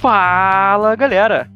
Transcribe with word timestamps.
Fala 0.00 0.96
galera! 0.96 1.50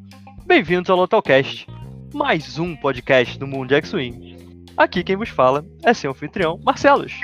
Bem-vindos 0.46 0.90
ao 0.90 0.98
Lotalcast, 0.98 1.66
mais 2.12 2.58
um 2.58 2.76
podcast 2.76 3.38
do 3.38 3.46
Mundo 3.46 3.74
X-Wing. 3.74 4.36
Aqui 4.76 5.02
quem 5.02 5.16
vos 5.16 5.30
fala 5.30 5.64
é 5.82 5.94
seu 5.94 6.10
anfitrião, 6.10 6.60
Marcelos. 6.62 7.14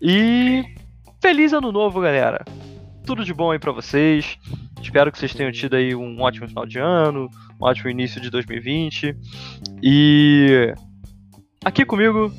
E 0.00 0.62
feliz 1.22 1.54
ano 1.54 1.72
novo, 1.72 2.02
galera! 2.02 2.44
Tudo 3.06 3.24
de 3.24 3.32
bom 3.32 3.50
aí 3.50 3.58
pra 3.58 3.72
vocês. 3.72 4.38
Espero 4.82 5.10
que 5.10 5.18
vocês 5.18 5.32
tenham 5.32 5.50
tido 5.50 5.74
aí 5.74 5.94
um 5.94 6.20
ótimo 6.20 6.46
final 6.46 6.66
de 6.66 6.78
ano, 6.78 7.30
um 7.58 7.64
ótimo 7.64 7.88
início 7.88 8.20
de 8.20 8.28
2020. 8.28 9.16
E 9.82 10.74
aqui 11.64 11.86
comigo, 11.86 12.30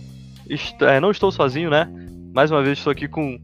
é, 0.81 0.99
não 0.99 1.09
estou 1.09 1.31
sozinho, 1.31 1.71
né? 1.71 1.89
Mais 2.33 2.51
uma 2.51 2.61
vez 2.61 2.77
estou 2.77 2.91
aqui 2.91 3.07
com 3.07 3.39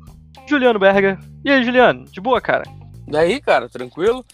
Juliano 0.50 0.80
Berger. 0.80 1.18
E 1.44 1.52
aí, 1.52 1.64
Juliano, 1.64 2.06
de 2.06 2.20
boa, 2.20 2.42
cara? 2.42 2.64
E 3.08 3.16
aí, 3.16 3.40
cara, 3.42 3.70
tranquilo? 3.70 4.26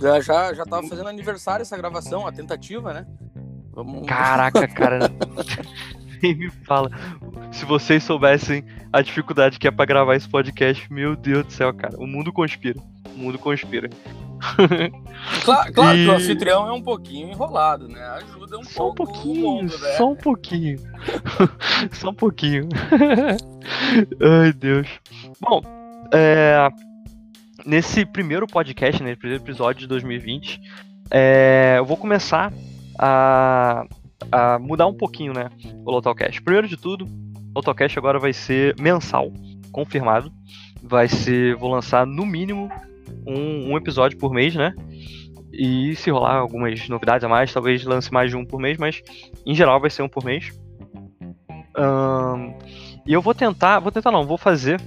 Já, 0.00 0.20
já, 0.20 0.54
já 0.54 0.64
tava 0.64 0.86
fazendo 0.86 1.08
aniversário 1.08 1.62
essa 1.62 1.76
gravação, 1.76 2.26
a 2.26 2.32
tentativa, 2.32 2.92
né? 2.92 3.06
Vamos... 3.72 4.06
Caraca, 4.06 4.66
cara. 4.68 5.10
Nem 6.22 6.34
me 6.34 6.50
fala. 6.50 6.90
Se 7.52 7.64
vocês 7.64 8.02
soubessem 8.02 8.64
a 8.92 9.00
dificuldade 9.02 9.58
que 9.58 9.68
é 9.68 9.70
pra 9.70 9.84
gravar 9.84 10.16
esse 10.16 10.28
podcast, 10.28 10.92
meu 10.92 11.16
Deus 11.16 11.46
do 11.46 11.52
céu, 11.52 11.72
cara. 11.72 11.96
O 11.98 12.06
mundo 12.06 12.32
conspira. 12.32 12.80
O 13.14 13.18
mundo 13.18 13.38
conspira. 13.38 13.88
Claro, 15.44 15.72
claro 15.72 15.98
e... 15.98 16.04
que 16.04 16.10
o 16.10 16.14
anfitrião 16.14 16.68
é 16.68 16.72
um 16.72 16.82
pouquinho 16.82 17.28
enrolado, 17.28 17.88
né? 17.88 18.00
Ajuda 18.00 18.58
um 18.58 18.64
só 18.64 18.84
pouco. 18.84 19.02
Um 19.02 19.06
pouquinho, 19.06 19.46
mundo, 19.46 19.78
né? 19.78 19.88
Só 19.96 20.10
um 20.10 20.16
pouquinho. 20.16 20.78
só 21.92 22.10
um 22.10 22.14
pouquinho. 22.14 22.68
Ai, 24.42 24.52
Deus. 24.52 24.88
Bom, 25.40 25.60
é 26.12 26.68
nesse 27.68 28.06
primeiro 28.06 28.46
podcast, 28.46 29.02
nesse 29.02 29.18
primeiro 29.18 29.44
episódio 29.44 29.80
de 29.80 29.86
2020, 29.86 30.58
é, 31.10 31.74
eu 31.76 31.84
vou 31.84 31.98
começar 31.98 32.50
a, 32.98 33.84
a, 34.32 34.58
mudar 34.58 34.86
um 34.86 34.94
pouquinho, 34.94 35.34
né, 35.34 35.50
o 35.84 35.90
Lotalcast. 35.90 36.40
Primeiro 36.40 36.66
de 36.66 36.78
tudo, 36.78 37.04
o 37.04 37.52
Lotalcast 37.56 37.98
agora 37.98 38.18
vai 38.18 38.32
ser 38.32 38.74
mensal, 38.80 39.30
confirmado. 39.70 40.32
Vai 40.82 41.08
ser, 41.08 41.56
vou 41.56 41.70
lançar 41.70 42.06
no 42.06 42.24
mínimo 42.24 42.70
um, 43.28 43.72
um 43.72 43.76
episódio 43.76 44.18
por 44.18 44.32
mês, 44.32 44.54
né? 44.54 44.74
E 45.52 45.94
se 45.96 46.10
rolar 46.10 46.36
algumas 46.36 46.88
novidades 46.88 47.24
a 47.24 47.28
mais, 47.28 47.52
talvez 47.52 47.84
lance 47.84 48.12
mais 48.12 48.30
de 48.30 48.36
um 48.36 48.44
por 48.44 48.60
mês, 48.60 48.78
mas 48.78 49.02
em 49.44 49.54
geral 49.54 49.80
vai 49.80 49.90
ser 49.90 50.02
um 50.02 50.08
por 50.08 50.24
mês. 50.24 50.50
Um, 51.76 52.54
e 53.06 53.12
eu 53.12 53.22
vou 53.22 53.34
tentar, 53.34 53.78
vou 53.78 53.92
tentar 53.92 54.10
não, 54.10 54.26
vou 54.26 54.36
fazer 54.36 54.80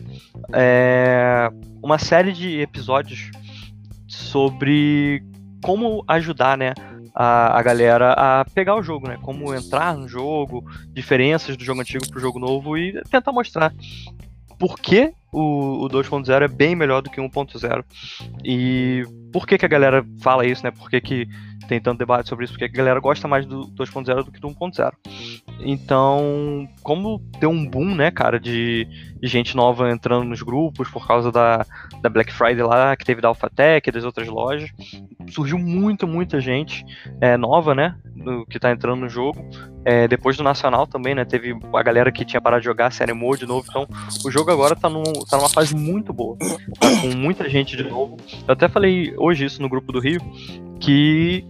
é, 0.54 1.50
uma 1.82 1.98
série 1.98 2.32
de 2.32 2.60
episódios 2.60 3.32
sobre 4.08 5.24
como 5.64 6.04
ajudar, 6.08 6.58
né, 6.58 6.74
a, 7.16 7.58
a 7.58 7.62
galera 7.62 8.14
a 8.14 8.46
pegar 8.46 8.76
o 8.76 8.84
jogo, 8.84 9.08
né, 9.08 9.18
como 9.22 9.54
entrar 9.54 9.96
no 9.96 10.08
jogo, 10.08 10.64
diferenças 10.90 11.56
do 11.56 11.64
jogo 11.64 11.82
antigo 11.82 12.08
pro 12.10 12.20
jogo 12.20 12.40
novo 12.40 12.78
e 12.78 13.02
tentar 13.10 13.32
mostrar 13.32 13.74
por 14.62 14.78
que 14.78 15.12
o, 15.34 15.86
o 15.86 15.90
2.0 15.90 16.44
é 16.44 16.48
bem 16.48 16.76
melhor 16.76 17.02
do 17.02 17.10
que 17.10 17.20
o 17.20 17.28
1.0 17.28 17.84
e 18.46 19.04
por 19.34 19.48
que, 19.48 19.58
que 19.58 19.66
a 19.66 19.68
galera 19.68 20.06
fala 20.22 20.46
isso, 20.46 20.64
né, 20.64 20.70
por 20.70 20.88
que, 20.88 21.02
que 21.02 21.28
tem 21.68 21.80
tanto 21.80 22.00
debate 22.00 22.30
sobre 22.30 22.46
isso, 22.46 22.54
porque 22.54 22.66
a 22.66 22.68
galera 22.68 23.00
gosta 23.00 23.28
mais 23.28 23.46
do 23.46 23.68
2.0 23.68 24.24
do 24.24 24.32
que 24.32 24.40
do 24.40 24.50
1.0. 24.50 24.92
Então, 25.60 26.68
como 26.82 27.22
deu 27.40 27.50
um 27.50 27.66
boom, 27.66 27.96
né, 27.96 28.12
cara, 28.12 28.40
de, 28.40 28.88
de, 29.20 29.28
gente 29.28 29.56
nova 29.56 29.92
entrando 29.92 30.26
nos 30.26 30.42
grupos 30.42 30.90
por 30.90 31.08
causa 31.08 31.32
da, 31.32 31.66
da 32.02 32.10
Black 32.10 32.32
Friday 32.34 32.64
lá, 32.64 32.96
que 32.96 33.06
teve 33.06 33.22
da 33.22 33.28
Alphatec 33.28 33.88
e 33.88 33.92
das 33.92 34.04
outras 34.04 34.28
lojas, 34.28 34.70
surgiu 35.30 35.60
muita, 35.60 36.06
muita 36.06 36.40
gente 36.42 36.86
é, 37.20 37.38
nova, 37.38 37.76
né, 37.76 37.96
do, 38.16 38.46
que 38.46 38.60
tá 38.60 38.72
entrando 38.72 39.02
no 39.02 39.10
jogo. 39.10 39.44
É, 39.86 40.08
depois 40.08 40.38
do 40.38 40.44
Nacional 40.44 40.86
também, 40.88 41.16
né, 41.16 41.26
teve 41.26 41.58
a 41.74 41.84
galera 41.84 42.12
que 42.12 42.26
tinha 42.26 42.42
parado 42.42 42.62
de 42.62 42.66
jogar 42.66 42.92
Série 42.92 43.14
Mode 43.14 43.42
de 43.42 43.48
novo, 43.48 43.66
então 43.68 43.88
o 44.26 44.32
jogo 44.32 44.52
agora 44.52 44.76
tá, 44.76 44.90
num, 44.90 45.04
tá 45.30 45.38
numa 45.38 45.50
fase 45.50 45.76
muito 45.76 46.12
boa, 46.14 46.38
tá 46.38 47.02
com 47.02 47.16
muita 47.16 47.50
gente 47.50 47.76
de 47.76 47.84
novo. 47.84 48.18
Eu 48.48 48.54
até 48.54 48.68
falei 48.68 49.14
hoje 49.18 49.46
isso 49.46 49.62
no 49.62 49.70
grupo 49.70 49.92
do 49.92 50.00
Rio, 50.00 50.22
que 50.82 51.46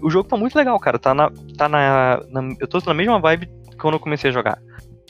o 0.00 0.10
jogo 0.10 0.28
tá 0.28 0.36
muito 0.36 0.54
legal, 0.54 0.78
cara. 0.78 0.98
Tá 0.98 1.14
na. 1.14 1.30
Tá 1.56 1.68
na, 1.68 2.22
na, 2.30 2.54
eu 2.60 2.68
tô 2.68 2.78
na 2.86 2.94
mesma 2.94 3.18
vibe 3.18 3.48
quando 3.80 3.94
eu 3.94 4.00
comecei 4.00 4.30
a 4.30 4.32
jogar. 4.32 4.58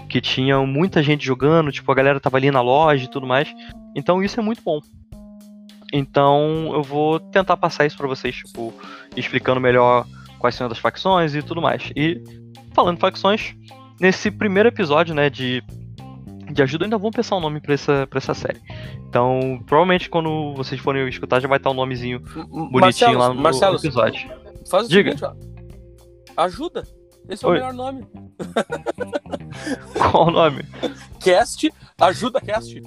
Que 0.09 0.21
tinha 0.21 0.59
muita 0.61 1.03
gente 1.03 1.27
jogando, 1.27 1.73
tipo, 1.73 1.91
a 1.91 1.95
galera 1.95 2.21
tava 2.21 2.37
ali 2.37 2.51
na 2.51 2.61
loja 2.61 3.05
e 3.05 3.11
tudo 3.11 3.27
mais. 3.27 3.53
Então 3.95 4.23
isso 4.23 4.39
é 4.39 4.43
muito 4.43 4.63
bom. 4.63 4.81
Então 5.93 6.71
eu 6.73 6.83
vou 6.83 7.21
tentar 7.21 7.57
passar 7.57 7.87
isso 7.87 7.97
para 7.97 8.07
vocês, 8.07 8.35
tipo, 8.35 8.73
explicando 9.17 9.61
melhor 9.61 10.07
quais 10.39 10.55
são 10.55 10.67
as 10.67 10.79
facções 10.79 11.35
e 11.35 11.43
tudo 11.43 11.61
mais. 11.61 11.91
E 11.97 12.23
falando 12.73 12.99
facções, 12.99 13.55
nesse 14.01 14.31
primeiro 14.31 14.69
episódio, 14.69 15.15
né, 15.15 15.31
de, 15.31 15.63
de 16.55 16.63
ajuda, 16.63 16.85
ainda 16.85 16.97
vou 16.97 17.11
pensar 17.11 17.37
um 17.37 17.41
nome 17.41 17.61
pra 17.61 17.75
essa, 17.75 18.07
pra 18.07 18.19
essa 18.19 18.33
série. 18.33 18.61
Então, 19.09 19.61
provavelmente 19.67 20.09
quando 20.09 20.55
vocês 20.55 20.81
forem 20.81 21.09
escutar, 21.09 21.41
já 21.41 21.49
vai 21.49 21.59
estar 21.59 21.71
um 21.71 21.75
nomezinho 21.75 22.21
bonitinho 22.21 22.81
Marcelo, 22.81 23.19
lá 23.19 23.29
no 23.29 23.41
Marcelo, 23.41 23.77
episódio. 23.77 24.31
Faz 24.71 24.87
o 24.87 24.89
Diga. 24.89 25.17
seguinte, 25.17 25.25
ó. 25.25 26.43
Ajuda. 26.43 26.87
Esse 27.29 27.45
é 27.45 27.49
Oi. 27.49 27.53
o 27.53 27.55
melhor 27.55 27.75
nome. 27.75 28.07
Qual 30.13 30.29
o 30.29 30.31
nome? 30.31 30.63
Cast, 31.21 31.73
ajuda 32.01 32.41
cast. 32.41 32.81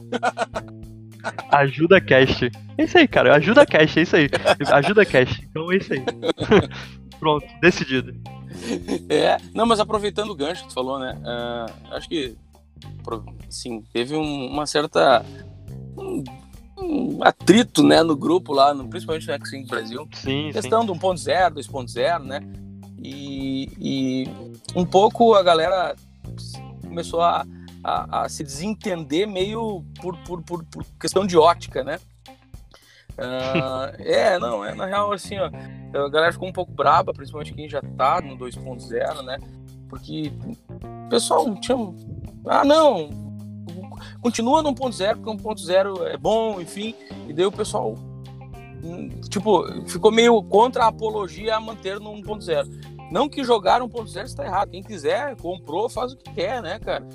Ajuda 1.51 1.99
cast. 1.99 2.51
É 2.77 2.83
isso 2.83 2.97
aí, 2.97 3.07
cara. 3.07 3.35
Ajuda 3.35 3.65
cast, 3.65 3.99
é 3.99 4.01
isso 4.03 4.15
aí. 4.15 4.29
Ajuda 4.71 5.05
cast. 5.05 5.45
Então 5.49 5.71
é 5.71 5.77
isso 5.77 5.93
aí. 5.93 6.03
Pronto, 7.19 7.45
decidido. 7.61 8.13
É, 9.09 9.37
não, 9.53 9.65
mas 9.65 9.79
aproveitando 9.79 10.29
o 10.29 10.35
gancho 10.35 10.63
que 10.63 10.69
tu 10.69 10.73
falou, 10.73 10.99
né? 10.99 11.17
Uh, 11.19 11.95
acho 11.95 12.07
que, 12.07 12.35
sim, 13.49 13.83
teve 13.93 14.15
um, 14.15 14.47
uma 14.47 14.65
certa 14.65 15.25
um 16.77 17.23
atrito, 17.23 17.83
né, 17.83 18.03
no 18.03 18.15
grupo 18.15 18.53
lá, 18.53 18.73
no, 18.73 18.87
principalmente 18.87 19.27
no 19.27 19.33
X-Wing 19.33 19.65
Brasil. 19.65 20.07
Sim, 20.13 20.51
questão 20.51 20.81
sim. 20.81 20.87
do 20.87 20.93
1.0, 20.93 21.53
2.0, 21.53 22.23
né? 22.23 22.41
E, 22.99 23.69
e, 23.79 24.27
um 24.75 24.85
pouco 24.85 25.33
a 25.33 25.43
galera 25.43 25.95
começou 26.81 27.21
a, 27.21 27.45
a, 27.83 28.23
a 28.23 28.29
se 28.29 28.43
desentender 28.43 29.27
meio 29.27 29.83
por, 29.99 30.17
por, 30.19 30.41
por, 30.43 30.63
por, 30.65 30.85
questão 30.99 31.25
de 31.25 31.37
ótica, 31.37 31.83
né? 31.83 31.99
Uh, 33.13 33.95
é, 34.03 34.37
não, 34.37 34.63
é 34.63 34.75
na 34.75 34.85
real 34.85 35.11
assim, 35.11 35.37
ó, 35.37 35.45
a 35.45 36.09
galera 36.09 36.31
ficou 36.31 36.47
um 36.47 36.53
pouco 36.53 36.71
braba, 36.71 37.13
principalmente 37.13 37.53
quem 37.53 37.69
já 37.69 37.81
tá 37.81 38.21
no 38.21 38.37
2.0, 38.37 39.23
né? 39.23 39.37
Porque 39.89 40.31
o 41.05 41.09
pessoal 41.09 41.55
tinha. 41.55 41.77
Ah, 42.45 42.63
não, 42.63 43.09
continua 44.21 44.61
no 44.61 44.73
1.0, 44.73 45.17
porque 45.21 45.43
1.0 45.43 46.07
é 46.07 46.17
bom, 46.17 46.61
enfim. 46.61 46.95
E 47.27 47.33
daí 47.33 47.45
o 47.45 47.51
pessoal, 47.51 47.95
hum, 48.83 49.09
tipo, 49.29 49.63
ficou 49.87 50.11
meio 50.11 50.41
contra 50.43 50.85
a 50.85 50.87
apologia 50.87 51.55
a 51.55 51.59
manter 51.59 51.99
no 51.99 52.11
1.0. 52.13 52.87
Não 53.11 53.29
que 53.29 53.43
jogar 53.43 53.81
1.0 53.81 54.23
está 54.25 54.45
errado. 54.45 54.71
Quem 54.71 54.83
quiser, 54.83 55.35
comprou, 55.37 55.89
faz 55.89 56.11
o 56.11 56.17
que 56.17 56.31
quer, 56.33 56.61
né, 56.61 56.77
cara? 56.79 57.07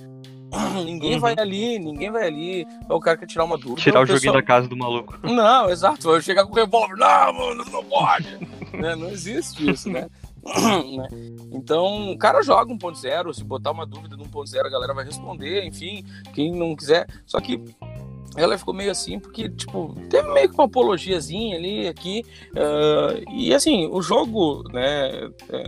Ninguém 0.84 1.14
uhum. 1.14 1.20
vai 1.20 1.34
ali, 1.38 1.78
ninguém 1.78 2.10
vai 2.10 2.26
ali. 2.26 2.66
O 2.88 3.00
cara 3.00 3.16
quer 3.16 3.26
tirar 3.26 3.44
uma 3.44 3.56
dúvida. 3.56 3.80
Tirar 3.80 4.00
o, 4.00 4.02
o 4.02 4.06
pessoal... 4.06 4.18
joguinho 4.18 4.32
da 4.34 4.42
casa 4.42 4.68
do 4.68 4.76
maluco. 4.76 5.18
Não, 5.22 5.70
exato. 5.70 6.10
Vai 6.10 6.20
chegar 6.20 6.44
com 6.44 6.52
o 6.52 6.54
revólver. 6.54 6.96
Não, 6.96 7.32
mano, 7.32 7.64
não 7.70 7.84
pode. 7.84 8.38
né? 8.76 8.94
Não 8.94 9.08
existe 9.08 9.70
isso, 9.70 9.88
né? 9.88 10.08
né? 10.96 11.08
Então, 11.52 12.12
o 12.12 12.18
cara 12.18 12.42
joga 12.42 12.74
1.0, 12.74 13.32
se 13.32 13.44
botar 13.44 13.70
uma 13.70 13.86
dúvida 13.86 14.16
no 14.16 14.24
1.0, 14.24 14.66
a 14.66 14.70
galera 14.70 14.94
vai 14.94 15.04
responder, 15.04 15.64
enfim, 15.64 16.04
quem 16.34 16.52
não 16.52 16.74
quiser. 16.74 17.06
Só 17.26 17.40
que 17.40 17.62
ela 18.36 18.56
ficou 18.56 18.72
meio 18.72 18.90
assim, 18.90 19.18
porque, 19.18 19.48
tipo, 19.48 19.94
teve 20.08 20.32
meio 20.32 20.48
que 20.48 20.54
uma 20.54 20.64
apologiazinha 20.64 21.56
ali, 21.56 21.86
aqui. 21.86 22.24
Uh, 22.52 23.30
e 23.32 23.54
assim, 23.54 23.86
o 23.86 24.00
jogo, 24.00 24.64
né? 24.72 25.30
É, 25.50 25.66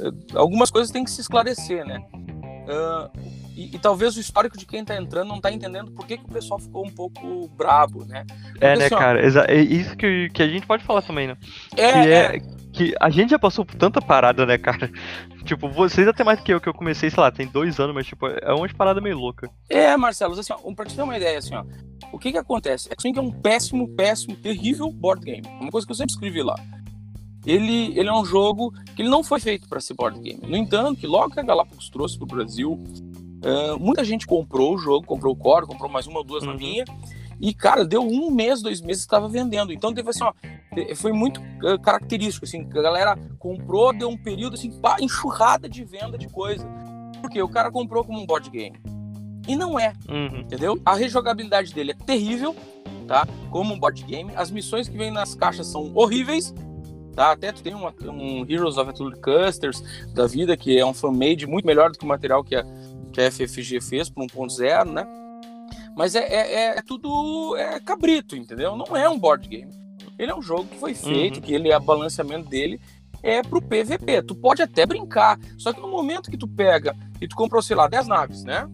é, 0.00 0.10
algumas 0.34 0.70
coisas 0.70 0.90
tem 0.90 1.04
que 1.04 1.10
se 1.10 1.20
esclarecer, 1.20 1.84
né? 1.86 2.02
Uh, 2.14 3.37
e, 3.58 3.74
e, 3.74 3.78
talvez 3.80 4.16
o 4.16 4.20
histórico 4.20 4.56
de 4.56 4.64
quem 4.64 4.84
tá 4.84 4.96
entrando 4.96 5.26
não 5.26 5.40
tá 5.40 5.50
entendendo 5.50 5.90
por 5.90 6.06
que, 6.06 6.16
que 6.16 6.24
o 6.24 6.28
pessoal 6.28 6.60
ficou 6.60 6.86
um 6.86 6.90
pouco 6.90 7.48
brabo, 7.56 8.04
né? 8.04 8.24
Porque, 8.28 8.64
é, 8.64 8.76
né, 8.76 8.84
assim, 8.86 8.94
cara? 8.94 9.20
É 9.50 9.60
isso 9.60 9.96
que, 9.96 10.30
que 10.30 10.44
a 10.44 10.46
gente 10.46 10.64
pode 10.64 10.84
falar 10.84 11.02
também, 11.02 11.26
né? 11.26 11.36
É, 11.76 11.92
que 11.92 11.98
é, 11.98 12.36
é, 12.36 12.40
que 12.72 12.94
a 13.00 13.10
gente 13.10 13.30
já 13.30 13.38
passou 13.38 13.64
por 13.64 13.74
tanta 13.74 14.00
parada, 14.00 14.46
né, 14.46 14.56
cara? 14.58 14.88
Tipo, 15.44 15.68
vocês 15.70 16.06
até 16.06 16.22
mais 16.22 16.38
do 16.38 16.44
que 16.44 16.52
eu, 16.52 16.60
que 16.60 16.68
eu 16.68 16.74
comecei, 16.74 17.08
sei 17.08 17.20
lá, 17.20 17.30
tem 17.30 17.46
dois 17.46 17.80
anos, 17.80 17.94
mas, 17.94 18.06
tipo, 18.06 18.26
é 18.26 18.52
uma 18.52 18.68
parada 18.68 19.00
meio 19.00 19.18
louca. 19.18 19.50
É, 19.68 19.96
Marcelo, 19.96 20.38
assim, 20.38 20.52
ó, 20.52 20.74
pra 20.74 20.84
te 20.84 20.94
ter 20.94 21.00
uma 21.00 21.16
ideia, 21.16 21.38
assim, 21.38 21.54
ó, 21.54 21.64
o 22.12 22.18
que 22.18 22.32
que 22.32 22.38
acontece? 22.38 22.90
X-Wing 22.90 23.18
é 23.18 23.22
um 23.22 23.32
péssimo, 23.32 23.88
péssimo, 23.96 24.36
terrível 24.36 24.92
board 24.92 25.24
game. 25.24 25.42
Uma 25.58 25.70
coisa 25.70 25.86
que 25.86 25.90
eu 25.90 25.96
sempre 25.96 26.12
escrevi 26.12 26.42
lá. 26.42 26.54
Ele, 27.46 27.98
ele 27.98 28.08
é 28.08 28.12
um 28.12 28.26
jogo 28.26 28.74
que 28.94 29.00
ele 29.00 29.08
não 29.08 29.24
foi 29.24 29.40
feito 29.40 29.66
para 29.68 29.80
ser 29.80 29.94
board 29.94 30.20
game. 30.20 30.40
No 30.46 30.56
entanto, 30.56 31.00
que 31.00 31.06
logo 31.06 31.32
que 31.32 31.40
a 31.40 31.42
Galápagos 31.42 31.88
trouxe 31.88 32.18
pro 32.18 32.26
Brasil, 32.26 32.82
Uh, 33.44 33.78
muita 33.78 34.02
gente 34.04 34.26
comprou 34.26 34.74
o 34.74 34.78
jogo, 34.78 35.06
comprou 35.06 35.32
o 35.32 35.36
core, 35.36 35.66
comprou 35.66 35.90
mais 35.90 36.06
uma 36.06 36.18
ou 36.18 36.24
duas 36.24 36.42
uhum. 36.44 36.52
na 36.52 36.56
minha. 36.56 36.84
E, 37.40 37.54
cara, 37.54 37.84
deu 37.84 38.02
um 38.02 38.30
mês, 38.32 38.60
dois 38.62 38.80
meses 38.80 39.02
estava 39.02 39.28
vendendo. 39.28 39.72
Então 39.72 39.94
teve 39.94 40.10
assim, 40.10 40.24
ó, 40.24 40.32
foi 40.96 41.12
muito 41.12 41.40
uh, 41.62 41.78
característico, 41.80 42.44
assim, 42.44 42.62
a 42.62 42.82
galera 42.82 43.16
comprou, 43.38 43.92
deu 43.96 44.08
um 44.08 44.16
período 44.16 44.54
assim, 44.54 44.72
pá, 44.80 44.96
enxurrada 45.00 45.68
de 45.68 45.84
venda 45.84 46.18
de 46.18 46.28
coisa. 46.28 46.66
Porque 47.20 47.40
o 47.40 47.48
cara 47.48 47.70
comprou 47.70 48.04
como 48.04 48.20
um 48.20 48.26
board 48.26 48.50
game. 48.50 48.76
E 49.46 49.54
não 49.56 49.78
é, 49.78 49.92
Uhum. 50.08 50.40
entendeu? 50.40 50.80
A 50.84 50.94
rejogabilidade 50.94 51.72
dele 51.72 51.92
é 51.92 52.04
terrível, 52.04 52.54
tá? 53.06 53.26
Como 53.50 53.72
um 53.72 53.78
board 53.78 54.02
game. 54.04 54.30
As 54.36 54.50
missões 54.50 54.88
que 54.88 54.96
vêm 54.96 55.10
nas 55.10 55.34
caixas 55.34 55.68
são 55.68 55.90
horríveis, 55.94 56.52
tá? 57.14 57.32
Até 57.32 57.50
tu 57.50 57.62
tem 57.62 57.74
uma- 57.74 57.94
um 58.12 58.44
Heroes 58.48 58.76
of 58.76 58.92
Cthulhu 58.92 59.16
Custers 59.20 59.82
da 60.12 60.26
vida, 60.26 60.56
que 60.56 60.76
é 60.78 60.84
um 60.84 60.92
fan-made 60.92 61.46
muito 61.46 61.64
melhor 61.66 61.90
do 61.90 61.98
que 61.98 62.04
o 62.04 62.08
material 62.08 62.44
que 62.44 62.54
a, 62.56 62.64
que 63.12 63.20
a 63.20 63.30
FFG 63.30 63.80
fez 63.80 64.08
para 64.10 64.24
1.0, 64.24 64.92
né? 64.92 65.06
Mas 65.96 66.14
é, 66.14 66.20
é, 66.20 66.54
é- 66.54 66.78
é 66.78 66.82
tudo 66.82 67.56
é 67.56 67.80
cabrito, 67.80 68.36
entendeu? 68.36 68.76
Não 68.76 68.96
é 68.96 69.08
um 69.08 69.18
board 69.18 69.48
game. 69.48 69.72
Ele 70.18 70.30
é 70.30 70.34
um 70.34 70.42
jogo 70.42 70.64
que 70.66 70.78
foi 70.78 70.94
feito, 70.94 71.36
Uhum. 71.36 71.42
que 71.42 71.54
ele, 71.54 71.72
a 71.72 71.78
balanceamento 71.78 72.48
dele 72.48 72.80
é 73.22 73.42
pro 73.42 73.60
PVP. 73.62 74.22
Tu 74.22 74.34
pode 74.34 74.62
até 74.62 74.86
brincar, 74.86 75.38
só 75.56 75.72
que 75.72 75.80
no 75.80 75.88
momento 75.88 76.30
que 76.30 76.36
tu 76.36 76.46
pega 76.46 76.94
e 77.20 77.26
tu 77.26 77.34
comprou, 77.36 77.60
sei 77.62 77.76
lá, 77.76 77.88
10 77.88 78.06
naves, 78.06 78.44
né? 78.44 78.68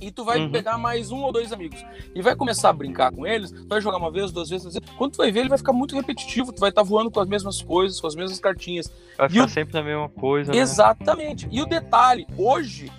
E 0.00 0.10
tu 0.12 0.24
vai 0.24 0.38
Uhum. 0.40 0.50
pegar 0.50 0.78
mais 0.78 1.10
um 1.10 1.22
ou 1.22 1.32
dois 1.32 1.52
amigos 1.52 1.84
e 2.14 2.22
vai 2.22 2.36
começar 2.36 2.70
a 2.70 2.72
brincar 2.72 3.10
com 3.12 3.26
eles, 3.26 3.50
tu 3.50 3.66
vai 3.68 3.80
jogar 3.80 3.98
uma 3.98 4.10
vez, 4.12 4.30
duas 4.30 4.48
vezes, 4.48 4.62
três 4.64 4.74
vezes. 4.84 4.96
Quando 4.96 5.12
tu 5.12 5.16
vai 5.18 5.32
ver, 5.32 5.40
ele 5.40 5.48
vai 5.48 5.58
ficar 5.58 5.72
muito 5.72 5.94
repetitivo, 5.96 6.52
tu 6.52 6.60
vai 6.60 6.70
estar 6.70 6.82
voando 6.82 7.10
com 7.10 7.18
as 7.20 7.28
mesmas 7.28 7.60
coisas, 7.60 8.00
com 8.00 8.06
as 8.06 8.14
mesmas 8.14 8.38
cartinhas. 8.38 8.90
Vai 9.16 9.28
ficar 9.28 9.44
o- 9.44 9.48
sempre 9.48 9.74
na 9.74 9.82
mesma 9.82 10.08
coisa, 10.08 10.52
né? 10.52 10.58
Exatamente. 10.58 11.48
E 11.50 11.60
o 11.60 11.66
detalhe, 11.66 12.26
hoje 12.36 12.92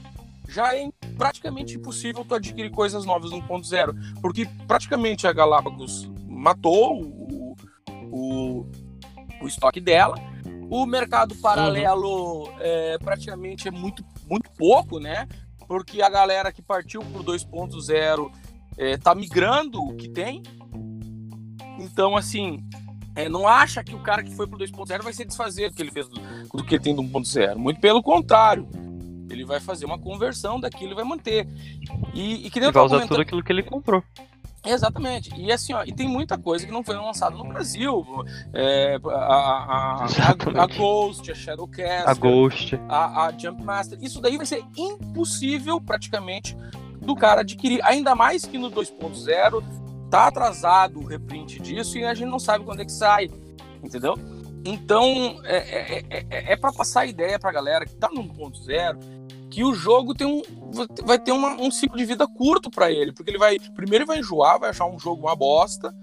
já 0.47 0.75
é 0.75 0.89
praticamente 1.17 1.77
impossível 1.77 2.25
tu 2.25 2.33
adquirir 2.35 2.71
coisas 2.71 3.05
novas 3.05 3.31
no 3.31 3.37
1.0, 3.37 3.93
porque 4.21 4.47
praticamente 4.67 5.27
a 5.27 5.31
Galápagos 5.33 6.09
matou 6.27 7.01
o, 7.03 7.55
o, 8.11 8.65
o 9.41 9.47
estoque 9.47 9.79
dela. 9.79 10.15
O 10.71 10.85
mercado 10.85 11.33
paralelo 11.35 12.47
é, 12.59 12.97
praticamente 12.99 13.67
é 13.67 13.71
muito, 13.71 14.03
muito 14.29 14.49
pouco, 14.51 14.99
né? 14.99 15.27
Porque 15.69 16.01
a 16.01 16.09
galera 16.09 16.51
que 16.51 16.63
partiu 16.63 16.99
pro 17.01 17.23
2.0 17.23 18.31
é, 18.75 18.97
tá 18.97 19.13
migrando 19.13 19.79
o 19.79 19.95
que 19.95 20.09
tem. 20.09 20.41
Então, 21.77 22.17
assim, 22.17 22.59
é, 23.15 23.29
não 23.29 23.47
acha 23.47 23.83
que 23.83 23.93
o 23.93 23.99
cara 23.99 24.23
que 24.23 24.35
foi 24.35 24.47
pro 24.47 24.57
2.0 24.57 25.03
vai 25.03 25.13
se 25.13 25.23
desfazer 25.23 25.69
do 25.69 25.75
que 25.75 25.83
ele 25.83 25.91
fez 25.91 26.09
do, 26.09 26.19
do 26.57 26.63
que 26.63 26.79
tem 26.79 26.95
do 26.95 27.03
1.0. 27.03 27.55
Muito 27.55 27.79
pelo 27.79 28.01
contrário. 28.01 28.67
Ele 29.29 29.45
vai 29.45 29.59
fazer 29.59 29.85
uma 29.85 29.99
conversão 29.99 30.59
daquilo 30.59 30.93
e 30.93 30.95
vai 30.95 31.03
manter. 31.03 31.47
E, 32.15 32.47
e 32.47 32.49
que 32.49 32.59
nem 32.59 32.69
E 32.69 32.71
vai 32.71 32.83
usar 32.83 33.07
tudo 33.07 33.21
aquilo 33.21 33.43
que 33.43 33.51
ele 33.51 33.61
comprou. 33.61 34.03
Exatamente. 34.65 35.33
E 35.37 35.51
assim, 35.51 35.73
ó, 35.73 35.83
e 35.83 35.93
tem 35.93 36.07
muita 36.07 36.37
coisa 36.37 36.65
que 36.65 36.71
não 36.71 36.83
foi 36.83 36.95
lançada 36.95 37.35
no 37.35 37.45
Brasil. 37.45 38.05
É, 38.53 38.99
a, 39.05 39.09
a, 39.09 40.05
a, 40.05 40.63
a. 40.63 40.67
Ghost, 40.67 41.31
a 41.31 41.35
Shadowcast, 41.35 42.09
A 42.09 42.13
Ghost. 42.13 42.79
a, 42.89 43.25
a 43.27 43.31
Jump 43.37 43.63
Master. 43.63 43.97
Isso 44.01 44.19
daí 44.21 44.37
vai 44.37 44.45
ser 44.45 44.63
impossível, 44.77 45.79
praticamente, 45.79 46.57
do 47.01 47.15
cara 47.15 47.41
adquirir. 47.41 47.83
Ainda 47.83 48.15
mais 48.15 48.45
que 48.45 48.57
no 48.57 48.69
2.0 48.69 49.63
tá 50.09 50.27
atrasado 50.27 50.99
o 50.99 51.05
reprint 51.05 51.59
disso 51.61 51.97
e 51.97 52.05
a 52.05 52.13
gente 52.13 52.29
não 52.29 52.39
sabe 52.39 52.65
quando 52.65 52.81
é 52.81 52.85
que 52.85 52.91
sai. 52.91 53.29
Entendeu? 53.83 54.15
Então, 54.65 55.39
é, 55.45 55.57
é, 55.57 56.05
é, 56.09 56.53
é 56.53 56.57
para 56.57 56.73
passar 56.73 57.01
a 57.01 57.05
ideia 57.05 57.39
pra 57.39 57.51
galera 57.51 57.85
que 57.85 57.95
tá 57.95 58.09
no 58.09 58.23
1.0 58.23 59.18
que 59.49 59.63
o 59.63 59.73
jogo 59.73 60.13
tem 60.13 60.27
um, 60.27 60.41
vai 61.03 61.17
ter 61.19 61.31
uma- 61.31 61.55
um 61.55 61.71
ciclo 61.71 61.97
de 61.97 62.05
vida 62.05 62.27
curto 62.27 62.69
para 62.69 62.91
ele, 62.91 63.11
porque 63.11 63.31
ele 63.31 63.37
vai 63.39 63.57
primeiro 63.75 64.03
ele 64.03 64.07
vai 64.07 64.19
enjoar, 64.19 64.59
vai 64.59 64.69
achar 64.69 64.85
um 64.85 64.99
jogo 64.99 65.23
uma 65.27 65.35
bosta, 65.35 65.93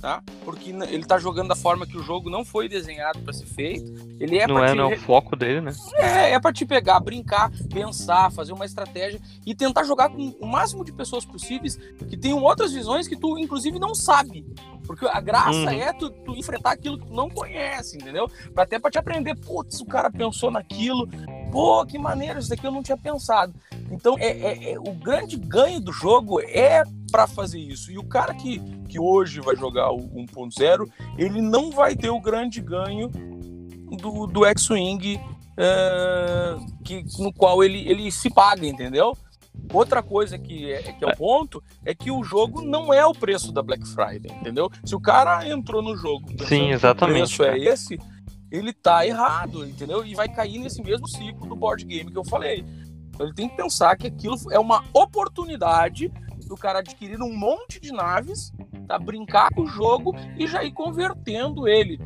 tá? 0.00 0.22
Porque 0.44 0.70
ele 0.70 1.04
tá 1.04 1.18
jogando 1.18 1.48
da 1.48 1.56
forma 1.56 1.86
que 1.86 1.96
o 1.96 2.02
jogo 2.02 2.28
não 2.30 2.44
foi 2.44 2.68
desenhado 2.68 3.20
para 3.20 3.32
ser 3.32 3.46
feito. 3.46 3.90
Ele 4.20 4.38
é 4.38 4.46
não 4.46 4.56
pra 4.56 4.66
é 4.66 4.70
te 4.72 4.76
não, 4.76 4.92
o 4.92 4.98
foco 4.98 5.34
dele, 5.36 5.60
né? 5.62 5.72
é, 5.96 6.32
é 6.32 6.40
para 6.40 6.52
te 6.52 6.64
pegar, 6.66 7.00
brincar, 7.00 7.50
pensar, 7.72 8.30
fazer 8.30 8.52
uma 8.52 8.64
estratégia 8.66 9.20
e 9.46 9.54
tentar 9.54 9.84
jogar 9.84 10.08
com 10.10 10.34
o 10.40 10.46
máximo 10.46 10.84
de 10.84 10.92
pessoas 10.92 11.24
possíveis 11.24 11.76
que 12.08 12.16
tenham 12.16 12.42
outras 12.42 12.72
visões 12.72 13.06
que 13.08 13.16
tu, 13.16 13.38
inclusive, 13.38 13.78
não 13.78 13.94
sabe. 13.94 14.44
Porque 14.86 15.06
a 15.06 15.18
graça 15.20 15.50
Uhum. 15.50 15.68
é 15.70 15.92
tu, 15.94 16.10
tu 16.10 16.36
enfrentar 16.36 16.72
aquilo 16.72 16.98
que 16.98 17.06
tu 17.06 17.14
não 17.14 17.30
conhece, 17.30 17.96
entendeu? 17.96 18.28
Pra- 18.52 18.64
Até 18.64 18.78
pra 18.78 18.90
te 18.90 18.98
aprender, 18.98 19.34
putz, 19.36 19.80
o 19.80 19.86
cara 19.86 20.10
pensou 20.10 20.50
naquilo, 20.50 21.08
pô, 21.54 21.86
que 21.86 21.96
maneiro, 21.96 22.40
isso 22.40 22.48
daqui 22.48 22.66
eu 22.66 22.72
não 22.72 22.82
tinha 22.82 22.96
pensado. 22.96 23.54
Então, 23.88 24.16
é, 24.18 24.26
é- 24.26 24.72
é- 24.72 24.78
o 24.78 24.92
grande 24.92 25.36
ganho 25.36 25.80
do 25.80 25.92
jogo 25.92 26.40
é 26.40 26.82
para 27.12 27.28
fazer 27.28 27.60
isso. 27.60 27.92
E 27.92 27.96
o 27.96 28.02
cara 28.02 28.34
que, 28.34 28.58
que 28.88 28.98
hoje 28.98 29.40
vai 29.40 29.54
jogar 29.54 29.92
o 29.92 30.00
1.0, 30.16 30.90
ele 31.16 31.40
não 31.40 31.70
vai 31.70 31.94
ter 31.94 32.10
o 32.10 32.20
grande 32.20 32.60
ganho 32.60 33.08
do, 33.08 34.26
do 34.26 34.44
X-Wing 34.44 35.20
é, 35.56 36.56
que, 36.82 37.04
no 37.20 37.32
qual 37.32 37.62
ele, 37.62 37.88
ele 37.88 38.10
se 38.10 38.28
paga, 38.28 38.66
entendeu? 38.66 39.16
Outra 39.72 40.02
coisa 40.02 40.36
que 40.36 40.72
é, 40.72 40.82
que 40.82 41.04
é 41.04 41.08
o 41.08 41.16
ponto 41.16 41.62
é 41.84 41.94
que 41.94 42.10
o 42.10 42.24
jogo 42.24 42.62
não 42.62 42.92
é 42.92 43.06
o 43.06 43.14
preço 43.14 43.52
da 43.52 43.62
Black 43.62 43.86
Friday, 43.86 44.36
entendeu? 44.40 44.68
Se 44.84 44.96
o 44.96 45.00
cara 45.00 45.48
entrou 45.48 45.80
no 45.80 45.96
jogo 45.96 46.28
Sim, 46.48 46.72
exatamente, 46.72 47.34
o 47.34 47.36
preço 47.36 47.44
é 47.44 47.58
esse, 47.58 48.00
ele 48.54 48.72
tá 48.72 49.04
errado, 49.04 49.66
entendeu? 49.66 50.06
E 50.06 50.14
vai 50.14 50.28
cair 50.28 50.58
nesse 50.58 50.80
mesmo 50.80 51.08
ciclo 51.08 51.48
do 51.48 51.56
board 51.56 51.84
game 51.84 52.10
que 52.10 52.18
eu 52.18 52.24
falei. 52.24 52.64
Então 53.08 53.26
ele 53.26 53.34
tem 53.34 53.48
que 53.48 53.56
pensar 53.56 53.96
que 53.96 54.06
aquilo 54.06 54.36
é 54.50 54.58
uma 54.58 54.84
oportunidade 54.92 56.12
do 56.46 56.56
cara 56.56 56.78
adquirir 56.78 57.20
um 57.20 57.36
monte 57.36 57.80
de 57.80 57.92
naves, 57.92 58.52
tá? 58.86 58.96
brincar 58.98 59.52
com 59.52 59.62
o 59.62 59.66
jogo 59.66 60.14
e 60.38 60.46
já 60.46 60.62
ir 60.62 60.72
convertendo 60.72 61.66
ele. 61.66 61.98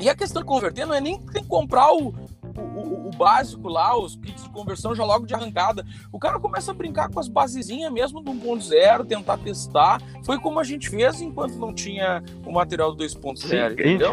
E 0.00 0.08
a 0.08 0.14
questão 0.14 0.40
de 0.40 0.48
converter 0.48 0.86
não 0.86 0.94
é 0.94 1.00
nem 1.00 1.20
tem 1.20 1.42
que 1.42 1.48
comprar 1.48 1.92
o, 1.92 2.14
o, 2.60 3.08
o- 3.08 3.10
básico 3.18 3.68
lá, 3.68 3.98
os 3.98 4.14
kits 4.16 4.44
de 4.44 4.50
conversão 4.50 4.94
já 4.94 5.04
logo 5.04 5.26
de 5.26 5.34
arrancada. 5.34 5.84
O 6.12 6.18
cara 6.20 6.38
começa 6.38 6.70
a 6.70 6.74
brincar 6.74 7.08
com 7.10 7.18
as 7.18 7.26
basezinhas 7.26 7.90
mesmo 7.92 8.20
do 8.20 8.30
1.0, 8.32 9.04
tentar 9.06 9.38
testar. 9.38 10.00
Foi 10.24 10.38
como 10.38 10.60
a 10.60 10.64
gente 10.64 10.88
fez 10.88 11.20
enquanto 11.20 11.54
não 11.56 11.72
tinha 11.74 12.22
o 12.46 12.52
material 12.52 12.94
do 12.94 13.02
2.0, 13.04 13.36
Sim, 13.36 13.56
entendeu? 13.72 14.12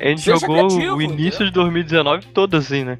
A 0.00 0.08
gente 0.08 0.22
Seja 0.22 0.38
jogou 0.38 0.56
criativo, 0.68 0.96
o 0.96 1.02
início 1.02 1.44
de 1.44 1.50
2019 1.50 2.26
todo 2.28 2.56
assim, 2.56 2.84
né? 2.84 2.98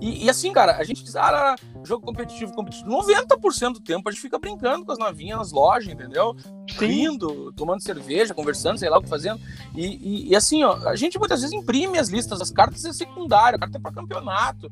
E, 0.00 0.24
e 0.24 0.30
assim, 0.30 0.52
cara, 0.52 0.76
a 0.76 0.84
gente 0.84 1.02
diz, 1.02 1.16
ah, 1.16 1.54
jogo 1.84 2.04
competitivo, 2.04 2.52
competitivo. 2.52 2.90
90% 2.90 3.72
do 3.74 3.80
tempo 3.80 4.08
a 4.08 4.12
gente 4.12 4.20
fica 4.20 4.38
brincando 4.38 4.84
com 4.84 4.92
as 4.92 4.98
navinhas 4.98 5.38
nas 5.38 5.52
lojas, 5.52 5.92
entendeu? 5.92 6.34
rindo, 6.78 7.50
tomando 7.54 7.82
cerveja, 7.82 8.34
conversando, 8.34 8.78
sei 8.78 8.90
lá 8.90 8.98
o 8.98 9.02
que 9.02 9.08
fazendo. 9.08 9.40
E, 9.74 9.86
e- 9.86 10.28
e 10.28 10.36
assim, 10.36 10.62
ó, 10.64 10.74
a 10.88 10.94
gente 10.94 11.18
muitas 11.18 11.40
vezes 11.40 11.54
imprime 11.56 11.98
as 11.98 12.08
listas, 12.08 12.40
as 12.40 12.50
cartas 12.50 12.84
é 12.84 12.92
secundário, 12.92 13.56
a 13.56 13.58
carta 13.58 13.78
é 13.78 13.80
para 13.80 13.90
campeonato. 13.92 14.68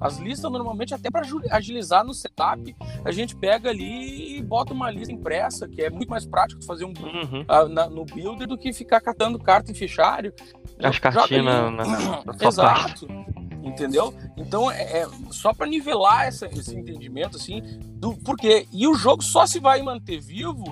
As 0.00 0.18
listas 0.18 0.48
normalmente 0.52 0.94
até 0.94 1.10
para 1.10 1.26
agilizar 1.50 2.04
no 2.04 2.14
setup, 2.14 2.76
a 3.04 3.10
gente 3.10 3.34
pega 3.34 3.70
ali 3.70 4.36
e 4.38 4.42
bota 4.42 4.72
uma 4.72 4.88
lista 4.92 5.12
impressa, 5.12 5.66
que 5.66 5.82
é 5.82 5.90
muito 5.90 6.08
mais 6.08 6.24
prático 6.24 6.62
fazer 6.64 6.84
um 6.84 6.90
Uhum. 6.90 7.44
ah, 7.48 7.64
na- 7.64 7.88
no 7.88 8.04
builder 8.04 8.46
do 8.46 8.56
que 8.56 8.72
ficar 8.72 9.00
catando 9.00 9.38
carta 9.40 9.72
em 9.72 9.74
fichário. 9.74 10.32
As 10.82 10.98
cartinhas 10.98 11.44
na, 11.44 11.70
na, 11.70 11.84
na 11.84 11.96
sua 11.98 12.22
parte. 12.34 13.04
Exato. 13.04 13.08
Entendeu? 13.62 14.14
Então 14.36 14.70
é, 14.70 15.00
é 15.02 15.08
só 15.30 15.52
para 15.52 15.66
nivelar 15.66 16.26
essa- 16.26 16.46
esse 16.46 16.74
entendimento 16.76 17.36
assim 17.36 17.60
do 17.96 18.16
porquê. 18.16 18.66
E 18.72 18.86
o 18.88 18.94
jogo 18.94 19.22
só 19.22 19.44
se 19.46 19.58
vai 19.60 19.82
manter 19.82 20.20
vivo 20.20 20.64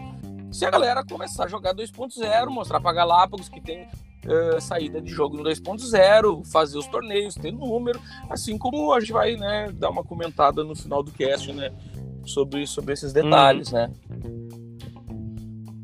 se 0.52 0.64
a 0.64 0.70
galera 0.70 1.04
começar 1.04 1.44
a 1.44 1.48
jogar 1.48 1.74
2.0, 1.74 2.46
mostrar 2.48 2.80
para 2.80 2.92
Galápagos 2.92 3.48
que 3.48 3.60
tem 3.60 3.86
eh, 4.24 4.60
saída 4.60 5.00
de 5.02 5.10
jogo 5.10 5.36
no 5.36 5.42
2.0, 5.44 6.46
fazer 6.50 6.78
os 6.78 6.86
torneios, 6.86 7.34
ter 7.34 7.52
número, 7.52 8.00
assim 8.30 8.56
como 8.56 8.92
a 8.94 9.00
gente 9.00 9.12
vai 9.12 9.36
né, 9.36 9.70
dar 9.74 9.90
uma 9.90 10.02
comentada 10.02 10.64
no 10.64 10.74
final 10.74 11.02
do 11.02 11.12
cast, 11.12 11.52
né? 11.52 11.70
Sobre, 12.24 12.66
sobre 12.66 12.94
esses 12.94 13.12
detalhes, 13.12 13.70
né? 13.70 13.90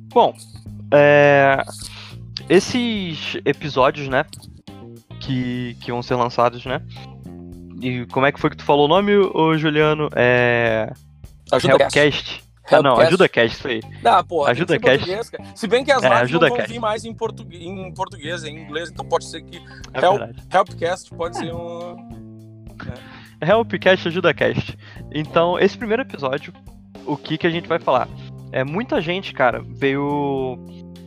Bom, 0.08 0.34
é, 0.92 1.62
esses 2.56 3.36
episódios, 3.44 4.08
né? 4.08 4.24
Que, 5.20 5.76
que 5.80 5.90
vão 5.92 6.02
ser 6.02 6.14
lançados, 6.16 6.64
né? 6.66 6.80
E 7.80 8.06
como 8.06 8.26
é 8.26 8.32
que 8.32 8.40
foi 8.40 8.50
que 8.50 8.56
tu 8.56 8.64
falou 8.64 8.86
o 8.86 8.88
nome, 8.88 9.14
ô 9.16 9.56
Juliano? 9.56 10.08
É. 10.14 10.92
Ajuda 11.50 11.78
Cast. 11.78 11.98
Helpcast. 11.98 12.44
Ah, 12.70 12.82
não. 12.82 12.96
Ajuda 12.98 13.28
Cast, 13.28 13.56
isso 13.58 13.68
aí. 13.68 13.80
Ah, 14.04 14.22
porra, 14.24 14.50
Ajuda 14.52 14.78
Cast. 14.78 15.06
Se 15.54 15.66
bem 15.66 15.84
que 15.84 15.90
as 15.92 16.02
É, 16.02 16.06
lives 16.08 16.22
Ajuda 16.22 16.46
não 16.46 16.50
vão 16.50 16.56
Cast. 16.58 16.72
vir 16.72 16.78
mais 16.80 17.04
em, 17.04 17.12
português, 17.14 17.62
em 17.62 17.92
português, 17.94 18.44
em 18.44 18.56
inglês, 18.58 18.90
então 18.90 19.04
pode 19.04 19.26
ser 19.26 19.42
que 19.42 19.58
É 19.92 20.00
Help- 20.04 20.18
verdade. 20.18 20.42
Helpcast 20.52 21.10
pode 21.14 21.36
ser 21.36 21.52
um. 21.52 21.96
Helpcast, 23.40 24.08
AjudaCast. 24.08 24.78
Então, 25.12 25.58
esse 25.58 25.76
primeiro 25.76 26.02
episódio, 26.02 26.52
o 27.04 27.16
que 27.16 27.36
que 27.36 27.46
a 27.46 27.50
gente 27.50 27.68
vai 27.68 27.78
falar? 27.80 28.08
É, 28.52 28.62
muita 28.64 29.00
gente, 29.00 29.32
cara, 29.32 29.60
veio 29.66 30.58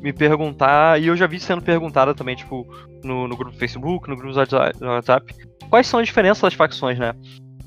me 0.06 0.14
perguntar, 0.14 1.02
e 1.02 1.08
eu 1.08 1.18
já 1.18 1.26
vi 1.26 1.40
sendo 1.40 1.64
perguntada 1.64 2.14
também, 2.14 2.36
tipo, 2.36 2.66
no, 3.04 3.28
no 3.28 3.36
grupo 3.36 3.52
do 3.54 3.58
Facebook, 3.58 4.08
no 4.08 4.16
grupo 4.16 4.32
do 4.32 4.88
WhatsApp- 4.88 5.34
quais 5.68 5.88
são 5.88 6.00
as 6.00 6.06
diferenças 6.08 6.42
das 6.44 6.54
facções, 6.54 7.00
né? 7.00 7.14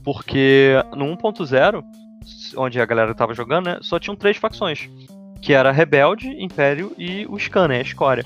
Porque 0.04 0.74
no 0.96 1.04
1.0, 1.16 1.82
onde 2.56 2.80
a 2.80 2.86
galera 2.86 3.12
tava 3.14 3.34
jogando, 3.34 3.66
né, 3.66 3.78
só 3.82 3.98
tinham 3.98 4.14
três 4.16 4.36
facções. 4.36 4.88
que 5.40 5.52
era 5.52 5.70
Rebelde, 5.70 6.28
Império 6.42 6.92
e 6.98 7.24
o 7.28 7.38
Scan, 7.38 7.68
né, 7.68 7.78
a 7.78 7.82
Escória. 7.82 8.24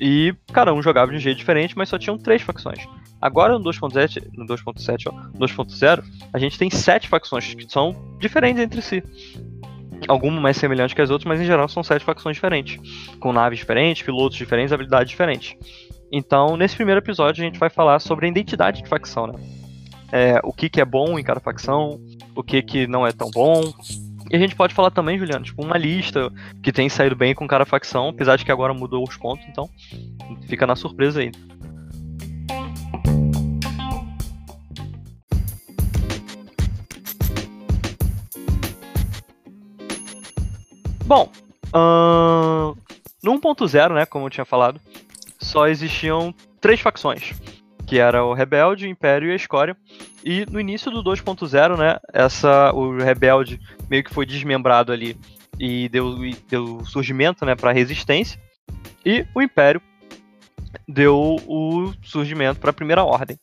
E 0.00 0.34
cada 0.52 0.74
um 0.74 0.82
jogava 0.82 1.12
de 1.12 1.16
um 1.16 1.20
jeito 1.20 1.38
diferente, 1.38 1.76
mas 1.78 1.88
só 1.88 1.96
tinham 1.96 2.18
três 2.18 2.42
facções. 2.42 2.84
Agora 3.20 3.56
no 3.56 3.64
2.7, 3.64 4.20
no 4.36 4.44
2.7, 4.46 5.04
ó, 5.06 5.12
2.0, 5.38 6.02
a 6.32 6.38
gente 6.40 6.58
tem 6.58 6.68
sete 6.68 7.06
facções 7.08 7.54
que 7.54 7.70
são 7.70 7.94
diferentes 8.18 8.60
entre 8.60 8.82
si. 8.82 9.00
Algumas 10.08 10.40
mais 10.40 10.56
semelhantes 10.56 10.94
que 10.94 11.02
as 11.02 11.10
outras, 11.10 11.28
mas 11.28 11.40
em 11.40 11.44
geral 11.44 11.68
são 11.68 11.82
sete 11.82 12.04
facções 12.04 12.36
diferentes, 12.36 12.78
com 13.18 13.32
naves 13.32 13.58
diferentes, 13.58 14.02
pilotos 14.02 14.36
diferentes, 14.36 14.72
habilidades 14.72 15.10
diferentes. 15.10 15.56
Então, 16.12 16.56
nesse 16.56 16.74
primeiro 16.74 17.00
episódio, 17.00 17.42
a 17.42 17.46
gente 17.46 17.58
vai 17.58 17.70
falar 17.70 18.00
sobre 18.00 18.26
a 18.26 18.28
identidade 18.28 18.82
de 18.82 18.88
facção, 18.88 19.26
né? 19.26 19.34
É, 20.12 20.40
o 20.42 20.52
que, 20.52 20.68
que 20.68 20.80
é 20.80 20.84
bom 20.84 21.18
em 21.18 21.22
cada 21.22 21.38
facção, 21.38 22.00
o 22.34 22.42
que, 22.42 22.60
que 22.62 22.86
não 22.86 23.06
é 23.06 23.12
tão 23.12 23.30
bom, 23.30 23.72
e 24.30 24.36
a 24.36 24.38
gente 24.38 24.54
pode 24.54 24.72
falar 24.72 24.92
também, 24.92 25.18
Juliano, 25.18 25.44
tipo, 25.44 25.60
uma 25.60 25.76
lista 25.76 26.32
que 26.62 26.70
tem 26.70 26.88
saído 26.88 27.16
bem 27.16 27.34
com 27.34 27.48
cada 27.48 27.66
facção, 27.66 28.10
apesar 28.10 28.36
de 28.36 28.44
que 28.44 28.52
agora 28.52 28.72
mudou 28.72 29.02
os 29.02 29.16
pontos, 29.16 29.44
então 29.48 29.68
fica 30.46 30.66
na 30.66 30.76
surpresa 30.76 31.20
aí. 31.20 31.32
Bom, 41.10 41.28
uh, 41.74 42.78
no 43.20 43.40
1.0, 43.40 43.94
né, 43.94 44.06
como 44.06 44.26
eu 44.26 44.30
tinha 44.30 44.44
falado, 44.44 44.80
só 45.40 45.66
existiam 45.66 46.32
três 46.60 46.78
facções, 46.78 47.34
que 47.84 47.98
era 47.98 48.24
o 48.24 48.32
Rebelde, 48.32 48.86
o 48.86 48.88
Império 48.88 49.28
e 49.28 49.32
a 49.32 49.34
Escória. 49.34 49.76
E 50.24 50.46
no 50.48 50.60
início 50.60 50.88
do 50.88 51.02
2.0, 51.02 51.76
né, 51.76 51.98
essa, 52.12 52.72
o 52.72 52.96
Rebelde 52.96 53.58
meio 53.90 54.04
que 54.04 54.14
foi 54.14 54.24
desmembrado 54.24 54.92
ali 54.92 55.18
e 55.58 55.88
deu, 55.88 56.14
deu 56.48 56.84
surgimento 56.84 57.44
né, 57.44 57.56
para 57.56 57.70
a 57.70 57.74
Resistência. 57.74 58.40
E 59.04 59.26
o 59.34 59.42
Império 59.42 59.82
deu 60.86 61.38
o 61.44 61.92
surgimento 62.04 62.60
para 62.60 62.70
a 62.70 62.72
Primeira 62.72 63.02
Ordem. 63.02 63.36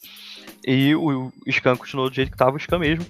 E 0.66 0.96
o 0.96 1.34
Scan 1.52 1.76
continuou 1.76 2.10
do 2.10 2.16
jeito 2.16 2.30
que 2.30 2.36
estava 2.36 2.56
o 2.56 2.60
Scan 2.60 2.80
mesmo. 2.80 3.06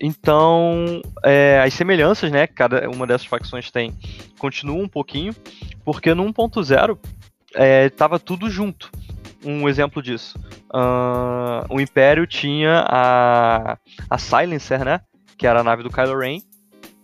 Então, 0.00 1.02
é, 1.22 1.60
as 1.60 1.74
semelhanças, 1.74 2.30
né, 2.30 2.46
que 2.46 2.54
cada 2.54 2.88
uma 2.88 3.06
dessas 3.06 3.26
facções 3.26 3.70
tem, 3.70 3.92
continuam 4.38 4.80
um 4.80 4.88
pouquinho, 4.88 5.34
porque 5.84 6.14
no 6.14 6.24
1.0 6.24 6.98
estava 7.86 8.16
é, 8.16 8.18
tudo 8.18 8.48
junto. 8.48 8.90
Um 9.44 9.68
exemplo 9.68 10.02
disso. 10.02 10.38
Uh, 10.72 11.66
o 11.68 11.80
Império 11.80 12.26
tinha 12.26 12.84
a, 12.86 13.78
a 14.08 14.18
Silencer, 14.18 14.84
né, 14.84 15.00
que 15.36 15.46
era 15.46 15.60
a 15.60 15.64
nave 15.64 15.82
do 15.82 15.90
Kylo 15.90 16.18
Ren, 16.18 16.38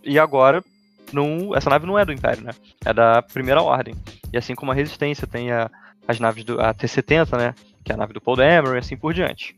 e 0.03 0.17
agora 0.17 0.63
não, 1.11 1.55
essa 1.55 1.69
nave 1.69 1.85
não 1.85 1.97
é 1.99 2.05
do 2.05 2.13
Império, 2.13 2.43
né, 2.43 2.51
é 2.83 2.93
da 2.93 3.21
Primeira 3.21 3.61
Ordem. 3.61 3.95
E 4.33 4.37
assim 4.37 4.55
como 4.55 4.71
a 4.71 4.75
Resistência 4.75 5.27
tem 5.27 5.51
a, 5.51 5.69
as 6.07 6.19
naves 6.19 6.43
do 6.43 6.59
a 6.59 6.73
T-70, 6.73 7.37
né, 7.37 7.53
que 7.83 7.91
é 7.91 7.95
a 7.95 7.97
nave 7.97 8.13
do 8.13 8.21
Paul 8.21 8.37
Dameron 8.37 8.75
e 8.75 8.79
assim 8.79 8.97
por 8.97 9.13
diante. 9.13 9.55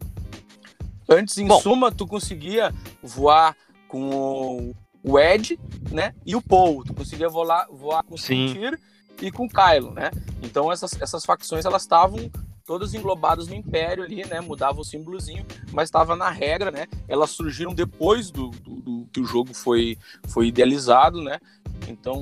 Antes, 1.10 1.38
em 1.38 1.48
Bom, 1.48 1.60
suma, 1.60 1.92
tu 1.92 2.06
conseguia 2.06 2.74
voar 3.02 3.56
com 3.88 4.74
o 5.04 5.20
Ed, 5.20 5.60
né? 5.92 6.14
E 6.26 6.36
o 6.36 6.42
Paul. 6.42 6.84
Tu 6.84 6.94
conseguia 6.94 7.28
voar, 7.28 7.68
voar 7.72 8.04
com 8.04 8.16
o 8.16 8.18
Sentir 8.18 8.80
e 9.22 9.32
com 9.32 9.46
o 9.46 9.50
Kylo, 9.50 9.92
né? 9.92 10.12
Então 10.44 10.72
essas, 10.72 11.00
essas 11.02 11.26
facções 11.26 11.66
elas 11.66 11.82
estavam 11.82 12.30
todas 12.66 12.94
englobadas 12.94 13.48
no 13.48 13.56
Império 13.56 14.04
ali, 14.04 14.24
né? 14.28 14.40
Mudava 14.40 14.80
o 14.80 14.86
símbolozinho, 14.86 15.44
mas 15.72 15.88
estava 15.90 16.16
na 16.16 16.30
regra, 16.30 16.70
né? 16.70 16.86
Elas 17.08 17.32
surgiram 17.32 17.74
depois 17.74 18.30
do, 18.30 18.50
do, 18.50 18.76
do, 18.76 19.08
que 19.12 19.20
o 19.20 19.26
jogo 19.26 19.56
foi, 19.56 19.98
foi 20.28 20.48
idealizado, 20.48 21.20
né? 21.24 21.40
Então, 21.88 22.22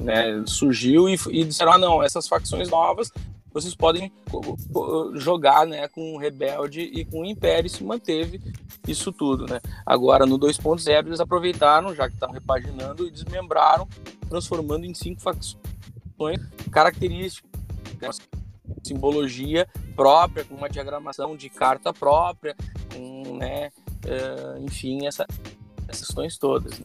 né, 0.00 0.42
surgiu 0.46 1.06
e, 1.08 1.18
e 1.30 1.44
disseram, 1.44 1.72
ah, 1.72 1.78
não, 1.78 2.02
essas 2.02 2.26
facções 2.26 2.70
novas 2.70 3.12
vocês 3.56 3.74
podem 3.74 4.12
jogar 5.14 5.66
né, 5.66 5.88
com 5.88 6.14
o 6.14 6.18
Rebelde 6.18 6.82
e 6.82 7.06
com 7.06 7.22
o 7.22 7.24
Império, 7.24 7.70
se 7.70 7.82
manteve 7.82 8.38
isso 8.86 9.10
tudo. 9.10 9.46
Né? 9.46 9.58
Agora, 9.86 10.26
no 10.26 10.38
2.0, 10.38 11.06
eles 11.06 11.20
aproveitaram, 11.20 11.94
já 11.94 12.06
que 12.06 12.14
estavam 12.14 12.34
repaginando, 12.34 13.06
e 13.06 13.10
desmembraram, 13.10 13.88
transformando 14.28 14.84
em 14.84 14.92
cinco 14.92 15.22
facções 15.22 15.58
características, 16.70 17.50
né? 17.98 18.10
simbologia 18.84 19.66
própria, 19.96 20.44
com 20.44 20.54
uma 20.54 20.68
diagramação 20.68 21.34
de 21.34 21.48
carta 21.48 21.94
própria, 21.94 22.54
com, 22.92 23.38
né, 23.38 23.72
uh, 24.04 24.62
enfim, 24.62 25.06
essa, 25.06 25.26
essas 25.88 26.08
questões 26.08 26.36
todas. 26.36 26.82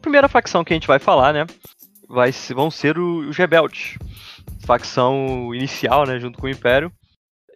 Primeira 0.00 0.28
facção 0.28 0.62
que 0.62 0.72
a 0.72 0.76
gente 0.76 0.86
vai 0.86 1.00
falar, 1.00 1.32
né, 1.32 1.44
vai, 2.08 2.30
vão 2.54 2.70
ser 2.70 2.98
os 2.98 3.36
rebeldes. 3.36 3.98
Facção 4.64 5.54
inicial, 5.54 6.06
né, 6.06 6.18
junto 6.18 6.38
com 6.38 6.46
o 6.46 6.50
Império. 6.50 6.90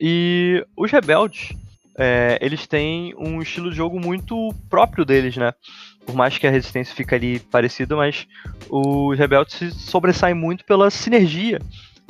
E 0.01 0.65
os 0.77 0.91
rebeldes, 0.91 1.55
é, 1.99 2.39
eles 2.41 2.67
têm 2.67 3.15
um 3.19 3.43
estilo 3.43 3.71
de 3.71 3.77
jogo 3.77 4.01
muito 4.01 4.55
próprio 4.69 5.05
deles, 5.05 5.37
né? 5.37 5.53
Por 6.07 6.15
mais 6.15 6.39
que 6.39 6.47
a 6.47 6.51
resistência 6.51 6.95
fique 6.95 7.15
ali 7.15 7.39
parecida, 7.39 7.95
mas 7.95 8.27
os 8.71 9.19
rebeldes 9.19 9.55
se 9.55 9.71
sobressaem 9.71 10.35
muito 10.35 10.65
pela 10.65 10.91
sinergia 10.91 11.61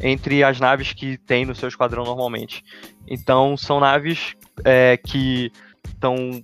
entre 0.02 0.42
as 0.42 0.60
naves 0.60 0.92
que 0.92 1.18
tem 1.18 1.44
no 1.44 1.54
seu 1.54 1.68
esquadrão 1.68 2.04
normalmente. 2.04 2.64
Então 3.06 3.56
são 3.56 3.80
naves 3.80 4.34
é, 4.64 4.96
que 4.96 5.50
estão 5.86 6.42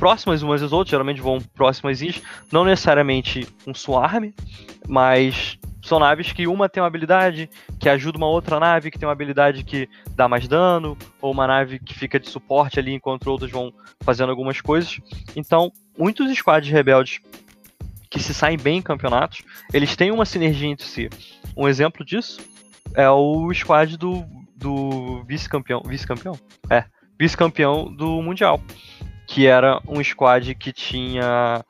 próximas 0.00 0.42
umas 0.42 0.62
às 0.62 0.72
outras, 0.72 0.90
geralmente 0.90 1.20
vão 1.20 1.38
próximas 1.54 2.00
não 2.50 2.64
necessariamente 2.64 3.46
um 3.66 3.74
swarm, 3.74 4.32
mas 4.88 5.58
são 5.82 5.98
naves 5.98 6.32
que 6.32 6.46
uma 6.46 6.70
tem 6.70 6.82
uma 6.82 6.86
habilidade 6.86 7.50
que 7.78 7.86
ajuda 7.86 8.16
uma 8.16 8.26
outra 8.26 8.58
nave 8.58 8.90
que 8.90 8.98
tem 8.98 9.06
uma 9.06 9.12
habilidade 9.12 9.62
que 9.62 9.86
dá 10.16 10.26
mais 10.26 10.48
dano, 10.48 10.96
ou 11.20 11.30
uma 11.30 11.46
nave 11.46 11.78
que 11.78 11.94
fica 11.94 12.18
de 12.18 12.30
suporte 12.30 12.80
ali 12.80 12.94
enquanto 12.94 13.26
outras 13.26 13.50
vão 13.50 13.72
fazendo 14.00 14.30
algumas 14.30 14.58
coisas. 14.62 14.98
Então, 15.36 15.70
muitos 15.96 16.34
squads 16.34 16.70
rebeldes 16.70 17.20
que 18.08 18.18
se 18.18 18.32
saem 18.32 18.56
bem 18.56 18.78
em 18.78 18.82
campeonatos, 18.82 19.42
eles 19.72 19.94
têm 19.94 20.10
uma 20.10 20.24
sinergia 20.24 20.68
entre 20.68 20.86
si. 20.86 21.10
Um 21.54 21.68
exemplo 21.68 22.04
disso 22.04 22.40
é 22.94 23.08
o 23.08 23.52
squad 23.52 23.98
do, 23.98 24.24
do 24.56 25.22
vice-campeão. 25.24 25.82
Vice-campeão? 25.84 26.38
É, 26.70 26.84
vice-campeão 27.18 27.94
do 27.94 28.22
Mundial 28.22 28.60
que 29.30 29.46
era 29.46 29.80
um 29.86 30.02
squad 30.02 30.56
que 30.56 30.72
tinha. 30.72 31.64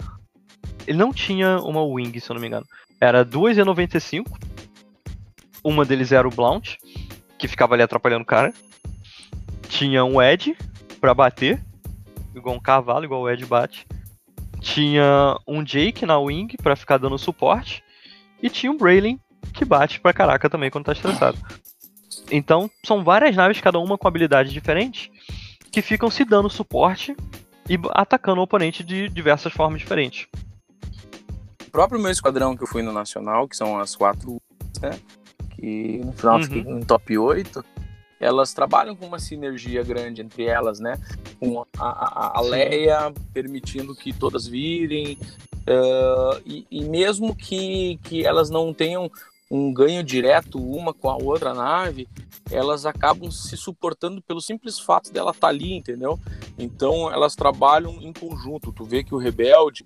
Ele 0.86 0.96
não 0.96 1.12
tinha 1.12 1.58
uma 1.58 1.82
wing, 1.82 2.18
se 2.18 2.30
eu 2.30 2.34
não 2.34 2.40
me 2.40 2.46
engano. 2.46 2.66
Era 2.98 3.22
duas 3.22 3.58
E95. 3.58 4.24
Uma 5.62 5.84
deles 5.84 6.10
era 6.10 6.26
o 6.26 6.30
Blount, 6.30 6.76
que 7.38 7.46
ficava 7.46 7.74
ali 7.74 7.82
atrapalhando 7.82 8.22
o 8.22 8.26
cara. 8.26 8.54
Tinha 9.68 10.02
um 10.06 10.22
Ed 10.22 10.56
para 11.02 11.12
bater, 11.12 11.62
igual 12.34 12.56
um 12.56 12.60
cavalo, 12.60 13.04
igual 13.04 13.20
o 13.20 13.30
Ed 13.30 13.44
bate. 13.44 13.86
Tinha 14.60 15.36
um 15.46 15.62
Jake 15.62 16.06
na 16.06 16.18
wing 16.18 16.56
para 16.62 16.74
ficar 16.74 16.96
dando 16.96 17.18
suporte. 17.18 17.84
E 18.42 18.48
tinha 18.48 18.72
um 18.72 18.78
Braylon 18.78 19.18
que 19.52 19.66
bate 19.66 20.00
pra 20.00 20.14
caraca 20.14 20.48
também 20.48 20.70
quando 20.70 20.86
tá 20.86 20.92
estressado. 20.92 21.36
Então, 22.30 22.70
são 22.86 23.04
várias 23.04 23.36
naves, 23.36 23.60
cada 23.60 23.78
uma 23.78 23.98
com 23.98 24.08
habilidades 24.08 24.50
diferentes, 24.50 25.10
que 25.70 25.82
ficam 25.82 26.10
se 26.10 26.24
dando 26.24 26.48
suporte 26.48 27.14
e 27.70 27.78
atacando 27.92 28.40
o 28.40 28.44
oponente 28.44 28.82
de 28.82 29.08
diversas 29.08 29.52
formas 29.52 29.80
diferentes. 29.80 30.26
O 31.68 31.70
próprio 31.70 32.00
meu 32.00 32.10
esquadrão 32.10 32.56
que 32.56 32.64
eu 32.64 32.66
fui 32.66 32.82
no 32.82 32.90
Nacional, 32.90 33.46
que 33.46 33.56
são 33.56 33.78
as 33.78 33.94
quatro, 33.94 34.42
né? 34.82 34.98
Que 35.54 35.98
no 36.04 36.12
final 36.12 36.38
uhum. 36.38 36.42
fiquei 36.42 36.62
em 36.62 36.80
top 36.80 37.16
8. 37.16 37.64
Elas 38.18 38.52
trabalham 38.52 38.96
com 38.96 39.06
uma 39.06 39.20
sinergia 39.20 39.84
grande 39.84 40.20
entre 40.20 40.46
elas, 40.46 40.80
né? 40.80 40.98
Com 41.38 41.64
a, 41.78 41.86
a, 41.86 42.38
a 42.38 42.40
Leia 42.40 43.12
permitindo 43.32 43.94
que 43.94 44.12
todas 44.12 44.48
virem, 44.48 45.16
uh, 45.60 46.42
e, 46.44 46.66
e, 46.72 46.84
mesmo 46.84 47.36
que, 47.36 48.00
que 48.02 48.26
elas 48.26 48.50
não 48.50 48.74
tenham 48.74 49.08
um 49.50 49.72
ganho 49.72 50.04
direto 50.04 50.58
uma 50.58 50.94
com 50.94 51.10
a 51.10 51.16
outra 51.16 51.52
nave, 51.52 52.08
elas 52.50 52.86
acabam 52.86 53.30
se 53.30 53.56
suportando 53.56 54.22
pelo 54.22 54.40
simples 54.40 54.78
fato 54.78 55.12
dela 55.12 55.32
estar 55.32 55.48
tá 55.48 55.48
ali, 55.48 55.72
entendeu? 55.72 56.18
Então 56.56 57.10
elas 57.12 57.34
trabalham 57.34 58.00
em 58.00 58.12
conjunto. 58.12 58.72
Tu 58.72 58.84
vê 58.84 59.02
que 59.02 59.14
o 59.14 59.18
rebelde, 59.18 59.84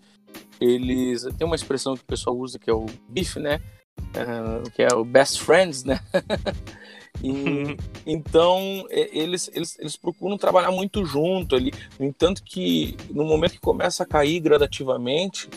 eles 0.61 1.23
tem 1.38 1.47
uma 1.47 1.56
expressão 1.56 1.97
que 1.97 2.02
o 2.02 2.06
pessoal 2.06 2.37
usa 2.37 2.59
que 2.59 2.68
é 2.68 2.75
o 2.75 2.85
BIF, 3.09 3.38
né? 3.38 3.61
Uh, 3.99 4.71
que 4.73 4.83
é 4.83 4.94
o 4.94 5.04
best 5.04 5.40
friends, 5.40 5.83
né? 5.83 5.99
e, 7.23 7.76
então 8.06 8.85
eles, 8.90 9.50
eles, 9.54 9.78
eles 9.78 9.97
procuram 9.97 10.37
trabalhar 10.37 10.73
muito 10.73 11.06
junto 11.06 11.56
ali. 11.56 11.73
No 11.99 12.04
entanto 12.04 12.42
que 12.44 12.97
no 13.11 13.25
momento 13.25 13.52
que 13.52 13.61
começa 13.61 14.02
a 14.02 14.06
cair 14.06 14.40
gradativamente 14.40 15.49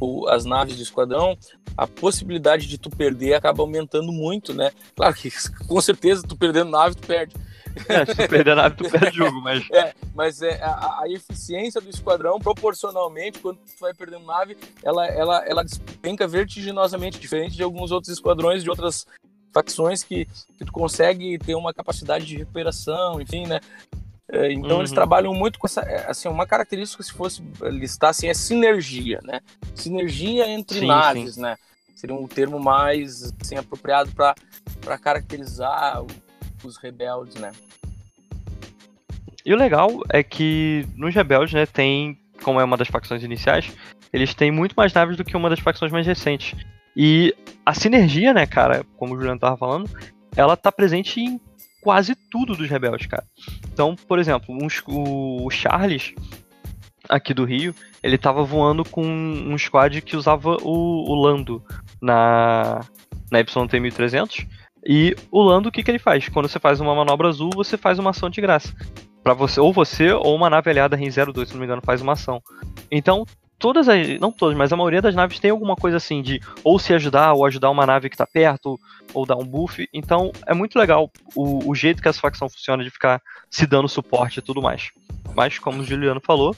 o, 0.00 0.28
as 0.28 0.44
naves 0.44 0.76
de 0.76 0.82
esquadrão, 0.82 1.36
a 1.76 1.86
possibilidade 1.86 2.66
de 2.66 2.78
tu 2.78 2.90
perder 2.90 3.34
acaba 3.34 3.62
aumentando 3.62 4.12
muito, 4.12 4.54
né? 4.54 4.70
Claro 4.94 5.14
que 5.14 5.30
com 5.66 5.80
certeza 5.80 6.22
tu 6.26 6.36
perdendo 6.36 6.70
nave 6.70 6.94
tu 6.94 7.06
perde, 7.06 7.34
É, 7.88 8.06
se 8.06 8.14
tu 8.14 8.28
perder 8.28 8.52
a 8.52 8.56
nave, 8.56 8.76
tu 8.76 8.90
perde 8.90 9.20
o 9.20 9.24
jogo, 9.24 9.40
mas. 9.40 9.64
É, 9.70 9.94
mas 10.14 10.40
é, 10.40 10.62
a, 10.62 11.02
a, 11.02 11.04
eficiência 11.08 11.80
do 11.80 11.90
esquadrão, 11.90 12.38
proporcionalmente, 12.38 13.38
quando 13.38 13.58
tu 13.58 13.80
vai 13.80 13.92
perdendo 13.92 14.24
nave, 14.24 14.56
ela, 14.82 15.06
ela, 15.06 15.44
ela 15.46 15.62
despenca 15.62 16.26
vertiginosamente, 16.26 17.18
diferente 17.18 17.54
de 17.54 17.62
alguns 17.62 17.90
outros 17.90 18.12
esquadrões 18.12 18.62
de 18.62 18.70
outras 18.70 19.06
facções 19.52 20.02
que, 20.02 20.26
que 20.58 20.64
tu 20.64 20.72
consegue 20.72 21.38
ter 21.38 21.54
uma 21.54 21.72
capacidade 21.72 22.24
de 22.24 22.36
recuperação, 22.36 23.20
enfim, 23.20 23.46
né? 23.46 23.60
É, 24.28 24.52
então 24.52 24.72
uhum. 24.72 24.78
eles 24.80 24.90
trabalham 24.90 25.32
muito 25.32 25.58
com 25.58 25.66
essa, 25.66 25.82
é, 25.82 26.10
assim, 26.10 26.28
uma 26.28 26.46
característica 26.46 27.02
se 27.02 27.12
fosse 27.12 27.42
listar 27.62 28.10
assim 28.10 28.28
é 28.28 28.34
sinergia, 28.34 29.20
né? 29.22 29.40
Sinergia 29.74 30.48
entre 30.48 30.80
sim, 30.80 30.86
naves, 30.86 31.34
sim. 31.34 31.42
né? 31.42 31.56
Seria 31.94 32.16
um 32.16 32.26
termo 32.26 32.58
mais 32.58 33.32
assim, 33.40 33.56
apropriado 33.56 34.10
para 34.12 34.98
caracterizar 34.98 36.04
os 36.64 36.76
rebeldes, 36.76 37.36
né? 37.36 37.52
E 39.44 39.54
o 39.54 39.56
legal 39.56 39.90
é 40.10 40.24
que 40.24 40.84
nos 40.96 41.14
rebeldes, 41.14 41.54
né, 41.54 41.66
tem, 41.66 42.18
como 42.42 42.60
é 42.60 42.64
uma 42.64 42.76
das 42.76 42.88
facções 42.88 43.22
iniciais, 43.22 43.72
eles 44.12 44.34
têm 44.34 44.50
muito 44.50 44.74
mais 44.74 44.92
naves 44.92 45.16
do 45.16 45.24
que 45.24 45.36
uma 45.36 45.48
das 45.48 45.60
facções 45.60 45.92
mais 45.92 46.04
recentes. 46.04 46.58
E 46.96 47.32
a 47.64 47.72
sinergia, 47.72 48.34
né, 48.34 48.44
cara, 48.44 48.84
como 48.96 49.14
o 49.14 49.16
Juliano 49.16 49.38
tava 49.38 49.56
falando, 49.56 49.88
ela 50.34 50.56
tá 50.56 50.72
presente 50.72 51.20
em 51.20 51.40
quase 51.86 52.16
tudo 52.16 52.56
dos 52.56 52.68
rebeldes, 52.68 53.06
cara. 53.06 53.24
Então, 53.72 53.94
por 53.94 54.18
exemplo, 54.18 54.52
uns, 54.60 54.82
o, 54.88 55.48
Charles, 55.50 56.16
aqui 57.08 57.32
do 57.32 57.44
Rio, 57.44 57.72
ele 58.02 58.18
tava 58.18 58.42
voando 58.42 58.84
com 58.84 59.06
um 59.06 59.56
squad 59.56 60.02
que 60.02 60.16
usava 60.16 60.56
o, 60.64 61.08
o 61.08 61.14
Lando 61.14 61.62
na, 62.02 62.80
na 63.30 63.38
YT 63.38 63.54
1300. 63.80 64.46
E 64.84 65.14
o 65.30 65.40
Lando, 65.40 65.68
o 65.68 65.72
que, 65.72 65.84
que 65.84 65.88
ele 65.88 66.00
faz? 66.00 66.28
Quando 66.28 66.48
você 66.48 66.58
faz 66.58 66.80
uma 66.80 66.92
manobra 66.92 67.28
azul, 67.28 67.50
você 67.54 67.76
faz 67.76 68.00
uma 68.00 68.10
ação 68.10 68.28
de 68.28 68.40
graça. 68.40 68.74
para 69.22 69.32
você, 69.32 69.60
ou 69.60 69.72
você, 69.72 70.10
ou 70.10 70.34
uma 70.34 70.50
nave 70.50 70.68
aliada 70.68 70.96
REN 70.96 71.10
02, 71.10 71.46
se 71.46 71.54
não 71.54 71.60
me 71.60 71.66
engano, 71.66 71.82
faz 71.84 72.02
uma 72.02 72.14
ação. 72.14 72.42
Então, 72.90 73.24
todas 73.58 73.88
as. 73.88 74.18
Não 74.20 74.30
todas, 74.32 74.56
mas 74.56 74.72
a 74.72 74.76
maioria 74.76 75.02
das 75.02 75.14
naves 75.14 75.38
tem 75.38 75.50
alguma 75.50 75.76
coisa 75.76 75.96
assim 75.96 76.22
de 76.22 76.40
ou 76.62 76.78
se 76.78 76.92
ajudar, 76.94 77.32
ou 77.32 77.44
ajudar 77.46 77.70
uma 77.70 77.86
nave 77.86 78.10
que 78.10 78.16
tá 78.16 78.26
perto, 78.26 78.78
ou 79.12 79.26
dar 79.26 79.36
um 79.36 79.44
buff. 79.44 79.88
Então 79.92 80.32
é 80.46 80.54
muito 80.54 80.78
legal 80.78 81.10
o, 81.34 81.70
o 81.70 81.74
jeito 81.74 82.02
que 82.02 82.08
essa 82.08 82.20
facção 82.20 82.48
funciona 82.48 82.84
de 82.84 82.90
ficar 82.90 83.20
se 83.50 83.66
dando 83.66 83.88
suporte 83.88 84.38
e 84.38 84.42
tudo 84.42 84.62
mais. 84.62 84.90
Mas, 85.34 85.58
como 85.58 85.80
o 85.80 85.84
Juliano 85.84 86.20
falou, 86.20 86.56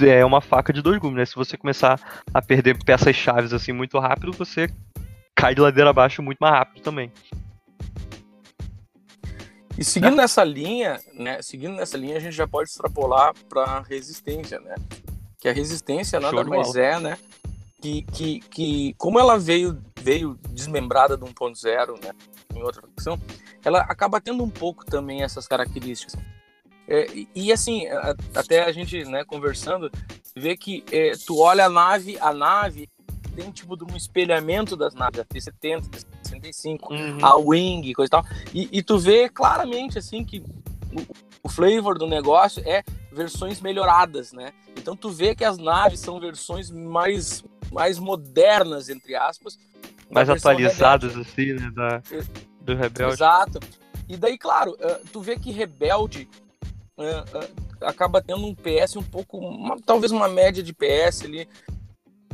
é 0.00 0.24
uma 0.24 0.40
faca 0.40 0.72
de 0.72 0.82
dois 0.82 0.98
gumes, 0.98 1.16
né? 1.16 1.24
Se 1.24 1.34
você 1.34 1.56
começar 1.56 2.00
a 2.32 2.42
perder 2.42 2.78
peças 2.84 3.16
chaves 3.16 3.52
assim 3.52 3.72
muito 3.72 3.98
rápido, 3.98 4.32
você 4.32 4.68
cai 5.34 5.54
de 5.54 5.60
ladeira 5.60 5.90
abaixo 5.90 6.22
muito 6.22 6.38
mais 6.38 6.54
rápido 6.54 6.82
também. 6.82 7.10
E 9.78 9.84
seguindo 9.84 10.16
nessa 10.16 10.42
linha, 10.42 10.98
né? 11.12 11.42
Seguindo 11.42 11.74
nessa 11.74 11.98
linha, 11.98 12.16
a 12.16 12.20
gente 12.20 12.34
já 12.34 12.46
pode 12.46 12.70
extrapolar 12.70 13.34
para 13.48 13.80
resistência, 13.80 14.58
né? 14.60 14.74
Que 15.46 15.50
a 15.50 15.52
resistência 15.52 16.18
nada 16.18 16.42
mais 16.42 16.74
é, 16.74 16.98
né? 16.98 17.16
Que, 17.80 18.02
que, 18.02 18.40
que 18.40 18.94
como 18.98 19.20
ela 19.20 19.38
veio, 19.38 19.80
veio 20.00 20.36
desmembrada 20.50 21.16
do 21.16 21.24
1.0, 21.26 22.04
né? 22.04 22.10
Em 22.52 22.62
outra 22.62 22.82
facção, 22.82 23.16
ela 23.64 23.80
acaba 23.82 24.20
tendo 24.20 24.42
um 24.42 24.50
pouco 24.50 24.84
também 24.84 25.22
essas 25.22 25.46
características. 25.46 26.16
É, 26.88 27.06
e, 27.12 27.28
e, 27.34 27.52
assim, 27.52 27.86
até 28.34 28.64
a 28.64 28.72
gente, 28.72 29.04
né, 29.04 29.24
conversando, 29.24 29.90
vê 30.34 30.56
que 30.56 30.84
é, 30.90 31.12
tu 31.26 31.38
olha 31.38 31.66
a 31.66 31.70
nave, 31.70 32.18
a 32.20 32.32
nave 32.32 32.88
tem 33.36 33.50
tipo 33.52 33.76
de 33.76 33.84
um 33.84 33.96
espelhamento 33.96 34.76
das 34.76 34.94
naves, 34.94 35.20
a 35.20 35.24
T-70, 35.24 35.88
T-65, 35.90 36.90
uhum. 36.90 37.24
a 37.24 37.36
Wing, 37.36 37.92
coisa 37.92 38.08
e 38.08 38.10
tal. 38.10 38.24
E, 38.52 38.68
e, 38.72 38.82
tu 38.82 38.98
vê 38.98 39.28
claramente, 39.28 39.98
assim, 39.98 40.24
que 40.24 40.40
o, 40.40 41.16
o 41.44 41.48
flavor 41.48 41.98
do 41.98 42.06
negócio 42.06 42.62
é 42.66 42.82
versões 43.16 43.60
melhoradas, 43.60 44.32
né? 44.32 44.52
Então 44.76 44.94
tu 44.94 45.10
vê 45.10 45.34
que 45.34 45.44
as 45.44 45.56
naves 45.56 46.00
são 46.00 46.20
versões 46.20 46.70
mais, 46.70 47.42
mais 47.72 47.98
modernas, 47.98 48.88
entre 48.88 49.16
aspas. 49.16 49.58
Mais 50.10 50.28
atualizadas, 50.28 51.14
Rebelde. 51.14 51.30
assim, 51.30 51.52
né? 51.54 51.70
Da, 51.74 52.02
do 52.60 52.74
Rebelde. 52.74 53.14
Exato. 53.14 53.58
E 54.08 54.16
daí, 54.16 54.38
claro, 54.38 54.76
eh, 54.78 55.00
tu 55.12 55.20
vê 55.20 55.36
que 55.36 55.50
Rebelde 55.50 56.28
eh, 56.98 57.24
eh, 57.34 57.50
acaba 57.80 58.22
tendo 58.22 58.46
um 58.46 58.54
PS 58.54 58.96
um 58.96 59.02
pouco, 59.02 59.38
uma, 59.38 59.76
talvez 59.80 60.12
uma 60.12 60.28
média 60.28 60.62
de 60.62 60.72
PS 60.72 61.22
ali 61.24 61.48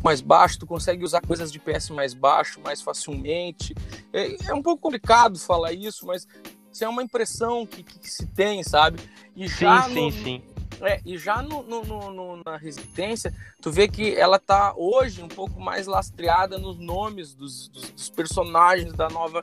mais 0.02 0.20
baixo, 0.20 0.58
tu 0.58 0.66
consegue 0.66 1.04
usar 1.04 1.20
coisas 1.20 1.52
de 1.52 1.60
PS 1.60 1.90
mais 1.90 2.12
baixo 2.12 2.60
mais 2.60 2.82
facilmente. 2.82 3.74
É, 4.12 4.50
é 4.50 4.54
um 4.54 4.62
pouco 4.62 4.82
complicado 4.82 5.38
falar 5.38 5.72
isso, 5.72 6.04
mas 6.04 6.26
isso 6.72 6.84
é 6.84 6.88
uma 6.88 7.02
impressão 7.02 7.64
que, 7.64 7.82
que 7.82 8.10
se 8.10 8.26
tem, 8.26 8.62
sabe? 8.64 9.00
E 9.36 9.46
já 9.46 9.82
sim, 9.82 9.94
no, 9.94 10.10
sim, 10.10 10.24
sim. 10.24 10.42
É, 10.82 11.00
e 11.06 11.16
já 11.16 11.40
no, 11.42 11.62
no, 11.62 12.10
no, 12.10 12.42
na 12.44 12.56
Resistência, 12.56 13.32
tu 13.60 13.70
vê 13.70 13.86
que 13.86 14.16
ela 14.16 14.38
tá 14.38 14.74
hoje 14.76 15.22
um 15.22 15.28
pouco 15.28 15.60
mais 15.60 15.86
lastreada 15.86 16.58
nos 16.58 16.78
nomes 16.78 17.34
dos, 17.34 17.68
dos, 17.68 17.90
dos 17.90 18.10
personagens 18.10 18.92
da 18.92 19.08
nova 19.08 19.42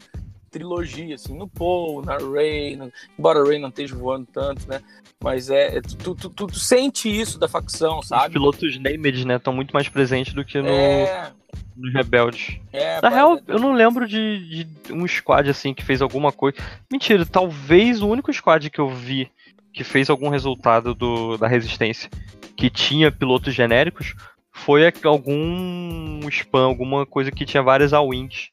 trilogia, 0.49 1.15
assim, 1.15 1.37
no 1.37 1.47
Paul, 1.47 2.03
na 2.03 2.17
Rey, 2.17 2.75
no, 2.75 2.91
embora 3.17 3.39
a 3.39 3.43
Rey 3.45 3.59
não 3.59 3.69
esteja 3.69 3.95
voando 3.95 4.27
tanto, 4.31 4.67
né? 4.67 4.81
Mas 5.23 5.49
é, 5.49 5.77
é 5.77 5.81
tu, 5.81 6.15
tu, 6.15 6.29
tu, 6.29 6.47
tu, 6.47 6.59
sente 6.59 7.09
isso 7.09 7.37
da 7.37 7.47
facção, 7.47 8.01
sabe? 8.01 8.27
Os 8.27 8.33
pilotos 8.33 8.79
named, 8.79 9.25
né, 9.25 9.35
estão 9.35 9.53
muito 9.53 9.71
mais 9.71 9.87
presentes 9.87 10.33
do 10.33 10.43
que 10.43 10.61
no, 10.61 10.67
é... 10.67 11.31
nos 11.75 11.93
Rebeldes. 11.93 12.57
É, 12.73 13.01
Na 13.01 13.09
real, 13.09 13.39
eu 13.47 13.59
não 13.59 13.73
lembro 13.73 14.07
de, 14.07 14.63
de 14.63 14.93
um 14.93 15.07
squad, 15.07 15.49
assim, 15.49 15.73
que 15.73 15.85
fez 15.85 16.01
alguma 16.01 16.31
coisa. 16.31 16.57
Mentira, 16.91 17.25
talvez 17.25 18.01
o 18.01 18.07
único 18.07 18.33
squad 18.33 18.69
que 18.69 18.79
eu 18.79 18.89
vi 18.89 19.29
que 19.73 19.83
fez 19.83 20.09
algum 20.09 20.29
resultado 20.29 20.93
do, 20.93 21.37
da 21.37 21.47
resistência 21.47 22.09
que 22.55 22.69
tinha 22.69 23.11
pilotos 23.11 23.53
genéricos 23.53 24.13
foi 24.51 24.91
algum 25.05 26.19
spam, 26.29 26.65
alguma 26.65 27.05
coisa 27.05 27.31
que 27.31 27.45
tinha 27.45 27.63
várias 27.63 27.93
A-Wings. 27.93 28.49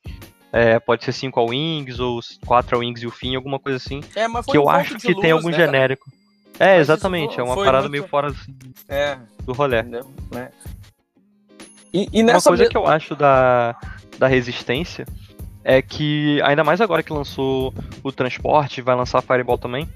É, 0.53 0.79
pode 0.79 1.05
ser 1.05 1.13
5 1.13 1.41
A-Wings 1.41 1.99
ou 1.99 2.21
4 2.47 2.77
A-Wings 2.77 3.03
e 3.03 3.07
o 3.07 3.11
fim, 3.11 3.35
alguma 3.35 3.59
coisa 3.59 3.77
assim. 3.77 4.01
É, 4.15 4.27
que 4.43 4.57
eu 4.57 4.67
um 4.67 4.69
acho 4.71 4.97
que 4.97 5.13
luz, 5.13 5.21
tem 5.21 5.33
algum 5.33 5.51
né, 5.51 5.57
genérico. 5.57 6.09
É, 6.59 6.79
mas 6.79 6.83
exatamente, 6.83 7.39
é 7.39 7.43
uma 7.43 7.57
parada 7.57 7.89
muito... 7.89 7.91
meio 7.91 8.09
fora 8.09 8.29
assim, 8.29 8.57
é, 8.89 9.19
do 9.43 9.53
rolê. 9.53 9.83
Né? 9.83 10.01
E, 11.93 12.09
e 12.13 12.23
uma 12.23 12.41
coisa 12.41 12.69
que 12.69 12.77
eu 12.77 12.87
acho 12.87 13.17
da, 13.17 13.77
da 14.19 14.29
resistência 14.29 15.05
é 15.69 15.83
que, 15.83 16.41
ainda 16.43 16.63
mais 16.63 16.81
agora 16.81 17.03
que 17.03 17.13
lançou 17.13 17.75
o 18.01 18.13
transporte, 18.13 18.81
vai 18.81 18.95
lançar 18.95 19.21
Fireball 19.21 19.59
também, 19.59 19.89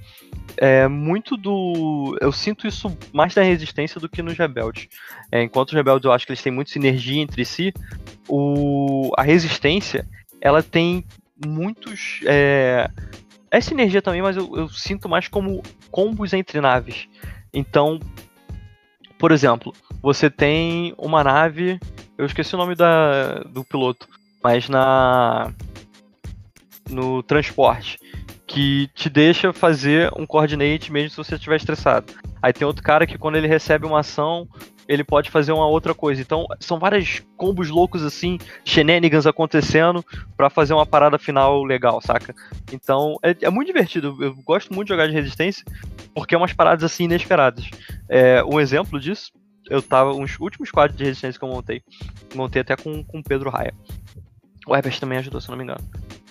é 0.57 0.89
muito 0.89 1.37
do. 1.37 2.19
Eu 2.21 2.33
sinto 2.33 2.67
isso 2.67 2.99
mais 3.13 3.37
na 3.37 3.43
resistência 3.43 4.01
do 4.01 4.09
que 4.09 4.21
nos 4.21 4.37
rebeldes. 4.37 4.89
É, 5.31 5.41
enquanto 5.41 5.69
os 5.69 5.75
rebeldes 5.75 6.05
eu 6.05 6.13
acho 6.13 6.27
que 6.27 6.33
eles 6.33 6.43
têm 6.43 6.53
muita 6.53 6.73
sinergia 6.73 7.23
entre 7.23 7.45
si, 7.45 7.73
o... 8.29 9.13
a 9.17 9.23
resistência 9.23 10.09
ela 10.41 10.61
tem 10.61 11.05
muitos. 11.47 12.19
É, 12.27 12.91
é 13.49 13.61
sinergia 13.61 14.03
também, 14.03 14.23
mas 14.23 14.37
eu, 14.37 14.51
eu 14.57 14.69
sinto 14.69 15.09
mais 15.09 15.29
como 15.29 15.63
combos 15.89 16.33
entre 16.33 16.61
naves. 16.61 17.09
Então, 17.55 18.01
por 19.17 19.31
exemplo, 19.31 19.73
você 20.03 20.29
tem 20.29 20.93
uma 20.99 21.23
nave. 21.23 21.79
Eu 22.19 22.27
esqueci 22.27 22.57
o 22.57 22.59
nome 22.59 22.75
da, 22.75 23.45
do 23.45 23.63
piloto 23.63 24.09
mas 24.43 24.69
na 24.69 25.53
no 26.89 27.23
transporte 27.23 27.99
que 28.47 28.89
te 28.95 29.09
deixa 29.09 29.53
fazer 29.53 30.11
um 30.19 30.27
coordinate 30.27 30.91
mesmo 30.91 31.11
se 31.11 31.17
você 31.17 31.37
estiver 31.37 31.57
estressado. 31.57 32.13
Aí 32.43 32.53
tem 32.53 32.67
outro 32.67 32.83
cara 32.83 33.07
que 33.07 33.17
quando 33.17 33.37
ele 33.37 33.47
recebe 33.47 33.87
uma 33.87 34.01
ação, 34.01 34.49
ele 34.89 35.05
pode 35.05 35.31
fazer 35.31 35.53
uma 35.53 35.69
outra 35.69 35.95
coisa. 35.95 36.21
Então, 36.21 36.47
são 36.59 36.77
vários 36.77 37.23
combos 37.37 37.69
loucos 37.69 38.03
assim, 38.03 38.39
shenanigans 38.65 39.25
acontecendo 39.25 40.05
para 40.37 40.51
fazer 40.51 40.75
uma 40.75 40.85
parada 40.85 41.17
final 41.17 41.63
legal, 41.63 42.01
saca? 42.01 42.35
Então, 42.73 43.17
é, 43.23 43.37
é, 43.43 43.51
muito 43.51 43.69
divertido. 43.69 44.17
Eu 44.21 44.35
gosto 44.43 44.75
muito 44.75 44.89
de 44.89 44.95
jogar 44.95 45.07
de 45.07 45.13
resistência 45.15 45.65
porque 46.13 46.35
é 46.35 46.39
umas 46.39 46.53
paradas 46.53 46.83
assim 46.83 47.05
inesperadas. 47.05 47.71
É, 48.09 48.43
um 48.43 48.59
exemplo 48.59 48.99
disso, 48.99 49.31
eu 49.69 49.81
tava 49.81 50.13
uns 50.13 50.41
últimos 50.41 50.73
quadros 50.73 50.99
de 50.99 51.05
resistência 51.05 51.39
que 51.39 51.45
eu 51.45 51.51
montei, 51.51 51.83
montei 52.35 52.63
até 52.63 52.75
com 52.75 53.05
com 53.05 53.23
Pedro 53.23 53.49
Raia. 53.49 53.73
O 54.67 54.75
Herbert 54.75 54.99
também 54.99 55.19
ajudou, 55.19 55.41
se 55.41 55.49
não 55.49 55.57
me 55.57 55.65
engano. 55.65 55.85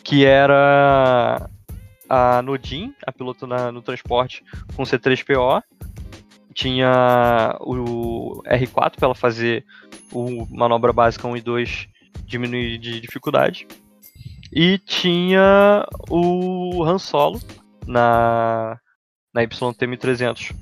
Que 0.04 0.26
era 0.26 1.50
a 2.10 2.42
Nodin, 2.42 2.94
a 3.06 3.12
piloto 3.12 3.46
na, 3.46 3.72
no 3.72 3.82
transporte 3.82 4.44
com 4.76 4.84
C3PO. 4.84 5.62
Tinha 6.54 7.56
o 7.62 8.42
R4 8.46 8.96
para 8.96 9.06
ela 9.06 9.16
fazer 9.16 9.64
o 10.12 10.46
manobra 10.50 10.92
básica 10.92 11.28
1 11.28 11.38
e 11.38 11.42
2 11.42 11.88
diminuir 12.26 12.78
de 12.78 13.00
dificuldade. 13.00 13.68
E 14.52 14.80
tinha 14.80 15.86
o 16.10 16.84
Han 16.84 16.98
Solo 16.98 17.40
na, 17.86 18.80
na 19.34 19.44
YT-1300 19.44 20.56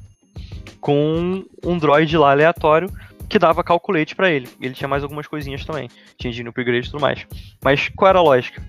com 0.79 1.43
um 1.65 1.77
droid 1.77 2.17
lá 2.17 2.31
aleatório 2.31 2.89
que 3.29 3.39
dava 3.39 3.63
calculate 3.63 4.15
para 4.15 4.29
ele. 4.29 4.49
Ele 4.59 4.73
tinha 4.73 4.87
mais 4.87 5.03
algumas 5.03 5.27
coisinhas 5.27 5.65
também. 5.65 5.89
Tinha 6.17 6.31
de 6.31 6.47
upgrade 6.47 6.87
e 6.87 6.91
tudo 6.91 7.01
mais. 7.01 7.25
Mas 7.63 7.89
qual 7.89 8.09
era 8.09 8.19
a 8.19 8.23
lógica? 8.23 8.63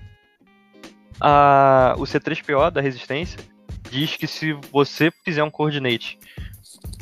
A, 1.19 1.95
o 1.97 2.03
C3PO 2.03 2.71
da 2.71 2.81
resistência 2.81 3.39
diz 3.89 4.15
que 4.15 4.27
se 4.27 4.53
você 4.71 5.11
fizer 5.23 5.43
um 5.43 5.49
coordinate 5.49 6.17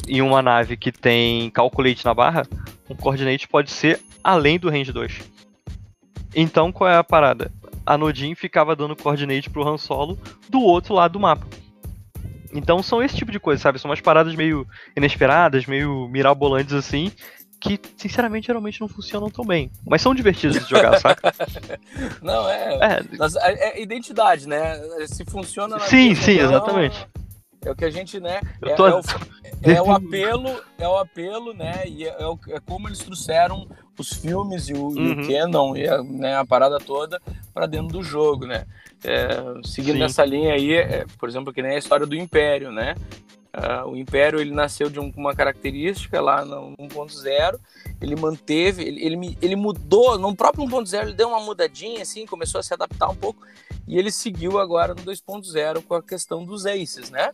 em 0.08 0.22
uma 0.22 0.41
nave 0.41 0.78
que 0.78 0.91
tem 0.91 1.50
calculate 1.52 2.06
na 2.06 2.13
barra, 2.13 2.48
um 2.89 2.96
coordinate 2.96 3.48
pode 3.48 3.72
ser 3.72 4.00
além 4.24 4.58
do 4.58 4.70
range 4.70 4.91
2. 4.91 5.22
Então 6.36 6.72
qual 6.72 6.89
é 6.89 6.98
a 6.98 7.04
parada? 7.04 7.52
A 7.86 7.98
Nodin 7.98 8.36
ficava 8.36 8.76
dando 8.76 8.96
coordinate 8.96 9.50
pro 9.50 9.67
Han 9.67 9.78
Solo 9.78 10.17
do 10.50 10.60
outro 10.62 10.93
lado 10.93 11.13
do 11.13 11.20
mapa. 11.20 11.46
Então 12.54 12.82
são 12.82 13.04
esse 13.04 13.15
tipo 13.15 13.32
de 13.32 13.39
coisa, 13.39 13.62
sabe? 13.62 13.80
São 13.80 13.89
umas 13.89 14.02
paradas 14.02 14.34
meio 14.36 14.65
inesperadas, 14.96 15.65
meio 15.65 16.08
mirabolantes 16.08 16.74
assim, 16.74 17.12
que 17.60 17.80
sinceramente 17.98 18.48
geralmente 18.48 18.80
não 18.80 18.88
funcionam 18.88 19.30
tão 19.30 19.46
bem. 19.46 19.72
Mas 19.86 20.02
são 20.02 20.13
divertidos 20.13 20.63
de 20.63 20.70
jogar, 20.70 21.00
saca? 21.00 21.34
Não, 22.22 22.48
é, 22.50 22.78
é. 22.78 23.78
É, 23.78 23.82
identidade, 23.82 24.48
né? 24.48 24.76
Se 25.08 25.26
funciona 25.26 25.78
na 25.78 25.82
Sim, 25.82 26.13
sim, 26.13 26.39
exatamente. 26.39 27.08
É 27.65 27.72
o 27.72 27.76
que 27.76 27.86
a 27.86 27.89
gente, 27.89 28.20
né? 28.20 28.39
É, 28.63 28.76
tô... 28.76 28.88
é, 28.88 28.93
o, 28.93 29.02
é, 29.63 29.82
o, 29.82 29.91
apelo, 29.91 30.62
é 30.78 30.88
o 30.88 30.98
apelo, 30.98 31.54
né? 31.54 31.84
E 31.88 32.06
é, 32.06 32.15
é, 32.20 32.26
o, 32.28 32.39
é 32.50 32.60
como 32.60 32.88
eles 32.88 33.00
trouxeram 33.00 33.67
os 33.98 34.13
filmes 34.13 34.70
e 34.70 34.74
o, 34.74 34.89
uhum. 34.89 34.96
e 34.96 35.12
o 35.12 35.17
uhum. 35.17 35.28
canon 35.28 35.76
e 35.76 35.88
a, 35.88 36.04
né, 36.04 36.38
a 36.38 36.46
parada 36.46 36.78
toda 36.78 37.20
para 37.54 37.65
dentro 37.65 37.88
do 37.88 38.04
jogo, 38.04 38.46
né? 38.46 38.65
É, 39.04 39.28
seguindo 39.63 39.98
Sim. 39.98 40.04
essa 40.04 40.24
linha 40.24 40.54
aí, 40.54 40.74
é, 40.74 41.06
por 41.17 41.28
exemplo, 41.28 41.52
que 41.52 41.62
nem 41.62 41.76
a 41.76 41.80
história 41.80 42.06
do 42.06 42.15
Império, 42.15 42.72
né? 42.72 42.96
Uh, 43.55 43.89
o 43.89 43.97
Império 43.97 44.39
ele 44.39 44.51
nasceu 44.51 44.89
de 44.89 44.99
um, 44.99 45.12
uma 45.15 45.36
característica 45.36 46.21
lá 46.21 46.45
no 46.45 46.75
1.0, 46.77 47.60
ele 47.99 48.15
manteve, 48.15 48.83
ele, 48.83 49.03
ele, 49.03 49.38
ele, 49.41 49.55
mudou, 49.55 50.17
no 50.19 50.36
próprio 50.36 50.65
1.0 50.65 51.01
ele 51.01 51.13
deu 51.13 51.29
uma 51.29 51.39
mudadinha 51.39 52.03
assim, 52.03 52.25
começou 52.25 52.60
a 52.60 52.63
se 52.63 52.73
adaptar 52.73 53.10
um 53.10 53.15
pouco, 53.15 53.41
e 53.88 53.97
ele 53.97 54.12
seguiu 54.12 54.60
agora 54.60 54.93
no 54.93 55.01
2.0 55.01 55.81
com 55.83 55.95
a 55.95 56.03
questão 56.03 56.45
dos 56.45 56.65
aces, 56.65 57.10
né? 57.10 57.31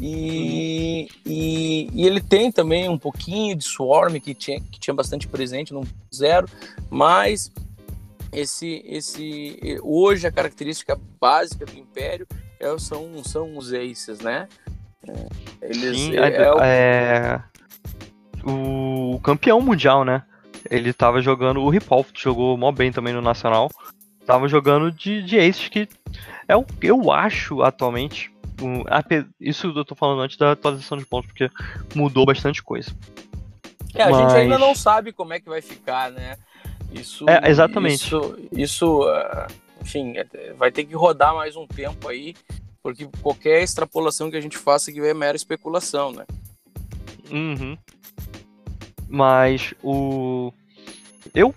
E, 0.00 1.08
e, 1.26 1.88
e, 1.92 2.06
ele 2.06 2.20
tem 2.20 2.52
também 2.52 2.88
um 2.88 2.98
pouquinho 2.98 3.56
de 3.56 3.64
Swarm, 3.64 4.20
que 4.20 4.32
tinha, 4.32 4.60
que 4.60 4.78
tinha 4.78 4.94
bastante 4.94 5.26
presente 5.26 5.74
no 5.74 5.80
1.0, 5.80 6.48
mas 6.88 7.50
esse, 8.32 8.82
esse, 8.86 9.80
hoje 9.82 10.26
a 10.26 10.32
característica 10.32 10.96
básica 11.20 11.66
do 11.66 11.76
Império 11.76 12.28
é, 12.60 12.78
são, 12.78 13.24
são 13.24 13.56
os 13.56 13.72
aces, 13.72 14.20
né? 14.20 14.48
Eles, 15.62 15.98
Sim, 15.98 16.16
é, 16.16 16.42
é, 16.42 16.52
o... 16.52 16.60
é, 16.60 17.42
o... 18.44 19.20
campeão 19.22 19.60
mundial, 19.60 20.04
né? 20.04 20.22
Ele 20.70 20.92
tava 20.92 21.20
jogando. 21.20 21.60
O 21.60 21.68
Ripolf 21.68 22.10
jogou 22.14 22.56
mó 22.56 22.72
bem 22.72 22.92
também 22.92 23.14
no 23.14 23.22
Nacional. 23.22 23.70
Tava 24.26 24.48
jogando 24.48 24.92
de, 24.92 25.22
de 25.22 25.38
aces 25.38 25.68
que 25.68 25.88
é 26.46 26.56
o 26.56 26.64
eu 26.82 27.10
acho 27.10 27.62
atualmente. 27.62 28.30
Um, 28.60 28.82
isso 29.40 29.72
eu 29.74 29.84
tô 29.84 29.94
falando 29.94 30.20
antes 30.20 30.36
da 30.36 30.52
atualização 30.52 30.98
de 30.98 31.06
pontos, 31.06 31.30
porque 31.30 31.48
mudou 31.94 32.26
bastante 32.26 32.62
coisa. 32.62 32.90
É, 33.94 34.02
a 34.02 34.10
Mas... 34.10 34.18
gente 34.18 34.40
ainda 34.40 34.58
não 34.58 34.74
sabe 34.74 35.12
como 35.12 35.32
é 35.32 35.40
que 35.40 35.48
vai 35.48 35.62
ficar, 35.62 36.10
né? 36.10 36.36
Isso, 36.92 37.24
é, 37.28 37.48
exatamente. 37.48 38.04
Isso, 38.04 38.38
isso 38.52 39.02
uh, 39.02 39.46
enfim, 39.80 40.14
é, 40.16 40.52
vai 40.54 40.70
ter 40.70 40.84
que 40.84 40.94
rodar 40.94 41.34
mais 41.34 41.56
um 41.56 41.66
tempo 41.66 42.08
aí 42.08 42.34
porque 42.88 43.08
qualquer 43.20 43.62
extrapolação 43.62 44.30
que 44.30 44.36
a 44.36 44.40
gente 44.40 44.56
faça 44.56 44.90
aqui 44.90 45.00
é 45.00 45.12
mera 45.12 45.36
especulação, 45.36 46.12
né? 46.12 46.24
Uhum. 47.30 47.76
Mas 49.08 49.74
o. 49.82 50.52
Eu 51.34 51.54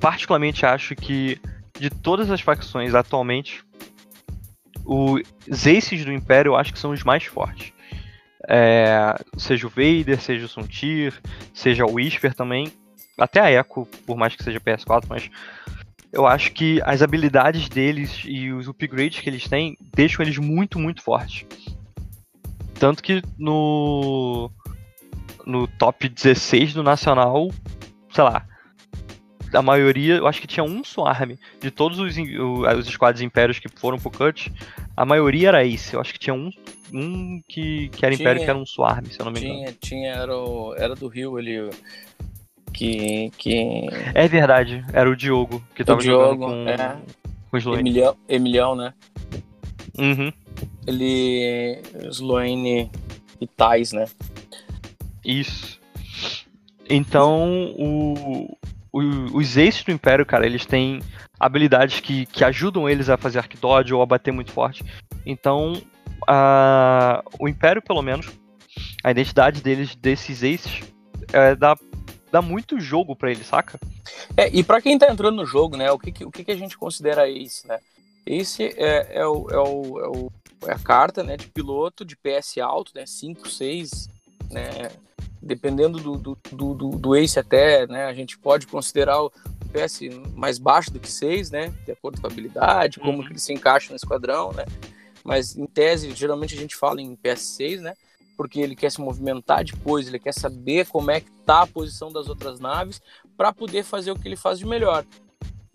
particularmente 0.00 0.66
acho 0.66 0.94
que 0.94 1.40
de 1.78 1.88
todas 1.88 2.30
as 2.30 2.40
facções 2.40 2.94
atualmente, 2.94 3.64
os 4.84 5.66
Aces 5.66 6.04
do 6.04 6.12
Império 6.12 6.50
eu 6.50 6.56
acho 6.56 6.72
que 6.72 6.78
são 6.78 6.90
os 6.90 7.02
mais 7.02 7.24
fortes. 7.24 7.72
É, 8.48 9.16
seja 9.36 9.66
o 9.66 9.70
Vader, 9.70 10.20
seja 10.20 10.44
o 10.44 10.48
Suntir, 10.48 11.18
seja 11.54 11.86
o 11.86 11.94
Whisper 11.94 12.34
também. 12.34 12.70
Até 13.18 13.40
a 13.40 13.50
Echo, 13.50 13.86
por 14.06 14.16
mais 14.16 14.36
que 14.36 14.44
seja 14.44 14.60
PS4, 14.60 15.04
mas 15.08 15.30
eu 16.16 16.26
acho 16.26 16.52
que 16.52 16.80
as 16.82 17.02
habilidades 17.02 17.68
deles 17.68 18.22
e 18.24 18.50
os 18.50 18.66
upgrades 18.66 19.20
que 19.20 19.28
eles 19.28 19.46
têm 19.46 19.76
deixam 19.94 20.24
eles 20.24 20.38
muito, 20.38 20.78
muito 20.78 21.02
fortes. 21.02 21.44
Tanto 22.78 23.02
que 23.02 23.22
no 23.38 24.50
no 25.44 25.68
top 25.68 26.08
16 26.08 26.72
do 26.72 26.82
Nacional, 26.82 27.50
sei 28.10 28.24
lá, 28.24 28.46
a 29.52 29.62
maioria, 29.62 30.16
eu 30.16 30.26
acho 30.26 30.40
que 30.40 30.46
tinha 30.46 30.64
um 30.64 30.82
Swarm 30.82 31.34
de 31.60 31.70
todos 31.70 31.98
os, 31.98 32.16
os 32.16 32.86
squads 32.86 33.20
impérios 33.20 33.58
que 33.58 33.68
foram 33.68 33.98
pro 33.98 34.10
cut, 34.10 34.50
a 34.96 35.04
maioria 35.04 35.48
era 35.48 35.66
Ace. 35.66 35.94
Eu 35.94 36.00
acho 36.00 36.14
que 36.14 36.18
tinha 36.18 36.34
um, 36.34 36.50
um 36.92 37.42
que, 37.46 37.90
que 37.90 38.04
era 38.04 38.14
tinha, 38.14 38.24
império 38.24 38.42
que 38.42 38.50
era 38.50 38.58
um 38.58 38.66
Swarm, 38.66 39.04
se 39.04 39.20
eu 39.20 39.24
não 39.26 39.32
me 39.32 39.40
engano. 39.40 39.54
Tinha, 39.54 39.72
tinha, 39.80 40.12
era, 40.14 40.36
o, 40.36 40.74
era 40.74 40.94
do 40.94 41.08
Rio 41.08 41.36
ali, 41.36 41.70
que, 42.76 43.30
que... 43.38 43.88
É 44.14 44.28
verdade, 44.28 44.84
era 44.92 45.08
o 45.08 45.16
Diogo 45.16 45.62
que 45.74 45.82
tava 45.82 45.98
o 45.98 46.02
Diogo, 46.02 46.42
jogando 46.42 46.64
com, 46.64 46.68
é. 46.68 46.96
com 47.50 47.56
o 47.56 47.58
Sloane. 47.58 47.80
Emilião, 47.80 48.16
Emilião, 48.28 48.76
né? 48.76 48.92
Uhum. 49.98 50.30
Ele. 50.86 51.80
Sloane 52.10 52.90
e 53.40 53.46
Tais, 53.46 53.92
né? 53.92 54.04
Isso. 55.24 55.80
Então, 56.88 57.74
o, 57.78 58.56
o, 58.92 59.00
os 59.34 59.56
aces 59.56 59.82
do 59.82 59.90
Império, 59.90 60.26
cara, 60.26 60.44
eles 60.44 60.66
têm 60.66 61.00
habilidades 61.40 62.00
que, 62.00 62.26
que 62.26 62.44
ajudam 62.44 62.88
eles 62.88 63.08
a 63.08 63.16
fazer 63.16 63.38
arc 63.38 63.56
dodge 63.56 63.94
ou 63.94 64.02
a 64.02 64.06
bater 64.06 64.32
muito 64.32 64.52
forte. 64.52 64.84
Então, 65.24 65.80
a, 66.28 67.24
o 67.40 67.48
Império, 67.48 67.80
pelo 67.80 68.02
menos, 68.02 68.30
a 69.02 69.10
identidade 69.10 69.62
deles, 69.62 69.96
desses 69.96 70.42
aces, 70.44 70.82
é 71.32 71.56
da 71.56 71.74
dá 72.30 72.42
muito 72.42 72.80
jogo 72.80 73.14
para 73.14 73.30
ele, 73.30 73.44
saca? 73.44 73.78
É, 74.36 74.48
e 74.48 74.62
para 74.62 74.80
quem 74.80 74.98
tá 74.98 75.10
entrando 75.10 75.36
no 75.36 75.46
jogo, 75.46 75.76
né, 75.76 75.90
o 75.90 75.98
que, 75.98 76.24
o 76.24 76.30
que 76.30 76.50
a 76.50 76.56
gente 76.56 76.76
considera 76.76 77.28
Ace, 77.28 77.66
né? 77.66 77.78
Ace 78.26 78.64
é, 78.64 79.18
é, 79.20 79.26
o, 79.26 79.48
é, 79.50 79.58
o, 79.58 80.00
é, 80.00 80.08
o, 80.08 80.32
é 80.66 80.72
a 80.72 80.78
carta 80.78 81.22
né, 81.22 81.36
de 81.36 81.46
piloto 81.46 82.04
de 82.04 82.16
PS 82.16 82.58
alto, 82.58 82.92
né, 82.94 83.06
5, 83.06 83.48
6, 83.48 84.10
né, 84.50 84.90
dependendo 85.40 85.98
do, 85.98 86.16
do, 86.16 86.38
do, 86.52 86.74
do, 86.98 87.16
Ace 87.16 87.38
até, 87.38 87.86
né, 87.86 88.06
a 88.06 88.12
gente 88.12 88.36
pode 88.36 88.66
considerar 88.66 89.22
o 89.22 89.30
PS 89.72 90.00
mais 90.34 90.58
baixo 90.58 90.90
do 90.90 90.98
que 90.98 91.10
6, 91.10 91.50
né, 91.50 91.72
de 91.84 91.92
acordo 91.92 92.20
com 92.20 92.26
a 92.26 92.30
habilidade, 92.30 92.98
como 92.98 93.18
uhum. 93.18 93.24
que 93.24 93.32
ele 93.32 93.38
se 93.38 93.52
encaixa 93.52 93.90
no 93.90 93.96
esquadrão, 93.96 94.52
né, 94.52 94.64
mas 95.22 95.56
em 95.56 95.66
tese, 95.66 96.10
geralmente 96.12 96.56
a 96.56 96.58
gente 96.58 96.74
fala 96.74 97.00
em 97.00 97.16
PS6, 97.16 97.80
né, 97.80 97.94
porque 98.36 98.60
ele 98.60 98.76
quer 98.76 98.90
se 98.90 99.00
movimentar 99.00 99.64
depois, 99.64 100.06
ele 100.06 100.18
quer 100.18 100.34
saber 100.34 100.86
como 100.86 101.10
é 101.10 101.20
que 101.20 101.30
tá 101.44 101.62
a 101.62 101.66
posição 101.66 102.12
das 102.12 102.28
outras 102.28 102.60
naves 102.60 103.00
para 103.36 103.52
poder 103.52 103.82
fazer 103.84 104.10
o 104.10 104.18
que 104.18 104.28
ele 104.28 104.36
faz 104.36 104.58
de 104.58 104.66
melhor 104.66 105.04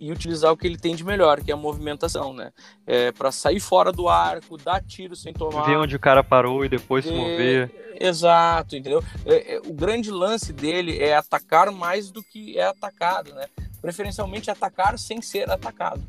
e 0.02 0.12
utilizar 0.12 0.52
o 0.52 0.58
que 0.58 0.65
ele 0.65 0.80
tem 0.80 0.95
de 0.95 1.04
melhor, 1.04 1.41
que 1.43 1.52
é 1.52 1.54
a 1.54 1.58
movimentação, 1.58 2.34
né? 2.34 2.52
É, 2.88 3.12
para 3.12 3.32
sair 3.32 3.60
fora 3.60 3.91
do 3.91 4.10
arco, 4.10 4.58
dar 4.58 4.82
tiro 4.82 5.15
sem 5.15 5.32
tomar. 5.32 5.63
Ver 5.63 5.78
onde 5.78 5.95
o 5.95 6.00
cara 6.00 6.24
parou 6.24 6.65
e 6.65 6.69
depois 6.69 7.06
se 7.06 7.12
mover. 7.12 7.71
Exato, 8.00 8.76
entendeu? 8.76 9.04
É, 9.28 9.56
é, 9.56 9.60
o 9.60 9.71
grande 9.71 10.10
lance 10.10 10.52
dele 10.52 10.97
é 10.97 11.15
atacar 11.15 11.71
mais 11.71 12.10
do 12.10 12.24
que 12.24 12.58
é 12.58 12.63
atacado, 12.63 13.32
né? 13.36 13.45
Preferencialmente 13.80 14.50
atacar 14.50 14.97
sem 14.97 15.21
ser 15.21 15.52
atacado. 15.52 16.02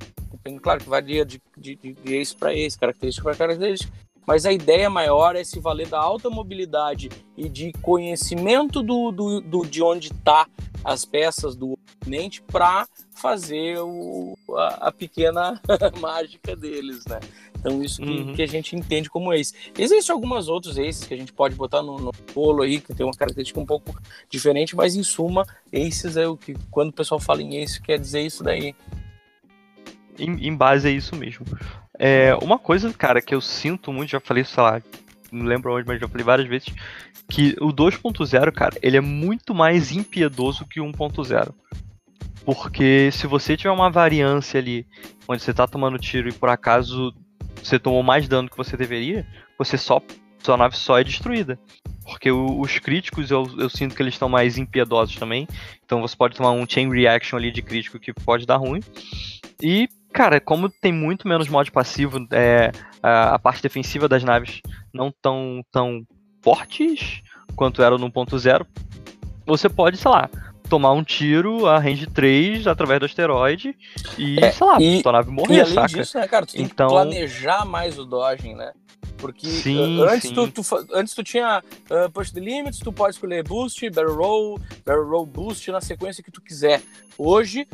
Claro 0.63 0.81
que 0.81 0.89
varia 0.89 1.25
de, 1.25 1.41
de, 1.57 1.77
de, 1.77 2.15
esse 2.15 2.35
para 2.35 2.53
esse, 2.55 2.79
característica 2.79 3.23
para 3.23 3.37
característica, 3.37 3.93
mas 4.27 4.47
a 4.47 4.53
ideia 4.53 4.89
maior 4.89 5.37
é 5.37 5.45
se 5.45 5.59
valer 5.61 5.89
da 5.89 5.99
alta 5.99 6.31
mobilidade 6.31 7.11
e 7.37 7.49
de 7.49 7.73
conhecimento 7.83 8.83
do, 8.83 9.11
do, 9.11 9.41
do 9.41 9.67
de 9.67 9.83
onde 9.83 10.09
está 10.09 10.47
as 10.85 11.05
peças 11.05 11.55
do 11.55 11.73
oponente 11.73 12.43
para 12.43 12.87
fazer 13.15 13.79
o, 13.79 14.37
a, 14.51 14.89
a 14.89 14.93
pequena 14.93 15.61
mágica 16.01 16.57
deles, 16.57 17.05
né? 17.07 17.21
Então 17.59 17.81
isso 17.81 18.03
que, 18.03 18.11
uhum. 18.11 18.35
que, 18.35 18.43
a 18.43 18.47
gente 18.47 18.75
entende 18.75 19.09
como 19.09 19.33
ace. 19.33 19.55
Existem 19.79 20.13
algumas 20.13 20.49
outros 20.49 20.77
aces 20.77 21.05
que 21.05 21.15
a 21.15 21.17
gente 21.17 21.33
pode 21.33 21.55
botar 21.55 21.81
no, 21.81 21.97
no 21.97 22.11
bolo 22.35 22.63
aí, 22.63 22.81
que 22.81 22.93
tem 22.93 23.07
uma 23.07 23.15
característica 23.15 23.61
um 23.61 23.67
pouco 23.67 23.97
diferente, 24.29 24.75
mas 24.75 24.97
em 24.97 25.03
suma, 25.05 25.47
aces 25.73 26.17
é 26.17 26.27
o 26.27 26.37
que, 26.37 26.57
quando 26.71 26.89
o 26.89 26.93
pessoal 26.93 27.21
fala 27.21 27.41
em 27.41 27.63
ace, 27.63 27.81
quer 27.81 28.01
dizer 28.01 28.23
isso 28.23 28.43
daí. 28.43 28.75
Em, 30.19 30.49
em 30.49 30.57
base 30.57 30.89
é 30.89 30.91
isso 30.91 31.15
mesmo. 31.15 31.47
É, 32.05 32.35
uma 32.43 32.59
coisa, 32.59 32.93
cara, 32.93 33.23
que 33.23 33.33
eu 33.33 33.41
sinto 33.41 33.93
muito, 33.93 34.11
já 34.11 34.19
falei, 34.19 34.43
sei 34.43 34.61
lá, 34.61 34.83
não 35.31 35.47
lembro 35.47 35.73
onde, 35.73 35.87
mas 35.87 36.01
já 36.01 36.09
falei 36.09 36.25
várias 36.25 36.49
vezes, 36.49 36.75
que 37.29 37.55
o 37.61 37.73
2.0, 37.73 38.51
cara, 38.51 38.77
ele 38.83 38.97
é 38.97 39.01
muito 39.01 39.55
mais 39.55 39.93
impiedoso 39.93 40.67
que 40.67 40.81
o 40.81 40.85
1.0. 40.85 41.55
Porque 42.45 43.09
se 43.13 43.29
você 43.29 43.57
tiver 43.57 43.71
uma 43.71 43.89
variância 43.89 44.59
ali, 44.59 44.85
onde 45.29 45.41
você 45.41 45.55
tá 45.55 45.65
tomando 45.65 45.97
tiro 45.97 46.29
e 46.29 46.33
por 46.33 46.49
acaso 46.49 47.15
você 47.63 47.79
tomou 47.79 48.03
mais 48.03 48.27
dano 48.27 48.51
que 48.51 48.57
você 48.57 48.77
deveria, 48.77 49.25
você 49.57 49.79
só. 49.79 50.03
Sua 50.41 50.57
nave 50.57 50.77
só 50.77 50.99
é 50.99 51.05
destruída. 51.05 51.57
Porque 52.05 52.33
o, 52.33 52.61
os 52.61 52.81
críticos 52.81 53.31
eu, 53.31 53.49
eu 53.59 53.71
sinto 53.71 53.95
que 53.95 54.03
eles 54.03 54.15
estão 54.15 54.29
mais 54.29 54.59
impiedosos 54.59 55.15
também. 55.15 55.47
Então 55.85 56.01
você 56.01 56.17
pode 56.17 56.37
tomar 56.37 56.51
um 56.51 56.69
chain 56.69 56.91
reaction 56.91 57.39
ali 57.39 57.53
de 57.53 57.63
crítico 57.63 58.01
que 58.01 58.13
pode 58.13 58.45
dar 58.45 58.57
ruim. 58.57 58.81
E 59.63 59.89
Cara, 60.13 60.41
como 60.41 60.69
tem 60.69 60.93
muito 60.93 61.27
menos 61.27 61.49
mod 61.49 61.71
passivo, 61.73 62.19
é, 62.31 62.71
a, 63.03 63.35
a, 63.35 63.39
parte 63.39 63.63
defensiva 63.63 64.09
das 64.09 64.23
naves 64.23 64.61
não 64.93 65.11
tão, 65.23 65.65
tão 65.71 66.07
fortes 66.43 67.23
quanto 67.57 67.83
eram 67.83 67.97
no 67.97 68.11
1.0, 68.11 68.67
você 69.47 69.69
pode, 69.69 69.97
sei 69.97 70.11
lá, 70.11 70.29
tomar 70.73 70.93
um 70.93 71.05
tiro 71.05 71.67
a 71.67 71.79
range 71.79 72.07
3 72.07 72.67
através 72.67 72.99
do 72.99 73.05
asteroide 73.05 73.77
e, 74.17 74.43
é, 74.43 74.51
sei 74.53 74.67
lá, 74.67 74.81
e, 74.81 75.03
tua 75.03 75.13
nave 75.13 75.31
morrer, 75.31 75.57
e 75.57 75.61
além 75.61 75.75
saca? 75.75 75.89
Disso, 75.89 76.19
né, 76.19 76.27
cara, 76.27 76.47
tu 76.47 76.55
tem 76.55 76.63
então... 76.63 76.89
que 76.89 76.95
planejar 76.95 77.67
mais 77.67 77.99
o 77.99 78.07
dodging, 78.07 78.55
né? 78.55 78.73
Porque 79.19 79.47
sim, 79.47 80.01
uh, 80.01 80.05
antes, 80.05 80.31
sim. 80.31 80.35
Tu, 80.35 80.49
tu, 80.51 80.63
antes 80.95 81.13
tu 81.13 81.23
tinha 81.23 81.63
uh, 81.91 82.11
push 82.11 82.31
the 82.31 82.41
limits, 82.41 82.79
tu 82.79 82.91
pode 82.91 83.17
escolher 83.17 83.47
boost, 83.47 83.91
barrel 83.91 84.17
roll, 84.17 84.61
barrel 84.83 85.07
roll 85.07 85.27
boost 85.27 85.71
na 85.71 85.83
sequência 85.83 86.25
que 86.25 86.31
tu 86.31 86.41
quiser. 86.41 86.81
Hoje, 87.19 87.69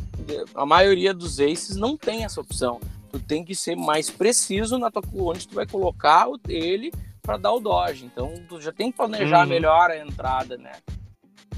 a 0.53 0.67
maioria 0.67 1.15
dos 1.15 1.39
aces 1.39 1.77
não 1.77 1.97
tem 1.97 2.25
essa 2.25 2.41
opção. 2.41 2.81
Tu 3.13 3.21
tem 3.21 3.45
que 3.45 3.55
ser 3.55 3.77
mais 3.77 4.11
preciso 4.11 4.77
na 4.77 4.91
tua, 4.91 5.05
onde 5.15 5.47
tu 5.47 5.55
vai 5.55 5.67
colocar 5.67 6.27
ele 6.49 6.93
para 7.23 7.37
dar 7.37 7.53
o 7.53 7.61
dodge. 7.61 8.05
Então, 8.05 8.35
tu 8.49 8.61
já 8.61 8.73
tem 8.73 8.91
que 8.91 8.97
planejar 8.97 9.45
uhum. 9.45 9.49
melhor 9.49 9.89
a 9.89 9.97
entrada, 9.97 10.59
né? 10.59 10.73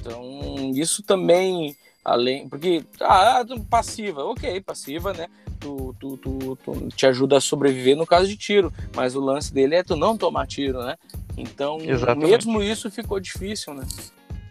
Então, 0.00 0.72
isso 0.74 1.02
também, 1.02 1.76
além. 2.04 2.48
Porque, 2.48 2.82
ah, 3.00 3.44
passiva, 3.68 4.24
ok, 4.24 4.60
passiva, 4.60 5.12
né? 5.12 5.26
Tu, 5.60 5.94
tu, 6.00 6.16
tu, 6.16 6.58
tu, 6.64 6.88
te 6.88 7.06
ajuda 7.06 7.36
a 7.36 7.40
sobreviver 7.40 7.96
no 7.96 8.06
caso 8.06 8.26
de 8.26 8.36
tiro, 8.36 8.72
mas 8.96 9.14
o 9.14 9.20
lance 9.20 9.52
dele 9.52 9.74
é 9.74 9.82
tu 9.82 9.94
não 9.94 10.16
tomar 10.16 10.46
tiro, 10.46 10.82
né? 10.82 10.96
Então, 11.36 11.78
Exatamente. 11.80 12.30
mesmo 12.30 12.62
isso 12.62 12.90
ficou 12.90 13.20
difícil, 13.20 13.74
né? 13.74 13.86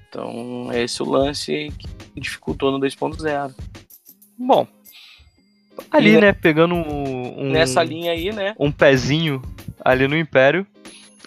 Então, 0.07 0.71
esse 0.71 1.01
é 1.01 1.05
o 1.05 1.09
lance 1.09 1.73
que 1.77 2.19
dificultou 2.19 2.71
no 2.71 2.79
2.0. 2.79 3.53
Bom, 4.37 4.67
ali, 5.91 6.15
e, 6.15 6.21
né, 6.21 6.31
pegando 6.31 6.75
um, 6.75 7.51
Nessa 7.51 7.83
linha 7.83 8.11
aí, 8.11 8.31
né? 8.31 8.55
Um 8.59 8.71
pezinho 8.71 9.41
ali 9.83 10.07
no 10.07 10.17
Império, 10.17 10.65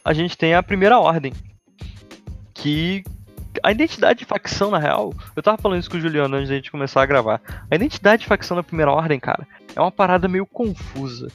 a 0.04 0.12
gente 0.12 0.36
tem 0.36 0.54
a 0.54 0.62
Primeira 0.62 0.98
Ordem, 0.98 1.32
que 2.54 3.04
a 3.62 3.70
identidade 3.70 4.20
de 4.20 4.24
facção, 4.24 4.70
na 4.70 4.78
real, 4.78 5.14
eu 5.36 5.42
tava 5.42 5.58
falando 5.58 5.80
isso 5.80 5.90
com 5.90 5.96
o 5.96 6.00
Juliano 6.00 6.36
antes 6.36 6.48
da 6.48 6.54
gente 6.54 6.70
começar 6.70 7.02
a 7.02 7.06
gravar. 7.06 7.40
A 7.70 7.74
identidade 7.74 8.22
de 8.22 8.28
facção 8.28 8.56
da 8.56 8.62
primeira 8.62 8.90
ordem, 8.90 9.20
cara, 9.20 9.46
é 9.74 9.80
uma 9.80 9.92
parada 9.92 10.28
meio 10.28 10.46
confusa, 10.46 11.28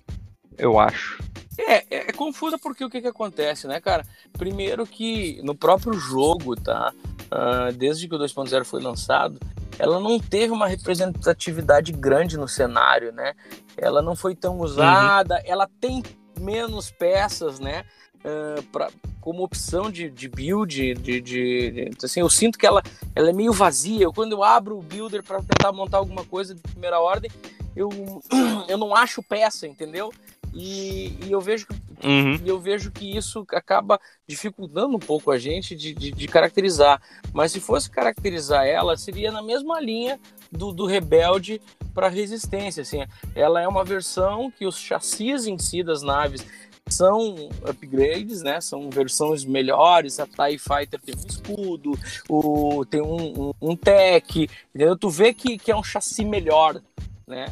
eu 0.57 0.79
acho. 0.79 1.21
É, 1.57 1.77
é, 1.77 2.09
é 2.09 2.11
confusa 2.11 2.57
porque 2.57 2.83
o 2.83 2.89
que 2.89 3.01
que 3.01 3.07
acontece, 3.07 3.67
né, 3.67 3.79
cara? 3.79 4.05
Primeiro 4.33 4.85
que 4.85 5.41
no 5.43 5.55
próprio 5.55 5.93
jogo, 5.93 6.55
tá? 6.55 6.93
Uh, 7.31 7.73
desde 7.73 8.07
que 8.07 8.15
o 8.15 8.19
2.0 8.19 8.63
foi 8.63 8.81
lançado, 8.81 9.39
ela 9.79 9.99
não 9.99 10.19
teve 10.19 10.51
uma 10.51 10.67
representatividade 10.67 11.91
grande 11.91 12.37
no 12.37 12.47
cenário, 12.47 13.11
né? 13.11 13.33
Ela 13.75 14.01
não 14.01 14.15
foi 14.15 14.35
tão 14.35 14.59
usada, 14.59 15.35
uhum. 15.35 15.41
ela 15.45 15.69
tem 15.79 16.03
menos 16.39 16.91
peças, 16.91 17.59
né? 17.59 17.83
Uh, 18.23 18.63
pra, 18.71 18.89
como 19.21 19.43
opção 19.43 19.91
de, 19.91 20.10
de 20.10 20.27
build, 20.27 20.93
de, 20.93 20.93
de, 20.93 21.21
de, 21.21 21.91
assim, 22.03 22.21
eu 22.21 22.30
sinto 22.30 22.58
que 22.58 22.65
ela, 22.65 22.82
ela 23.15 23.30
é 23.30 23.34
meio 23.34 23.53
vazia. 23.53 24.03
Eu, 24.03 24.13
quando 24.13 24.32
eu 24.32 24.43
abro 24.43 24.77
o 24.77 24.82
builder 24.82 25.23
para 25.23 25.41
tentar 25.41 25.71
montar 25.71 25.97
alguma 25.97 26.23
coisa 26.25 26.56
de 26.56 26.62
primeira 26.62 26.99
ordem, 26.99 27.30
eu, 27.75 27.89
eu 28.67 28.77
não 28.77 28.95
acho 28.95 29.21
peça, 29.21 29.67
entendeu? 29.67 30.12
E, 30.53 31.13
e 31.25 31.32
eu 31.32 31.39
vejo 31.39 31.67
que, 31.67 32.08
uhum. 32.08 32.39
eu 32.45 32.60
vejo 32.60 32.91
que 32.91 33.15
isso 33.15 33.45
acaba 33.51 33.99
dificultando 34.25 34.95
um 34.95 34.99
pouco 34.99 35.30
a 35.30 35.38
gente 35.38 35.75
de, 35.75 35.93
de, 35.93 36.12
de, 36.12 36.27
caracterizar. 36.27 37.01
Mas 37.32 37.51
se 37.51 37.60
fosse 37.60 37.89
caracterizar 37.89 38.65
ela, 38.65 38.97
seria 38.97 39.32
na 39.32 39.43
mesma 39.43 39.80
linha 39.80 40.19
do, 40.51 40.71
do 40.71 40.86
Rebelde 40.86 41.62
para 41.93 42.08
Resistência. 42.08 42.82
Assim, 42.82 43.06
ela 43.36 43.62
é 43.62 43.67
uma 43.67 43.84
versão 43.84 44.49
que 44.49 44.65
os 44.65 44.77
chassis 44.77 45.45
em 45.45 45.58
si 45.58 45.84
das 45.84 46.01
naves 46.01 46.45
são 46.93 47.50
upgrades, 47.67 48.41
né? 48.41 48.60
São 48.62 48.89
versões 48.89 49.45
melhores. 49.45 50.19
A 50.19 50.28
TIE 50.28 50.58
Fighter 50.58 51.00
tem 51.02 51.15
um 51.15 51.28
escudo, 51.28 52.00
o, 52.30 52.86
tem 52.86 53.02
um, 53.02 53.50
um, 53.50 53.54
um 53.62 53.76
tech, 53.76 54.50
entendeu? 54.73 54.97
Tu 54.97 55.10
vê 55.10 55.34
que, 55.34 55.58
que 55.58 55.71
é 55.71 55.76
um 55.76 55.84
chassi 55.84 56.23
melhor, 56.26 56.82
né? 57.28 57.47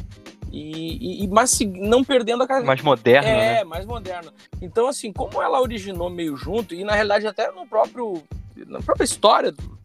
E, 0.52 1.24
e, 1.24 1.28
mas 1.28 1.58
não 1.60 2.02
perdendo 2.04 2.44
a 2.44 2.62
mais 2.62 2.80
moderno, 2.80 3.28
é 3.28 3.36
né? 3.36 3.64
mais 3.64 3.84
moderno. 3.84 4.32
Então 4.62 4.88
assim, 4.88 5.12
como 5.12 5.42
ela 5.42 5.60
originou 5.60 6.08
meio 6.08 6.36
junto 6.36 6.74
e 6.74 6.84
na 6.84 6.94
realidade 6.94 7.26
até 7.26 7.50
no 7.50 7.66
próprio 7.66 8.22
na 8.66 8.80
própria 8.80 9.04
história 9.04 9.52
do, 9.52 9.78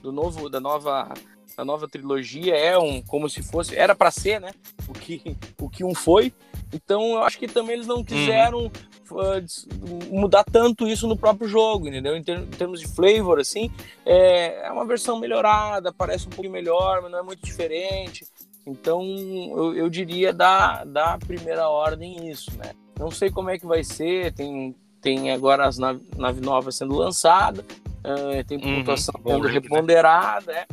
do 0.00 0.12
novo 0.12 0.48
da 0.48 0.60
nova 0.60 1.12
da 1.58 1.64
nova 1.64 1.88
trilogia 1.88 2.56
é 2.56 2.78
um 2.78 3.02
como 3.02 3.28
se 3.28 3.42
fosse 3.42 3.74
era 3.74 3.92
para 3.92 4.12
ser, 4.12 4.40
né? 4.40 4.52
O 4.86 4.92
que 4.92 5.36
o 5.60 5.68
que 5.68 5.82
um 5.82 5.92
foi 5.92 6.32
então 6.72 7.14
eu 7.14 7.24
acho 7.24 7.36
que 7.36 7.48
também 7.48 7.74
eles 7.74 7.86
não 7.88 7.96
uhum. 7.96 8.04
quiseram 8.04 8.70
uhum. 9.10 10.20
mudar 10.20 10.44
tanto 10.44 10.86
isso 10.86 11.08
no 11.08 11.16
próprio 11.16 11.48
jogo, 11.48 11.88
entendeu? 11.88 12.16
Em, 12.16 12.22
ter, 12.22 12.38
em 12.38 12.46
termos 12.46 12.78
de 12.78 12.86
flavor, 12.86 13.40
assim, 13.40 13.72
é, 14.06 14.66
é, 14.66 14.70
uma 14.70 14.86
versão 14.86 15.18
melhorada, 15.18 15.92
parece 15.92 16.28
um 16.28 16.30
pouco 16.30 16.48
melhor, 16.48 17.02
mas 17.02 17.10
não 17.10 17.18
é 17.18 17.22
muito 17.22 17.44
diferente. 17.44 18.24
Então 18.64 19.02
eu, 19.02 19.74
eu 19.74 19.88
diria 19.88 20.32
da, 20.32 20.84
da 20.84 21.18
primeira 21.18 21.68
ordem 21.68 22.30
isso, 22.30 22.56
né? 22.56 22.70
Não 22.96 23.10
sei 23.10 23.30
como 23.30 23.50
é 23.50 23.58
que 23.58 23.66
vai 23.66 23.82
ser, 23.82 24.32
tem, 24.32 24.76
tem 25.00 25.32
agora 25.32 25.66
as 25.66 25.76
naves 25.76 26.02
nave 26.16 26.40
novas 26.40 26.76
sendo 26.76 26.94
lançadas, 26.94 27.64
uh, 27.64 28.44
tem 28.46 28.58
uhum. 28.58 28.76
pontuação 28.76 29.14
uhum. 29.24 29.32
sendo 29.32 29.48
reponderada, 29.48 30.52
né? 30.52 30.66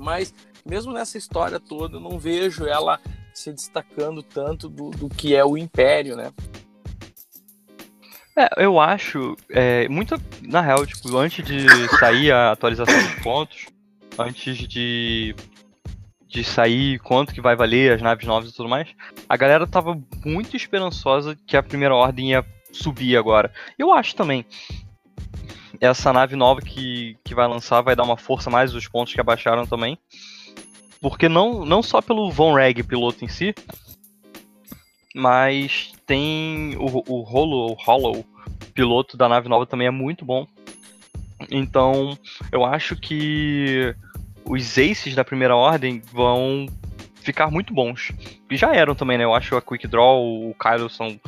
Mas 0.00 0.34
mesmo 0.64 0.92
nessa 0.92 1.18
história 1.18 1.60
toda, 1.60 1.96
eu 1.96 2.00
não 2.00 2.18
vejo 2.18 2.66
ela 2.66 3.00
se 3.32 3.52
destacando 3.52 4.22
tanto 4.22 4.68
do, 4.68 4.90
do 4.90 5.08
que 5.08 5.34
é 5.34 5.44
o 5.44 5.56
Império, 5.56 6.16
né? 6.16 6.32
É, 8.36 8.64
eu 8.64 8.78
acho, 8.78 9.36
é, 9.50 9.88
muito, 9.88 10.14
na 10.42 10.60
real, 10.60 10.86
tipo, 10.86 11.16
antes 11.16 11.44
de 11.44 11.66
sair 11.98 12.32
a 12.32 12.52
atualização 12.52 12.96
dos 12.96 13.14
pontos, 13.22 13.66
antes 14.18 14.56
de, 14.56 15.34
de 16.26 16.44
sair 16.44 16.98
quanto 17.00 17.34
que 17.34 17.40
vai 17.40 17.56
valer 17.56 17.92
as 17.92 18.02
naves 18.02 18.26
novas 18.26 18.50
e 18.50 18.54
tudo 18.54 18.68
mais, 18.68 18.88
a 19.28 19.36
galera 19.36 19.66
tava 19.66 20.00
muito 20.24 20.56
esperançosa 20.56 21.36
que 21.46 21.56
a 21.56 21.62
primeira 21.62 21.94
ordem 21.94 22.30
ia 22.30 22.44
subir 22.72 23.16
agora. 23.16 23.52
Eu 23.78 23.92
acho 23.92 24.14
também. 24.14 24.46
Essa 25.80 26.12
nave 26.12 26.36
nova 26.36 26.60
que, 26.60 27.16
que 27.24 27.34
vai 27.34 27.48
lançar 27.48 27.80
vai 27.80 27.96
dar 27.96 28.04
uma 28.04 28.16
força 28.16 28.50
mais 28.50 28.74
os 28.74 28.86
pontos 28.86 29.14
que 29.14 29.20
abaixaram 29.20 29.66
também. 29.66 29.98
Porque 31.00 31.28
não, 31.28 31.64
não 31.64 31.82
só 31.82 32.02
pelo 32.02 32.30
Von 32.30 32.54
Reg, 32.54 32.82
piloto 32.82 33.24
em 33.24 33.28
si, 33.28 33.54
mas 35.14 35.92
tem 36.06 36.76
o, 36.76 37.02
o 37.08 37.22
Hollow, 37.22 37.70
o 37.70 37.74
Hollow, 37.74 38.24
piloto 38.74 39.16
da 39.16 39.28
nave 39.28 39.48
nova 39.48 39.66
também 39.66 39.86
é 39.86 39.90
muito 39.90 40.24
bom. 40.24 40.46
Então, 41.50 42.18
eu 42.52 42.64
acho 42.64 42.96
que 42.96 43.94
os 44.44 44.78
aces 44.78 45.14
da 45.14 45.24
primeira 45.24 45.56
ordem 45.56 46.02
vão 46.12 46.66
ficar 47.22 47.50
muito 47.50 47.72
bons. 47.72 48.12
E 48.50 48.56
já 48.56 48.74
eram 48.74 48.94
também, 48.94 49.16
né? 49.16 49.24
Eu 49.24 49.34
acho 49.34 49.56
a 49.56 49.62
Quick 49.62 49.86
Draw, 49.86 50.50
o 50.50 50.54
Kylo 50.54 50.90
são 50.90 51.18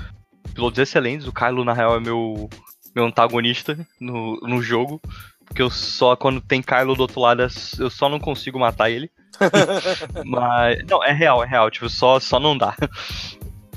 pilotos 0.54 0.78
excelentes. 0.78 1.26
O 1.26 1.32
Kylo, 1.32 1.64
na 1.64 1.72
real, 1.72 1.96
é 1.96 2.00
meu, 2.00 2.48
meu 2.94 3.06
antagonista 3.06 3.78
no, 4.00 4.36
no 4.42 4.62
jogo. 4.62 5.00
Porque 5.44 5.62
eu 5.62 5.70
só, 5.70 6.16
quando 6.16 6.40
tem 6.40 6.62
Kylo 6.62 6.94
do 6.94 7.02
outro 7.02 7.20
lado, 7.20 7.42
eu 7.78 7.90
só 7.90 8.08
não 8.08 8.18
consigo 8.18 8.58
matar 8.58 8.90
ele. 8.90 9.10
Mas. 10.24 10.82
Não, 10.88 11.02
é 11.04 11.12
real, 11.12 11.42
é 11.42 11.46
real. 11.46 11.70
Tipo, 11.70 11.88
só, 11.88 12.18
só 12.20 12.38
não 12.38 12.56
dá. 12.56 12.74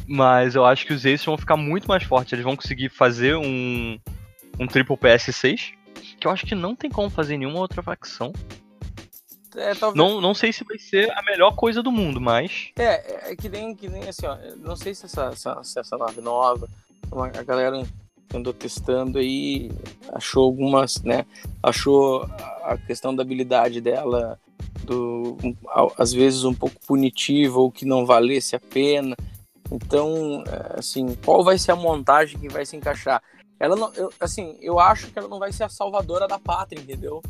Mas 0.07 0.55
eu 0.55 0.65
acho 0.65 0.85
que 0.85 0.93
os 0.93 1.05
Aces 1.05 1.25
vão 1.25 1.37
ficar 1.37 1.57
muito 1.57 1.87
mais 1.87 2.03
fortes. 2.03 2.31
Eles 2.33 2.45
vão 2.45 2.55
conseguir 2.55 2.89
fazer 2.89 3.35
um, 3.35 3.99
um 4.59 4.67
triple 4.67 4.95
PS6. 4.95 5.73
Que 6.19 6.27
eu 6.27 6.31
acho 6.31 6.45
que 6.45 6.55
não 6.55 6.75
tem 6.75 6.89
como 6.89 7.09
fazer 7.09 7.37
nenhuma 7.37 7.59
outra 7.59 7.81
facção. 7.81 8.31
É, 9.55 9.73
talvez... 9.73 9.95
não, 9.95 10.19
não 10.19 10.33
sei 10.33 10.51
se 10.51 10.63
vai 10.65 10.77
ser 10.77 11.09
a 11.11 11.23
melhor 11.23 11.55
coisa 11.55 11.81
do 11.81 11.91
mundo, 11.91 12.19
mas. 12.21 12.71
É, 12.77 13.31
é 13.31 13.35
que 13.35 13.49
nem, 13.49 13.73
que 13.73 13.87
nem 13.87 14.07
assim, 14.07 14.25
ó. 14.25 14.37
Não 14.57 14.75
sei 14.75 14.93
se 14.93 15.05
essa, 15.05 15.25
essa, 15.27 15.63
se 15.63 15.79
essa 15.79 15.97
nave 15.97 16.21
nova, 16.21 16.69
a 17.11 17.43
galera 17.43 17.83
andou 18.33 18.53
testando 18.53 19.17
aí, 19.17 19.71
achou 20.11 20.43
algumas, 20.45 21.01
né? 21.01 21.25
Achou 21.61 22.23
a 22.63 22.77
questão 22.77 23.15
da 23.15 23.21
habilidade 23.21 23.79
dela 23.79 24.39
do, 24.83 25.37
às 25.97 26.13
vezes 26.13 26.43
um 26.43 26.53
pouco 26.53 26.75
punitiva 26.85 27.59
ou 27.59 27.71
que 27.71 27.85
não 27.85 28.05
valesse 28.05 28.55
a 28.55 28.59
pena. 28.59 29.15
Então, 29.71 30.43
é, 30.47 30.79
assim, 30.79 31.15
qual 31.25 31.43
vai 31.43 31.57
ser 31.57 31.71
a 31.71 31.75
montagem 31.75 32.39
que 32.39 32.49
vai 32.49 32.65
se 32.65 32.75
encaixar? 32.75 33.21
Ela 33.59 33.75
não, 33.75 33.91
eu, 33.93 34.11
assim, 34.19 34.57
eu 34.61 34.79
acho 34.79 35.07
que 35.07 35.17
ela 35.17 35.27
não 35.27 35.39
vai 35.39 35.51
ser 35.51 35.63
a 35.63 35.69
salvadora 35.69 36.27
da 36.27 36.37
pátria, 36.37 36.79
entendeu? 36.79 37.21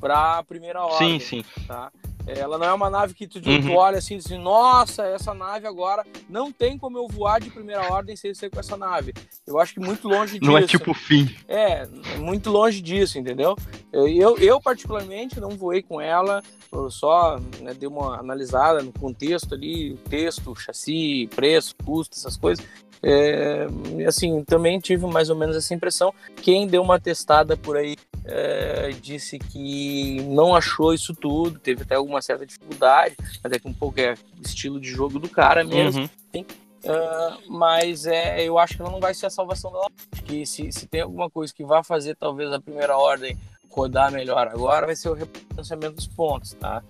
Para 0.00 0.38
a 0.38 0.42
primeira 0.42 0.84
hora. 0.84 0.98
Sim, 0.98 1.18
sim. 1.18 1.44
Tá? 1.66 1.92
Ela 2.26 2.58
não 2.58 2.66
é 2.66 2.72
uma 2.72 2.88
nave 2.88 3.14
que 3.14 3.26
tu, 3.26 3.38
uhum. 3.38 3.60
tu 3.60 3.72
olha 3.72 3.98
assim 3.98 4.14
e 4.14 4.18
diz, 4.18 4.30
nossa, 4.30 5.04
essa 5.04 5.34
nave 5.34 5.66
agora 5.66 6.04
não 6.28 6.52
tem 6.52 6.78
como 6.78 6.98
eu 6.98 7.08
voar 7.08 7.40
de 7.40 7.50
primeira 7.50 7.92
ordem 7.92 8.16
sem 8.16 8.32
ser 8.34 8.50
com 8.50 8.60
essa 8.60 8.76
nave. 8.76 9.12
Eu 9.46 9.58
acho 9.58 9.74
que 9.74 9.80
muito 9.80 10.08
longe 10.08 10.38
disso. 10.38 10.50
Não 10.50 10.58
é 10.58 10.62
tipo 10.62 10.94
fim. 10.94 11.34
É, 11.48 11.86
muito 12.18 12.50
longe 12.50 12.80
disso, 12.80 13.18
entendeu? 13.18 13.56
Eu, 13.92 14.08
eu, 14.08 14.38
eu 14.38 14.60
particularmente 14.60 15.40
não 15.40 15.50
voei 15.50 15.82
com 15.82 16.00
ela, 16.00 16.42
só 16.90 17.38
né, 17.60 17.74
dei 17.74 17.88
uma 17.88 18.18
analisada 18.18 18.82
no 18.82 18.92
contexto 18.92 19.54
ali, 19.54 19.96
texto, 20.08 20.54
chassi, 20.54 21.28
preço, 21.34 21.74
custo, 21.84 22.16
essas 22.16 22.36
coisas. 22.36 22.64
É, 23.02 23.66
assim, 24.06 24.44
também 24.44 24.78
tive 24.78 25.04
mais 25.06 25.28
ou 25.28 25.36
menos 25.36 25.56
essa 25.56 25.74
impressão. 25.74 26.14
Quem 26.36 26.68
deu 26.68 26.82
uma 26.82 27.00
testada 27.00 27.56
por 27.56 27.76
aí 27.76 27.96
é, 28.24 28.90
disse 29.00 29.38
que 29.38 30.20
não 30.22 30.54
achou 30.54 30.94
isso 30.94 31.14
tudo, 31.14 31.58
teve 31.58 31.82
até 31.82 31.94
alguma 31.94 32.22
certa 32.22 32.46
dificuldade, 32.46 33.16
até 33.42 33.58
que 33.58 33.68
um 33.68 33.74
pouco 33.74 34.00
é 34.00 34.14
estilo 34.40 34.80
de 34.80 34.88
jogo 34.88 35.18
do 35.18 35.28
cara 35.28 35.64
mesmo. 35.64 36.08
Uhum. 36.34 36.44
Uh, 36.84 37.38
mas 37.48 38.06
é, 38.06 38.42
eu 38.42 38.58
acho 38.58 38.74
que 38.76 38.82
ela 38.82 38.90
não 38.90 39.00
vai 39.00 39.14
ser 39.14 39.26
a 39.26 39.30
salvação 39.30 39.70
dela. 39.70 39.88
Que 40.24 40.44
se, 40.46 40.70
se 40.72 40.86
tem 40.86 41.00
alguma 41.00 41.30
coisa 41.30 41.52
que 41.52 41.64
vai 41.64 41.82
fazer 41.84 42.16
talvez 42.16 42.52
a 42.52 42.60
primeira 42.60 42.96
ordem 42.96 43.38
rodar 43.70 44.12
melhor 44.12 44.48
agora, 44.48 44.86
vai 44.86 44.96
ser 44.96 45.08
o 45.08 45.14
rebalanceamento 45.14 45.94
dos 45.94 46.06
pontos, 46.06 46.52
tá? 46.54 46.82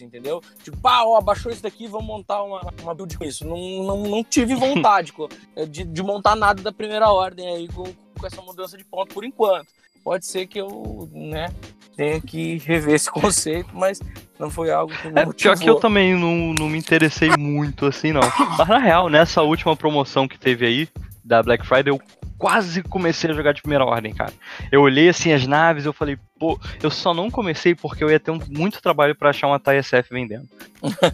Entendeu? 0.00 0.42
Tipo, 0.64 0.78
pá, 0.78 1.04
ó, 1.04 1.18
abaixou 1.18 1.52
isso 1.52 1.62
daqui, 1.62 1.86
vamos 1.86 2.06
montar 2.06 2.42
uma, 2.42 2.62
uma 2.82 2.94
build 2.94 3.18
com 3.18 3.24
isso. 3.24 3.46
Não, 3.46 3.58
não, 3.84 4.02
não 4.04 4.24
tive 4.24 4.54
vontade 4.54 5.12
de, 5.68 5.84
de 5.84 6.02
montar 6.02 6.34
nada 6.34 6.62
da 6.62 6.72
primeira 6.72 7.10
ordem 7.10 7.46
aí 7.54 7.68
com, 7.68 7.84
com 8.18 8.26
essa 8.26 8.40
mudança 8.40 8.78
de 8.78 8.84
ponto 8.84 9.12
por 9.12 9.24
enquanto. 9.24 9.68
Pode 10.04 10.26
ser 10.26 10.46
que 10.46 10.58
eu, 10.60 11.08
né, 11.12 11.50
tenha 11.96 12.20
que 12.20 12.58
rever 12.58 12.94
esse 12.94 13.10
conceito, 13.12 13.70
mas 13.72 14.00
não 14.38 14.50
foi 14.50 14.70
algo 14.70 14.92
que 14.92 15.08
me 15.08 15.20
é, 15.20 15.26
Pior 15.26 15.58
que 15.58 15.68
eu 15.68 15.76
também 15.76 16.14
não, 16.14 16.54
não 16.54 16.68
me 16.68 16.78
interessei 16.78 17.30
muito, 17.36 17.86
assim, 17.86 18.12
não. 18.12 18.22
Mas 18.58 18.68
na 18.68 18.78
real, 18.78 19.08
nessa 19.08 19.42
última 19.42 19.76
promoção 19.76 20.26
que 20.26 20.38
teve 20.38 20.66
aí, 20.66 20.88
da 21.24 21.42
Black 21.42 21.66
Friday, 21.66 21.92
eu 21.92 22.00
quase 22.38 22.82
comecei 22.82 23.30
a 23.30 23.34
jogar 23.34 23.52
de 23.52 23.60
primeira 23.60 23.84
ordem, 23.84 24.14
cara. 24.14 24.32
Eu 24.72 24.80
olhei 24.80 25.10
assim 25.10 25.30
as 25.30 25.46
naves, 25.46 25.84
eu 25.84 25.92
falei, 25.92 26.18
pô, 26.38 26.58
eu 26.82 26.90
só 26.90 27.12
não 27.12 27.30
comecei 27.30 27.74
porque 27.74 28.02
eu 28.02 28.10
ia 28.10 28.18
ter 28.18 28.30
um, 28.30 28.40
muito 28.48 28.80
trabalho 28.80 29.14
para 29.14 29.28
achar 29.28 29.46
uma 29.46 29.60
TSF 29.60 30.08
vendendo. 30.10 30.48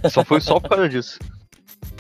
só 0.09 0.25
foi 0.25 0.41
só 0.41 0.61
por 0.61 0.71
causa 0.71 0.89
disso. 0.89 1.19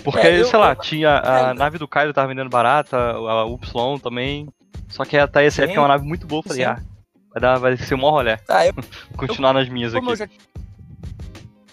Porque, 0.04 0.26
é, 0.26 0.40
eu, 0.40 0.44
sei 0.44 0.58
lá, 0.58 0.74
tinha 0.76 1.20
a 1.20 1.50
é, 1.50 1.54
nave 1.54 1.78
do 1.78 1.88
Caio 1.88 2.12
tava 2.12 2.28
vendendo 2.28 2.48
barata, 2.48 2.96
a 2.96 3.46
Y 3.46 3.98
também. 3.98 4.48
Só 4.88 5.04
que 5.04 5.16
a 5.16 5.26
TSF 5.26 5.74
é 5.74 5.78
uma 5.78 5.88
nave 5.88 6.06
muito 6.06 6.26
boa, 6.26 6.40
eu 6.40 6.42
falei, 6.44 6.64
sim. 6.64 6.70
ah, 6.70 6.82
vai, 7.30 7.40
dar, 7.40 7.58
vai 7.58 7.76
ser 7.76 7.94
um 7.94 7.98
maior 7.98 8.10
rolê. 8.12 8.38
Ah, 8.48 8.66
eu, 8.66 8.74
Continuar 9.16 9.52
nas 9.52 9.68
minhas 9.68 9.94
aqui. 9.94 10.08
Eu 10.08 10.16
já 10.16 10.28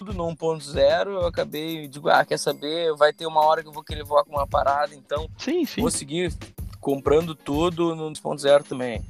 tudo 0.04 0.14
no 0.14 0.28
1.0, 0.36 1.08
eu 1.08 1.28
acabei, 1.28 1.88
digo, 1.88 2.10
ah, 2.10 2.26
quer 2.26 2.38
saber, 2.38 2.94
vai 2.96 3.14
ter 3.14 3.26
uma 3.26 3.46
hora 3.46 3.62
que 3.62 3.70
eu 3.70 3.72
vou 3.72 3.84
querer 3.84 4.04
voar 4.04 4.26
com 4.26 4.32
uma 4.32 4.46
parada, 4.46 4.94
então 4.94 5.30
sim, 5.38 5.64
sim. 5.64 5.80
vou 5.80 5.90
seguir 5.90 6.34
comprando 6.82 7.34
tudo 7.34 7.96
no 7.96 8.12
2.0 8.12 8.64
também. 8.64 9.02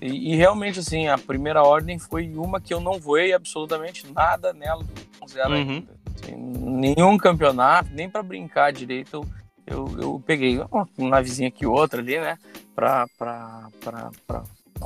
E, 0.00 0.32
e, 0.32 0.36
realmente, 0.36 0.78
assim, 0.78 1.08
a 1.08 1.18
primeira 1.18 1.62
ordem 1.62 1.98
foi 1.98 2.34
uma 2.34 2.60
que 2.60 2.72
eu 2.72 2.80
não 2.80 2.98
voei 2.98 3.32
absolutamente 3.32 4.10
nada 4.12 4.52
nela 4.52 4.82
do 4.82 4.92
2.0 5.26 5.46
uhum. 5.46 5.54
ainda. 5.54 5.92
Assim, 6.22 6.36
nenhum 6.36 7.16
campeonato, 7.18 7.90
nem 7.92 8.08
para 8.08 8.22
brincar 8.22 8.72
direito, 8.72 9.16
eu, 9.16 9.26
eu, 9.66 9.88
eu 10.00 10.22
peguei 10.26 10.58
uma 10.58 10.88
navezinha 10.98 11.48
aqui 11.48 11.66
outra 11.66 12.00
ali, 12.00 12.18
né, 12.18 12.38
pra, 12.74 13.06
pra, 13.18 13.68
pra, 13.80 14.10
pra 14.26 14.42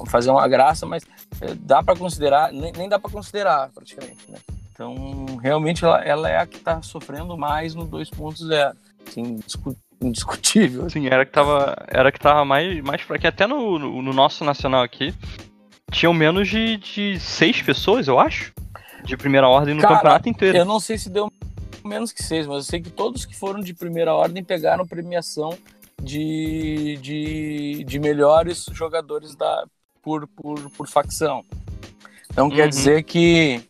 fazer 0.06 0.30
uma 0.30 0.46
graça, 0.48 0.84
mas 0.86 1.04
eh, 1.40 1.54
dá 1.54 1.82
para 1.82 1.96
considerar, 1.96 2.52
nem, 2.52 2.72
nem 2.72 2.88
dá 2.88 2.98
para 2.98 3.10
considerar 3.10 3.70
praticamente, 3.74 4.30
né. 4.30 4.38
Então, 4.72 5.24
realmente, 5.40 5.84
ela, 5.84 6.02
ela 6.02 6.28
é 6.28 6.36
a 6.36 6.46
que 6.46 6.56
está 6.56 6.82
sofrendo 6.82 7.38
mais 7.38 7.76
no 7.76 7.86
2.0. 7.86 8.74
Assim, 9.06 9.38
indiscutível. 10.02 10.90
Sim, 10.90 11.06
era 11.06 11.24
que 11.24 11.30
tava, 11.30 11.76
era 11.86 12.10
que 12.10 12.18
tava 12.18 12.44
mais, 12.44 12.82
mais 12.82 13.00
fraca. 13.00 13.28
Até 13.28 13.46
no, 13.46 13.78
no, 13.78 14.02
no, 14.02 14.12
nosso 14.12 14.44
nacional 14.44 14.82
aqui, 14.82 15.14
tinham 15.92 16.12
menos 16.12 16.48
de, 16.48 16.76
de 16.76 17.20
seis 17.20 17.62
pessoas, 17.62 18.08
eu 18.08 18.18
acho, 18.18 18.52
de 19.04 19.16
primeira 19.16 19.48
ordem 19.48 19.74
no 19.74 19.80
Cara, 19.80 19.94
campeonato 19.94 20.28
inteiro. 20.28 20.58
Eu 20.58 20.64
não 20.64 20.80
sei 20.80 20.98
se 20.98 21.08
deu 21.08 21.30
menos 21.86 22.12
que 22.12 22.22
seis, 22.22 22.46
mas 22.46 22.56
eu 22.56 22.62
sei 22.62 22.80
que 22.80 22.90
todos 22.90 23.24
que 23.24 23.36
foram 23.36 23.60
de 23.60 23.74
primeira 23.74 24.14
ordem 24.14 24.42
pegaram 24.42 24.86
premiação 24.86 25.56
de, 26.02 26.96
de, 27.00 27.84
de 27.84 27.98
melhores 27.98 28.66
jogadores 28.72 29.34
da, 29.34 29.66
por, 30.02 30.26
por, 30.28 30.70
por 30.70 30.88
facção. 30.88 31.44
Então 32.30 32.50
quer 32.50 32.64
uhum. 32.64 32.68
dizer 32.68 33.02
que 33.04 33.62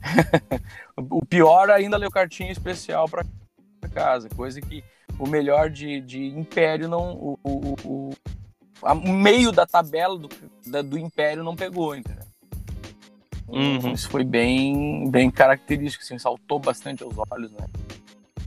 o 0.96 1.24
pior 1.24 1.70
ainda 1.70 1.96
leu 1.96 2.10
cartinha 2.10 2.52
especial 2.52 3.08
para 3.08 3.24
casa, 3.92 4.28
coisa 4.28 4.60
que 4.60 4.84
o 5.18 5.26
melhor 5.26 5.70
de, 5.70 6.00
de 6.00 6.26
Império 6.26 6.88
não. 6.88 7.12
O, 7.14 7.38
o, 7.42 7.74
o, 7.84 8.10
o 8.82 9.12
meio 9.12 9.50
da 9.50 9.66
tabela 9.66 10.16
do, 10.16 10.28
da, 10.66 10.82
do 10.82 10.96
Império 10.96 11.42
não 11.42 11.56
pegou, 11.56 11.96
entendeu? 11.96 12.27
Uhum. 13.48 13.92
Isso 13.92 14.08
foi 14.08 14.24
bem, 14.24 15.10
bem 15.10 15.30
característico, 15.30 16.04
assim, 16.04 16.18
saltou 16.18 16.58
bastante 16.58 17.02
aos 17.02 17.14
olhos, 17.30 17.50
né? 17.52 17.66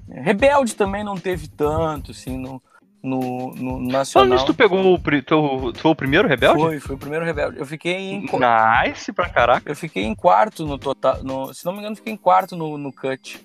Rebelde 0.10 0.76
também 0.76 1.04
não 1.04 1.16
teve 1.16 1.48
tanto, 1.48 2.12
assim, 2.12 2.38
no, 2.38 2.62
no, 3.02 3.54
no 3.56 3.80
nacional. 3.80 4.38
Falando 4.38 4.46
tu 4.46 4.54
pegou 4.54 4.94
o, 4.94 5.00
tu, 5.00 5.74
tu 5.74 5.80
foi 5.80 5.92
o 5.92 5.96
primeiro 5.96 6.28
rebelde? 6.28 6.60
Foi, 6.60 6.80
foi 6.80 6.96
o 6.96 7.00
primeiro 7.00 7.26
rebelde. 7.26 7.58
Eu 7.58 7.66
fiquei 7.66 7.96
em. 7.96 8.22
Nice 8.22 9.12
pra 9.12 9.30
caraca. 9.30 9.70
Eu 9.70 9.76
fiquei 9.76 10.04
em 10.04 10.14
quarto 10.14 10.66
no 10.66 10.78
total. 10.78 11.24
No, 11.24 11.54
se 11.54 11.66
não 11.66 11.74
me 11.74 11.80
engano, 11.80 11.96
fiquei 11.96 12.14
em 12.14 12.18
quarto 12.18 12.56
no, 12.56 12.78
no 12.78 12.92
cut. 12.92 13.44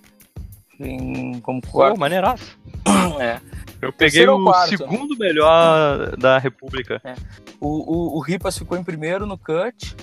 Em, 0.79 1.40
como 1.40 1.62
quarto. 1.62 1.95
Pô, 1.95 2.01
maneiraço. 2.01 2.59
É. 3.19 3.40
Eu 3.81 3.92
peguei 3.92 4.27
o 4.29 4.42
quarto, 4.42 4.77
segundo 4.77 5.16
né? 5.16 5.27
melhor 5.27 6.16
da 6.16 6.38
República. 6.38 7.01
É. 7.03 7.14
O, 7.61 7.69
o, 7.69 8.16
o 8.16 8.21
Ripas 8.21 8.59
ficou 8.59 8.77
em 8.77 8.85
primeiro 8.85 9.25
no 9.25 9.38
cut. 9.38 9.97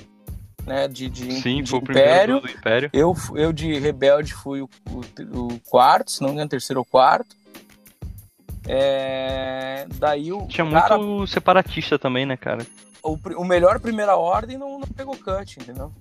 Né, 0.66 0.88
de, 0.88 1.10
de, 1.10 1.42
Sim, 1.42 1.62
de 1.62 1.70
foi 1.70 1.80
o 1.80 1.82
primeiro 1.82 2.40
do, 2.40 2.50
Império. 2.50 2.90
Eu, 2.94 3.14
eu 3.36 3.52
de 3.52 3.78
Rebelde 3.78 4.34
fui 4.34 4.62
o, 4.62 4.70
o, 4.90 5.48
o 5.54 5.60
quarto, 5.70 6.12
se 6.12 6.22
não 6.22 6.30
me 6.30 6.36
engano, 6.36 6.50
terceiro 6.50 6.80
ou 6.80 6.86
quarto. 6.86 7.36
É, 8.66 9.86
daí 9.96 10.32
o. 10.32 10.48
Tinha 10.48 10.70
cara, 10.70 10.98
muito 10.98 11.28
separatista 11.28 12.00
também, 12.00 12.26
né, 12.26 12.38
cara? 12.38 12.66
O, 13.04 13.18
o 13.36 13.44
melhor 13.44 13.80
primeira 13.80 14.16
ordem 14.16 14.58
não, 14.58 14.80
não 14.80 14.88
pegou 14.88 15.18
cut, 15.18 15.60
entendeu? 15.60 15.92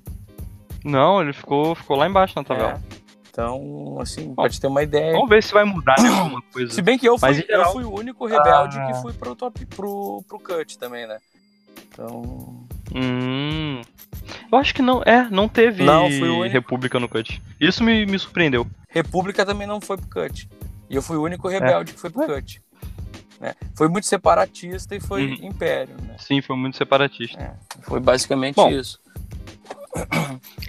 Não, 0.85 1.21
ele 1.21 1.33
ficou, 1.33 1.75
ficou 1.75 1.97
lá 1.97 2.07
embaixo 2.07 2.35
na 2.37 2.45
tabela. 2.45 2.81
É. 2.99 3.03
Então, 3.31 3.99
assim, 3.99 4.29
Bom, 4.29 4.35
pode 4.35 4.61
ter 4.61 4.67
uma 4.67 4.83
ideia. 4.83 5.13
Vamos 5.13 5.31
ver 5.31 5.43
se 5.43 5.55
vai 5.55 5.65
mudar 5.65 5.97
né, 6.01 6.09
alguma 6.09 6.43
coisa. 6.53 6.73
Se 6.73 6.83
bem 6.83 6.99
que 6.99 7.09
eu 7.09 7.19
fui, 7.19 7.35
geral... 7.35 7.65
eu 7.65 7.73
fui 7.73 7.85
o 7.85 7.99
único 7.99 8.27
rebelde 8.27 8.79
ah. 8.79 8.87
que 8.87 9.01
fui 9.01 9.13
pro 9.13 9.35
top 9.35 9.65
pro, 9.67 10.23
pro 10.29 10.39
cut 10.39 10.79
também, 10.79 11.07
né? 11.07 11.19
Então. 11.89 12.67
Hum. 12.95 13.81
Eu 14.51 14.59
acho 14.59 14.75
que 14.75 14.83
não. 14.83 15.03
É, 15.05 15.29
não 15.31 15.49
teve 15.49 15.83
não, 15.83 16.09
República 16.49 17.01
no 17.01 17.09
cut. 17.09 17.43
Isso 17.61 17.83
me, 17.83 18.05
me 18.07 18.19
surpreendeu. 18.19 18.67
República 18.89 19.45
também 19.47 19.67
não 19.67 19.81
foi 19.81 19.97
pro 19.97 20.09
cut. 20.09 20.49
E 20.91 20.95
eu 20.95 21.03
fui 21.03 21.17
o 21.17 21.23
único 21.23 21.49
rebelde 21.49 21.93
é. 21.93 21.95
que 21.95 22.01
foi 22.01 22.11
pro 22.11 22.27
cut. 22.27 22.63
Né? 23.41 23.55
Foi 23.75 23.89
muito 23.89 24.07
separatista 24.07 24.95
e 24.95 25.01
foi 25.01 25.27
uhum. 25.27 25.49
império. 25.49 25.97
Né? 26.03 26.15
Sim, 26.19 26.41
foi 26.41 26.55
muito 26.55 26.77
separatista. 26.77 27.41
É, 27.41 27.55
foi 27.83 27.99
basicamente 27.99 28.55
Bom, 28.55 28.71
isso. 28.71 29.01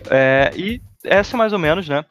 É, 0.09 0.51
e 0.55 0.81
essa 1.03 1.36
é 1.36 1.38
mais 1.38 1.53
ou 1.53 1.59
menos, 1.59 1.88
né? 1.88 2.03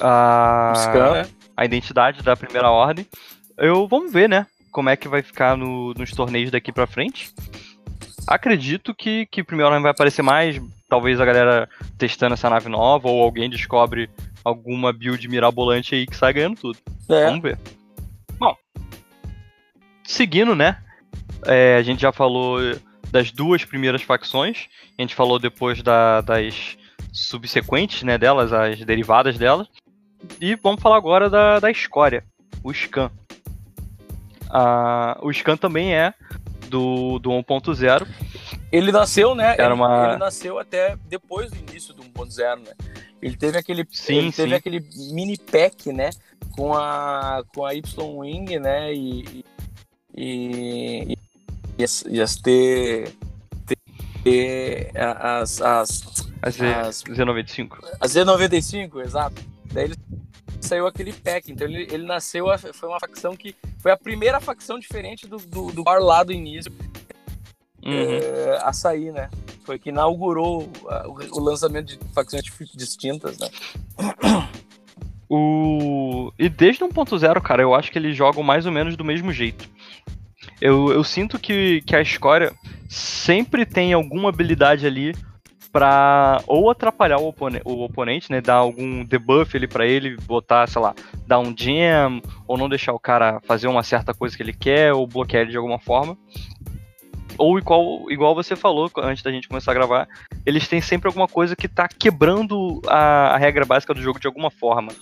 A, 0.00 0.72
Scan, 0.76 1.26
a 1.56 1.64
identidade 1.64 2.22
da 2.22 2.36
primeira 2.36 2.70
ordem. 2.70 3.06
Eu 3.56 3.88
vamos 3.88 4.12
ver, 4.12 4.28
né? 4.28 4.46
Como 4.70 4.88
é 4.88 4.96
que 4.96 5.08
vai 5.08 5.22
ficar 5.22 5.56
no, 5.56 5.92
nos 5.94 6.10
torneios 6.12 6.50
daqui 6.50 6.72
pra 6.72 6.86
frente. 6.86 7.32
Acredito 8.26 8.94
que, 8.94 9.26
que 9.26 9.42
primeira 9.42 9.68
ordem 9.68 9.82
vai 9.82 9.90
aparecer 9.90 10.22
mais. 10.22 10.60
Talvez 10.88 11.20
a 11.20 11.24
galera 11.24 11.68
testando 11.98 12.34
essa 12.34 12.50
nave 12.50 12.68
nova, 12.68 13.08
ou 13.08 13.22
alguém 13.22 13.48
descobre 13.48 14.10
alguma 14.44 14.92
build 14.92 15.26
mirabolante 15.28 15.94
aí 15.94 16.06
que 16.06 16.16
sai 16.16 16.32
ganhando 16.32 16.56
tudo. 16.56 16.78
É. 17.08 17.26
Vamos 17.26 17.42
ver. 17.42 17.58
Bom, 18.38 18.54
seguindo, 20.04 20.54
né? 20.54 20.78
É, 21.46 21.76
a 21.76 21.82
gente 21.82 22.02
já 22.02 22.12
falou 22.12 22.58
das 23.10 23.30
duas 23.30 23.64
primeiras 23.64 24.02
facções. 24.02 24.68
A 24.98 25.02
gente 25.02 25.14
falou 25.14 25.38
depois 25.38 25.82
da, 25.82 26.20
das 26.20 26.76
subsequentes, 27.12 28.02
né, 28.02 28.16
delas, 28.16 28.52
as 28.52 28.78
derivadas 28.84 29.36
delas. 29.36 29.68
E 30.40 30.54
vamos 30.56 30.80
falar 30.80 30.96
agora 30.96 31.28
da, 31.28 31.58
da 31.58 31.70
escória, 31.70 32.24
o 32.62 32.72
Scan. 32.72 33.10
Ah, 34.50 35.18
o 35.22 35.32
Scan 35.32 35.56
também 35.56 35.94
é 35.94 36.14
do, 36.72 37.18
do 37.18 37.30
1.0. 37.30 38.08
Ele 38.72 38.90
nasceu, 38.90 39.34
né? 39.34 39.54
Era 39.58 39.74
uma... 39.74 40.08
Ele 40.08 40.16
nasceu 40.16 40.58
até 40.58 40.96
depois 41.06 41.50
do 41.50 41.58
início 41.58 41.92
do 41.92 42.02
1.0, 42.02 42.60
né? 42.60 42.72
Ele 43.20 43.36
teve 43.36 43.58
aquele, 43.58 43.86
sim, 43.90 44.16
ele 44.16 44.32
teve 44.32 44.48
sim. 44.48 44.54
aquele 44.54 44.80
mini 45.12 45.36
pack, 45.36 45.92
né? 45.92 46.08
Com 46.56 46.74
a, 46.74 47.44
com 47.54 47.66
a 47.66 47.74
Y-Wing, 47.74 48.58
né? 48.58 48.92
E, 48.94 49.44
e, 50.16 51.18
e, 51.78 51.84
as, 51.84 52.04
e 52.08 52.20
as 52.20 52.36
T, 52.36 53.04
T, 54.24 54.90
as, 54.94 55.60
as, 55.60 56.02
as, 56.40 56.60
as 56.60 57.04
Z95. 57.04 57.68
A 58.00 58.06
Z95, 58.06 59.04
exato. 59.04 59.42
Daí 59.72 59.84
ele 59.84 59.96
saiu 60.66 60.86
aquele 60.86 61.12
pack, 61.12 61.50
então 61.50 61.66
ele, 61.66 61.88
ele 61.90 62.04
nasceu, 62.04 62.46
foi 62.72 62.88
uma 62.88 63.00
facção 63.00 63.36
que 63.36 63.54
foi 63.78 63.92
a 63.92 63.96
primeira 63.96 64.40
facção 64.40 64.78
diferente 64.78 65.26
do, 65.26 65.36
do, 65.38 65.72
do 65.72 65.82
bar 65.82 66.00
lá 66.00 66.22
do 66.22 66.32
início 66.32 66.72
uhum. 67.84 67.92
é, 67.92 68.58
a 68.62 68.72
sair, 68.72 69.12
né? 69.12 69.30
Foi 69.64 69.78
que 69.78 69.90
inaugurou 69.90 70.62
o, 70.62 71.38
o 71.38 71.40
lançamento 71.40 71.96
de 71.96 71.98
facções 72.12 72.44
distintas, 72.74 73.38
né? 73.38 73.48
O... 75.34 76.30
E 76.38 76.46
desde 76.48 76.84
1.0, 76.84 77.40
cara, 77.40 77.62
eu 77.62 77.74
acho 77.74 77.90
que 77.90 77.98
eles 77.98 78.14
jogam 78.14 78.42
mais 78.42 78.66
ou 78.66 78.72
menos 78.72 78.98
do 78.98 79.04
mesmo 79.04 79.32
jeito. 79.32 79.66
Eu, 80.60 80.92
eu 80.92 81.02
sinto 81.02 81.38
que, 81.38 81.80
que 81.86 81.96
a 81.96 82.02
escória 82.02 82.52
sempre 82.86 83.64
tem 83.64 83.94
alguma 83.94 84.28
habilidade 84.28 84.86
ali 84.86 85.14
pra 85.72 86.42
ou 86.46 86.70
atrapalhar 86.70 87.18
o, 87.18 87.28
opone 87.28 87.60
o 87.64 87.82
oponente, 87.82 88.30
né? 88.30 88.40
Dar 88.40 88.56
algum 88.56 89.04
debuff 89.04 89.56
ali 89.56 89.66
para 89.66 89.86
ele, 89.86 90.16
botar, 90.18 90.68
sei 90.68 90.82
lá, 90.82 90.94
dar 91.26 91.38
um 91.38 91.54
jam, 91.56 92.20
ou 92.46 92.58
não 92.58 92.68
deixar 92.68 92.92
o 92.92 93.00
cara 93.00 93.40
fazer 93.40 93.66
uma 93.68 93.82
certa 93.82 94.12
coisa 94.12 94.36
que 94.36 94.42
ele 94.42 94.52
quer, 94.52 94.92
ou 94.92 95.06
bloquear 95.06 95.42
ele 95.42 95.52
de 95.52 95.56
alguma 95.56 95.78
forma. 95.78 96.16
Ou 97.38 97.58
igual, 97.58 98.10
igual 98.10 98.34
você 98.34 98.54
falou 98.54 98.90
antes 98.98 99.22
da 99.22 99.32
gente 99.32 99.48
começar 99.48 99.70
a 99.70 99.74
gravar, 99.74 100.06
eles 100.44 100.68
têm 100.68 100.82
sempre 100.82 101.08
alguma 101.08 101.26
coisa 101.26 101.56
que 101.56 101.66
tá 101.66 101.88
quebrando 101.88 102.82
a, 102.86 103.34
a 103.34 103.38
regra 103.38 103.64
básica 103.64 103.94
do 103.94 104.02
jogo 104.02 104.20
de 104.20 104.26
alguma 104.26 104.50
forma. 104.50 104.92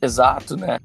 Exato, 0.00 0.56
né? 0.56 0.78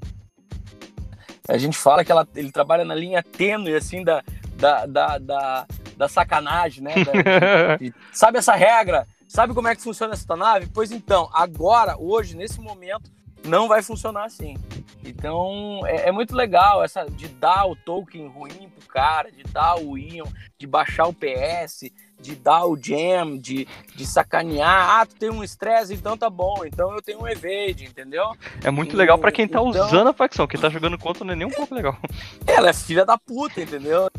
A 1.50 1.58
gente 1.58 1.78
fala 1.78 2.06
que 2.06 2.12
ela, 2.12 2.26
ele 2.34 2.52
trabalha 2.52 2.86
na 2.86 2.96
linha 2.96 3.22
tênue, 3.22 3.76
assim, 3.76 4.06
da, 4.06 4.24
da, 4.56 4.86
da, 4.86 5.18
da, 5.18 5.68
da 5.96 6.08
sacanagem, 6.08 6.84
né? 6.84 6.94
Da, 7.04 7.78
de, 7.78 7.94
sabe 8.12 8.38
essa 8.38 8.56
regra? 8.56 9.08
Sabe 9.28 9.54
como 9.54 9.68
é 9.68 9.76
que 9.76 9.82
funciona 9.82 10.14
essa 10.14 10.36
nave? 10.36 10.68
Pois 10.74 10.92
então, 10.92 11.30
agora, 11.34 11.96
hoje, 11.98 12.36
nesse 12.36 12.60
momento, 12.60 13.10
não 13.46 13.68
vai 13.68 13.82
funcionar 13.82 14.26
assim. 14.26 14.56
Então, 15.04 15.82
é, 15.86 16.10
é, 16.10 16.12
muito 16.12 16.36
legal 16.36 16.84
essa 16.84 17.06
de 17.06 17.28
dar 17.28 17.66
o 17.66 17.76
token 17.76 18.28
ruim 18.28 18.70
pro 18.70 18.88
cara, 18.88 19.32
de 19.32 19.44
dar 19.44 19.80
o 19.80 19.98
Ion, 19.98 20.28
de 20.58 20.68
baixar 20.68 21.08
o 21.08 21.14
PS, 21.14 21.90
de 22.22 22.36
dar 22.36 22.66
o 22.66 22.78
jam, 22.78 23.38
de, 23.38 23.68
de 23.96 24.06
sacanear. 24.06 25.02
Ah, 25.02 25.06
tu 25.06 25.16
tem 25.16 25.30
um 25.30 25.44
estresse, 25.44 25.94
então 25.94 26.18
tá 26.18 26.30
bom. 26.30 26.64
Então 26.66 26.94
eu 26.94 27.02
tenho 27.02 27.22
um 27.22 27.28
evade, 27.28 27.86
entendeu? 27.86 28.32
É 28.64 28.72
muito 28.72 28.96
legal 28.96 29.18
para 29.18 29.32
quem 29.32 29.48
tá 29.48 29.60
então... 29.60 29.70
usando 29.70 30.08
a 30.08 30.14
facção. 30.14 30.48
Quem 30.48 30.60
tá 30.60 30.70
jogando 30.70 30.98
contra 30.98 31.26
não 31.26 31.34
é 31.34 31.36
nem 31.36 31.48
um 31.48 31.52
pouco 31.52 31.74
legal. 31.74 31.98
Ela 32.46 32.70
é 32.70 32.74
filha 32.74 33.06
da 33.06 33.18
puta, 33.18 33.62
entendeu? 33.62 34.10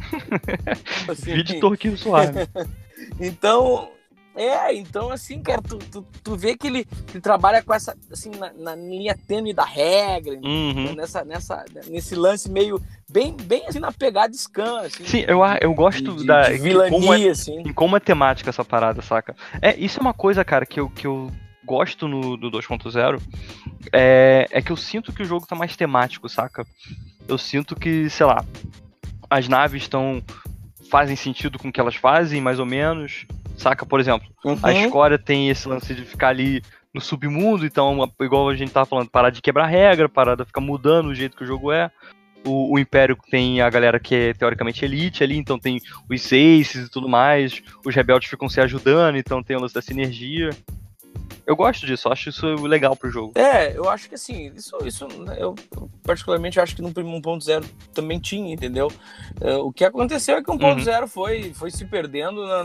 assim, 1.08 1.34
Vídeo 1.34 1.60
torquinho 1.60 1.96
suave. 1.96 2.32
então, 3.20 3.90
é, 4.34 4.74
então 4.74 5.10
assim, 5.10 5.42
cara, 5.42 5.60
tu, 5.60 5.78
tu, 5.78 6.06
tu 6.22 6.36
vê 6.36 6.56
que 6.56 6.66
ele, 6.66 6.86
ele 7.10 7.20
trabalha 7.20 7.62
com 7.62 7.74
essa, 7.74 7.96
assim, 8.10 8.30
na, 8.30 8.52
na 8.52 8.74
linha 8.74 9.16
tênue 9.26 9.52
da 9.52 9.64
regra, 9.64 10.38
uhum. 10.42 10.94
nessa, 10.94 11.24
nessa, 11.24 11.64
nesse 11.88 12.14
lance 12.14 12.50
meio, 12.50 12.80
bem, 13.10 13.36
bem 13.36 13.66
assim, 13.66 13.78
na 13.78 13.92
pegada 13.92 14.32
scan, 14.34 14.80
assim. 14.80 15.04
Sim, 15.04 15.24
eu, 15.28 15.40
eu 15.60 15.74
gosto 15.74 16.16
de, 16.16 16.26
da... 16.26 16.48
De 16.48 16.58
vilania, 16.58 16.90
como 16.90 17.14
é, 17.14 17.28
assim. 17.28 17.72
Como 17.74 17.96
é 17.96 18.00
temática 18.00 18.50
essa 18.50 18.64
parada, 18.64 19.02
saca? 19.02 19.36
É, 19.60 19.76
isso 19.76 19.98
é 19.98 20.00
uma 20.00 20.14
coisa, 20.14 20.44
cara, 20.44 20.64
que 20.64 20.80
eu, 20.80 20.88
que 20.88 21.06
eu 21.06 21.30
gosto 21.64 22.08
no 22.08 22.36
do 22.36 22.50
2.0, 22.50 23.20
é, 23.92 24.48
é 24.50 24.62
que 24.62 24.72
eu 24.72 24.76
sinto 24.76 25.12
que 25.12 25.22
o 25.22 25.26
jogo 25.26 25.46
tá 25.46 25.54
mais 25.54 25.76
temático, 25.76 26.28
saca? 26.28 26.66
Eu 27.28 27.38
sinto 27.38 27.76
que, 27.76 28.08
sei 28.10 28.26
lá, 28.26 28.44
as 29.30 29.48
naves 29.48 29.82
estão 29.82 30.22
fazem 30.90 31.16
sentido 31.16 31.58
com 31.58 31.68
o 31.68 31.72
que 31.72 31.80
elas 31.80 31.96
fazem, 31.96 32.40
mais 32.40 32.58
ou 32.58 32.66
menos. 32.66 33.26
Saca? 33.56 33.86
Por 33.86 34.00
exemplo, 34.00 34.28
uhum. 34.44 34.58
a 34.62 34.72
escória 34.72 35.18
tem 35.18 35.48
esse 35.48 35.68
lance 35.68 35.94
de 35.94 36.04
ficar 36.04 36.28
ali 36.28 36.62
no 36.92 37.00
submundo, 37.00 37.64
então, 37.64 38.10
igual 38.20 38.48
a 38.48 38.54
gente 38.54 38.72
tava 38.72 38.86
falando, 38.86 39.08
parar 39.08 39.30
de 39.30 39.40
quebrar 39.40 39.66
regra, 39.66 40.08
parar 40.08 40.36
de 40.36 40.44
ficar 40.44 40.60
mudando 40.60 41.06
o 41.06 41.14
jeito 41.14 41.36
que 41.36 41.44
o 41.44 41.46
jogo 41.46 41.72
é. 41.72 41.90
O, 42.44 42.74
o, 42.74 42.78
Império 42.78 43.16
tem 43.30 43.60
a 43.60 43.70
galera 43.70 44.00
que 44.00 44.14
é 44.14 44.34
teoricamente 44.34 44.84
elite 44.84 45.22
ali, 45.22 45.36
então 45.36 45.58
tem 45.58 45.80
os 46.10 46.26
Aces 46.26 46.86
e 46.86 46.90
tudo 46.90 47.08
mais. 47.08 47.62
Os 47.84 47.94
rebeldes 47.94 48.28
ficam 48.28 48.48
se 48.48 48.60
ajudando, 48.60 49.16
então 49.16 49.42
tem 49.42 49.56
o 49.56 49.60
lance 49.60 49.74
da 49.74 49.80
sinergia. 49.80 50.50
Eu 51.46 51.56
gosto 51.56 51.86
disso, 51.86 52.08
acho 52.08 52.28
isso 52.28 52.46
legal 52.66 52.96
pro 52.96 53.10
jogo. 53.10 53.32
É, 53.36 53.76
eu 53.76 53.88
acho 53.88 54.08
que 54.08 54.14
assim, 54.14 54.52
isso, 54.54 54.76
isso 54.84 55.06
eu 55.38 55.54
particularmente 56.02 56.60
acho 56.60 56.74
que 56.74 56.82
no 56.82 56.92
1.0 56.92 57.64
também 57.92 58.18
tinha, 58.18 58.52
entendeu? 58.52 58.90
É, 59.40 59.54
o 59.54 59.72
que 59.72 59.84
aconteceu 59.84 60.36
é 60.36 60.42
que 60.42 60.50
o 60.50 60.58
1.0 60.58 61.00
uhum. 61.00 61.08
foi, 61.08 61.52
foi 61.54 61.70
se 61.70 61.84
perdendo 61.84 62.46
na, 62.46 62.64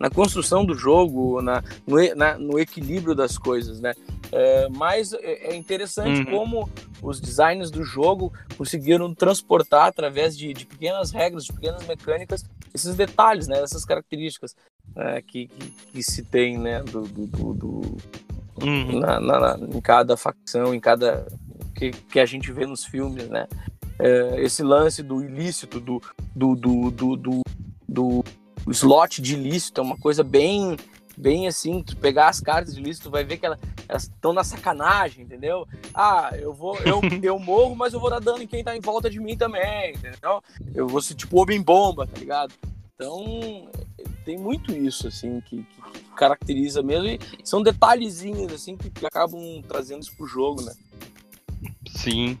na 0.00 0.08
construção 0.08 0.64
do 0.64 0.74
jogo, 0.74 1.42
na, 1.42 1.62
no, 1.86 2.14
na, 2.16 2.38
no 2.38 2.58
equilíbrio 2.58 3.14
das 3.14 3.36
coisas, 3.36 3.80
né? 3.82 3.92
É, 4.32 4.66
mas 4.70 5.12
é, 5.12 5.52
é 5.52 5.54
interessante 5.54 6.20
uhum. 6.22 6.38
como 6.38 6.70
os 7.02 7.20
designers 7.20 7.70
do 7.70 7.84
jogo 7.84 8.32
conseguiram 8.56 9.14
transportar 9.14 9.88
através 9.88 10.36
de, 10.36 10.54
de, 10.54 10.64
pequenas 10.64 11.10
regras, 11.10 11.44
de 11.44 11.52
pequenas 11.52 11.86
mecânicas, 11.86 12.44
esses 12.72 12.94
detalhes, 12.96 13.46
né? 13.46 13.60
Essas 13.60 13.84
características 13.84 14.56
é, 14.96 15.20
que, 15.20 15.48
que, 15.48 15.70
que, 15.92 16.02
se 16.02 16.22
tem, 16.22 16.56
né? 16.56 16.82
Do, 16.82 17.02
do, 17.02 17.26
do, 17.26 17.54
do 17.54 17.96
uhum. 18.62 19.00
na, 19.00 19.20
na, 19.20 19.58
em 19.60 19.80
cada 19.82 20.16
facção, 20.16 20.74
em 20.74 20.80
cada 20.80 21.26
que, 21.74 21.90
que 21.90 22.18
a 22.18 22.24
gente 22.24 22.50
vê 22.50 22.64
nos 22.64 22.86
filmes, 22.86 23.28
né? 23.28 23.46
É, 23.98 24.42
esse 24.42 24.62
lance 24.62 25.02
do 25.02 25.22
ilícito, 25.22 25.78
do, 25.78 26.00
do, 26.34 26.54
do, 26.54 26.90
do, 26.90 27.42
do, 27.86 28.24
slot 28.68 29.22
de 29.22 29.34
ilícito 29.34 29.80
é 29.80 29.84
uma 29.84 29.96
coisa 29.96 30.22
bem 30.22 30.76
bem 31.20 31.46
assim, 31.46 31.82
tu 31.82 31.96
pegar 31.96 32.28
as 32.28 32.40
cartas 32.40 32.74
de 32.74 32.80
ilícito, 32.80 33.08
tu 33.08 33.12
vai 33.12 33.22
ver 33.22 33.36
que 33.36 33.46
elas 33.46 33.58
estão 34.04 34.32
na 34.32 34.42
sacanagem, 34.42 35.24
entendeu? 35.24 35.68
Ah, 35.94 36.30
eu 36.34 36.52
vou, 36.52 36.76
eu, 36.78 37.00
eu 37.22 37.38
morro, 37.38 37.76
mas 37.76 37.92
eu 37.92 38.00
vou 38.00 38.08
dar 38.08 38.20
dano 38.20 38.42
em 38.42 38.46
quem 38.46 38.64
tá 38.64 38.74
em 38.74 38.80
volta 38.80 39.10
de 39.10 39.20
mim 39.20 39.36
também, 39.36 39.92
entendeu? 39.92 40.42
Eu 40.74 40.88
vou 40.88 41.02
ser 41.02 41.14
tipo 41.14 41.40
homem 41.40 41.60
bomba, 41.60 42.06
tá 42.06 42.18
ligado? 42.18 42.54
Então, 42.94 43.68
tem 44.24 44.38
muito 44.38 44.72
isso, 44.72 45.08
assim, 45.08 45.40
que, 45.42 45.58
que 45.58 46.04
caracteriza 46.16 46.82
mesmo, 46.82 47.06
e 47.06 47.20
são 47.44 47.62
detalhezinhos, 47.62 48.52
assim, 48.52 48.76
que, 48.76 48.90
que 48.90 49.06
acabam 49.06 49.62
trazendo 49.68 50.02
isso 50.02 50.16
pro 50.16 50.26
jogo, 50.26 50.62
né? 50.62 50.72
Sim. 51.88 52.38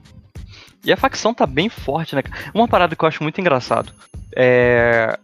E 0.84 0.92
a 0.92 0.96
facção 0.96 1.34
tá 1.34 1.46
bem 1.46 1.68
forte, 1.68 2.14
né? 2.14 2.22
Uma 2.54 2.66
parada 2.66 2.96
que 2.96 3.04
eu 3.04 3.08
acho 3.08 3.22
muito 3.22 3.40
engraçado. 3.40 3.92
É 4.34 5.18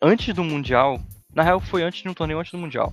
antes 0.00 0.34
do 0.34 0.44
Mundial, 0.44 1.00
na 1.34 1.42
real 1.42 1.60
foi 1.60 1.82
antes 1.82 2.02
de 2.02 2.08
um 2.08 2.14
torneio 2.14 2.38
antes 2.38 2.52
do 2.52 2.58
Mundial, 2.58 2.92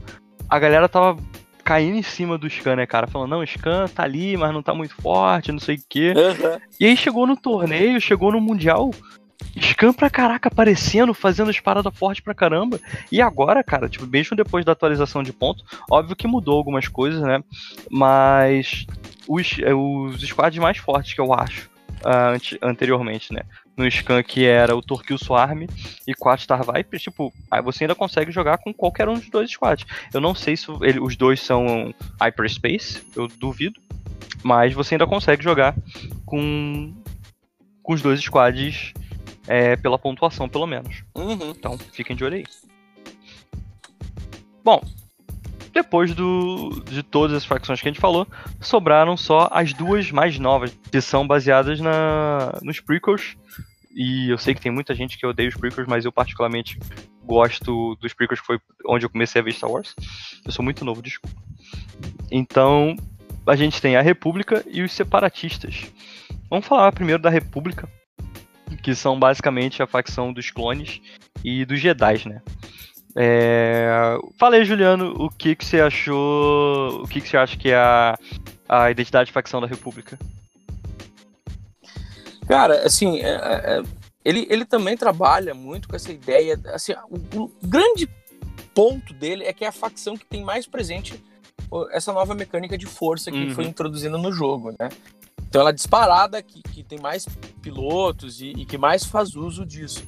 a 0.50 0.60
galera 0.60 0.88
tava 0.88 1.18
caindo 1.64 1.98
em 1.98 2.04
cima 2.04 2.38
do 2.38 2.50
Scan, 2.50 2.78
né, 2.78 2.86
cara? 2.86 3.08
Falando, 3.08 3.32
não, 3.32 3.40
o 3.40 3.48
Scan 3.48 3.88
tá 3.88 4.04
ali, 4.04 4.38
mas 4.38 4.54
não 4.54 4.64
tá 4.64 4.74
muito 4.74 4.96
forte, 4.96 5.52
não 5.52 5.60
sei 5.60 5.76
o 5.76 5.82
quê. 5.90 6.14
Uhum. 6.16 6.60
E 6.80 6.86
aí 6.86 6.96
chegou 6.96 7.28
no 7.28 7.36
torneio, 7.36 8.00
chegou 8.00 8.32
no 8.32 8.40
Mundial, 8.40 8.92
Scan 9.60 9.92
pra 9.92 10.10
caraca 10.10 10.48
aparecendo, 10.48 11.14
fazendo 11.14 11.50
as 11.50 11.60
paradas 11.60 11.96
fortes 11.98 12.24
pra 12.24 12.34
caramba. 12.34 12.80
E 13.12 13.22
agora, 13.22 13.64
cara, 13.64 13.90
tipo, 13.90 14.08
mesmo 14.08 14.36
depois 14.38 14.64
da 14.64 14.72
atualização 14.72 15.22
de 15.22 15.34
ponto, 15.34 15.64
óbvio 15.92 16.16
que 16.16 16.28
mudou 16.28 16.58
algumas 16.58 16.88
coisas, 16.88 17.22
né? 17.22 17.44
Mas 17.92 18.86
os, 19.28 19.58
os 19.76 20.22
squads 20.22 20.60
mais 20.60 20.78
fortes 20.78 21.14
que 21.14 21.22
eu 21.22 21.34
acho 21.34 21.70
uh, 21.98 22.58
anteriormente, 22.62 23.34
né? 23.34 23.42
No 23.78 23.90
Scan 23.90 24.24
que 24.24 24.44
era 24.46 24.76
o 24.76 24.82
Torquil 24.82 25.18
Swarm 25.18 25.68
e 26.08 26.14
4 26.14 26.44
Star 26.44 26.62
Viper, 26.66 27.00
tipo, 27.00 27.32
aí 27.50 27.62
você 27.62 27.84
ainda 27.84 27.94
consegue 27.94 28.32
jogar 28.32 28.58
com 28.58 28.74
qualquer 28.74 29.08
um 29.08 29.14
dos 29.14 29.30
dois 29.30 29.52
squads. 29.52 29.86
Eu 30.12 30.20
não 30.20 30.34
sei 30.34 30.58
se 30.58 30.66
ele, 30.82 31.00
os 31.00 31.16
dois 31.16 31.40
são 31.40 31.94
Hyperspace, 32.20 33.04
eu 33.16 33.28
duvido, 33.28 33.80
mas 34.44 34.74
você 34.74 34.96
ainda 34.96 35.06
consegue 35.06 35.44
jogar 35.44 35.76
com, 36.26 36.94
com 37.84 37.94
os 37.94 38.02
dois 38.02 38.20
squads 38.20 38.94
é, 39.48 39.76
pela 39.76 40.00
pontuação, 40.00 40.50
pelo 40.50 40.68
menos. 40.68 41.04
Uhum. 41.16 41.52
Então, 41.52 41.78
fiquem 41.78 42.16
de 42.16 42.24
olho 42.24 42.36
aí. 42.36 42.46
Bom, 44.64 44.82
depois 45.78 46.16
do, 46.16 46.84
de 46.90 47.04
todas 47.04 47.38
as 47.38 47.46
facções 47.46 47.80
que 47.80 47.88
a 47.88 47.92
gente 47.92 48.02
falou, 48.02 48.28
sobraram 48.60 49.16
só 49.16 49.48
as 49.52 49.74
duas 49.74 50.10
mais 50.12 50.40
novas, 50.40 50.76
que 50.92 51.00
são 51.00 51.28
baseadas 51.28 51.80
na, 51.80 52.58
nos 52.64 52.80
prequels. 52.80 53.38
E 53.96 54.32
eu 54.32 54.40
sei 54.40 54.56
que 54.56 54.62
tem 54.62 54.72
muita 54.72 54.96
gente 54.96 55.18
que 55.18 55.26
odeia 55.26 55.48
os 55.48 55.56
prequels, 55.56 55.88
mas 55.88 56.04
eu 56.04 56.12
particularmente 56.12 56.80
gosto 57.24 57.96
dos 58.02 58.12
prequels, 58.12 58.40
que 58.40 58.48
foi 58.48 58.60
onde 58.88 59.06
eu 59.06 59.10
comecei 59.10 59.40
a 59.40 59.44
ver 59.44 59.54
Star 59.54 59.70
Wars. 59.70 59.94
Eu 60.44 60.52
sou 60.52 60.66
muito 60.66 60.84
novo, 60.84 61.00
desculpa. 61.00 61.36
Então, 62.32 62.96
a 63.46 63.56
gente 63.56 63.80
tem 63.80 63.96
a 63.96 64.02
República 64.02 64.64
e 64.68 64.82
os 64.82 64.92
Separatistas. 64.92 65.86
Vamos 66.50 66.66
falar 66.66 66.92
primeiro 66.92 67.22
da 67.22 67.30
República, 67.30 67.88
que 68.82 68.96
são 68.96 69.20
basicamente 69.20 69.84
a 69.84 69.88
facção 69.88 70.34
dos 70.34 70.50
clones 70.50 71.02
e 71.44 71.66
dos 71.66 71.80
Jedi, 71.80 72.28
né? 72.28 72.42
É... 73.20 74.16
Fala 74.38 74.58
aí, 74.58 74.64
Juliano, 74.64 75.16
o 75.18 75.28
que, 75.28 75.56
que 75.56 75.66
você 75.66 75.82
achou. 75.82 77.02
O 77.02 77.08
que, 77.08 77.20
que 77.20 77.28
você 77.28 77.36
acha 77.36 77.58
que 77.58 77.72
é 77.72 77.76
a, 77.76 78.16
a 78.70 78.92
identidade 78.92 79.28
de 79.28 79.34
facção 79.34 79.60
da 79.60 79.66
República? 79.66 80.20
Cara, 82.48 82.86
assim, 82.86 83.20
é, 83.20 83.30
é, 83.30 83.80
é, 83.80 83.84
ele, 84.24 84.46
ele 84.52 84.66
também 84.66 84.96
trabalha 84.96 85.56
muito 85.56 85.90
com 85.90 85.96
essa 85.96 86.12
ideia. 86.12 86.60
Assim, 86.68 86.94
o, 87.10 87.42
o, 87.42 87.52
grande 87.64 88.08
ponto 88.76 89.16
dele 89.16 89.46
é 89.46 89.52
que 89.52 89.66
é 89.66 89.68
a 89.68 89.72
facção 89.72 90.16
que 90.16 90.26
tem 90.26 90.44
mais 90.44 90.68
presente 90.68 91.20
essa 91.92 92.14
nova 92.14 92.36
mecânica 92.36 92.78
de 92.78 92.86
força 92.86 93.32
que 93.32 93.46
uhum. 93.46 93.56
foi 93.56 93.66
introduzida 93.66 94.16
no 94.16 94.32
jogo, 94.32 94.72
né? 94.80 94.90
Então 95.50 95.62
ela 95.62 95.72
é 95.72 95.74
disparada 95.74 96.42
que, 96.42 96.62
que 96.62 96.84
tem 96.84 97.00
mais 97.00 97.26
pilotos 97.62 98.42
e, 98.42 98.52
e 98.52 98.66
que 98.66 98.78
mais 98.78 99.04
faz 99.04 99.36
uso 99.36 99.66
disso. 99.66 100.08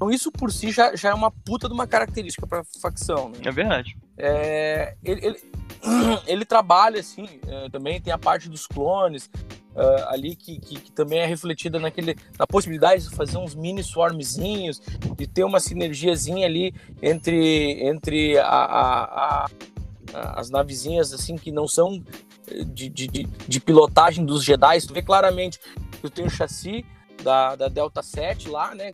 Então 0.00 0.10
isso 0.10 0.32
por 0.32 0.50
si 0.50 0.70
já, 0.70 0.96
já 0.96 1.10
é 1.10 1.14
uma 1.14 1.30
puta 1.30 1.68
de 1.68 1.74
uma 1.74 1.86
característica 1.86 2.46
para 2.46 2.64
facção. 2.80 3.28
Né? 3.28 3.38
É 3.44 3.50
verdade. 3.50 3.96
É, 4.16 4.96
ele, 5.04 5.26
ele, 5.26 5.40
ele, 6.26 6.44
trabalha 6.44 7.00
assim, 7.00 7.28
é, 7.46 7.68
também 7.68 8.00
tem 8.00 8.12
a 8.12 8.18
parte 8.18 8.48
dos 8.48 8.66
clones. 8.66 9.30
uh, 9.74 10.08
ali 10.08 10.34
que, 10.34 10.58
que, 10.58 10.80
que, 10.80 10.92
também 10.92 11.20
é 11.20 11.26
refletida 11.26 11.78
naquele, 11.78 12.16
na 12.38 12.46
possibilidade 12.46 13.08
de 13.08 13.14
fazer 13.14 13.38
uns 13.38 13.54
mini 13.54 13.82
swarmzinhos, 13.82 14.80
de 15.16 15.26
ter 15.26 15.44
uma 15.44 15.60
sinergiazinha 15.60 16.46
ali 16.46 16.74
entre, 17.02 17.86
entre 17.86 18.38
a, 18.38 18.46
a, 18.46 19.44
a, 19.44 20.40
as 20.40 20.50
navezinhas 20.50 21.12
assim 21.12 21.36
que 21.36 21.52
não 21.52 21.68
são 21.68 22.02
de, 22.66 22.88
de, 22.88 23.06
de, 23.06 23.22
de 23.24 23.60
pilotagem 23.60 24.24
dos 24.24 24.44
Jedi. 24.44 24.80
Tu 24.80 24.94
vê 24.94 25.02
claramente 25.02 25.58
que 25.58 26.06
eu 26.06 26.10
tenho 26.10 26.28
o 26.28 26.30
chassi 26.30 26.84
da, 27.22 27.54
da 27.54 27.68
Delta 27.68 28.02
7 28.02 28.48
lá, 28.48 28.74
né? 28.74 28.90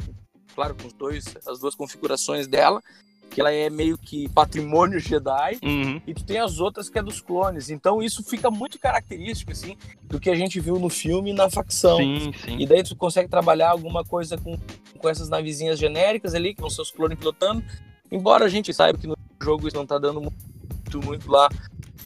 Claro, 0.57 0.74
com 0.74 0.88
os 0.88 0.92
dois, 0.94 1.36
as 1.46 1.61
duas 1.61 1.74
configurações 1.74 2.48
dela 2.48 2.82
que 3.30 3.40
ela 3.40 3.52
é 3.52 3.68
meio 3.68 3.98
que 3.98 4.28
patrimônio 4.30 4.98
Jedi, 4.98 5.59
uhum. 5.62 6.00
e 6.07 6.14
tu 6.14 6.24
tem 6.24 6.38
as 6.38 6.59
outras 6.59 6.88
que 6.88 6.98
é 6.98 7.02
dos 7.02 7.20
clones. 7.20 7.68
Então 7.68 8.02
isso 8.02 8.22
fica 8.22 8.50
muito 8.50 8.78
característico, 8.78 9.52
assim, 9.52 9.76
do 10.04 10.18
que 10.18 10.30
a 10.30 10.34
gente 10.34 10.59
viu 10.61 10.78
no 10.78 10.88
filme 10.88 11.32
na 11.32 11.50
facção. 11.50 11.98
Sim, 11.98 12.32
sim. 12.32 12.57
E 12.59 12.66
daí 12.66 12.82
tu 12.82 12.96
consegue 12.96 13.28
trabalhar 13.28 13.70
alguma 13.70 14.04
coisa 14.04 14.38
com, 14.38 14.57
com 14.98 15.09
essas 15.09 15.28
navezinhas 15.28 15.78
genéricas 15.78 16.34
ali, 16.34 16.54
que 16.54 16.61
vão 16.61 16.70
ser 16.70 16.82
os 16.82 16.90
clones 16.90 17.18
pilotando. 17.18 17.62
Embora 18.11 18.44
a 18.44 18.48
gente 18.48 18.72
saiba 18.72 18.98
que 18.98 19.07
no 19.07 19.16
jogo 19.42 19.68
isso 19.68 19.76
não 19.76 19.86
tá 19.86 19.98
dando 19.98 20.20
muito, 20.20 21.02
muito 21.04 21.30
lá, 21.30 21.50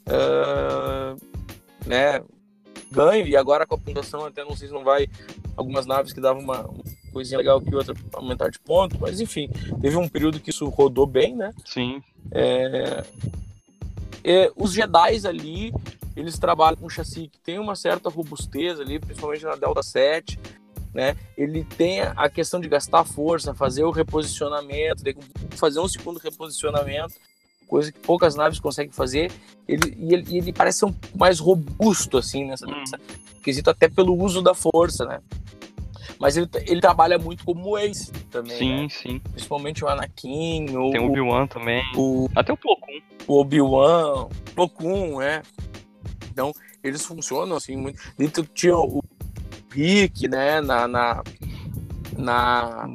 uh, 0.08 1.20
né, 1.86 2.22
ganho, 2.90 3.26
e 3.26 3.36
agora 3.36 3.66
com 3.66 3.74
a 3.74 3.78
pontuação 3.78 4.24
até 4.24 4.42
não 4.42 4.56
sei 4.56 4.68
se 4.68 4.74
não 4.74 4.82
vai, 4.82 5.06
algumas 5.56 5.86
naves 5.86 6.12
que 6.12 6.20
davam 6.20 6.42
uma 6.42 6.68
coisinha 7.10 7.38
legal 7.38 7.60
que 7.60 7.74
outra 7.74 7.94
aumentar 8.12 8.50
de 8.50 8.58
ponto, 8.58 8.96
mas 9.00 9.20
enfim, 9.20 9.48
teve 9.80 9.96
um 9.96 10.08
período 10.08 10.40
que 10.40 10.50
isso 10.50 10.68
rodou 10.68 11.06
bem, 11.06 11.36
né? 11.36 11.52
Sim. 11.64 12.02
É... 12.30 13.04
É, 14.22 14.52
os 14.54 14.72
Jedi 14.72 15.26
ali, 15.26 15.72
eles 16.14 16.38
trabalham 16.38 16.76
com 16.76 16.86
um 16.86 16.90
chassi 16.90 17.28
que 17.28 17.38
tem 17.40 17.58
uma 17.58 17.74
certa 17.74 18.10
robustez 18.10 18.78
ali, 18.78 18.98
principalmente 18.98 19.44
na 19.44 19.56
Delta 19.56 19.82
7, 19.82 20.38
né? 20.92 21.16
Ele 21.36 21.64
tem 21.64 22.02
a 22.02 22.28
questão 22.28 22.60
de 22.60 22.68
gastar 22.68 23.04
força, 23.04 23.54
fazer 23.54 23.84
o 23.84 23.90
reposicionamento, 23.90 25.02
fazer 25.52 25.80
um 25.80 25.88
segundo 25.88 26.18
reposicionamento, 26.18 27.14
coisa 27.66 27.92
que 27.92 27.98
poucas 28.00 28.34
naves 28.34 28.58
conseguem 28.58 28.92
fazer. 28.92 29.32
Ele, 29.66 29.96
e 29.96 30.12
ele, 30.12 30.36
ele 30.36 30.52
parece 30.52 30.80
ser 30.80 30.86
um 30.86 30.94
mais 31.14 31.38
robusto, 31.38 32.18
assim, 32.18 32.44
nessa, 32.44 32.66
hum. 32.66 32.72
nessa 32.72 32.98
quesito, 33.42 33.70
até 33.70 33.88
pelo 33.88 34.14
uso 34.14 34.42
da 34.42 34.54
força, 34.54 35.04
né? 35.06 35.20
Mas 36.20 36.36
ele, 36.36 36.46
ele 36.66 36.82
trabalha 36.82 37.18
muito 37.18 37.42
como 37.46 37.78
Ace 37.78 38.12
também. 38.30 38.58
Sim, 38.58 38.82
né? 38.82 38.88
sim. 38.90 39.18
Principalmente 39.30 39.82
o 39.82 39.88
Anakin. 39.88 40.66
O, 40.76 40.90
Tem 40.90 41.00
o 41.00 41.06
Obi-Wan 41.06 41.46
também. 41.46 41.82
O, 41.96 42.28
Até 42.36 42.52
o 42.52 42.58
Plo 42.58 42.76
Koon. 42.76 43.00
O 43.26 43.40
Obi-Wan, 43.40 44.28
Plo 44.54 44.68
Koon, 44.68 45.22
é. 45.22 45.40
Então, 46.30 46.52
eles 46.84 47.06
funcionam 47.06 47.56
assim 47.56 47.74
muito. 47.74 47.98
Dentro 48.18 48.44
tinha 48.44 48.76
o 48.76 49.02
Rick, 49.72 50.28
né? 50.28 50.60
Na. 50.60 50.86
na, 50.86 51.22
na 52.18 52.88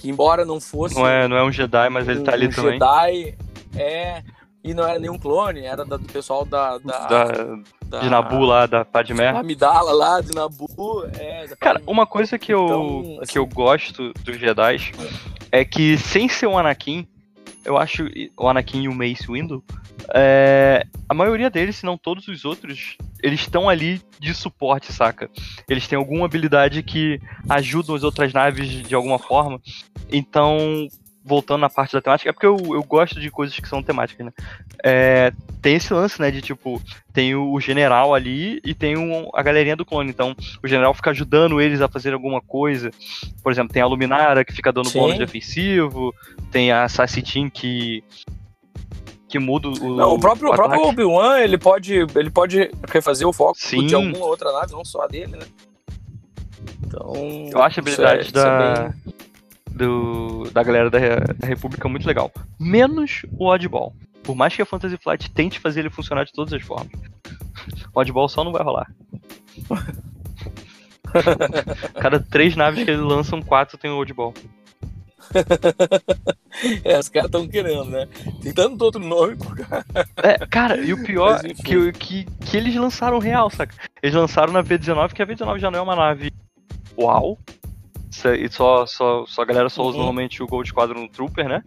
que 0.00 0.10
embora 0.10 0.44
não 0.44 0.60
fosse. 0.60 0.96
Não 0.96 1.06
é, 1.06 1.28
não 1.28 1.36
é 1.36 1.44
um 1.44 1.52
Jedi, 1.52 1.88
mas 1.88 2.08
ele 2.08 2.24
tá 2.24 2.32
ali 2.32 2.48
um 2.48 2.50
também. 2.50 2.72
Jedi, 2.72 3.38
é. 3.76 4.24
E 4.66 4.74
não 4.74 4.84
era 4.84 4.98
nenhum 4.98 5.16
clone, 5.16 5.60
era 5.60 5.84
do 5.84 5.98
pessoal 6.00 6.44
da. 6.44 6.76
da, 6.78 7.06
da, 7.06 7.24
da 7.84 8.00
de 8.00 8.10
Nabu 8.10 8.40
lá, 8.40 8.66
da 8.66 8.84
Padmé. 8.84 9.32
Da 9.32 9.38
Amidala 9.38 9.92
lá, 9.92 10.20
de 10.20 10.34
Nabu. 10.34 10.66
É, 11.16 11.46
Cara, 11.60 11.80
uma 11.86 12.04
coisa 12.04 12.36
que 12.36 12.52
eu, 12.52 12.64
então, 12.64 13.18
assim... 13.22 13.32
que 13.32 13.38
eu 13.38 13.46
gosto 13.46 14.12
dos 14.24 14.36
Jedi 14.36 14.92
é 15.52 15.64
que, 15.64 15.96
sem 15.96 16.28
ser 16.28 16.48
o 16.48 16.58
Anakin, 16.58 17.06
eu 17.64 17.78
acho 17.78 18.08
o 18.36 18.48
Anakin 18.48 18.82
e 18.82 18.88
o 18.88 18.94
Mace 18.94 19.28
Windu, 19.28 19.62
é, 20.12 20.84
a 21.08 21.14
maioria 21.14 21.48
deles, 21.48 21.76
se 21.76 21.86
não 21.86 21.96
todos 21.96 22.26
os 22.26 22.44
outros, 22.44 22.96
eles 23.22 23.40
estão 23.40 23.68
ali 23.68 24.02
de 24.18 24.34
suporte, 24.34 24.92
saca? 24.92 25.30
Eles 25.68 25.86
têm 25.86 25.96
alguma 25.96 26.26
habilidade 26.26 26.82
que 26.82 27.20
ajudam 27.48 27.94
as 27.94 28.02
outras 28.02 28.32
naves 28.32 28.68
de 28.68 28.94
alguma 28.94 29.18
forma. 29.18 29.60
Então, 30.10 30.88
voltando 31.26 31.60
na 31.60 31.68
parte 31.68 31.92
da 31.92 32.00
temática, 32.00 32.30
é 32.30 32.32
porque 32.32 32.46
eu, 32.46 32.56
eu 32.72 32.82
gosto 32.84 33.20
de 33.20 33.30
coisas 33.30 33.58
que 33.58 33.68
são 33.68 33.82
temáticas, 33.82 34.26
né? 34.26 34.32
É, 34.82 35.32
tem 35.60 35.74
esse 35.74 35.92
lance, 35.92 36.20
né, 36.20 36.30
de 36.30 36.40
tipo, 36.40 36.80
tem 37.12 37.34
o 37.34 37.58
general 37.60 38.14
ali 38.14 38.60
e 38.64 38.72
tem 38.72 38.96
um, 38.96 39.28
a 39.34 39.42
galerinha 39.42 39.74
do 39.74 39.84
clone. 39.84 40.08
Então, 40.08 40.36
o 40.62 40.68
general 40.68 40.94
fica 40.94 41.10
ajudando 41.10 41.60
eles 41.60 41.80
a 41.80 41.88
fazer 41.88 42.14
alguma 42.14 42.40
coisa. 42.40 42.92
Por 43.42 43.50
exemplo, 43.50 43.72
tem 43.72 43.82
a 43.82 43.86
Luminara 43.86 44.44
que 44.44 44.52
fica 44.52 44.72
dando 44.72 44.88
Sim. 44.88 45.00
bônus 45.00 45.18
defensivo, 45.18 46.14
tem 46.52 46.70
a 46.70 46.88
Sassy 46.88 47.20
Team 47.20 47.50
que 47.50 48.04
que 49.28 49.40
muda 49.40 49.68
o. 49.68 49.96
Não, 49.96 50.14
o 50.14 50.20
próprio, 50.20 50.50
o 50.50 50.54
próprio 50.54 50.82
Obi-Wan, 50.82 51.40
ele 51.40 51.58
pode, 51.58 51.94
ele 52.14 52.30
pode 52.30 52.70
refazer 52.88 53.26
o 53.26 53.32
foco 53.32 53.58
Sim. 53.58 53.86
de 53.86 53.94
alguma 53.96 54.24
outra 54.24 54.52
nave, 54.52 54.70
não 54.70 54.84
só 54.84 55.02
a 55.02 55.08
dele, 55.08 55.32
né? 55.32 55.46
Então. 56.86 57.12
Eu 57.52 57.60
acho 57.60 57.80
a 57.80 57.82
habilidade 57.82 58.28
é, 58.28 58.32
da. 58.32 58.46
É 58.46 58.88
bem 58.88 59.15
do, 59.76 60.50
da 60.50 60.62
galera 60.62 60.90
da, 60.90 60.98
da 60.98 61.46
República 61.46 61.88
muito 61.88 62.06
legal. 62.06 62.32
Menos 62.58 63.22
o 63.38 63.46
Oddball. 63.46 63.94
Por 64.22 64.34
mais 64.34 64.56
que 64.56 64.62
a 64.62 64.66
Fantasy 64.66 64.96
Flight 64.96 65.30
tente 65.30 65.60
fazer 65.60 65.80
ele 65.80 65.90
funcionar 65.90 66.24
de 66.24 66.32
todas 66.32 66.52
as 66.52 66.62
formas. 66.62 66.90
O 67.92 67.94
Oddball 68.00 68.28
só 68.28 68.42
não 68.42 68.52
vai 68.52 68.62
rolar. 68.62 68.90
Cada 71.94 72.18
três 72.18 72.56
naves 72.56 72.84
que 72.84 72.90
eles 72.90 73.02
lançam, 73.02 73.40
quatro 73.40 73.78
tem 73.78 73.90
o 73.90 73.98
Oddball. 73.98 74.34
é, 76.84 76.98
os 76.98 77.08
caras 77.08 77.26
estão 77.26 77.48
querendo, 77.48 77.86
né? 77.86 78.06
Tem 78.42 78.52
tanto 78.52 78.82
outro 78.82 79.00
nome 79.00 79.36
pro 79.36 79.56
cara. 79.56 79.84
É, 80.22 80.46
cara, 80.46 80.76
e 80.78 80.92
o 80.92 81.02
pior 81.02 81.40
é 81.44 81.52
que, 81.52 81.92
que, 81.92 82.24
que 82.24 82.56
eles 82.56 82.74
lançaram 82.76 83.18
real, 83.18 83.50
saca? 83.50 83.74
Eles 84.02 84.14
lançaram 84.14 84.52
na 84.52 84.62
V19, 84.62 85.12
que 85.12 85.22
a 85.22 85.26
V19 85.26 85.58
já 85.58 85.70
não 85.70 85.80
é 85.80 85.82
uma 85.82 85.96
nave 85.96 86.32
uau, 86.98 87.38
e 88.38 88.48
só, 88.50 88.86
só, 88.86 89.24
só 89.26 89.42
a 89.42 89.44
galera 89.44 89.68
só 89.68 89.82
usa 89.82 89.92
uhum. 89.92 90.04
normalmente 90.04 90.42
o 90.42 90.46
Gold 90.46 90.68
Squadron 90.68 91.06
Trooper, 91.08 91.48
né? 91.48 91.62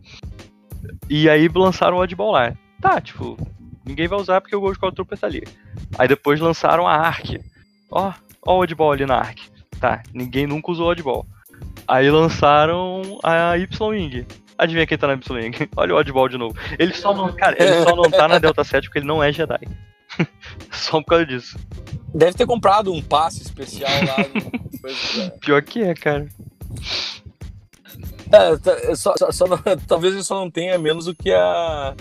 E 1.09 1.29
aí 1.29 1.47
lançaram 1.47 1.97
o 1.97 1.99
Oddball 1.99 2.31
lá. 2.31 2.53
Tá, 2.81 3.01
tipo, 3.01 3.37
ninguém 3.85 4.07
vai 4.07 4.19
usar 4.19 4.41
porque 4.41 4.55
o 4.55 4.59
Gold 4.61 4.75
Squadron 4.75 4.95
Trooper 4.95 5.17
tá 5.17 5.27
ali. 5.27 5.43
Aí 5.97 6.07
depois 6.07 6.39
lançaram 6.39 6.87
a 6.87 6.95
Ark. 6.95 7.39
Ó, 7.91 8.13
ó 8.45 8.57
o 8.57 8.61
Oddball 8.61 8.93
ali 8.93 9.05
na 9.05 9.15
Ark. 9.15 9.41
Tá, 9.79 10.03
ninguém 10.13 10.47
nunca 10.47 10.71
usou 10.71 10.87
o 10.87 10.91
Oddball. 10.91 11.25
Aí 11.87 12.09
lançaram 12.09 13.19
a 13.23 13.57
Y-Wing. 13.57 14.25
Adivinha 14.57 14.85
quem 14.85 14.97
tá 14.97 15.07
na 15.07 15.13
Y-Wing? 15.13 15.69
Olha 15.75 15.95
o 15.95 15.97
Oddball 15.97 16.29
de 16.29 16.37
novo. 16.37 16.55
Ele 16.77 16.93
só 16.93 17.13
não, 17.13 17.33
cara, 17.33 17.55
ele 17.61 17.83
só 17.83 17.95
não 17.95 18.09
tá 18.09 18.27
na 18.27 18.39
Delta 18.39 18.63
7 18.63 18.85
porque 18.85 18.99
ele 18.99 19.07
não 19.07 19.23
é 19.23 19.31
Jedi. 19.31 19.67
só 20.72 21.01
por 21.01 21.07
causa 21.07 21.26
disso. 21.26 21.57
Deve 22.14 22.34
ter 22.34 22.45
comprado 22.45 22.91
um 22.91 23.01
passe 23.01 23.41
especial 23.41 23.91
lá. 23.91 25.30
Pior 25.41 25.62
que 25.62 25.82
é, 25.82 25.93
cara. 25.93 26.28
É, 28.32 28.57
tá, 28.57 28.72
é, 28.72 28.95
só, 28.95 29.14
só, 29.18 29.32
só 29.32 29.47
não, 29.47 29.57
talvez 29.88 30.14
ele 30.14 30.24
só 30.24 30.36
não 30.36 30.49
tenha 30.49 30.78
menos 30.78 31.05
do 31.05 31.16
que 31.16 31.32
a. 31.32 31.95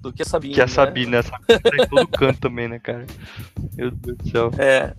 Do 0.00 0.12
que 0.12 0.22
a 0.22 0.24
Sabine. 0.24 0.54
Que 0.54 0.60
a 0.60 0.64
né? 0.64 0.72
Sabine, 0.72 1.10
né? 1.10 1.18
A 1.18 1.22
Sabine 1.22 1.60
tá 1.60 1.84
em 1.84 1.88
todo 1.88 2.08
canto 2.08 2.40
também, 2.40 2.68
né, 2.68 2.78
cara? 2.78 3.06
Meu 3.74 3.90
Deus 3.90 4.16
do 4.16 4.30
céu. 4.30 4.50
É. 4.58 4.94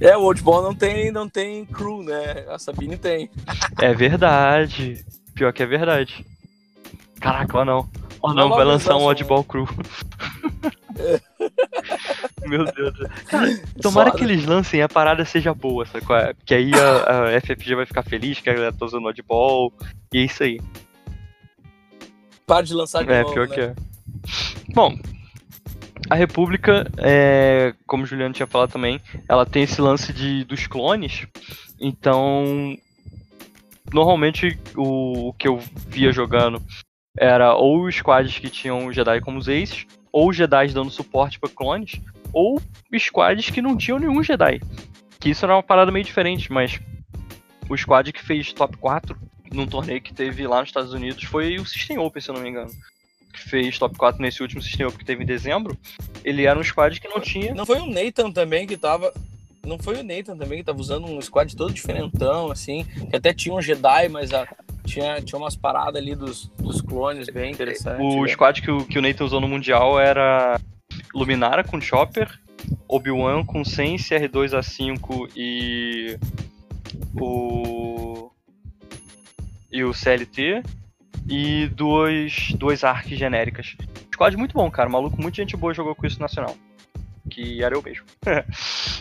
É, 0.00 0.16
o 0.16 0.22
Oldball 0.22 0.62
não 0.62 0.74
tem, 0.74 1.10
não 1.10 1.28
tem 1.28 1.64
crew, 1.64 2.02
né? 2.02 2.44
A 2.48 2.58
Sabine 2.58 2.98
tem. 2.98 3.30
É 3.80 3.94
verdade. 3.94 5.04
Pior 5.34 5.52
que 5.52 5.62
é 5.62 5.66
verdade. 5.66 6.26
Caraca, 7.20 7.58
ó 7.58 7.64
não. 7.64 7.88
Ó 8.20 8.34
não, 8.34 8.50
vai 8.50 8.64
lançar 8.64 8.96
um 8.96 9.04
Oddball 9.04 9.44
Crew. 9.44 9.66
É. 10.98 11.20
Meu 12.48 12.64
Deus. 12.64 12.94
Cara, 13.26 13.46
tomara 13.80 14.10
Foda. 14.10 14.18
que 14.18 14.24
eles 14.24 14.44
lancem 14.44 14.80
e 14.80 14.82
a 14.82 14.88
parada 14.88 15.24
seja 15.24 15.54
boa, 15.54 15.86
sabe? 15.86 16.04
Que 16.44 16.54
aí 16.54 16.70
a, 16.74 17.36
a 17.36 17.40
FFG 17.40 17.74
vai 17.74 17.86
ficar 17.86 18.02
feliz 18.02 18.40
que 18.40 18.50
a 18.50 18.54
galera 18.54 18.72
tá 18.72 18.84
usando 18.84 19.06
oddball. 19.06 19.72
E 20.12 20.18
é 20.18 20.22
isso 20.22 20.42
aí. 20.42 20.60
Para 22.46 22.64
de 22.64 22.74
lançar 22.74 23.04
de 23.04 23.12
é, 23.12 23.22
novo, 23.22 23.32
pior 23.32 23.48
né? 23.48 23.54
que 23.54 23.60
é. 23.60 23.74
Bom, 24.74 24.98
a 26.10 26.14
República, 26.14 26.86
é, 26.98 27.74
como 27.86 28.04
o 28.04 28.06
Juliano 28.06 28.34
tinha 28.34 28.46
falado 28.46 28.72
também, 28.72 29.00
ela 29.28 29.46
tem 29.46 29.62
esse 29.62 29.80
lance 29.80 30.12
de, 30.12 30.44
dos 30.44 30.66
clones. 30.66 31.26
Então, 31.80 32.76
normalmente 33.92 34.58
o, 34.76 35.28
o 35.28 35.32
que 35.32 35.48
eu 35.48 35.58
via 35.88 36.12
jogando 36.12 36.62
era 37.18 37.54
ou 37.54 37.84
os 37.84 37.94
squads 37.96 38.38
que 38.38 38.50
tinham 38.50 38.92
Jedi 38.92 39.20
como 39.20 39.38
os 39.38 39.48
aces, 39.48 39.86
ou 40.14 40.32
Jedi 40.32 40.68
dando 40.68 40.92
suporte 40.92 41.40
para 41.40 41.50
clones, 41.50 42.00
ou 42.32 42.62
squads 42.96 43.50
que 43.50 43.60
não 43.60 43.76
tinham 43.76 43.98
nenhum 43.98 44.22
Jedi. 44.22 44.60
Que 45.18 45.30
isso 45.30 45.44
era 45.44 45.56
uma 45.56 45.62
parada 45.62 45.90
meio 45.90 46.04
diferente, 46.04 46.52
mas 46.52 46.78
o 47.68 47.76
squad 47.76 48.12
que 48.12 48.24
fez 48.24 48.52
top 48.52 48.76
4 48.76 49.18
num 49.52 49.66
torneio 49.66 50.00
que 50.00 50.14
teve 50.14 50.46
lá 50.46 50.60
nos 50.60 50.68
Estados 50.68 50.92
Unidos 50.92 51.24
foi 51.24 51.56
o 51.56 51.66
System 51.66 51.98
Open, 51.98 52.22
se 52.22 52.30
eu 52.30 52.34
não 52.36 52.42
me 52.42 52.48
engano. 52.48 52.70
Que 53.32 53.40
fez 53.40 53.76
top 53.76 53.96
4 53.98 54.22
nesse 54.22 54.40
último 54.40 54.62
System 54.62 54.86
Open 54.86 55.00
que 55.00 55.04
teve 55.04 55.24
em 55.24 55.26
dezembro. 55.26 55.76
Ele 56.24 56.44
era 56.44 56.56
um 56.56 56.62
squad 56.62 57.00
que 57.00 57.08
não 57.08 57.18
tinha. 57.18 57.52
Não 57.52 57.66
foi 57.66 57.80
o 57.80 57.86
Nathan 57.86 58.30
também 58.30 58.68
que 58.68 58.76
tava. 58.76 59.12
Não 59.64 59.78
foi 59.78 60.00
o 60.00 60.02
Nathan 60.02 60.36
também 60.36 60.58
que 60.58 60.64
tava 60.64 60.80
usando 60.80 61.06
um 61.06 61.20
squad 61.20 61.54
todo 61.56 61.72
diferentão, 61.72 62.50
assim, 62.50 62.84
que 63.10 63.16
até 63.16 63.32
tinha 63.32 63.54
um 63.54 63.60
Jedi, 63.60 64.08
mas 64.08 64.32
a, 64.32 64.46
tinha, 64.84 65.20
tinha 65.20 65.38
umas 65.38 65.56
paradas 65.56 65.96
ali 65.96 66.14
dos, 66.14 66.50
dos 66.58 66.80
clones 66.80 67.28
bem 67.28 67.52
interessantes. 67.52 68.00
O 68.00 68.22
né? 68.22 68.28
squad 68.28 68.62
que 68.62 68.70
o, 68.70 68.84
que 68.84 68.98
o 68.98 69.02
Nathan 69.02 69.24
usou 69.24 69.40
no 69.40 69.48
Mundial 69.48 69.98
era 69.98 70.60
Luminara 71.14 71.64
com 71.64 71.80
Chopper, 71.80 72.28
Obi-Wan 72.88 73.44
com 73.44 73.64
Sense, 73.64 74.14
R2A5 74.14 75.30
e 75.36 76.18
o 77.18 78.30
e 79.70 79.82
o 79.82 79.92
CLT 79.92 80.62
e 81.28 81.66
duas, 81.68 82.52
duas 82.56 82.84
arcs 82.84 83.18
genéricas. 83.18 83.76
Squad 84.12 84.36
muito 84.36 84.52
bom, 84.54 84.70
cara. 84.70 84.88
Maluco, 84.88 85.20
muita 85.20 85.36
gente 85.36 85.56
boa 85.56 85.74
jogou 85.74 85.94
com 85.94 86.06
isso 86.06 86.20
nacional. 86.20 86.56
Que 87.28 87.62
era 87.62 87.74
eu 87.74 87.82
mesmo. 87.82 88.04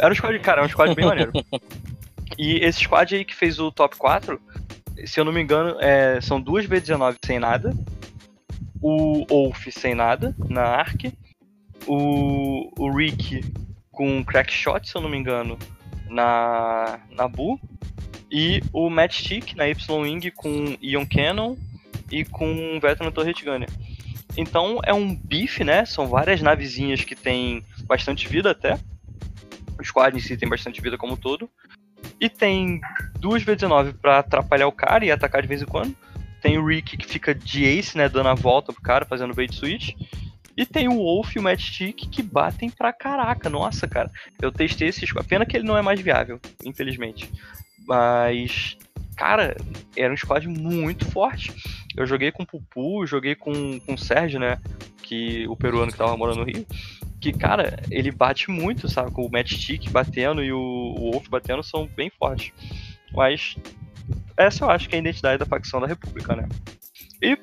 era 0.00 0.12
um 0.12 0.14
squad, 0.14 0.38
cara, 0.40 0.58
era 0.60 0.66
um 0.66 0.70
squad 0.70 0.94
bem 0.94 1.06
maneiro. 1.06 1.32
E 2.38 2.56
esse 2.64 2.80
squad 2.80 3.14
aí 3.14 3.24
que 3.24 3.34
fez 3.34 3.58
o 3.58 3.70
top 3.70 3.96
4, 3.96 4.40
se 5.04 5.20
eu 5.20 5.24
não 5.24 5.32
me 5.32 5.42
engano, 5.42 5.76
é, 5.80 6.20
são 6.20 6.40
duas 6.40 6.66
B19 6.66 7.16
sem 7.24 7.38
nada. 7.38 7.74
O 8.80 9.26
Wolf 9.26 9.66
sem 9.70 9.94
nada 9.94 10.34
na 10.48 10.62
Ark. 10.62 11.12
O, 11.86 12.72
o 12.78 12.96
Rick 12.96 13.44
com 13.90 14.24
crack 14.24 14.52
shot, 14.52 14.88
se 14.88 14.96
eu 14.96 15.02
não 15.02 15.08
me 15.08 15.18
engano, 15.18 15.58
na, 16.08 17.00
na 17.10 17.28
Bu. 17.28 17.60
E 18.30 18.62
o 18.72 18.88
Matchstick 18.88 19.54
na 19.54 19.68
Y-Wing 19.68 20.30
com 20.30 20.76
Ion 20.80 21.04
Cannon 21.04 21.56
e 22.10 22.24
com 22.24 22.78
Veteran 22.80 23.10
Turret 23.10 23.44
Gunner. 23.44 23.68
Então 24.36 24.78
é 24.84 24.94
um 24.94 25.14
bife, 25.14 25.64
né? 25.64 25.84
São 25.84 26.06
várias 26.06 26.40
navezinhas 26.40 27.02
que 27.02 27.16
tem 27.16 27.64
bastante 27.84 28.28
vida 28.28 28.52
até. 28.52 28.78
O 29.80 29.84
squad 29.84 30.16
em 30.16 30.20
si 30.20 30.36
tem 30.36 30.48
bastante 30.48 30.80
vida 30.80 30.98
como 30.98 31.16
todo. 31.16 31.48
E 32.20 32.28
tem 32.28 32.80
duas 33.18 33.42
V19 33.42 33.94
para 33.94 34.18
atrapalhar 34.18 34.66
o 34.66 34.72
cara 34.72 35.04
e 35.04 35.10
atacar 35.10 35.42
de 35.42 35.48
vez 35.48 35.62
em 35.62 35.66
quando. 35.66 35.96
Tem 36.40 36.58
o 36.58 36.66
Rick 36.66 36.96
que 36.96 37.06
fica 37.06 37.34
de 37.34 37.64
ace, 37.64 37.96
né? 37.96 38.08
Dando 38.08 38.28
a 38.28 38.34
volta 38.34 38.72
pro 38.72 38.82
cara, 38.82 39.04
fazendo 39.04 39.34
bait 39.34 39.54
switch. 39.54 39.94
E 40.56 40.66
tem 40.66 40.88
o 40.88 40.96
Wolf 40.96 41.36
e 41.36 41.38
o 41.38 41.42
Matchstick 41.42 42.08
que 42.08 42.22
batem 42.22 42.70
pra 42.70 42.92
caraca. 42.92 43.48
Nossa, 43.48 43.86
cara. 43.88 44.10
Eu 44.40 44.52
testei 44.52 44.88
esse 44.88 45.06
squad. 45.06 45.26
Pena 45.26 45.46
que 45.46 45.56
ele 45.56 45.66
não 45.66 45.76
é 45.76 45.82
mais 45.82 46.00
viável, 46.00 46.40
infelizmente. 46.64 47.30
Mas, 47.86 48.76
cara, 49.16 49.56
era 49.96 50.12
um 50.12 50.16
squad 50.16 50.46
muito 50.48 51.04
forte. 51.06 51.52
Eu 51.96 52.06
joguei 52.06 52.30
com 52.30 52.42
o 52.42 52.46
Pupu, 52.46 53.06
joguei 53.06 53.34
com, 53.34 53.80
com 53.80 53.94
o 53.94 53.98
Sérgio, 53.98 54.38
né? 54.38 54.58
Que, 55.02 55.46
o 55.48 55.56
peruano 55.56 55.90
que 55.90 55.98
tava 55.98 56.16
morando 56.16 56.40
no 56.40 56.44
Rio. 56.44 56.66
Que, 57.20 57.32
cara, 57.32 57.82
ele 57.90 58.10
bate 58.10 58.50
muito, 58.50 58.88
sabe? 58.88 59.10
Com 59.10 59.26
o 59.26 59.30
Matchstick 59.30 59.90
batendo 59.90 60.42
e 60.42 60.52
o, 60.52 60.58
o 60.58 61.12
Wolf 61.12 61.28
batendo 61.28 61.62
são 61.62 61.86
bem 61.86 62.10
fortes. 62.10 62.52
Mas 63.12 63.56
essa 64.36 64.64
eu 64.64 64.70
acho 64.70 64.88
que 64.88 64.94
é 64.94 64.98
a 64.98 65.00
identidade 65.02 65.38
da 65.38 65.46
facção 65.46 65.80
da 65.80 65.86
República, 65.86 66.34
né? 66.34 66.48
E 67.20 67.36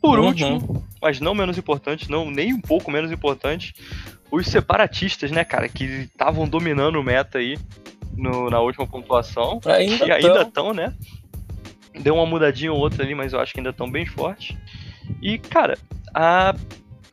por 0.00 0.18
uhum. 0.18 0.26
último, 0.26 0.84
mas 1.00 1.20
não 1.20 1.34
menos 1.34 1.56
importante, 1.58 2.10
não 2.10 2.30
nem 2.30 2.52
um 2.52 2.60
pouco 2.60 2.90
menos 2.90 3.10
importante, 3.10 3.74
os 4.30 4.46
separatistas, 4.46 5.30
né, 5.30 5.42
cara, 5.44 5.68
que 5.68 5.84
estavam 5.84 6.46
dominando 6.46 6.96
o 6.96 7.02
meta 7.02 7.38
aí 7.38 7.58
no, 8.16 8.50
na 8.50 8.60
última 8.60 8.86
pontuação. 8.86 9.60
Ainda 9.64 10.06
e 10.06 10.12
ainda 10.12 10.42
estão, 10.42 10.72
né? 10.72 10.94
Deu 11.98 12.14
uma 12.14 12.26
mudadinha 12.26 12.72
ou 12.72 12.78
outra 12.78 13.02
ali, 13.02 13.14
mas 13.14 13.32
eu 13.32 13.40
acho 13.40 13.52
que 13.52 13.60
ainda 13.60 13.70
estão 13.70 13.90
bem 13.90 14.04
fortes. 14.04 14.56
E, 15.22 15.38
cara, 15.38 15.78
a 16.14 16.54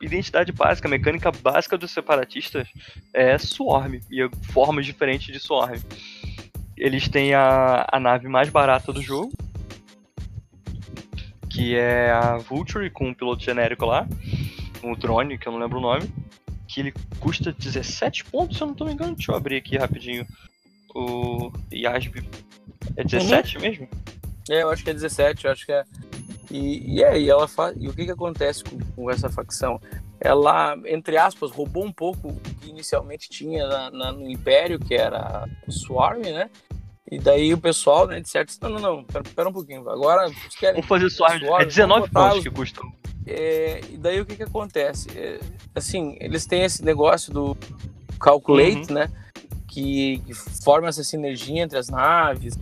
identidade 0.00 0.52
básica, 0.52 0.88
a 0.88 0.90
mecânica 0.90 1.30
básica 1.30 1.78
dos 1.78 1.90
separatistas 1.90 2.68
é 3.12 3.36
Swarm 3.38 3.94
e 4.10 4.28
formas 4.52 4.86
diferentes 4.86 5.32
de 5.32 5.40
Swarm. 5.40 5.80
Eles 6.76 7.08
têm 7.08 7.34
a, 7.34 7.86
a 7.90 8.00
nave 8.00 8.28
mais 8.28 8.48
barata 8.48 8.92
do 8.92 9.00
jogo, 9.00 9.32
que 11.48 11.76
é 11.76 12.10
a 12.10 12.36
Vulture 12.36 12.90
com 12.90 13.08
um 13.08 13.14
piloto 13.14 13.44
genérico 13.44 13.86
lá, 13.86 14.06
um 14.82 14.94
drone, 14.94 15.38
que 15.38 15.46
eu 15.46 15.52
não 15.52 15.60
lembro 15.60 15.78
o 15.78 15.82
nome, 15.82 16.12
que 16.66 16.80
ele 16.80 16.94
custa 17.20 17.52
17 17.52 18.24
pontos, 18.24 18.56
se 18.56 18.62
eu 18.62 18.66
não 18.66 18.74
tô 18.74 18.84
me 18.84 18.92
engano. 18.92 19.14
Deixa 19.14 19.30
eu 19.30 19.36
abrir 19.36 19.56
aqui 19.56 19.76
rapidinho 19.76 20.26
o 20.94 21.52
Yasb. 21.72 22.22
É 22.96 23.04
17 23.04 23.56
uhum. 23.56 23.62
mesmo? 23.62 23.88
É, 24.50 24.62
eu 24.62 24.70
acho 24.70 24.84
que 24.84 24.90
é 24.90 24.94
17, 24.94 25.44
eu 25.44 25.52
acho 25.52 25.66
que 25.66 25.72
é. 25.72 25.84
E, 26.50 26.96
e 26.96 27.04
aí, 27.04 27.28
ela 27.28 27.48
faz. 27.48 27.74
E 27.78 27.88
o 27.88 27.92
que, 27.92 28.04
que 28.04 28.10
acontece 28.10 28.62
com, 28.62 28.78
com, 28.94 29.10
essa 29.10 29.28
facção? 29.28 29.80
Ela, 30.20 30.76
entre 30.86 31.16
aspas, 31.16 31.50
roubou 31.50 31.84
um 31.84 31.92
pouco 31.92 32.28
o 32.28 32.40
que 32.60 32.70
inicialmente 32.70 33.28
tinha 33.28 33.66
na, 33.66 33.90
na, 33.90 34.12
no 34.12 34.30
Império, 34.30 34.78
que 34.78 34.94
era 34.94 35.48
o 35.66 35.72
Swarm, 35.72 36.20
né? 36.22 36.50
E 37.10 37.18
daí 37.18 37.52
o 37.52 37.58
pessoal, 37.58 38.06
né, 38.06 38.20
de 38.20 38.28
certo, 38.28 38.56
não, 38.62 38.70
não, 38.70 38.80
não, 38.80 39.04
pera, 39.04 39.24
pera 39.24 39.48
um 39.48 39.52
pouquinho. 39.52 39.88
Agora, 39.88 40.28
vocês 40.28 40.54
querem. 40.54 40.74
Vamos 40.74 40.88
fazer 40.88 41.10
Swarm, 41.10 41.40
Swarm 41.40 41.62
é 41.62 41.66
19 41.66 42.10
pontos 42.10 42.42
que 42.42 42.50
custam. 42.50 42.92
É, 43.26 43.80
e 43.90 43.96
daí 43.96 44.20
o 44.20 44.26
que, 44.26 44.36
que 44.36 44.42
acontece? 44.42 45.08
É, 45.18 45.40
assim, 45.74 46.16
eles 46.20 46.46
têm 46.46 46.62
esse 46.62 46.84
negócio 46.84 47.32
do 47.32 47.56
calculate, 48.18 48.88
uhum. 48.90 48.94
né? 48.94 49.10
que, 49.74 50.22
que 50.24 50.34
forma 50.34 50.88
essa 50.88 51.02
sinergia 51.02 51.62
entre 51.62 51.76
as 51.76 51.88
naves. 51.88 52.56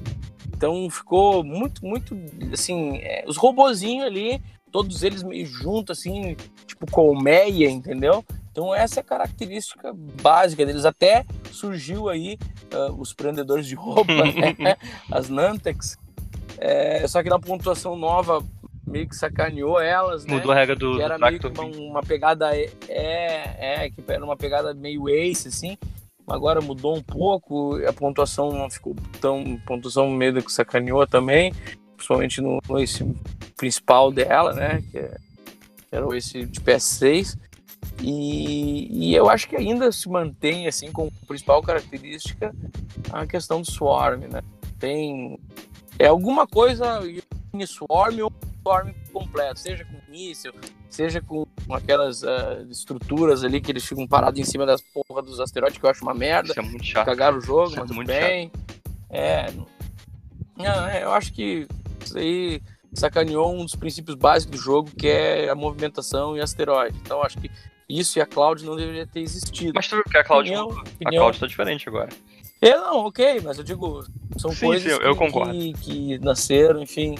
Então 0.62 0.88
ficou 0.88 1.42
muito, 1.42 1.84
muito 1.84 2.16
assim, 2.52 2.98
é, 2.98 3.24
os 3.26 3.36
robozinhos 3.36 4.06
ali, 4.06 4.40
todos 4.70 5.02
eles 5.02 5.24
meio 5.24 5.44
juntos, 5.44 5.98
assim, 5.98 6.36
tipo 6.64 6.88
colmeia, 6.88 7.68
entendeu? 7.68 8.24
Então 8.52 8.72
essa 8.72 9.00
é 9.00 9.02
a 9.02 9.04
característica 9.04 9.92
básica 10.22 10.64
deles. 10.64 10.84
Até 10.84 11.26
surgiu 11.50 12.08
aí 12.08 12.38
uh, 12.72 12.92
os 12.92 13.12
prendedores 13.12 13.66
de 13.66 13.74
roupa, 13.74 14.12
né? 14.56 14.76
as 15.10 15.28
Nantex. 15.28 15.98
É, 16.58 17.08
só 17.08 17.24
que 17.24 17.28
na 17.28 17.40
pontuação 17.40 17.96
nova 17.96 18.40
meio 18.86 19.08
que 19.08 19.16
sacaneou 19.16 19.80
elas, 19.80 20.24
né? 20.24 20.34
Mudou 20.34 20.52
a 20.52 20.54
regra 20.54 20.76
do, 20.76 20.94
que 20.94 21.02
era 21.02 21.18
do 21.18 21.24
meio 21.26 21.40
que 21.40 21.46
uma, 21.48 21.64
uma, 21.64 22.02
pegada 22.04 22.56
é, 22.56 22.70
é, 22.88 23.90
que 23.90 24.00
era 24.06 24.24
uma 24.24 24.36
pegada 24.36 24.72
meio 24.72 25.08
ace 25.08 25.48
assim 25.48 25.76
agora 26.28 26.60
mudou 26.60 26.96
um 26.96 27.02
pouco, 27.02 27.76
a 27.86 27.92
pontuação 27.92 28.52
não 28.52 28.70
ficou 28.70 28.94
tão. 29.20 29.58
pontuação 29.66 30.10
meio 30.10 30.42
que 30.42 30.52
sacaneou 30.52 31.06
também, 31.06 31.52
principalmente 31.96 32.40
no, 32.40 32.58
no 32.68 32.78
esse 32.78 33.04
principal 33.56 34.10
dela, 34.10 34.52
né? 34.52 34.82
Que, 34.90 34.98
é, 34.98 35.16
que 35.88 35.96
era 35.96 36.16
esse 36.16 36.44
de 36.46 36.60
PS6. 36.60 37.38
E, 38.00 39.10
e, 39.10 39.14
eu 39.14 39.28
acho 39.28 39.48
que 39.48 39.56
ainda 39.56 39.90
se 39.92 40.08
mantém 40.08 40.66
assim 40.66 40.90
como 40.90 41.12
principal 41.26 41.62
característica 41.62 42.54
a 43.12 43.26
questão 43.26 43.60
do 43.60 43.70
swarm, 43.70 44.22
né? 44.22 44.40
Tem 44.78 45.38
é 45.98 46.06
alguma 46.06 46.46
coisa 46.46 47.00
em 47.52 47.66
swarm 47.66 48.20
ou 48.22 48.32
swarm 48.62 48.92
completo, 49.12 49.58
seja 49.58 49.84
com 49.84 50.10
míssil, 50.10 50.52
seja 50.88 51.20
com 51.20 51.44
aquelas 51.70 52.22
uh, 52.22 52.66
estruturas 52.70 53.44
ali 53.44 53.60
que 53.60 53.70
eles 53.70 53.84
ficam 53.84 54.06
parados 54.06 54.38
em 54.38 54.44
cima 54.44 54.64
das 54.64 54.80
porra 54.80 55.22
dos 55.22 55.40
asteroides, 55.40 55.78
que 55.78 55.84
eu 55.84 55.90
acho 55.90 56.02
uma 56.02 56.14
merda. 56.14 56.50
Isso 56.50 56.60
é 56.60 56.62
muito 56.62 56.84
chato. 56.84 57.06
Cagaram 57.06 57.38
o 57.38 57.40
jogo, 57.40 57.68
isso 57.68 57.76
é 57.76 57.80
mas 57.80 57.90
é 57.90 57.94
muito 57.94 58.08
bem. 58.08 58.50
Chato. 58.50 58.72
É, 59.10 59.52
não, 60.56 60.86
é, 60.86 61.02
eu 61.02 61.12
acho 61.12 61.32
que 61.32 61.66
isso 62.04 62.16
aí 62.16 62.62
sacaneou 62.94 63.54
um 63.54 63.64
dos 63.64 63.74
princípios 63.74 64.16
básicos 64.16 64.58
do 64.58 64.62
jogo, 64.62 64.90
que 64.90 65.08
é 65.08 65.48
a 65.48 65.54
movimentação 65.54 66.36
e 66.36 66.40
asteroide. 66.40 66.96
Então 67.02 67.22
acho 67.22 67.38
que 67.38 67.50
isso 67.88 68.18
e 68.18 68.22
a 68.22 68.26
Cloud 68.26 68.64
não 68.64 68.76
deveria 68.76 69.06
ter 69.06 69.20
existido. 69.20 69.72
Mas 69.74 69.88
tu 69.88 69.96
viu 69.96 70.04
que 70.04 70.16
a 70.16 70.24
Cloud, 70.24 70.50
opinião, 70.50 70.82
a 71.04 71.10
Cloud 71.10 71.40
tá 71.40 71.46
diferente 71.46 71.88
agora. 71.88 72.10
É, 72.60 72.76
não, 72.76 73.06
ok, 73.06 73.40
mas 73.42 73.58
eu 73.58 73.64
digo, 73.64 74.04
são 74.38 74.52
sim, 74.52 74.66
coisas 74.66 74.92
sim, 74.92 74.98
eu, 75.00 75.08
eu 75.08 75.16
que, 75.16 75.72
que, 75.72 75.72
que, 75.72 76.18
nasceram, 76.18 76.80
enfim. 76.80 77.16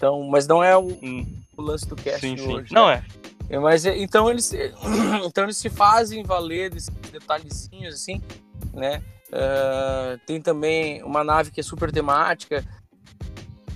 Então, 0.00 0.22
mas 0.22 0.46
não 0.46 0.64
é 0.64 0.74
o, 0.74 0.98
hum. 1.02 1.26
o 1.54 1.60
lance 1.60 1.86
do 1.86 1.94
cast 1.94 2.22
sim, 2.22 2.34
sim. 2.34 2.50
hoje. 2.50 2.72
Não 2.72 2.86
né? 2.86 3.04
é. 3.50 3.58
Mas 3.58 3.84
então 3.84 4.30
eles, 4.30 4.50
então 5.26 5.44
eles 5.44 5.58
se 5.58 5.68
fazem 5.68 6.22
valer 6.22 6.70
desses 6.70 6.88
detalhezinhos 7.12 7.96
assim, 7.96 8.22
né? 8.72 9.02
Uh, 9.28 10.18
tem 10.26 10.40
também 10.40 11.02
uma 11.02 11.22
nave 11.22 11.50
que 11.50 11.60
é 11.60 11.62
super 11.62 11.92
temática, 11.92 12.64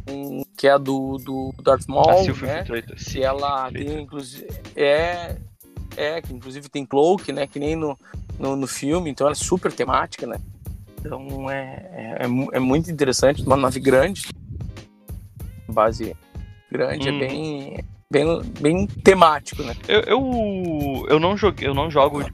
um, 0.08 0.42
que 0.56 0.66
é 0.66 0.70
a 0.70 0.78
do, 0.78 1.18
do 1.18 1.52
Darth 1.62 1.86
Maul, 1.88 2.08
a 2.08 2.46
né? 2.46 2.64
Que 2.96 3.22
ela 3.22 3.70
tem 3.70 4.00
inclusive 4.00 4.48
é 4.74 5.36
é 5.94 6.22
que 6.22 6.32
inclusive 6.32 6.70
tem 6.70 6.86
cloak, 6.86 7.30
né? 7.32 7.46
Que 7.46 7.58
nem 7.58 7.76
no, 7.76 7.98
no, 8.38 8.56
no 8.56 8.66
filme, 8.66 9.10
então 9.10 9.26
ela 9.26 9.34
é 9.34 9.36
super 9.36 9.70
temática, 9.70 10.26
né? 10.26 10.40
Então 11.00 11.50
é, 11.50 12.16
é, 12.18 12.56
é 12.56 12.58
muito 12.58 12.90
interessante, 12.90 13.42
uma 13.42 13.58
nave 13.58 13.78
grande, 13.78 14.28
base 15.74 16.16
grande, 16.70 17.10
hum. 17.10 17.16
é 17.16 17.26
bem, 17.26 17.84
bem, 18.10 18.42
bem 18.60 18.86
temático, 18.86 19.62
né? 19.62 19.74
Eu, 19.86 20.00
eu, 20.00 21.06
eu 21.10 21.20
não 21.20 21.36
joguei, 21.36 21.68
eu 21.68 21.74
não 21.74 21.90
jogo 21.90 22.24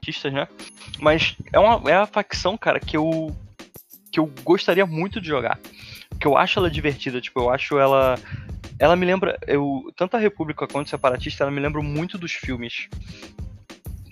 artistas, 0.00 0.32
né? 0.32 0.48
Mas 0.98 1.36
é 1.52 1.58
uma, 1.58 1.90
é 1.90 1.96
uma 1.96 2.06
facção, 2.06 2.56
cara, 2.56 2.80
que 2.80 2.96
eu 2.96 3.34
que 4.12 4.18
eu 4.18 4.28
gostaria 4.42 4.84
muito 4.84 5.20
de 5.20 5.28
jogar. 5.28 5.58
Que 6.18 6.26
eu 6.26 6.36
acho 6.36 6.58
ela 6.58 6.70
divertida, 6.70 7.20
tipo, 7.20 7.40
eu 7.40 7.50
acho 7.50 7.78
ela 7.78 8.18
ela 8.78 8.96
me 8.96 9.04
lembra, 9.04 9.38
eu 9.46 9.92
tanto 9.96 10.16
a 10.16 10.20
República 10.20 10.66
quanto 10.66 10.86
o 10.86 10.90
Separatista, 10.90 11.44
ela 11.44 11.52
me 11.52 11.60
lembra 11.60 11.82
muito 11.82 12.18
dos 12.18 12.32
filmes. 12.32 12.88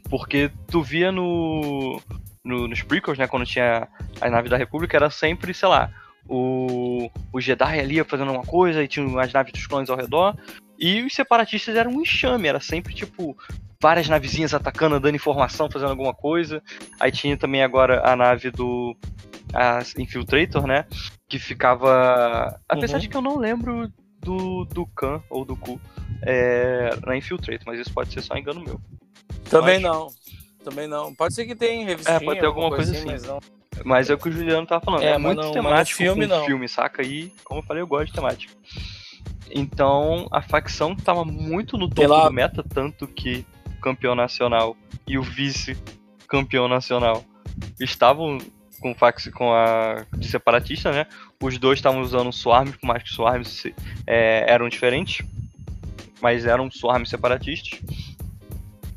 Porque 0.09 0.51
tu 0.69 0.83
via 0.83 1.11
no 1.11 2.01
no, 2.45 2.69
nos 2.69 2.83
prequels, 2.83 3.19
né, 3.19 3.27
quando 3.27 3.45
tinha 3.45 3.89
a 4.21 4.31
nave 4.31 4.49
da 4.49 4.57
República, 4.57 4.97
era 4.97 5.11
sempre, 5.11 5.53
sei 5.53 5.69
lá, 5.69 5.91
o, 6.27 7.08
o 7.39 7.41
Jedi 7.41 7.81
ali 7.81 8.03
fazendo 8.05 8.33
uma 8.33 8.43
coisa 8.45 8.83
e 8.83 8.89
tinha 8.89 9.21
as 9.21 9.33
naves 9.33 9.53
dos 9.53 9.67
clones 9.67 9.89
ao 9.91 9.97
redor. 9.97 10.37
E 10.79 11.03
os 11.03 11.15
separatistas 11.15 11.75
eram 11.75 11.93
um 11.93 12.03
enxame, 12.03 12.47
era 12.49 12.61
sempre 12.61 12.95
tipo 12.95 13.37
várias 13.81 14.09
navezinhas 14.09 14.55
atacando, 14.55 15.01
dando 15.01 15.15
informação, 15.17 15.71
fazendo 15.71 15.91
alguma 15.91 16.15
coisa. 16.15 16.63
Aí 17.01 17.11
tinha 17.11 17.37
também 17.37 17.63
agora 17.63 18.07
a 18.09 18.15
nave 18.15 18.51
do 18.51 18.97
a 19.55 19.81
Infiltrator, 19.97 20.67
né? 20.67 20.85
Que 21.29 21.39
ficava. 21.39 22.61
Apesar 22.69 22.97
Uhum. 22.97 23.01
de 23.01 23.09
que 23.09 23.17
eu 23.17 23.23
não 23.23 23.39
lembro 23.39 23.91
do, 24.21 24.65
do 24.67 24.87
Khan 24.87 25.23
ou 25.31 25.45
do 25.45 25.57
Ku 25.57 25.81
é, 26.23 26.91
na 27.07 27.17
Infiltrator, 27.17 27.67
mas 27.67 27.81
isso 27.81 27.93
pode 27.93 28.13
ser 28.13 28.21
só 28.23 28.37
engano 28.37 28.61
meu. 28.61 28.81
Também 29.49 29.77
Acho. 29.77 29.87
não. 29.87 30.07
Também 30.65 30.87
não. 30.87 31.15
Pode 31.15 31.35
ser 31.35 31.47
que 31.47 31.55
tenha 31.55 31.87
revistinha. 31.87 32.17
É, 32.17 32.21
pode 32.21 32.41
ter 32.41 32.47
alguma 32.47 32.69
coisa 32.69 32.93
assim. 32.93 33.07
mas 33.07 33.23
não. 33.25 33.41
Mas 33.85 34.11
é 34.11 34.15
o 34.15 34.19
que 34.19 34.29
o 34.29 34.33
Juliano 34.33 34.67
tava 34.67 34.85
falando. 34.85 35.03
É, 35.03 35.13
É, 35.13 35.19
muito 35.19 35.41
não- 35.43 35.53
temático 35.53 35.97
filme, 35.99 36.27
com 36.29 36.35
não. 36.37 36.45
filme, 36.45 36.69
saca? 36.69 37.03
E, 37.03 37.33
como 37.45 37.61
eu 37.61 37.65
falei, 37.65 37.83
eu 37.83 37.87
gosto 37.87 38.07
de 38.07 38.13
temática. 38.13 38.53
Então, 39.51 40.27
a 40.31 40.43
facção 40.43 40.95
tava 40.95 41.25
muito 41.25 41.77
no 41.79 41.89
topo 41.89 42.01
Pela- 42.03 42.29
do 42.29 42.33
meta, 42.35 42.63
tanto 42.63 43.07
que 43.07 43.47
o 43.77 43.81
campeão 43.81 44.15
nacional 44.15 44.77
e 45.07 45.17
o 45.19 45.23
vice-campeão 45.23 46.69
nacional 46.69 47.25
estavam 47.81 48.39
com 48.81 48.95
fax 48.95 49.29
com 49.35 49.53
a 49.53 50.05
de 50.17 50.29
separatista, 50.29 50.93
né? 50.93 51.07
Os 51.43 51.59
dois 51.59 51.79
estavam 51.79 52.01
usando 52.01 52.33
Swarm, 52.33 52.71
por 52.73 52.87
mais 52.87 53.03
que 53.03 53.09
Swarm 53.11 53.43
é, 54.07 54.45
eram 54.49 54.69
diferentes, 54.69 55.27
mas 56.21 56.45
eram 56.47 56.71
Swarm 56.71 57.05
separatistas. 57.05 57.81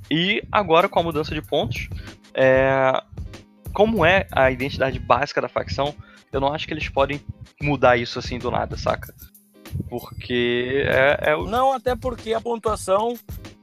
E 0.10 0.44
agora 0.52 0.90
com 0.90 1.00
a 1.00 1.04
mudança 1.04 1.34
de 1.34 1.42
pontos, 1.42 1.88
é, 2.34 3.02
como 3.74 4.05
é 4.05 4.28
a 4.32 4.51
identidade 4.51 4.99
básica 4.99 5.41
da 5.41 5.47
facção, 5.49 5.93
eu 6.32 6.39
não 6.39 6.53
acho 6.53 6.67
que 6.67 6.74
eles 6.74 6.88
podem 6.89 7.22
mudar 7.61 7.97
isso 7.97 8.19
assim 8.19 8.38
do 8.39 8.49
nada, 8.51 8.78
saca? 8.78 9.13
Porque 9.89 10.84
é, 10.88 11.32
é 11.32 11.36
o. 11.36 11.45
Não, 11.45 11.72
até 11.74 11.95
porque 11.95 12.34
a 12.34 12.41
pontuação 12.41 13.17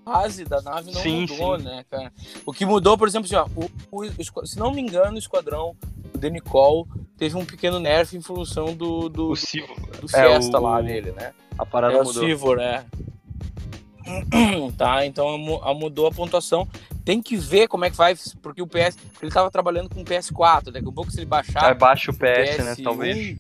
base 0.04 0.44
da 0.44 0.60
nave 0.62 0.90
não 0.90 1.00
Sim, 1.02 1.26
mudou, 1.28 1.58
sim. 1.58 1.64
né, 1.66 1.84
cara? 1.90 2.10
O 2.46 2.52
que 2.52 2.64
mudou, 2.64 2.96
por 2.96 3.06
exemplo, 3.06 3.26
assim, 3.26 3.36
ó, 3.36 3.46
o, 3.90 4.00
o- 4.06 4.46
se 4.46 4.58
não 4.58 4.72
me 4.72 4.80
engano, 4.80 5.16
o 5.16 5.18
esquadrão 5.18 5.76
do 6.12 6.18
Denicol 6.18 6.88
teve 7.18 7.36
um 7.36 7.44
pequeno 7.44 7.78
nerf 7.78 8.16
em 8.16 8.22
função 8.22 8.74
do, 8.74 9.08
do, 9.10 9.30
O 9.32 9.36
Civo, 9.36 9.74
do 10.00 10.06
é, 10.06 10.08
Fiesta 10.08 10.58
o- 10.58 10.62
lá 10.62 10.80
dele, 10.80 11.12
né? 11.12 11.34
a 11.58 11.66
parada 11.66 11.94
É 11.94 12.00
o 12.00 12.04
mudou. 12.04 12.22
Civor, 12.24 12.58
é. 12.58 12.84
tá, 14.76 15.04
então 15.06 15.28
a 15.28 15.38
mu- 15.38 15.62
a 15.62 15.74
mudou 15.74 16.06
a 16.06 16.10
pontuação. 16.10 16.66
Tem 17.04 17.22
que 17.22 17.36
ver 17.36 17.68
como 17.68 17.84
é 17.84 17.90
que 17.90 17.96
vai, 17.96 18.14
porque 18.42 18.60
o 18.60 18.66
PS, 18.66 18.96
porque 19.12 19.24
ele 19.24 19.32
tava 19.32 19.50
trabalhando 19.50 19.88
com 19.88 20.00
o 20.02 20.04
PS4, 20.04 20.70
daqui 20.70 20.88
a 20.88 20.92
pouco 20.92 21.10
se 21.10 21.18
ele 21.18 21.26
baixar 21.26 21.64
Aí 21.66 21.74
baixa 21.74 22.10
o 22.10 22.14
PS, 22.14 22.58
né? 22.64 22.74
PS1, 22.74 22.82
Talvez. 22.84 23.36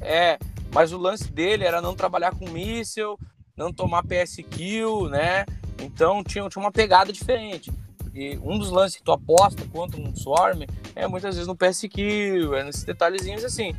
É, 0.00 0.38
mas 0.72 0.92
o 0.92 0.98
lance 0.98 1.30
dele 1.30 1.64
era 1.64 1.80
não 1.82 1.94
trabalhar 1.96 2.32
com 2.34 2.48
míssil, 2.48 3.18
não 3.56 3.72
tomar 3.72 4.04
PS 4.04 4.36
kill, 4.48 5.08
né? 5.08 5.44
Então 5.82 6.22
tinha, 6.22 6.48
tinha 6.48 6.62
uma 6.62 6.70
pegada 6.72 7.12
diferente. 7.12 7.72
E 8.14 8.38
um 8.42 8.58
dos 8.58 8.70
lances 8.70 8.96
que 8.96 9.02
tu 9.04 9.12
aposta 9.12 9.64
contra 9.72 10.00
um 10.00 10.14
Swarm 10.14 10.62
é 10.94 11.06
muitas 11.06 11.34
vezes 11.36 11.46
no 11.48 11.56
PS 11.56 11.82
kill, 11.90 12.54
é 12.54 12.64
nesses 12.64 12.84
detalhezinhos 12.84 13.44
assim. 13.44 13.74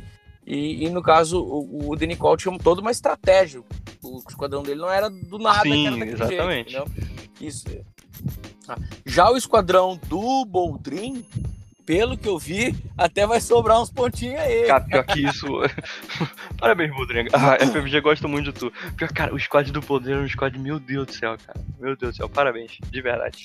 E, 0.46 0.84
e 0.84 0.90
no 0.90 1.02
caso, 1.02 1.40
o, 1.40 1.90
o 1.90 1.96
Denicol 1.96 2.36
tinha 2.36 2.56
toda 2.58 2.80
uma 2.80 2.90
estratégia. 2.90 3.62
O 4.02 4.18
esquadrão 4.28 4.62
dele 4.62 4.80
não 4.80 4.90
era 4.90 5.08
do 5.08 5.38
nada, 5.38 5.62
Sim, 5.62 6.02
exatamente. 6.02 6.72
jeito? 6.72 6.92
Isso. 7.40 7.64
Ah, 8.68 8.76
Já 9.06 9.30
o 9.30 9.36
esquadrão 9.36 9.98
do 10.08 10.44
Boldrin, 10.44 11.24
pelo 11.86 12.16
que 12.18 12.28
eu 12.28 12.38
vi, 12.38 12.74
até 12.98 13.26
vai 13.26 13.40
sobrar 13.40 13.80
uns 13.80 13.90
pontinhos 13.90 14.40
aí. 14.40 14.66
Cara, 14.66 14.84
pior 14.84 15.04
que 15.04 15.20
isso. 15.26 15.46
Parabéns, 16.58 16.92
Bodrinha. 16.94 17.28
A 17.32 17.58
FMG 17.64 18.00
gosta 18.00 18.26
muito 18.28 18.52
de 18.52 18.58
tu. 18.58 18.72
Pior, 18.96 19.12
cara, 19.12 19.34
o 19.34 19.38
squad 19.38 19.70
do 19.72 19.80
poder 19.80 20.16
é 20.16 20.18
um 20.20 20.28
squad, 20.28 20.58
meu 20.58 20.78
Deus 20.80 21.06
do 21.06 21.12
céu, 21.12 21.36
cara. 21.44 21.60
Meu 21.78 21.96
Deus 21.96 22.14
do 22.14 22.16
céu, 22.16 22.28
parabéns, 22.28 22.78
de 22.90 23.00
verdade. 23.02 23.44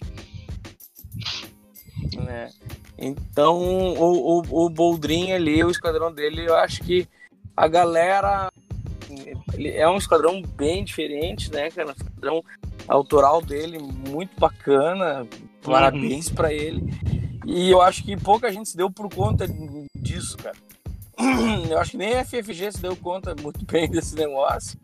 né? 2.18 2.50
Então, 2.98 3.58
o, 3.60 4.42
o, 4.42 4.66
o 4.66 4.70
Boldrin 4.70 5.32
ali, 5.32 5.64
o 5.64 5.70
esquadrão 5.70 6.12
dele, 6.12 6.48
eu 6.48 6.56
acho 6.56 6.84
que 6.84 7.08
a 7.56 7.68
galera. 7.68 8.50
Ele 9.54 9.70
é 9.70 9.88
um 9.88 9.98
esquadrão 9.98 10.42
bem 10.42 10.84
diferente, 10.84 11.52
né, 11.52 11.70
cara? 11.72 11.90
Um 11.90 11.92
esquadrão 11.92 12.44
autoral 12.88 13.42
dele, 13.42 13.78
muito 13.78 14.40
bacana. 14.40 15.28
Parabéns 15.62 16.30
pra 16.30 16.54
ele. 16.54 16.84
E 17.46 17.70
eu 17.70 17.82
acho 17.82 18.04
que 18.04 18.18
pouca 18.18 18.52
gente 18.52 18.70
se 18.70 18.78
deu 18.78 18.90
por 18.92 19.14
conta 19.14 19.48
disso, 19.96 20.38
cara. 20.38 20.58
Eu 21.70 21.80
acho 21.80 21.92
que 21.92 21.98
nem 21.98 22.16
a 22.16 22.24
FFG 22.24 22.74
se 22.74 22.82
deu 22.82 22.96
conta 22.96 23.34
muito 23.42 23.66
bem 23.66 23.90
desse 23.90 24.16
negócio. 24.16 24.78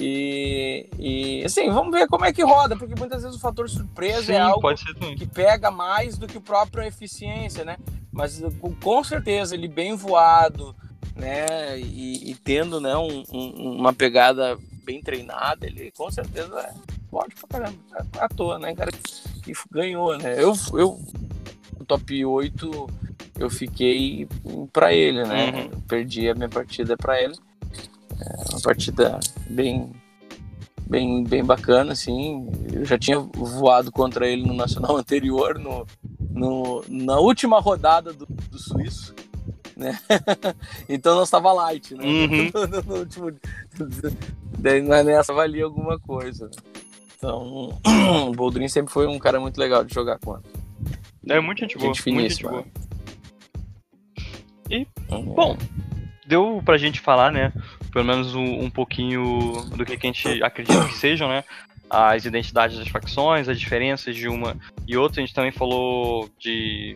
E, 0.00 0.88
e 0.98 1.44
assim, 1.44 1.70
vamos 1.70 1.92
ver 1.92 2.06
como 2.08 2.24
é 2.24 2.32
que 2.32 2.42
roda, 2.42 2.76
porque 2.76 2.94
muitas 2.98 3.22
vezes 3.22 3.36
o 3.36 3.40
fator 3.40 3.68
surpresa 3.68 4.22
Sim, 4.22 4.32
é 4.32 4.38
algo 4.40 4.62
que 5.16 5.26
pega 5.26 5.70
mais 5.70 6.16
do 6.16 6.26
que 6.26 6.38
a 6.38 6.40
própria 6.40 6.86
eficiência, 6.86 7.64
né? 7.64 7.76
Mas 8.12 8.42
com- 8.60 9.04
certeza 9.04 9.54
ele 9.54 9.68
bem 9.68 9.94
voado, 9.94 10.74
né? 11.14 11.78
E, 11.78 12.30
e 12.30 12.34
tendo 12.34 12.80
né, 12.80 12.96
um- 12.96 13.24
um- 13.32 13.76
uma 13.78 13.92
pegada 13.92 14.58
bem 14.84 15.02
treinada, 15.02 15.66
ele 15.66 15.92
com 15.96 16.10
certeza 16.10 16.58
é 16.60 16.72
forte 17.10 17.34
pra 17.36 17.60
caramba. 17.60 17.78
À 18.18 18.28
toa, 18.28 18.58
né, 18.58 18.74
cara? 18.74 18.90
Que 19.42 19.52
ganhou, 19.70 20.16
né? 20.18 20.34
Eu, 20.42 20.54
eu 20.74 20.98
no 21.78 21.84
top 21.84 22.24
8 22.24 22.88
eu 23.38 23.48
fiquei 23.50 24.26
pra 24.72 24.92
ele, 24.92 25.24
né? 25.24 25.50
Uhum. 25.50 25.80
Perdi 25.82 26.28
a 26.28 26.34
minha 26.34 26.48
partida 26.48 26.96
pra 26.96 27.20
ele. 27.20 27.34
É 28.20 28.52
uma 28.52 28.60
partida 28.60 29.18
bem 29.48 29.92
bem, 30.90 31.22
bem 31.24 31.44
bacana, 31.44 31.92
assim. 31.92 32.50
Eu 32.72 32.84
já 32.84 32.98
tinha 32.98 33.18
voado 33.18 33.92
contra 33.92 34.26
ele 34.28 34.44
no 34.44 34.52
Nacional 34.54 34.96
anterior, 34.98 35.58
no, 35.58 35.86
no, 36.30 36.84
na 36.88 37.18
última 37.18 37.60
rodada 37.60 38.12
do, 38.12 38.26
do 38.26 38.58
Suíço, 38.58 39.14
né? 39.76 39.98
então 40.88 41.14
não 41.14 41.22
estava 41.22 41.52
light, 41.52 41.94
né? 41.94 42.04
Uhum. 42.04 42.50
No, 42.52 42.82
no 42.82 42.98
último. 43.00 43.32
Daí 44.58 44.82
nessa 44.82 45.32
valia 45.32 45.64
alguma 45.64 45.98
coisa. 46.00 46.46
né? 46.46 46.52
Então, 47.16 47.78
o 48.28 48.32
Boldrin 48.32 48.68
sempre 48.68 48.92
foi 48.92 49.06
um 49.06 49.18
cara 49.18 49.38
muito 49.38 49.58
legal 49.58 49.84
de 49.84 49.94
jogar 49.94 50.18
contra. 50.18 50.50
É 51.28 51.38
muito 51.40 51.60
gente 51.60 51.78
boa, 51.78 51.94
Gente 51.94 52.10
muito 52.10 52.22
gente 52.22 52.34
finíssima. 52.42 52.50
boa. 52.50 52.64
Uhum. 55.10 55.34
Bom, 55.34 55.58
deu 56.26 56.62
pra 56.64 56.78
gente 56.78 57.00
falar, 57.00 57.30
né? 57.30 57.52
Pelo 57.92 58.04
menos 58.04 58.34
um, 58.34 58.64
um 58.64 58.70
pouquinho 58.70 59.52
do 59.76 59.84
que, 59.84 59.96
que 59.96 60.06
a 60.06 60.12
gente 60.12 60.42
acredita 60.42 60.84
que 60.86 60.94
sejam, 60.94 61.28
né? 61.28 61.42
As 61.88 62.24
identidades 62.24 62.78
das 62.78 62.86
facções, 62.88 63.48
as 63.48 63.58
diferenças 63.58 64.14
de 64.14 64.28
uma 64.28 64.56
e 64.86 64.96
outra. 64.96 65.20
A 65.20 65.26
gente 65.26 65.34
também 65.34 65.50
falou 65.50 66.30
de 66.38 66.94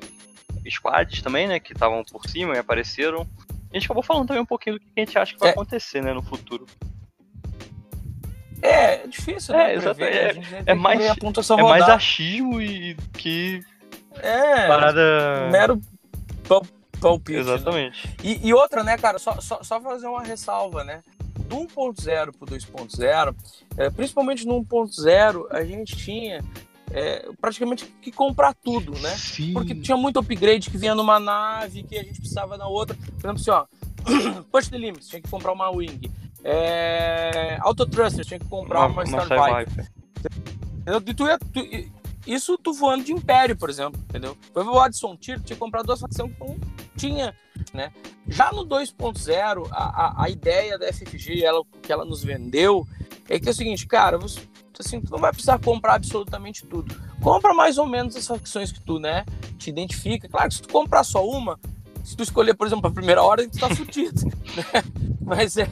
squads 0.70 1.20
também, 1.20 1.48
né? 1.48 1.58
Que 1.58 1.72
estavam 1.72 2.04
por 2.04 2.28
cima 2.28 2.54
e 2.54 2.58
apareceram. 2.58 3.26
A 3.72 3.74
gente 3.76 3.86
acabou 3.86 4.04
falando 4.04 4.28
também 4.28 4.42
um 4.42 4.46
pouquinho 4.46 4.76
do 4.76 4.80
que 4.80 4.86
a 4.96 5.00
gente 5.00 5.18
acha 5.18 5.34
que 5.34 5.40
vai 5.40 5.48
É. 5.48 5.52
acontecer, 5.52 6.00
né? 6.00 6.12
No 6.12 6.22
futuro. 6.22 6.64
É, 8.62 9.02
é 9.02 9.06
difícil, 9.06 9.54
É, 9.54 9.58
né? 9.58 9.74
é- 9.74 10.28
a 10.30 10.32
gente 10.32 10.48
tem 10.48 10.64
que 10.64 10.74
mais- 10.74 11.00
É 11.00 11.62
mais 11.62 11.88
achismo 11.88 12.60
e 12.62 12.94
que 13.14 13.60
É, 14.22 14.68
parada. 14.68 15.48
mero 15.50 15.80
pal- 17.00 17.12
palpite. 17.18 17.32
né? 17.32 17.40
Exatamente. 17.54 18.16
E, 18.22 18.46
e 18.48 18.54
outra, 18.54 18.82
né, 18.84 18.96
cara, 18.96 19.18
só, 19.18 19.40
só, 19.40 19.62
só 19.62 19.80
fazer 19.80 20.06
uma 20.06 20.22
ressalva, 20.22 20.82
né? 20.84 21.02
Do 21.48 21.56
1.0 21.56 22.32
pro 22.38 22.46
2.0, 22.46 23.34
é, 23.76 23.90
principalmente 23.90 24.46
no 24.46 24.62
1.0, 24.64 25.46
a 25.50 25.64
gente 25.64 25.96
tinha 25.96 26.42
é, 26.90 27.28
praticamente 27.40 27.84
que 28.00 28.10
comprar 28.12 28.54
tudo, 28.54 28.92
né? 29.00 29.10
Sim. 29.10 29.52
Porque 29.52 29.74
tinha 29.74 29.96
muito 29.96 30.18
upgrade 30.18 30.70
que 30.70 30.78
vinha 30.78 30.94
numa 30.94 31.18
nave, 31.20 31.82
que 31.82 31.98
a 31.98 32.02
gente 32.02 32.18
precisava 32.20 32.56
na 32.56 32.66
outra. 32.66 32.96
Por 32.96 33.30
exemplo, 33.30 33.40
assim, 33.40 33.50
ó, 33.50 33.66
Push 34.52 34.68
the 34.68 34.78
Limits, 34.78 35.08
tinha 35.08 35.20
que 35.20 35.28
comprar 35.28 35.52
uma 35.52 35.70
Wing. 35.70 36.10
É, 36.42 37.56
Auto 37.60 37.84
Thruster, 37.86 38.24
tinha 38.24 38.38
que 38.38 38.46
comprar 38.46 38.86
uma, 38.86 39.04
Star 39.06 39.26
Viper. 39.66 39.90
Entendeu? 40.82 41.02
E 41.06 41.14
tu 41.14 41.26
ia- 41.26 41.38
tu- 41.38 42.03
isso 42.26 42.56
tu 42.56 42.72
voando 42.72 43.04
de 43.04 43.12
Império, 43.12 43.56
por 43.56 43.68
exemplo, 43.68 44.00
entendeu? 44.08 44.36
Foi 44.52 44.64
o 44.64 44.80
Adson 44.80 45.16
Tiro, 45.16 45.40
tinha 45.40 45.56
que 45.56 45.60
comprar 45.60 45.82
duas 45.82 46.00
facções 46.00 46.32
que 46.32 46.40
não 46.40 46.56
tinha, 46.96 47.34
né? 47.72 47.92
Já 48.26 48.52
no 48.52 48.64
2.0, 48.64 49.68
a, 49.70 49.74
a, 49.74 50.24
a 50.24 50.30
ideia 50.30 50.78
da 50.78 50.92
FFG, 50.92 51.44
ela, 51.44 51.62
que 51.82 51.92
ela 51.92 52.04
nos 52.04 52.22
vendeu, 52.22 52.86
é 53.28 53.38
que 53.38 53.48
é 53.48 53.50
o 53.50 53.54
seguinte, 53.54 53.86
cara, 53.86 54.16
você, 54.16 54.40
assim, 54.78 55.00
tu 55.00 55.10
não 55.10 55.18
vai 55.18 55.32
precisar 55.32 55.58
comprar 55.58 55.94
absolutamente 55.94 56.64
tudo. 56.64 56.94
Compra 57.22 57.52
mais 57.52 57.78
ou 57.78 57.86
menos 57.86 58.16
as 58.16 58.26
facções 58.26 58.72
que 58.72 58.80
tu, 58.80 58.98
né, 58.98 59.24
te 59.58 59.70
identifica. 59.70 60.28
Claro 60.28 60.48
que 60.48 60.54
se 60.54 60.62
tu 60.62 60.68
comprar 60.68 61.04
só 61.04 61.26
uma, 61.26 61.58
se 62.02 62.16
tu 62.16 62.22
escolher, 62.22 62.54
por 62.54 62.66
exemplo, 62.66 62.86
a 62.86 62.92
primeira 62.92 63.22
ordem, 63.22 63.48
tu 63.48 63.58
tá 63.58 63.68
fudido, 63.74 64.24
né? 64.24 64.82
Mas 65.20 65.56
é... 65.56 65.66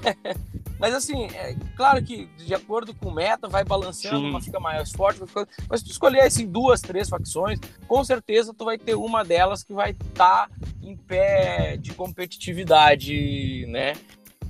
Mas 0.82 0.94
assim, 0.96 1.26
é 1.26 1.54
claro 1.76 2.02
que 2.02 2.26
de 2.38 2.52
acordo 2.52 2.92
com 2.92 3.08
o 3.10 3.14
meta, 3.14 3.46
vai 3.46 3.62
balanceando, 3.62 4.18
Sim. 4.18 4.30
uma 4.30 4.40
fica 4.40 4.58
mais 4.58 4.90
forte, 4.90 5.20
ficando- 5.24 5.46
mas 5.70 5.78
se 5.78 5.86
tu 5.86 5.92
escolher 5.92 6.22
assim, 6.22 6.44
duas, 6.44 6.80
três 6.80 7.08
facções, 7.08 7.60
com 7.86 8.02
certeza 8.02 8.52
tu 8.52 8.64
vai 8.64 8.76
ter 8.76 8.96
uma 8.96 9.24
delas 9.24 9.62
que 9.62 9.72
vai 9.72 9.92
estar 9.92 10.50
em 10.82 10.96
pé 10.96 11.76
de 11.76 11.94
competitividade, 11.94 13.64
né? 13.68 13.92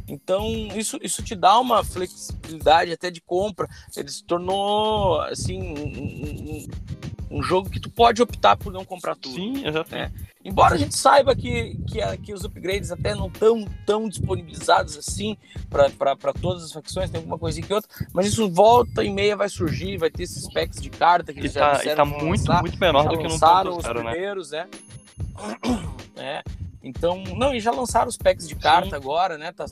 Então, 0.08 0.46
isso, 0.74 0.98
isso 1.02 1.22
te 1.22 1.34
dá 1.34 1.60
uma 1.60 1.84
flexibilidade 1.84 2.92
até 2.92 3.10
de 3.10 3.20
compra. 3.20 3.68
Ele 3.94 4.08
se 4.08 4.24
tornou, 4.24 5.20
assim, 5.20 5.60
um, 5.60 5.84
um, 5.84 6.66
um 7.32 7.42
jogo 7.42 7.70
que 7.70 7.80
tu 7.80 7.90
pode 7.90 8.20
optar 8.20 8.56
por 8.56 8.72
não 8.72 8.84
comprar 8.84 9.16
tudo. 9.16 9.34
Sim, 9.34 9.66
exatamente. 9.66 10.12
Né? 10.12 10.26
Embora 10.44 10.74
a 10.74 10.78
gente 10.78 10.96
saiba 10.96 11.34
que, 11.36 11.76
que, 11.86 12.16
que 12.18 12.34
os 12.34 12.44
upgrades 12.44 12.90
até 12.90 13.14
não 13.14 13.28
estão 13.28 13.64
tão 13.86 14.08
disponibilizados 14.08 14.98
assim 14.98 15.36
para 15.70 16.34
todas 16.34 16.64
as 16.64 16.72
facções, 16.72 17.10
tem 17.10 17.18
alguma 17.18 17.38
coisinha 17.38 17.66
que 17.66 17.72
outra, 17.72 17.88
mas 18.12 18.26
isso 18.26 18.50
volta 18.50 19.04
e 19.04 19.10
meia 19.10 19.36
vai 19.36 19.48
surgir, 19.48 19.96
vai 19.96 20.10
ter 20.10 20.24
esses 20.24 20.52
packs 20.52 20.80
de 20.80 20.90
carta 20.90 21.32
que 21.32 21.38
eles 21.38 21.52
já 21.52 21.60
tá, 21.60 21.76
disseram 21.76 21.92
e 21.92 21.96
tá 21.96 22.04
muito, 22.04 22.48
lançar, 22.48 22.60
muito 22.60 22.78
menor 22.78 23.08
do 23.08 23.16
que 23.16 23.24
no 23.24 23.30
lançaram 23.30 23.76
os 23.76 23.84
né? 23.84 23.94
primeiros, 23.94 24.50
né? 24.50 24.68
né? 26.16 26.42
Então, 26.84 27.22
não, 27.36 27.54
e 27.54 27.60
já 27.60 27.70
lançaram 27.70 28.08
os 28.08 28.16
packs 28.16 28.48
de 28.48 28.56
carta 28.56 28.90
Sim. 28.90 28.96
agora, 28.96 29.38
né? 29.38 29.52
Tá, 29.52 29.66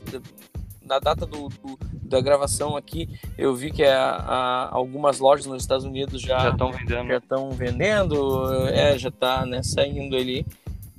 na 0.81 0.97
data 0.97 1.25
do, 1.25 1.49
do, 1.49 1.77
da 2.11 2.21
gravação 2.21 2.75
aqui, 2.75 3.09
eu 3.37 3.55
vi 3.55 3.71
que 3.71 3.83
a, 3.83 4.09
a, 4.11 4.75
algumas 4.75 5.19
lojas 5.19 5.45
nos 5.45 5.63
Estados 5.63 5.85
Unidos 5.85 6.21
já 6.21 6.49
estão 6.49 6.71
vendendo. 6.71 7.07
Já 7.07 7.17
estão 7.17 7.51
vendendo, 7.51 8.67
é, 8.67 8.97
já 8.97 9.09
está 9.09 9.45
né, 9.45 9.63
saindo 9.63 10.15
ali, 10.15 10.45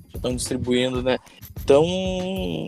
já 0.08 0.16
estão 0.16 0.34
distribuindo, 0.34 1.02
né? 1.02 1.18
Então, 1.62 1.84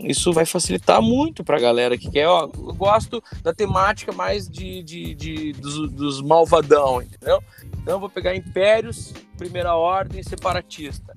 isso 0.05 0.31
vai 0.31 0.45
facilitar 0.45 1.01
muito 1.01 1.43
para 1.43 1.57
a 1.57 1.59
galera 1.59 1.97
que 1.97 2.09
quer. 2.09 2.27
Ó, 2.27 2.43
eu 2.43 2.73
gosto 2.73 3.21
da 3.41 3.53
temática 3.53 4.13
mais 4.13 4.47
de, 4.47 4.83
de, 4.83 5.15
de 5.15 5.53
dos, 5.53 5.91
dos 5.91 6.21
malvadão, 6.21 7.01
entendeu? 7.01 7.43
Então, 7.81 7.95
eu 7.95 7.99
vou 7.99 8.09
pegar 8.09 8.35
Impérios, 8.35 9.11
Primeira 9.37 9.75
Ordem 9.75 10.23
Separatista, 10.23 11.13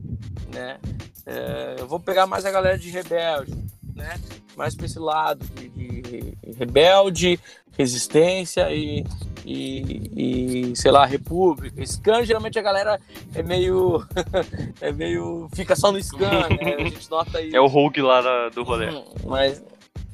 né? 0.53 0.79
É, 1.27 1.77
eu 1.79 1.87
vou 1.87 2.01
pegar 2.01 2.27
mais 2.27 2.47
a 2.47 2.51
galera 2.51 2.79
de 2.79 2.89
Rebelde, 2.91 3.53
né? 3.99 4.19
Mais 4.57 4.75
para 4.75 4.87
esse 4.87 4.99
lado 4.99 5.45
de, 5.55 5.69
de, 5.69 6.39
rebelde, 6.57 7.39
resistência 7.77 8.73
e, 8.73 9.05
e, 9.45 10.71
e, 10.71 10.77
sei 10.77 10.91
lá, 10.91 11.05
república. 11.05 11.85
Scan, 11.85 12.25
geralmente 12.25 12.59
a 12.59 12.63
galera 12.63 13.01
é 13.35 13.43
meio. 13.43 14.07
é 14.81 14.91
meio. 14.93 15.49
fica 15.53 15.77
só 15.77 15.93
no 15.93 16.03
scan, 16.03 16.49
né? 16.49 16.75
A 16.79 16.83
gente 16.83 17.11
nota 17.11 17.41
isso. 17.43 17.57
É 17.57 17.61
o 17.61 17.67
rogue 17.67 18.01
lá 18.01 18.23
da, 18.23 18.49
do 18.49 18.63
rolê. 18.63 18.89
Uhum, 18.89 19.05
mas. 19.27 19.63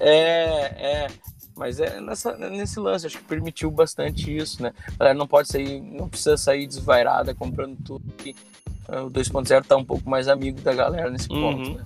É, 0.00 1.04
é. 1.04 1.06
Mas 1.56 1.78
é 1.78 2.00
nessa, 2.00 2.36
nesse 2.36 2.80
lance, 2.80 3.06
acho 3.06 3.18
que 3.18 3.24
permitiu 3.24 3.70
bastante 3.70 4.36
isso, 4.36 4.60
né? 4.60 4.72
A 4.88 4.96
galera 4.98 5.16
não 5.16 5.26
pode 5.26 5.46
sair, 5.46 5.80
não 5.80 6.08
precisa 6.08 6.36
sair 6.36 6.66
desvairada 6.66 7.32
comprando 7.32 7.76
tudo. 7.84 8.12
Que, 8.18 8.34
o 8.88 9.08
2.0 9.08 9.64
tá 9.64 9.76
um 9.76 9.84
pouco 9.84 10.10
mais 10.10 10.28
amigo 10.28 10.60
da 10.60 10.74
galera 10.74 11.10
nesse 11.10 11.28
ponto, 11.28 11.70
uhum. 11.70 11.74
né? 11.76 11.84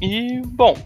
E, 0.00 0.40
bom, 0.46 0.76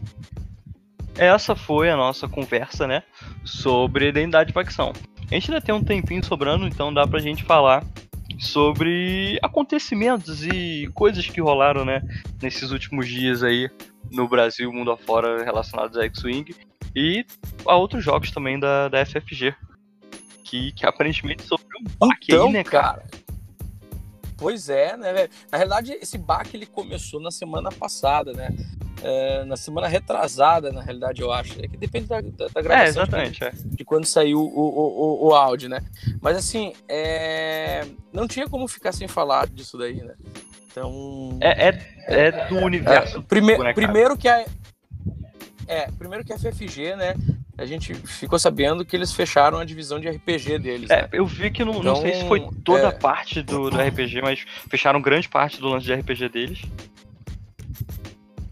essa 1.17 1.55
foi 1.55 1.91
a 1.91 1.97
nossa 1.97 2.29
conversa, 2.29 2.87
né? 2.87 3.03
Sobre 3.45 4.09
identidade 4.09 4.49
de 4.49 4.55
facção. 4.55 4.93
A 5.31 5.35
gente 5.35 5.51
ainda 5.51 5.65
tem 5.65 5.75
um 5.75 5.83
tempinho 5.83 6.25
sobrando, 6.25 6.67
então 6.67 6.93
dá 6.93 7.07
pra 7.07 7.21
gente 7.21 7.43
falar 7.45 7.85
sobre 8.39 9.39
acontecimentos 9.43 10.45
e 10.45 10.91
coisas 10.95 11.27
que 11.27 11.41
rolaram, 11.41 11.85
né? 11.85 12.03
Nesses 12.41 12.71
últimos 12.71 13.07
dias 13.07 13.43
aí 13.43 13.71
no 14.11 14.29
Brasil, 14.29 14.73
mundo 14.73 14.91
afora, 14.91 15.45
relacionados 15.45 15.97
a 15.97 16.05
X-Wing. 16.05 16.55
E 16.95 17.25
a 17.67 17.77
outros 17.77 18.05
jogos 18.05 18.31
também 18.31 18.59
da, 18.59 18.89
da 18.89 19.05
FFG. 19.05 19.55
Que, 20.45 20.73
que 20.73 20.85
aparentemente 20.85 21.45
sofreu 21.45 21.81
um 21.81 22.09
baque 22.09 22.27
então, 22.33 22.47
aí, 22.49 22.53
né, 22.53 22.65
cara? 22.65 22.99
cara 22.99 23.23
Pois 24.43 24.69
é, 24.69 24.97
né, 24.97 25.13
velho? 25.13 25.31
Na 25.53 25.57
realidade, 25.57 25.93
esse 25.93 26.19
baque 26.19 26.57
ele 26.57 26.67
começou 26.67 27.21
na 27.21 27.31
semana 27.31 27.71
passada, 27.71 28.33
né? 28.33 28.49
É, 29.03 29.44
na 29.44 29.57
semana 29.57 29.88
retrasada, 29.88 30.70
na 30.70 30.80
realidade, 30.80 31.20
eu 31.20 31.32
acho. 31.32 31.59
É 31.61 31.68
que 31.68 31.76
depende 31.76 32.07
da, 32.07 32.20
da, 32.20 32.48
da 32.48 32.62
gravação. 32.62 32.84
É, 32.84 32.88
exatamente. 32.88 33.40
De, 33.40 33.46
é. 33.46 33.53
de 33.53 33.84
quando 33.84 34.05
saiu 34.07 34.40
o, 34.40 34.44
o, 34.44 35.24
o, 35.24 35.28
o, 35.28 35.34
áudio, 35.34 35.68
né? 35.68 35.80
Mas 36.20 36.36
assim, 36.36 36.72
é... 36.88 37.84
não 38.12 38.28
tinha 38.28 38.48
como 38.48 38.68
ficar 38.68 38.92
sem 38.92 39.09
falar 39.09 39.48
disso 39.48 39.76
daí, 39.76 40.03
né? 40.03 40.14
Então. 40.70 41.38
É, 41.40 41.68
é, 41.68 42.28
é 42.28 42.46
do 42.48 42.57
universo. 42.57 43.18
É, 43.18 43.22
prime, 43.22 43.59
né, 43.59 43.72
primeiro 43.72 44.16
que 44.16 44.28
a. 44.28 44.44
É, 45.66 45.90
primeiro 45.92 46.24
que 46.24 46.32
a 46.32 46.38
FFG, 46.38 46.96
né? 46.96 47.14
a 47.57 47.66
gente 47.66 47.94
ficou 47.94 48.38
sabendo 48.38 48.84
que 48.84 48.96
eles 48.96 49.12
fecharam 49.12 49.59
a 49.59 49.64
divisão 49.64 50.00
de 50.00 50.09
RPG 50.09 50.59
deles. 50.59 50.90
É, 50.90 51.03
né? 51.03 51.09
eu 51.12 51.26
vi 51.26 51.50
que 51.50 51.64
não, 51.64 51.72
então, 51.74 51.94
não 51.94 51.96
sei 51.96 52.14
se 52.14 52.26
foi 52.26 52.48
toda 52.64 52.88
é... 52.88 52.92
parte 52.92 53.42
do, 53.42 53.70
do 53.70 53.80
RPG, 53.80 54.22
mas 54.22 54.44
fecharam 54.68 55.00
grande 55.00 55.28
parte 55.28 55.61
do 55.61 55.68
lance 55.68 55.86
de 55.86 55.94
RPG 55.94 56.28
deles. 56.28 56.62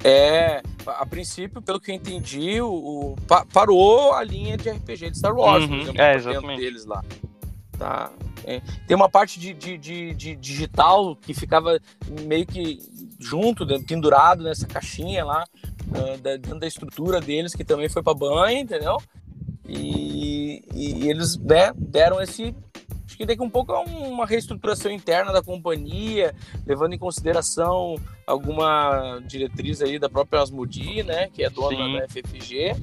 É, 0.03 0.63
a 0.87 1.05
princípio, 1.05 1.61
pelo 1.61 1.79
que 1.79 1.91
eu 1.91 1.95
entendi, 1.95 2.61
o, 2.61 2.71
o 2.71 3.17
parou 3.53 4.15
a 4.15 4.25
linha 4.25 4.57
de 4.57 4.71
RPG 4.71 5.11
de 5.11 5.19
Star 5.19 5.35
Wars, 5.35 5.65
uhum, 5.65 5.81
exemplo, 5.81 6.01
é, 6.01 6.15
exatamente. 6.15 6.61
deles 6.61 6.87
lá. 6.87 7.05
Tá? 7.79 8.11
É, 8.45 8.61
tem 8.87 8.97
uma 8.97 9.09
parte 9.09 9.39
de, 9.39 9.53
de, 9.53 9.77
de, 9.77 10.15
de, 10.15 10.37
digital 10.37 11.15
que 11.17 11.35
ficava 11.35 11.79
meio 12.27 12.47
que 12.47 12.79
junto, 13.19 13.67
pendurado 13.85 14.43
nessa 14.43 14.67
caixinha 14.67 15.25
lá, 15.25 15.45
uh, 15.89 16.19
dentro 16.19 16.59
da 16.59 16.67
estrutura 16.67 17.21
deles, 17.21 17.55
que 17.55 17.65
também 17.65 17.89
foi 17.89 18.03
para 18.03 18.15
banho, 18.15 18.59
entendeu? 18.59 18.97
E, 19.69 20.65
e 20.75 21.09
eles 21.09 21.37
né, 21.37 21.73
deram 21.77 22.21
esse. 22.21 22.55
Acho 23.11 23.17
que 23.17 23.27
daqui 23.27 23.43
um 23.43 23.51
pouco 23.51 23.73
é 23.73 23.79
uma 23.81 24.25
reestruturação 24.25 24.89
interna 24.89 25.33
da 25.33 25.43
companhia, 25.43 26.33
levando 26.65 26.93
em 26.93 26.99
consideração 26.99 27.97
alguma 28.25 29.21
diretriz 29.27 29.83
aí 29.83 29.99
da 29.99 30.09
própria 30.09 30.41
Asmodi, 30.41 31.03
né, 31.03 31.29
que 31.29 31.43
é 31.43 31.51
dona 31.51 31.77
Sim. 31.77 31.99
da 31.99 32.09
FFG. 32.09 32.77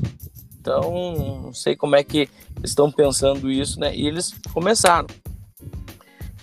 Então, 0.60 1.42
não 1.44 1.54
sei 1.54 1.78
como 1.78 1.96
é 1.96 2.04
que 2.04 2.28
estão 2.62 2.92
pensando 2.92 3.50
isso, 3.50 3.80
né? 3.80 3.96
E 3.96 4.06
eles 4.06 4.34
começaram. 4.54 5.08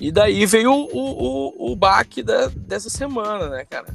E 0.00 0.10
daí 0.10 0.46
veio 0.46 0.72
o, 0.72 0.88
o, 0.90 1.72
o 1.72 1.76
baque 1.76 2.22
da, 2.22 2.46
dessa 2.46 2.88
semana, 2.88 3.50
né, 3.50 3.66
cara? 3.68 3.94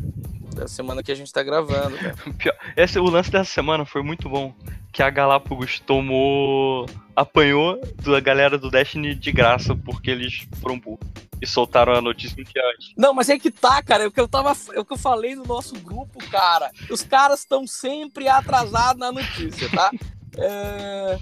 Da 0.59 0.67
semana 0.67 1.01
que 1.01 1.09
a 1.09 1.15
gente 1.15 1.31
tá 1.31 1.41
gravando. 1.41 1.95
Esse, 2.75 2.99
o 2.99 3.05
lance 3.05 3.31
dessa 3.31 3.49
semana 3.49 3.85
foi 3.85 4.03
muito 4.03 4.27
bom. 4.27 4.53
Que 4.91 5.01
a 5.01 5.09
Galápagos 5.09 5.79
tomou. 5.79 6.85
apanhou 7.15 7.79
da 8.03 8.19
galera 8.19 8.57
do 8.57 8.69
Destiny 8.69 9.15
de 9.15 9.31
graça, 9.31 9.73
porque 9.73 10.11
eles 10.11 10.45
foram 10.61 10.77
burros. 10.77 10.99
E 11.41 11.47
soltaram 11.47 11.93
a 11.93 12.01
notícia 12.01 12.43
que 12.43 12.59
antes. 12.59 12.91
Não, 12.97 13.13
mas 13.13 13.29
é 13.29 13.39
que 13.39 13.49
tá, 13.49 13.81
cara. 13.81 14.03
É 14.03 14.07
o 14.07 14.11
que 14.11 14.19
eu 14.19 14.27
tava. 14.27 14.51
É 14.73 14.79
o 14.81 14.83
que 14.83 14.91
eu 14.91 14.97
falei 14.97 15.33
no 15.33 15.45
nosso 15.45 15.75
grupo, 15.79 16.19
cara. 16.29 16.69
Os 16.89 17.03
caras 17.03 17.39
estão 17.39 17.65
sempre 17.65 18.27
atrasados 18.27 18.99
na 18.99 19.13
notícia, 19.13 19.69
tá? 19.69 19.89
É... 20.41 21.17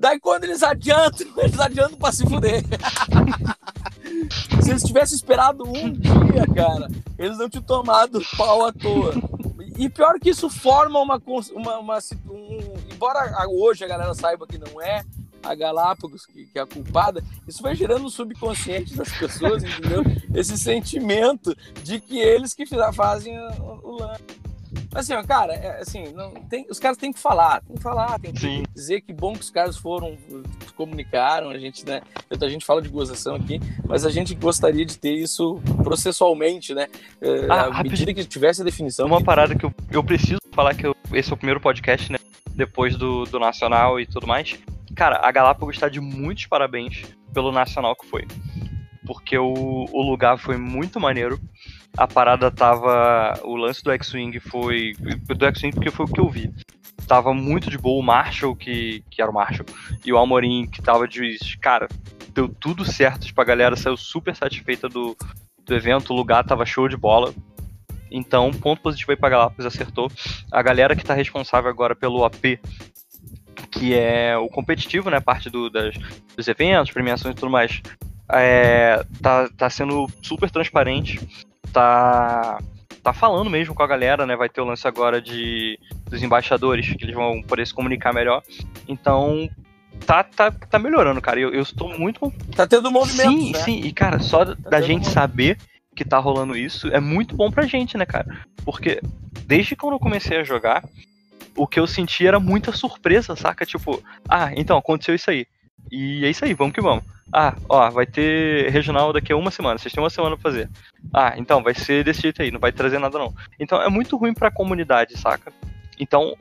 Daí 0.00 0.18
quando 0.18 0.44
eles 0.44 0.62
adiantam, 0.62 1.26
eles 1.36 1.60
adiantam 1.60 1.98
pra 1.98 2.10
se 2.10 2.26
fuder. 2.26 2.64
se 4.62 4.70
eles 4.70 4.82
tivessem 4.82 5.14
esperado 5.14 5.62
um 5.68 5.92
dia, 5.92 6.46
cara, 6.54 6.88
eles 7.18 7.36
não 7.36 7.50
tinham 7.50 7.62
tomado 7.62 8.18
pau 8.36 8.64
à 8.64 8.72
toa. 8.72 9.12
E 9.76 9.90
pior 9.90 10.18
que 10.18 10.30
isso 10.30 10.48
forma 10.48 10.98
uma. 10.98 11.22
uma, 11.54 11.78
uma 11.78 11.98
um, 12.30 12.74
embora 12.90 13.46
hoje 13.48 13.84
a 13.84 13.88
galera 13.88 14.14
saiba 14.14 14.46
que 14.46 14.56
não 14.56 14.80
é 14.80 15.04
a 15.42 15.54
Galápagos 15.54 16.26
que, 16.26 16.46
que, 16.46 16.58
é 16.58 16.62
a 16.62 16.66
culpada, 16.66 17.24
isso 17.48 17.62
vai 17.62 17.74
gerando 17.74 18.02
no 18.02 18.10
subconsciente 18.10 18.94
das 18.94 19.10
pessoas, 19.10 19.62
entendeu? 19.62 20.02
Esse 20.34 20.58
sentimento 20.58 21.56
de 21.82 21.98
que 21.98 22.18
eles 22.18 22.52
que 22.52 22.66
fazem 22.92 23.38
o, 23.38 23.98
lance. 24.00 24.22
Assim, 24.94 25.14
cara, 25.22 25.52
é, 25.54 25.80
assim, 25.80 26.12
não, 26.12 26.32
tem, 26.32 26.66
os 26.70 26.78
caras 26.78 26.96
têm 26.96 27.12
que 27.12 27.18
falar, 27.18 27.60
tem 27.62 27.76
que 27.76 27.82
falar, 27.82 28.18
tem 28.18 28.32
que 28.32 28.40
Sim. 28.40 28.62
dizer 28.74 29.00
que 29.00 29.12
bom 29.12 29.32
que 29.32 29.40
os 29.40 29.50
caras 29.50 29.76
foram, 29.76 30.16
comunicaram, 30.76 31.50
a 31.50 31.58
gente, 31.58 31.84
né, 31.86 32.00
a 32.30 32.48
gente 32.48 32.64
fala 32.64 32.80
de 32.80 32.88
gozação 32.88 33.36
aqui, 33.36 33.60
mas 33.86 34.04
a 34.04 34.10
gente 34.10 34.34
gostaria 34.34 34.84
de 34.84 34.98
ter 34.98 35.14
isso 35.14 35.60
processualmente, 35.82 36.74
né, 36.74 36.88
é, 37.20 37.46
ah, 37.48 37.80
à 37.80 37.82
medida 37.82 38.14
que 38.14 38.24
tivesse 38.24 38.62
a 38.62 38.64
definição. 38.64 39.06
Uma 39.06 39.18
que... 39.18 39.24
parada 39.24 39.54
que 39.54 39.64
eu, 39.64 39.72
eu 39.90 40.02
preciso 40.02 40.40
falar 40.52 40.74
que 40.74 40.86
eu, 40.86 40.94
esse 41.12 41.30
é 41.30 41.34
o 41.34 41.36
primeiro 41.36 41.60
podcast, 41.60 42.10
né, 42.10 42.18
depois 42.54 42.96
do, 42.96 43.24
do 43.24 43.38
Nacional 43.38 44.00
e 44.00 44.06
tudo 44.06 44.26
mais, 44.26 44.58
cara, 44.94 45.20
a 45.22 45.30
Galápagos 45.32 45.76
está 45.76 45.88
de 45.88 46.00
muitos 46.00 46.46
parabéns 46.46 47.02
pelo 47.32 47.52
Nacional 47.52 47.96
que 47.96 48.06
foi, 48.06 48.26
porque 49.06 49.36
o, 49.38 49.86
o 49.92 50.02
lugar 50.02 50.38
foi 50.38 50.56
muito 50.56 51.00
maneiro, 51.00 51.40
a 51.96 52.06
parada 52.06 52.50
tava. 52.50 53.38
O 53.42 53.56
lance 53.56 53.82
do 53.82 53.90
X-Wing 53.92 54.38
foi. 54.40 54.94
Do 55.26 55.46
X-Wing 55.46 55.74
porque 55.74 55.90
foi 55.90 56.06
o 56.06 56.08
que 56.08 56.20
eu 56.20 56.28
vi. 56.28 56.52
Tava 57.06 57.34
muito 57.34 57.70
de 57.70 57.78
boa 57.78 58.00
o 58.00 58.04
Marshall, 58.04 58.54
que, 58.54 59.02
que 59.10 59.20
era 59.20 59.30
o 59.30 59.34
Marshall, 59.34 59.66
e 60.04 60.12
o 60.12 60.16
Almorim, 60.16 60.66
que 60.66 60.80
tava 60.80 61.08
de. 61.08 61.36
Cara, 61.60 61.88
deu 62.32 62.48
tudo 62.48 62.84
certo. 62.84 63.26
Tipo, 63.26 63.40
a 63.40 63.44
galera 63.44 63.76
saiu 63.76 63.96
super 63.96 64.34
satisfeita 64.36 64.88
do, 64.88 65.16
do 65.64 65.74
evento, 65.74 66.12
o 66.12 66.16
lugar 66.16 66.44
tava 66.44 66.64
show 66.64 66.88
de 66.88 66.96
bola. 66.96 67.34
Então, 68.10 68.50
ponto 68.50 68.82
positivo 68.82 69.12
aí 69.12 69.16
pra 69.16 69.28
Galápagos, 69.28 69.66
acertou. 69.66 70.10
A 70.50 70.62
galera 70.62 70.96
que 70.96 71.04
tá 71.04 71.14
responsável 71.14 71.70
agora 71.70 71.94
pelo 71.94 72.24
AP, 72.24 72.58
que 73.70 73.94
é 73.94 74.36
o 74.36 74.48
competitivo, 74.48 75.10
né? 75.10 75.20
Parte 75.20 75.48
do, 75.48 75.70
das, 75.70 75.94
dos 76.36 76.48
eventos, 76.48 76.92
premiações 76.92 77.32
e 77.32 77.36
tudo 77.36 77.50
mais, 77.50 77.80
é, 78.32 79.04
tá, 79.22 79.48
tá 79.56 79.70
sendo 79.70 80.08
super 80.22 80.50
transparente 80.50 81.20
tá 81.72 82.58
tá 83.02 83.12
falando 83.14 83.48
mesmo 83.48 83.74
com 83.74 83.82
a 83.82 83.86
galera, 83.86 84.26
né? 84.26 84.36
Vai 84.36 84.48
ter 84.48 84.60
o 84.60 84.64
lance 84.64 84.86
agora 84.86 85.20
de 85.22 85.78
dos 86.06 86.22
embaixadores, 86.22 86.92
que 86.92 87.04
eles 87.04 87.14
vão 87.14 87.42
poder 87.42 87.66
se 87.66 87.72
comunicar 87.74 88.12
melhor. 88.12 88.42
Então, 88.86 89.48
tá, 90.04 90.22
tá, 90.22 90.50
tá 90.50 90.78
melhorando, 90.78 91.20
cara. 91.20 91.40
Eu, 91.40 91.50
eu 91.52 91.62
estou 91.62 91.96
muito. 91.98 92.32
Tá 92.54 92.66
tendo 92.66 92.90
movimento. 92.90 93.30
Sim, 93.30 93.52
né? 93.52 93.58
sim. 93.60 93.80
E, 93.84 93.92
cara, 93.92 94.18
só 94.18 94.44
Tá 94.44 94.54
da 94.68 94.80
gente 94.80 95.04
movimento. 95.04 95.12
saber 95.12 95.58
que 95.94 96.04
tá 96.04 96.18
rolando 96.18 96.56
isso 96.56 96.88
é 96.88 97.00
muito 97.00 97.34
bom 97.36 97.50
pra 97.50 97.66
gente, 97.66 97.96
né, 97.96 98.06
cara? 98.06 98.44
Porque 98.64 99.00
desde 99.46 99.74
quando 99.76 99.94
eu 99.94 99.98
comecei 99.98 100.38
a 100.38 100.44
jogar, 100.44 100.84
o 101.56 101.66
que 101.66 101.80
eu 101.80 101.86
senti 101.86 102.26
era 102.26 102.38
muita 102.38 102.72
surpresa, 102.72 103.34
saca? 103.36 103.66
Tipo, 103.66 104.02
ah, 104.28 104.50
então 104.56 104.78
aconteceu 104.78 105.14
isso 105.14 105.30
aí. 105.30 105.46
E 105.90 106.24
é 106.24 106.30
isso 106.30 106.44
aí, 106.44 106.54
vamos 106.54 106.74
que 106.74 106.80
vamos. 106.80 107.04
Ah, 107.32 107.54
ó, 107.68 107.90
vai 107.90 108.06
ter 108.06 108.70
regional 108.70 109.12
daqui 109.12 109.32
a 109.32 109.36
uma 109.36 109.50
semana, 109.50 109.78
vocês 109.78 109.92
têm 109.92 110.02
uma 110.02 110.10
semana 110.10 110.36
pra 110.36 110.50
fazer. 110.50 110.68
Ah, 111.14 111.34
então 111.36 111.62
vai 111.62 111.74
ser 111.74 112.02
desse 112.04 112.22
jeito 112.22 112.42
aí, 112.42 112.50
não 112.50 112.58
vai 112.58 112.72
trazer 112.72 112.98
nada 112.98 113.18
não. 113.18 113.32
Então 113.58 113.80
é 113.80 113.88
muito 113.88 114.16
ruim 114.16 114.34
pra 114.34 114.50
comunidade, 114.50 115.16
saca? 115.18 115.52
Então, 115.98 116.34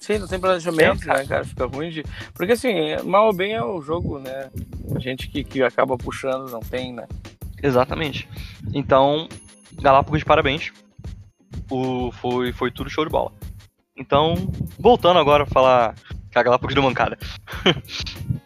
Sim, 0.00 0.18
não 0.18 0.26
tem 0.26 0.40
planejamento, 0.40 1.02
É, 1.04 1.06
cara. 1.06 1.18
né, 1.20 1.26
cara? 1.26 1.44
Fica 1.44 1.66
ruim 1.66 1.90
de. 1.90 2.02
Porque 2.34 2.52
assim, 2.52 2.96
mal 3.04 3.26
ou 3.26 3.32
bem 3.32 3.52
é 3.52 3.62
o 3.62 3.80
jogo, 3.82 4.18
né? 4.18 4.50
A 4.96 4.98
gente 4.98 5.28
que, 5.28 5.44
que 5.44 5.62
acaba 5.62 5.96
puxando 5.96 6.50
não 6.50 6.60
tem, 6.60 6.92
né? 6.92 7.06
exatamente. 7.62 8.28
Então, 8.74 9.28
Galápagos 9.80 10.18
de 10.18 10.24
parabéns. 10.24 10.72
O, 11.70 12.10
foi, 12.12 12.52
foi 12.52 12.70
tudo 12.72 12.90
show 12.90 13.04
de 13.04 13.10
bola. 13.12 13.30
Então, 13.96 14.34
voltando 14.78 15.20
agora 15.20 15.44
a 15.44 15.46
falar 15.46 15.94
que 16.30 16.38
a 16.38 16.42
Galápagos 16.42 16.74
deu 16.74 16.82
mancada. 16.82 17.16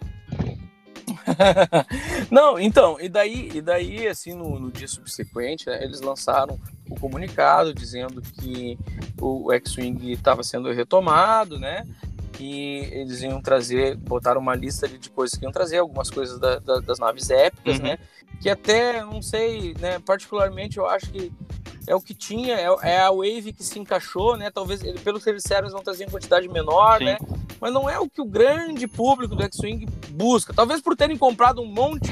Não, 2.31 2.59
então, 2.59 2.99
e 3.01 3.09
daí, 3.09 3.51
e 3.55 3.61
daí 3.61 4.07
assim, 4.07 4.35
no, 4.35 4.59
no 4.59 4.71
dia 4.71 4.89
subsequente, 4.89 5.67
né, 5.69 5.83
eles 5.83 6.01
lançaram 6.01 6.59
o 6.89 6.99
comunicado 6.99 7.75
dizendo 7.75 8.21
que 8.23 8.79
o 9.21 9.53
X-Wing 9.53 10.13
estava 10.13 10.43
sendo 10.43 10.71
retomado, 10.73 11.59
né? 11.59 11.85
Que 12.33 12.89
eles 12.93 13.23
iam 13.23 13.41
trazer, 13.41 13.97
botaram 13.97 14.41
uma 14.41 14.55
lista 14.55 14.87
de, 14.87 15.11
coisas 15.11 15.39
que 15.39 15.45
iam 15.45 15.53
trazer, 15.53 15.79
algumas 15.79 16.11
coisas 16.11 16.39
da- 16.39 16.59
da- 16.59 16.81
das 16.81 16.99
naves 16.99 17.31
épicas, 17.31 17.79
Uhum. 17.79 17.85
né? 17.85 17.99
Que 18.41 18.51
até, 18.51 19.03
não 19.03 19.23
sei, 19.23 19.75
né? 19.81 19.99
Particularmente 19.99 20.77
eu 20.79 20.87
acho 20.87 21.11
que 21.11 21.33
é 21.87 21.95
o 21.95 22.01
que 22.01 22.15
tinha, 22.15 22.55
é, 22.57 22.67
é 22.83 23.01
a 23.01 23.11
Wave 23.11 23.53
que 23.53 23.63
se 23.65 23.79
encaixou, 23.79 24.37
né? 24.37 24.51
Talvez, 24.51 24.81
pelo 25.01 25.21
que 25.21 25.29
eles 25.29 25.43
disseram, 25.43 25.63
eles 25.63 25.73
vão 25.73 25.83
trazer 25.83 26.05
em 26.05 26.11
quantidade 26.11 26.49
menor, 26.49 26.99
Sim. 26.99 27.05
né? 27.05 27.19
Mas 27.61 27.73
não 27.73 27.89
é 27.89 27.99
o 27.99 28.09
que 28.09 28.21
o 28.21 28.25
grande 28.27 28.87
público 28.87 29.35
do 29.35 29.43
X-Wing 29.45 29.87
busca. 30.11 30.53
Talvez 30.53 30.81
por 30.81 30.97
terem 30.97 31.17
comprado 31.17 31.63
um 31.63 31.67
monte 31.67 32.11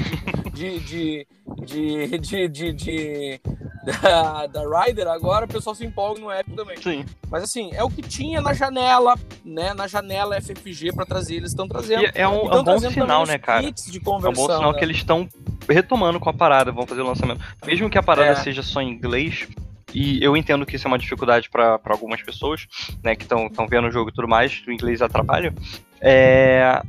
de. 0.53 0.79
de, 0.79 1.27
de, 1.65 2.17
de, 2.17 2.47
de, 2.47 2.73
de- 2.73 3.41
da, 3.85 4.47
da 4.47 4.61
Ryder, 4.83 5.07
agora 5.07 5.45
o 5.45 5.47
pessoal 5.47 5.75
se 5.75 5.85
empolga 5.85 6.19
no 6.19 6.31
Epic 6.31 6.55
também. 6.55 6.77
Sim. 6.81 7.05
Mas 7.29 7.43
assim, 7.43 7.69
é 7.73 7.83
o 7.83 7.89
que 7.89 8.01
tinha 8.01 8.41
na 8.41 8.53
janela, 8.53 9.15
né? 9.43 9.73
Na 9.73 9.87
janela 9.87 10.39
FFG 10.41 10.93
para 10.93 11.05
trazer, 11.05 11.35
eles 11.35 11.51
estão 11.51 11.67
trazendo. 11.67 12.03
E 12.03 12.11
é 12.13 12.27
um, 12.27 12.51
é 12.51 12.59
um 12.59 12.63
bom 12.63 12.79
sinal, 12.79 13.25
né, 13.25 13.37
cara? 13.37 13.61
de 13.71 13.97
É 13.97 14.09
um 14.09 14.19
bom 14.33 14.33
sinal 14.33 14.71
né? 14.71 14.77
que 14.77 14.83
eles 14.83 14.97
estão 14.97 15.27
retomando 15.69 16.19
com 16.19 16.29
a 16.29 16.33
parada, 16.33 16.71
vão 16.71 16.85
fazer 16.85 17.01
o 17.01 17.07
lançamento. 17.07 17.41
Mesmo 17.65 17.89
que 17.89 17.97
a 17.97 18.03
parada 18.03 18.31
É. 18.31 18.35
seja 18.35 18.61
só 18.61 18.81
em 18.81 18.89
inglês, 18.89 19.47
e 19.93 20.23
eu 20.23 20.35
entendo 20.35 20.65
que 20.65 20.75
isso 20.75 20.87
é 20.87 20.89
uma 20.89 20.99
dificuldade 20.99 21.49
para 21.49 21.79
algumas 21.85 22.21
pessoas, 22.21 22.67
né, 23.03 23.15
que 23.15 23.23
estão 23.23 23.49
vendo 23.69 23.87
o 23.87 23.91
jogo 23.91 24.09
e 24.09 24.13
tudo 24.13 24.27
mais, 24.27 24.61
o 24.67 24.71
inglês 24.71 25.01
atrapalha. 25.01 25.53
É, 26.01 26.81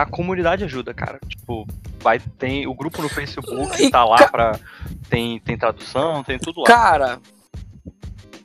a 0.00 0.06
comunidade 0.06 0.64
ajuda, 0.64 0.94
cara. 0.94 1.18
Tipo, 1.28 1.66
vai 2.00 2.18
tem 2.18 2.66
o 2.66 2.74
grupo 2.74 3.02
no 3.02 3.08
Facebook 3.08 3.82
E, 3.82 3.90
tá 3.90 4.04
lá 4.04 4.16
ca- 4.18 4.28
para 4.28 4.60
tem 5.10 5.38
tem 5.40 5.56
tradução, 5.58 6.24
tem 6.24 6.38
tudo 6.38 6.60
lá. 6.60 6.66
Cara, 6.66 7.20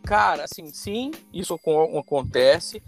cara, 0.04 0.44
assim, 0.46 0.68
sim, 0.68 1.12
isso 1.34 1.54
acon- 1.54 1.98
acontece. 2.00 2.82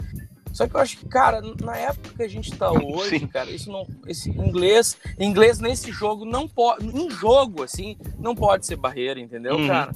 Só 0.52 0.68
que 0.68 0.76
eu 0.76 0.80
acho 0.80 0.98
que, 0.98 1.06
cara, 1.08 1.42
na 1.62 1.78
época 1.78 2.16
que 2.16 2.24
a 2.24 2.28
gente 2.28 2.52
tá 2.58 2.72
hoje, 2.74 3.20
Sim. 3.20 3.28
cara, 3.28 3.52
isso 3.52 3.72
não. 3.72 3.86
Esse 4.08 4.30
inglês, 4.32 4.98
inglês 5.20 5.60
nesse 5.60 5.92
jogo 5.92 6.26
não 6.26 6.48
pode. 6.48 6.86
Em 6.88 7.10
jogo, 7.12 7.64
assim, 7.64 7.96
não 8.18 8.36
pode 8.36 8.66
ser 8.66 8.76
barreira, 8.76 9.20
entendeu, 9.20 9.56
Uhum. 9.58 9.68
cara? 9.68 9.92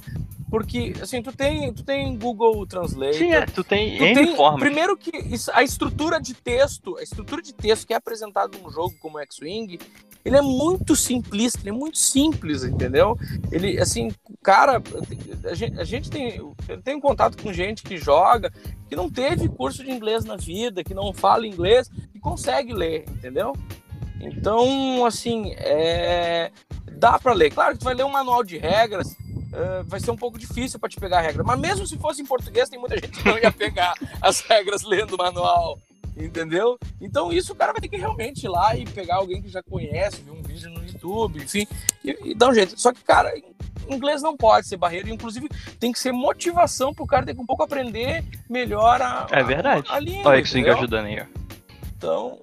Porque, 0.54 0.94
assim, 1.02 1.20
tu 1.20 1.32
tem, 1.32 1.72
tu 1.72 1.82
tem 1.82 2.16
Google 2.16 2.64
Translate. 2.64 3.18
Sim, 3.18 3.32
é, 3.32 3.44
tu 3.44 3.64
tem 3.64 3.98
Tu 3.98 4.04
N 4.04 4.14
tem, 4.14 4.36
formas. 4.36 4.60
primeiro 4.60 4.96
que 4.96 5.10
a 5.52 5.64
estrutura 5.64 6.20
de 6.20 6.32
texto, 6.32 6.96
a 6.96 7.02
estrutura 7.02 7.42
de 7.42 7.52
texto 7.52 7.84
que 7.84 7.92
é 7.92 7.96
apresentado 7.96 8.56
num 8.62 8.70
jogo 8.70 8.94
como 9.00 9.18
X-Wing, 9.18 9.80
ele 10.24 10.36
é 10.36 10.40
muito 10.40 10.94
simplista, 10.94 11.58
ele 11.60 11.70
é 11.70 11.72
muito 11.72 11.98
simples, 11.98 12.62
entendeu? 12.62 13.18
Ele, 13.50 13.80
assim, 13.80 14.12
cara, 14.44 14.80
a 15.50 15.54
gente, 15.54 15.80
a 15.80 15.82
gente 15.82 16.08
tem, 16.08 16.36
eu 16.36 16.54
tenho 16.84 17.00
contato 17.00 17.42
com 17.42 17.52
gente 17.52 17.82
que 17.82 17.96
joga, 17.96 18.52
que 18.88 18.94
não 18.94 19.10
teve 19.10 19.48
curso 19.48 19.82
de 19.82 19.90
inglês 19.90 20.24
na 20.24 20.36
vida, 20.36 20.84
que 20.84 20.94
não 20.94 21.12
fala 21.12 21.48
inglês 21.48 21.90
e 22.14 22.20
consegue 22.20 22.72
ler, 22.72 23.06
entendeu? 23.08 23.54
Então, 24.20 25.04
assim, 25.04 25.52
é, 25.56 26.52
dá 26.92 27.18
para 27.18 27.32
ler. 27.32 27.52
Claro 27.52 27.72
que 27.72 27.80
tu 27.80 27.84
vai 27.86 27.94
ler 27.94 28.04
um 28.04 28.12
manual 28.12 28.44
de 28.44 28.56
regras, 28.56 29.16
eh, 29.54 29.82
vai 29.86 30.00
ser 30.00 30.10
um 30.10 30.16
pouco 30.16 30.38
difícil 30.38 30.78
para 30.78 30.88
te 30.88 30.98
pegar 30.98 31.18
a 31.18 31.22
regra. 31.22 31.42
Mas 31.44 31.58
mesmo 31.58 31.86
se 31.86 31.96
fosse 31.96 32.20
em 32.20 32.26
português, 32.26 32.68
tem 32.68 32.78
muita 32.78 32.96
gente 33.00 33.10
que 33.22 33.28
não 33.28 33.38
ia 33.38 33.52
pegar 33.52 33.94
as 34.20 34.40
regras 34.40 34.82
lendo 34.82 35.14
o 35.14 35.18
manual. 35.18 35.78
Entendeu? 36.16 36.78
Então 37.00 37.32
isso 37.32 37.52
o 37.52 37.56
cara 37.56 37.72
vai 37.72 37.80
ter 37.80 37.88
que 37.88 37.96
realmente 37.96 38.44
ir 38.44 38.48
lá 38.48 38.76
e 38.76 38.84
pegar 38.84 39.16
alguém 39.16 39.42
que 39.42 39.48
já 39.48 39.60
conhece, 39.64 40.20
ver 40.22 40.30
um 40.30 40.42
vídeo 40.42 40.70
no 40.70 40.84
YouTube, 40.84 41.42
enfim, 41.42 41.66
e, 42.04 42.30
e 42.30 42.34
dar 42.36 42.50
um 42.50 42.54
jeito. 42.54 42.80
Só 42.80 42.92
que, 42.92 43.02
cara, 43.02 43.32
inglês 43.88 44.22
não 44.22 44.36
pode 44.36 44.68
ser 44.68 44.76
barreira, 44.76 45.10
inclusive 45.10 45.48
tem 45.80 45.90
que 45.92 45.98
ser 45.98 46.12
motivação 46.12 46.94
pro 46.94 47.04
cara 47.04 47.26
ter 47.26 47.34
que 47.34 47.40
um 47.40 47.46
pouco 47.46 47.64
aprender 47.64 48.24
melhor 48.48 49.02
a, 49.02 49.26
É 49.32 49.42
verdade. 49.42 49.88
a, 49.88 49.96
a 49.96 49.98
língua. 49.98 50.30
Olha 50.30 50.42
que 50.42 50.48
entendeu? 50.50 50.76
ajudando 50.76 51.06
aí, 51.06 51.20
ó. 51.20 51.24
Então. 51.96 52.38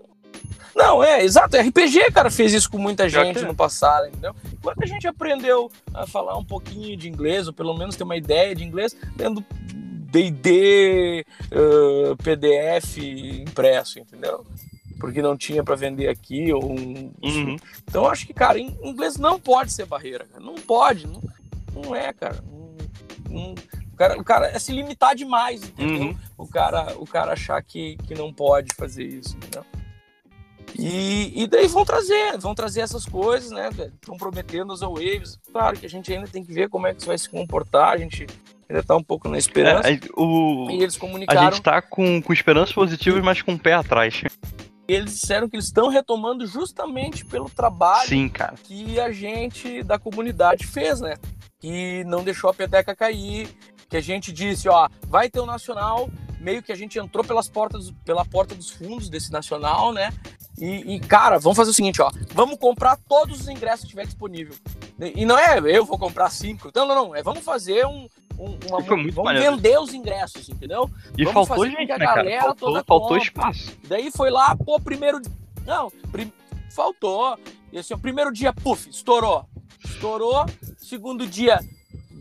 Não, 0.75 1.03
é, 1.03 1.23
exato. 1.23 1.57
RPG, 1.57 2.11
cara, 2.11 2.29
fez 2.31 2.53
isso 2.53 2.69
com 2.69 2.77
muita 2.77 3.07
gente 3.09 3.39
é. 3.39 3.41
no 3.41 3.55
passado, 3.55 4.07
entendeu? 4.07 4.35
Quando 4.61 4.81
a 4.83 4.85
gente 4.85 5.07
aprendeu 5.07 5.71
a 5.93 6.07
falar 6.07 6.37
um 6.37 6.45
pouquinho 6.45 6.95
de 6.95 7.09
inglês, 7.09 7.47
ou 7.47 7.53
pelo 7.53 7.77
menos 7.77 7.95
ter 7.95 8.03
uma 8.03 8.15
ideia 8.15 8.55
de 8.55 8.63
inglês, 8.63 8.95
lendo 9.17 9.43
DD, 10.11 11.25
uh, 11.51 12.15
PDF 12.17 12.97
impresso, 12.97 13.99
entendeu? 13.99 14.45
Porque 14.99 15.21
não 15.21 15.35
tinha 15.35 15.63
para 15.63 15.75
vender 15.75 16.07
aqui, 16.09 16.53
ou 16.53 16.63
um. 16.71 17.11
Uhum. 17.23 17.55
Então 17.85 18.03
eu 18.03 18.09
acho 18.09 18.27
que, 18.27 18.33
cara, 18.33 18.59
in- 18.59 18.77
inglês 18.83 19.17
não 19.17 19.39
pode 19.39 19.71
ser 19.71 19.85
barreira, 19.85 20.25
cara. 20.25 20.43
Não 20.43 20.55
pode, 20.55 21.07
não, 21.07 21.21
não 21.73 21.95
é, 21.95 22.13
cara. 22.13 22.43
Não- 23.29 23.55
o, 23.93 23.95
cara 23.95 24.19
o 24.19 24.23
cara 24.23 24.47
é 24.47 24.59
se 24.59 24.71
limitar 24.71 25.15
demais, 25.15 25.63
entendeu? 25.63 26.07
Uhum. 26.07 26.17
o 26.37 26.47
cara, 26.47 26.93
o 26.97 27.05
cara 27.07 27.33
achar 27.33 27.61
que, 27.63 27.97
que 28.07 28.13
não 28.13 28.33
pode 28.33 28.73
fazer 28.75 29.05
isso, 29.05 29.35
entendeu? 29.37 29.65
E, 30.77 31.43
e 31.43 31.47
daí 31.47 31.67
vão 31.67 31.85
trazer, 31.85 32.37
vão 32.37 32.55
trazer 32.55 32.81
essas 32.81 33.05
coisas, 33.05 33.51
né? 33.51 33.69
Estão 33.69 34.17
prometendo 34.17 34.73
as 34.73 34.81
waves. 34.81 35.39
Claro 35.51 35.77
que 35.77 35.85
a 35.85 35.89
gente 35.89 36.11
ainda 36.11 36.27
tem 36.27 36.43
que 36.43 36.53
ver 36.53 36.69
como 36.69 36.87
é 36.87 36.93
que 36.93 36.99
isso 36.99 37.07
vai 37.07 37.17
se 37.17 37.29
comportar, 37.29 37.93
a 37.93 37.97
gente 37.97 38.25
ainda 38.69 38.83
tá 38.83 38.95
um 38.95 39.03
pouco 39.03 39.27
na 39.27 39.37
esperança. 39.37 39.91
É, 39.91 39.99
o, 40.15 40.67
E 40.71 40.81
eles 40.81 40.95
a 40.95 40.99
comunicaram, 40.99 41.51
gente 41.51 41.61
tá 41.61 41.81
com, 41.81 42.21
com 42.21 42.33
esperanças 42.33 42.73
positivas, 42.73 43.23
mas 43.23 43.41
com 43.41 43.53
o 43.53 43.59
pé 43.59 43.73
atrás. 43.73 44.21
eles 44.87 45.13
disseram 45.19 45.47
que 45.49 45.55
eles 45.55 45.65
estão 45.65 45.87
retomando 45.89 46.45
justamente 46.45 47.25
pelo 47.25 47.49
trabalho 47.49 48.07
Sim, 48.07 48.29
cara. 48.29 48.55
que 48.63 48.99
a 48.99 49.11
gente 49.11 49.83
da 49.83 49.99
comunidade 49.99 50.65
fez, 50.65 51.01
né? 51.01 51.15
Que 51.59 52.03
não 52.05 52.23
deixou 52.23 52.49
a 52.49 52.53
peteca 52.53 52.95
cair, 52.95 53.47
que 53.89 53.97
a 53.97 54.01
gente 54.01 54.31
disse, 54.31 54.67
ó, 54.69 54.87
vai 55.07 55.29
ter 55.29 55.39
o 55.41 55.45
nacional, 55.45 56.09
meio 56.39 56.63
que 56.63 56.71
a 56.71 56.75
gente 56.75 56.97
entrou 56.97 57.23
pelas 57.23 57.47
portas, 57.47 57.91
pela 58.03 58.25
porta 58.25 58.55
dos 58.55 58.69
fundos 58.71 59.09
desse 59.09 59.31
nacional, 59.31 59.93
né? 59.93 60.11
E, 60.61 60.95
e, 60.95 60.99
cara, 60.99 61.39
vamos 61.39 61.57
fazer 61.57 61.71
o 61.71 61.73
seguinte, 61.73 62.01
ó, 62.01 62.11
vamos 62.33 62.57
comprar 62.59 62.95
todos 63.09 63.41
os 63.41 63.47
ingressos 63.47 63.81
que 63.85 63.89
tiver 63.89 64.05
disponível. 64.05 64.53
E 65.15 65.25
não 65.25 65.37
é 65.37 65.57
eu 65.65 65.83
vou 65.83 65.97
comprar 65.97 66.29
cinco, 66.29 66.69
não, 66.75 66.87
não, 66.87 66.95
não, 66.95 67.15
é 67.15 67.23
vamos 67.23 67.43
fazer 67.43 67.83
um, 67.87 68.07
um 68.37 68.57
uma, 68.69 68.83
foi 68.83 68.95
muito 68.97 69.15
vamos 69.15 69.31
maneiro. 69.33 69.55
vender 69.55 69.79
os 69.79 69.91
ingressos, 69.93 70.47
entendeu? 70.49 70.87
E 71.17 71.25
Vamos 71.25 71.47
faltou 71.47 71.65
gente, 71.65 71.77
né, 71.79 71.97
cara? 71.97 72.15
galera 72.15 72.41
Faltou, 72.43 72.69
toda 72.69 72.83
faltou 72.83 73.17
espaço. 73.17 73.75
Daí 73.87 74.11
foi 74.11 74.29
lá, 74.29 74.55
pô, 74.55 74.79
primeiro. 74.79 75.19
Não, 75.65 75.89
prim- 76.11 76.31
faltou. 76.75 77.37
E 77.71 77.79
assim, 77.79 77.93
o 77.95 77.99
primeiro 77.99 78.31
dia, 78.31 78.53
puf, 78.53 78.87
estourou. 78.89 79.45
Estourou. 79.83 80.45
Segundo 80.77 81.25
dia, 81.25 81.59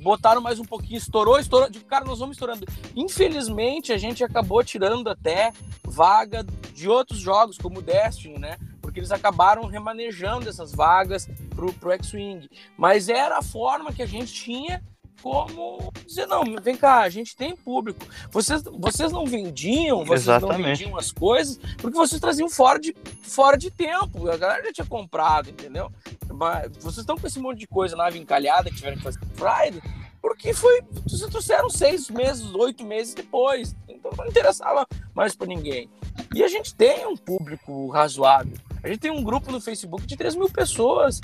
botaram 0.00 0.40
mais 0.40 0.58
um 0.58 0.64
pouquinho, 0.64 0.98
estourou, 0.98 1.38
estourou. 1.38 1.70
Digo, 1.70 1.84
cara, 1.84 2.04
nós 2.04 2.18
vamos 2.18 2.36
estourando. 2.36 2.66
Infelizmente, 2.96 3.92
a 3.92 3.98
gente 3.98 4.24
acabou 4.24 4.64
tirando 4.64 5.08
até 5.08 5.52
vaga 5.84 6.44
de 6.74 6.88
outros 6.88 7.18
jogos, 7.18 7.58
como 7.58 7.82
Destiny, 7.82 8.38
né? 8.38 8.56
Porque 8.80 9.00
eles 9.00 9.12
acabaram 9.12 9.66
remanejando 9.66 10.48
essas 10.48 10.72
vagas 10.72 11.28
pro, 11.54 11.72
pro 11.74 11.92
X-Wing. 11.92 12.48
Mas 12.76 13.08
era 13.08 13.38
a 13.38 13.42
forma 13.42 13.92
que 13.92 14.02
a 14.02 14.06
gente 14.06 14.32
tinha 14.32 14.82
como 15.22 15.92
dizer, 16.06 16.26
não, 16.26 16.44
vem 16.62 16.76
cá, 16.76 17.00
a 17.00 17.08
gente 17.08 17.36
tem 17.36 17.54
público. 17.54 18.04
Vocês, 18.30 18.62
vocês 18.62 19.12
não 19.12 19.26
vendiam, 19.26 20.04
vocês 20.04 20.26
não 20.26 20.36
Exatamente. 20.36 20.78
vendiam 20.78 20.96
as 20.96 21.12
coisas, 21.12 21.58
porque 21.78 21.96
vocês 21.96 22.20
traziam 22.20 22.48
fora 22.48 22.78
de, 22.78 22.94
fora 23.22 23.56
de 23.56 23.70
tempo. 23.70 24.28
A 24.28 24.36
galera 24.36 24.64
já 24.64 24.72
tinha 24.72 24.86
comprado, 24.86 25.50
entendeu? 25.50 25.90
Mas 26.28 26.70
vocês 26.78 26.98
estão 26.98 27.16
com 27.16 27.26
esse 27.26 27.38
monte 27.38 27.58
de 27.58 27.66
coisa, 27.66 27.96
nave 27.96 28.18
encalhada, 28.18 28.70
que 28.70 28.76
tiveram 28.76 28.96
que 28.96 29.02
fazer 29.02 29.20
Friday. 29.34 29.82
Porque 30.20 30.52
foi. 30.52 30.82
trouxeram 31.30 31.70
seis 31.70 32.10
meses, 32.10 32.54
oito 32.54 32.84
meses 32.84 33.14
depois. 33.14 33.74
Então 33.88 34.10
não 34.16 34.26
interessava 34.26 34.86
mais 35.14 35.34
para 35.34 35.46
ninguém. 35.46 35.88
E 36.34 36.42
a 36.42 36.48
gente 36.48 36.74
tem 36.74 37.06
um 37.06 37.16
público 37.16 37.88
razoável. 37.88 38.56
A 38.82 38.88
gente 38.88 39.00
tem 39.00 39.10
um 39.10 39.22
grupo 39.22 39.52
no 39.52 39.60
Facebook 39.60 40.06
de 40.06 40.16
3 40.16 40.34
mil 40.36 40.48
pessoas. 40.48 41.20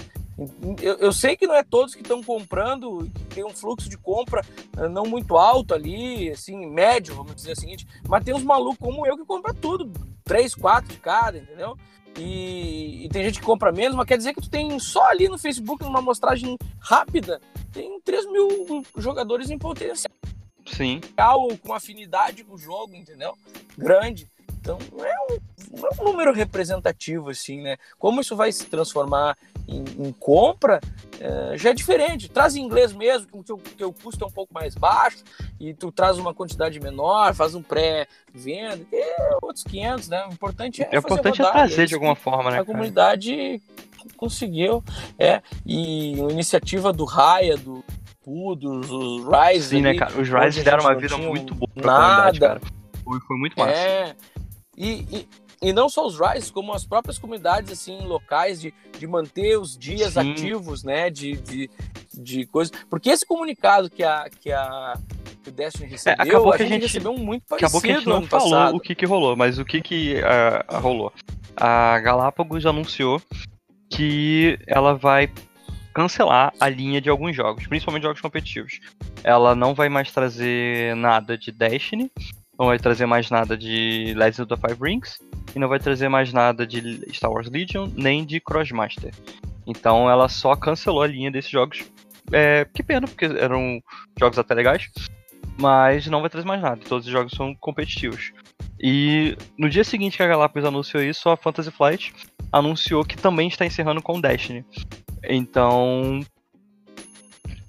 Eu, 0.83 0.99
eu 0.99 1.13
sei 1.13 1.37
que 1.37 1.47
não 1.47 1.55
é 1.55 1.63
todos 1.63 1.95
que 1.95 2.03
estão 2.03 2.23
comprando, 2.23 3.11
que 3.29 3.37
tem 3.37 3.45
um 3.45 3.55
fluxo 3.55 3.89
de 3.89 3.97
compra 3.97 4.45
eh, 4.77 4.89
não 4.89 5.05
muito 5.05 5.37
alto 5.39 5.73
ali, 5.73 6.31
assim, 6.31 6.67
médio, 6.67 7.15
vamos 7.15 7.35
dizer 7.35 7.53
o 7.53 7.57
seguinte, 7.61 7.87
mas 8.07 8.23
tem 8.23 8.35
uns 8.35 8.43
malucos 8.43 8.79
como 8.79 9.07
eu 9.07 9.17
que 9.17 9.25
compra 9.25 9.55
tudo, 9.55 9.91
três, 10.23 10.55
quatro 10.55 10.93
de 10.93 10.99
cada, 10.99 11.39
entendeu? 11.39 11.75
E, 12.19 13.05
e, 13.05 13.09
tem 13.09 13.25
gente 13.25 13.41
que 13.41 13.47
compra 13.47 13.73
menos, 13.73 13.97
mas 13.97 14.07
quer 14.07 14.17
dizer 14.17 14.35
que 14.35 14.41
tu 14.41 14.49
tem 14.49 14.79
só 14.79 15.05
ali 15.07 15.29
no 15.29 15.39
Facebook, 15.39 15.85
numa 15.85 15.99
amostragem 15.99 16.57
rápida, 16.79 17.41
tem 17.73 18.01
3 18.01 18.31
mil 18.31 18.85
jogadores 18.97 19.51
em 19.51 19.59
potencial. 19.59 20.13
Sim. 20.67 21.01
Com 21.63 21.73
afinidade 21.73 22.43
com 22.43 22.55
o 22.55 22.59
jogo, 22.59 22.95
entendeu? 22.95 23.37
Grande. 23.77 24.29
Então, 24.67 24.79
não 24.93 25.05
é, 25.05 25.15
um, 25.31 25.79
não 25.79 25.89
é 25.89 25.91
um 26.01 26.05
número 26.05 26.33
representativo, 26.33 27.31
assim, 27.31 27.63
né? 27.63 27.77
Como 28.01 28.21
isso 28.21 28.35
vai 28.35 28.51
se 28.51 28.67
transformar 28.67 29.39
em, 29.69 29.85
em 29.97 30.13
compra, 30.13 30.81
é, 31.21 31.57
já 31.57 31.71
é 31.71 31.73
diferente. 31.73 32.29
Traz 32.29 32.57
em 32.57 32.63
inglês 32.63 32.93
mesmo, 32.93 33.29
que 33.29 33.39
o 33.39 33.45
teu, 33.45 33.59
teu 33.79 33.93
custo 33.93 34.25
é 34.25 34.27
um 34.27 34.31
pouco 34.31 34.53
mais 34.53 34.75
baixo, 34.75 35.23
e 35.61 35.73
tu 35.73 35.93
traz 35.93 36.19
uma 36.19 36.35
quantidade 36.35 36.81
menor, 36.81 37.33
faz 37.33 37.55
um 37.55 37.63
pré-venda, 37.63 38.85
é 38.93 39.39
outros 39.41 39.63
500, 39.63 40.09
né? 40.09 40.27
O 40.29 40.33
importante 40.33 40.83
é, 40.83 40.89
é, 40.91 40.99
importante 40.99 41.41
rodar, 41.41 41.57
é 41.57 41.67
trazer 41.69 41.87
de 41.87 41.95
alguma 41.95 42.17
forma, 42.17 42.51
né? 42.51 42.57
A 42.57 42.65
cara? 42.65 42.65
comunidade 42.65 43.63
conseguiu, 44.17 44.83
é, 45.17 45.43
e 45.65 46.21
a 46.29 46.33
iniciativa 46.33 46.93
do 46.93 47.05
Raya, 47.05 47.57
do 47.57 47.85
Pudos, 48.25 48.91
os 48.91 49.23
Rise. 49.25 49.69
Sim, 49.69 49.81
né, 49.83 49.91
ali, 49.91 50.01
né, 50.01 50.07
cara? 50.07 50.21
Os 50.21 50.29
Rise 50.29 50.65
deram 50.65 50.81
uma 50.83 50.95
vida 50.97 51.17
muito 51.17 51.55
boa 51.55 51.71
pra 51.73 51.93
nada. 51.93 52.07
comunidade, 52.09 52.41
cara. 52.41 52.61
Foi, 53.07 53.21
foi 53.21 53.37
muito 53.37 53.57
massa. 53.57 53.71
É, 53.73 54.17
e, 54.77 55.07
e, 55.11 55.29
e, 55.63 55.73
não 55.73 55.89
só 55.89 56.07
os 56.07 56.19
Rise, 56.19 56.53
como 56.53 56.73
as 56.73 56.85
próprias 56.85 57.19
comunidades 57.19 57.73
assim 57.73 57.99
locais 58.03 58.61
de, 58.61 58.75
de 58.99 59.07
manter 59.07 59.59
os 59.59 59.77
dias 59.77 60.15
Sim. 60.15 60.33
ativos, 60.33 60.85
né? 60.85 61.11
De, 61.11 61.37
de, 61.37 61.71
de 62.15 62.47
coisas. 62.47 62.73
Porque 62.91 63.11
esse 63.11 63.25
comunicado 63.25 63.89
que 63.89 64.03
a, 64.03 64.29
que 64.29 64.53
a 64.53 64.95
que 65.47 65.51
o 65.51 65.53
Destiny 65.53 65.87
é, 65.87 65.91
recebeu, 65.91 66.25
é, 66.25 66.29
acabou 66.29 66.53
a, 66.53 66.57
que 66.57 66.63
a 66.65 66.67
gente, 66.67 66.83
recebeu 66.83 67.13
um 67.13 67.19
muito 67.19 67.45
parecido 67.47 67.67
Acabou 67.67 67.81
que 67.81 67.91
a 67.91 67.95
gente 67.95 68.09
não 68.09 68.27
falou 68.27 68.51
passado. 68.51 68.77
o 68.77 68.81
que, 68.81 68.95
que 68.95 69.07
rolou, 69.07 69.37
mas 69.37 69.59
o 69.59 69.65
que, 69.65 69.81
que 69.81 70.17
uh, 70.17 70.81
rolou? 70.81 71.13
A 71.57 71.99
Galápagos 72.01 72.67
anunciou 72.67 73.23
que 73.89 74.59
ela 74.67 74.95
vai 74.95 75.31
cancelar 75.95 76.53
a 76.61 76.69
linha 76.69 77.01
de 77.01 77.09
alguns 77.09 77.35
jogos, 77.35 77.67
principalmente 77.67 78.03
jogos 78.03 78.21
competitivos. 78.21 78.81
Ela 79.23 79.55
não 79.55 79.75
vai 79.75 79.89
mais 79.89 80.13
trazer 80.13 80.95
nada 80.97 81.39
de 81.39 81.51
Destiny, 81.51 82.11
não 82.59 82.67
vai 82.67 82.79
trazer 82.79 83.07
mais 83.07 83.31
nada 83.31 83.57
de 83.57 84.15
Legends 84.17 84.41
of 84.41 84.49
the 84.49 84.57
Five 84.57 84.81
Rings 84.81 85.19
e 85.55 85.59
não 85.59 85.69
vai 85.69 85.79
trazer 85.79 86.09
mais 86.09 86.33
nada 86.33 86.67
de 86.67 87.01
Star 87.13 87.31
Wars 87.31 87.49
Legion 87.51 87.89
nem 87.95 88.25
de 88.25 88.41
Crossmaster. 88.41 89.13
Então 89.67 90.09
ela 90.09 90.29
só 90.29 90.55
cancelou 90.55 91.03
a 91.03 91.07
linha 91.07 91.31
desses 91.31 91.51
jogos. 91.51 91.85
É, 92.33 92.67
que 92.73 92.83
pena, 92.83 93.07
porque 93.07 93.25
eram 93.25 93.81
jogos 94.19 94.39
até 94.39 94.55
legais, 94.55 94.89
mas 95.59 96.07
não 96.07 96.21
vai 96.21 96.31
trazer 96.31 96.47
mais 96.47 96.63
nada. 96.63 96.81
Todos 96.89 97.07
os 97.07 97.13
jogos 97.13 97.33
são 97.33 97.55
competitivos. 97.55 98.33
E 98.81 99.37
no 99.59 99.69
dia 99.69 99.85
seguinte 99.85 100.17
que 100.17 100.23
a 100.23 100.27
Galápagos 100.27 100.69
anunciou 100.69 101.03
isso, 101.03 101.29
a 101.29 101.37
Fantasy 101.37 101.71
Flight 101.71 102.15
anunciou 102.53 103.05
que 103.05 103.17
também 103.17 103.49
está 103.49 103.65
encerrando 103.65 104.03
com 104.03 104.21
Destiny. 104.21 104.65
Então. 105.25 106.21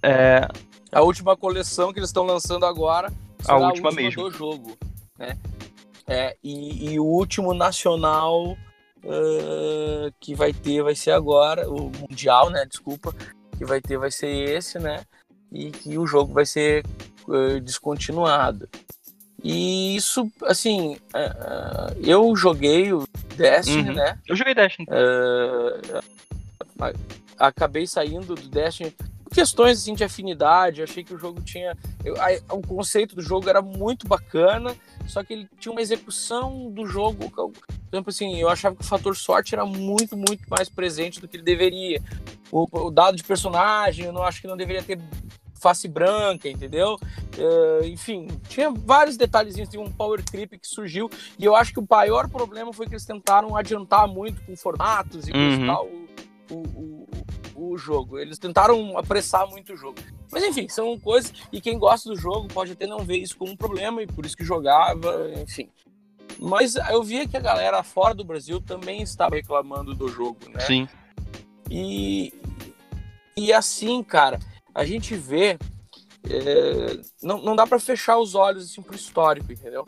É... 0.04 0.48
A 0.92 1.02
última 1.02 1.36
coleção 1.36 1.92
que 1.92 2.00
eles 2.00 2.10
estão 2.10 2.24
lançando 2.24 2.66
agora 2.66 3.12
a 3.48 3.58
última, 3.58 3.90
a 3.90 3.92
última 3.92 3.92
mesmo. 3.92 4.24
do 4.24 4.32
jogo, 4.32 4.78
né? 5.18 5.38
É, 6.08 6.38
e, 6.42 6.94
e 6.94 7.00
o 7.00 7.04
último 7.04 7.54
nacional 7.54 8.58
uh, 9.04 10.14
que 10.20 10.34
vai 10.34 10.54
ter 10.54 10.82
vai 10.82 10.96
ser 10.96 11.12
agora, 11.12 11.70
o 11.70 11.92
mundial, 12.00 12.50
né? 12.50 12.66
Desculpa, 12.66 13.14
que 13.58 13.66
vai 13.66 13.82
ter 13.82 13.98
vai 13.98 14.10
ser 14.10 14.28
esse, 14.28 14.80
né? 14.80 15.04
E 15.52 15.72
que 15.72 15.98
o 15.98 16.08
jogo 16.08 16.34
vai 16.34 16.46
ser 16.46 16.86
uh, 17.28 17.60
descontinuado. 17.60 18.70
E 19.44 19.96
isso, 19.96 20.32
assim, 20.44 20.96
uh, 21.14 21.94
eu 22.02 22.36
joguei 22.36 22.94
o 22.94 23.08
Destiny, 23.36 23.90
uhum. 23.90 23.96
né? 23.96 24.18
Eu 24.28 24.36
joguei 24.36 24.56
Destiny. 24.56 24.88
acabei 27.38 27.86
saindo 27.86 28.34
do 28.34 28.50
Destiny 28.50 28.96
questões 29.28 29.80
assim 29.80 29.94
de 29.94 30.04
afinidade, 30.04 30.80
eu 30.80 30.84
achei 30.84 31.04
que 31.04 31.14
o 31.14 31.18
jogo 31.18 31.42
tinha. 31.42 31.76
Eu, 32.04 32.16
a, 32.22 32.56
o 32.56 32.62
conceito 32.62 33.16
do 33.16 33.22
jogo 33.22 33.50
era 33.50 33.62
muito 33.62 34.08
bacana, 34.08 34.76
só 35.08 35.24
que 35.24 35.34
ele 35.34 35.50
tinha 35.60 35.72
uma 35.72 35.82
execução 35.82 36.72
do 36.72 36.86
jogo. 36.86 37.30
Por 37.30 37.54
exemplo, 37.92 38.10
assim, 38.10 38.36
eu 38.38 38.50
achava 38.50 38.76
que 38.76 38.82
o 38.82 38.88
fator 38.88 39.16
sorte 39.16 39.54
era 39.54 39.66
muito, 39.66 40.16
muito 40.16 40.44
mais 40.50 40.70
presente 40.70 41.20
do 41.22 41.28
que 41.28 41.38
ele 41.38 41.44
deveria. 41.44 42.02
O, 42.52 42.68
o 42.88 42.92
dado 42.92 43.18
de 43.18 43.24
personagem, 43.24 44.06
eu 44.06 44.14
não 44.14 44.24
acho 44.24 44.42
que 44.42 44.48
não 44.48 44.58
deveria 44.58 44.84
ter 44.84 45.00
face 45.60 45.88
branca, 45.88 46.48
entendeu? 46.48 46.96
Uh, 47.38 47.86
enfim, 47.86 48.28
tinha 48.48 48.70
vários 48.72 49.18
detalhezinhos, 49.18 49.70
tinha 49.70 49.82
um 49.82 49.92
power 49.92 50.24
creep 50.24 50.52
que 50.52 50.68
surgiu, 50.68 51.10
e 51.38 51.44
eu 51.44 51.56
acho 51.56 51.74
que 51.74 51.80
o 51.80 51.88
maior 51.90 52.30
problema 52.30 52.72
foi 52.72 52.86
que 52.86 52.94
eles 52.94 53.06
tentaram 53.06 53.56
adiantar 53.56 54.08
muito 54.08 54.42
com 54.44 54.56
formatos 54.56 55.28
e 55.28 55.32
uhum. 55.32 55.66
tal 55.66 55.90
o, 56.52 56.56
o, 56.56 57.07
o 57.78 57.80
jogo. 57.80 58.20
Eles 58.20 58.38
tentaram 58.38 58.98
apressar 58.98 59.48
muito 59.48 59.74
o 59.74 59.78
jogo. 59.78 59.98
Mas 60.32 60.44
enfim, 60.44 60.68
são 60.68 61.00
coisas. 61.00 61.32
E 61.52 61.62
quem 61.62 61.80
gosta 61.80 62.10
do 62.10 62.16
jogo 62.16 62.48
pode 62.48 62.74
até 62.74 62.86
não 62.86 63.00
ver 63.00 63.18
isso 63.18 63.38
como 63.38 63.52
um 63.52 63.56
problema, 63.56 64.02
e 64.02 64.08
por 64.08 64.26
isso 64.26 64.36
que 64.36 64.44
jogava, 64.44 65.32
enfim. 65.42 65.70
Mas 66.40 66.76
eu 66.76 67.02
via 67.02 67.28
que 67.28 67.38
a 67.38 67.42
galera 67.42 67.82
fora 67.84 68.14
do 68.14 68.24
Brasil 68.24 68.62
também 68.62 69.02
estava 69.02 69.36
reclamando 69.36 69.96
do 69.96 70.08
jogo, 70.08 70.38
né? 70.50 70.60
Sim. 70.60 70.88
E, 71.70 72.34
e 73.36 73.54
assim, 73.54 74.04
cara, 74.04 74.40
a 74.74 74.84
gente 74.86 75.16
vê. 75.16 75.58
É, 76.30 77.00
não, 77.24 77.42
não 77.42 77.56
dá 77.56 77.66
para 77.66 77.80
fechar 77.80 78.18
os 78.18 78.36
olhos 78.36 78.66
assim 78.66 78.82
pro 78.82 78.96
histórico, 78.96 79.52
entendeu? 79.52 79.86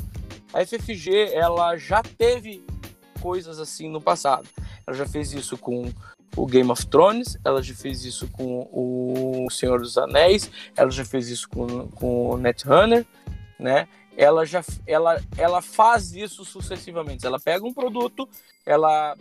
A 0.54 0.66
FFG, 0.66 1.34
ela 1.34 1.76
já 1.76 2.02
teve 2.02 2.64
coisas 3.22 3.60
assim 3.60 3.90
no 3.90 4.02
passado. 4.02 4.48
Ela 4.88 4.96
já 4.96 5.06
fez 5.06 5.34
isso 5.34 5.58
com 5.58 5.92
o 6.36 6.46
Game 6.46 6.70
of 6.72 6.86
Thrones, 6.88 7.38
ela 7.44 7.62
já 7.62 7.74
fez 7.74 8.06
isso 8.06 8.28
com 8.30 8.68
o 8.72 9.50
Senhor 9.50 9.80
dos 9.80 9.98
Anéis, 9.98 10.50
ela 10.76 10.92
já 10.92 11.04
fez 11.04 11.30
isso 11.30 11.50
com, 11.50 11.88
com 11.90 12.30
o 12.30 12.38
Netrunner, 12.38 13.06
né? 13.60 13.88
Ela 14.18 14.46
já 14.46 14.64
ela, 14.86 15.22
ela 15.38 15.62
faz 15.62 16.14
isso 16.14 16.44
sucessivamente. 16.44 17.26
Ela 17.26 17.40
pega 17.40 17.66
um 17.66 17.74
produto, 17.74 18.28
ela 18.66 19.16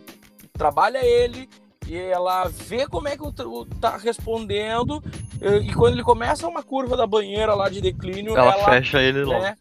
trabalha 0.53 1.03
ele 1.05 1.49
e 1.87 1.95
ela 1.95 2.45
vê 2.49 2.85
como 2.85 3.07
é 3.07 3.15
que 3.15 3.23
o 3.23 3.65
tá 3.79 3.97
respondendo 3.97 5.01
e 5.63 5.73
quando 5.73 5.93
ele 5.93 6.03
começa 6.03 6.47
uma 6.47 6.61
curva 6.61 6.97
da 6.97 7.07
banheira 7.07 7.55
lá 7.55 7.69
de 7.69 7.79
declínio, 7.79 8.35
ela, 8.35 8.53
ela 8.53 8.65
fecha 8.65 9.01
ele 9.01 9.23
logo. 9.23 9.41
Né, 9.41 9.55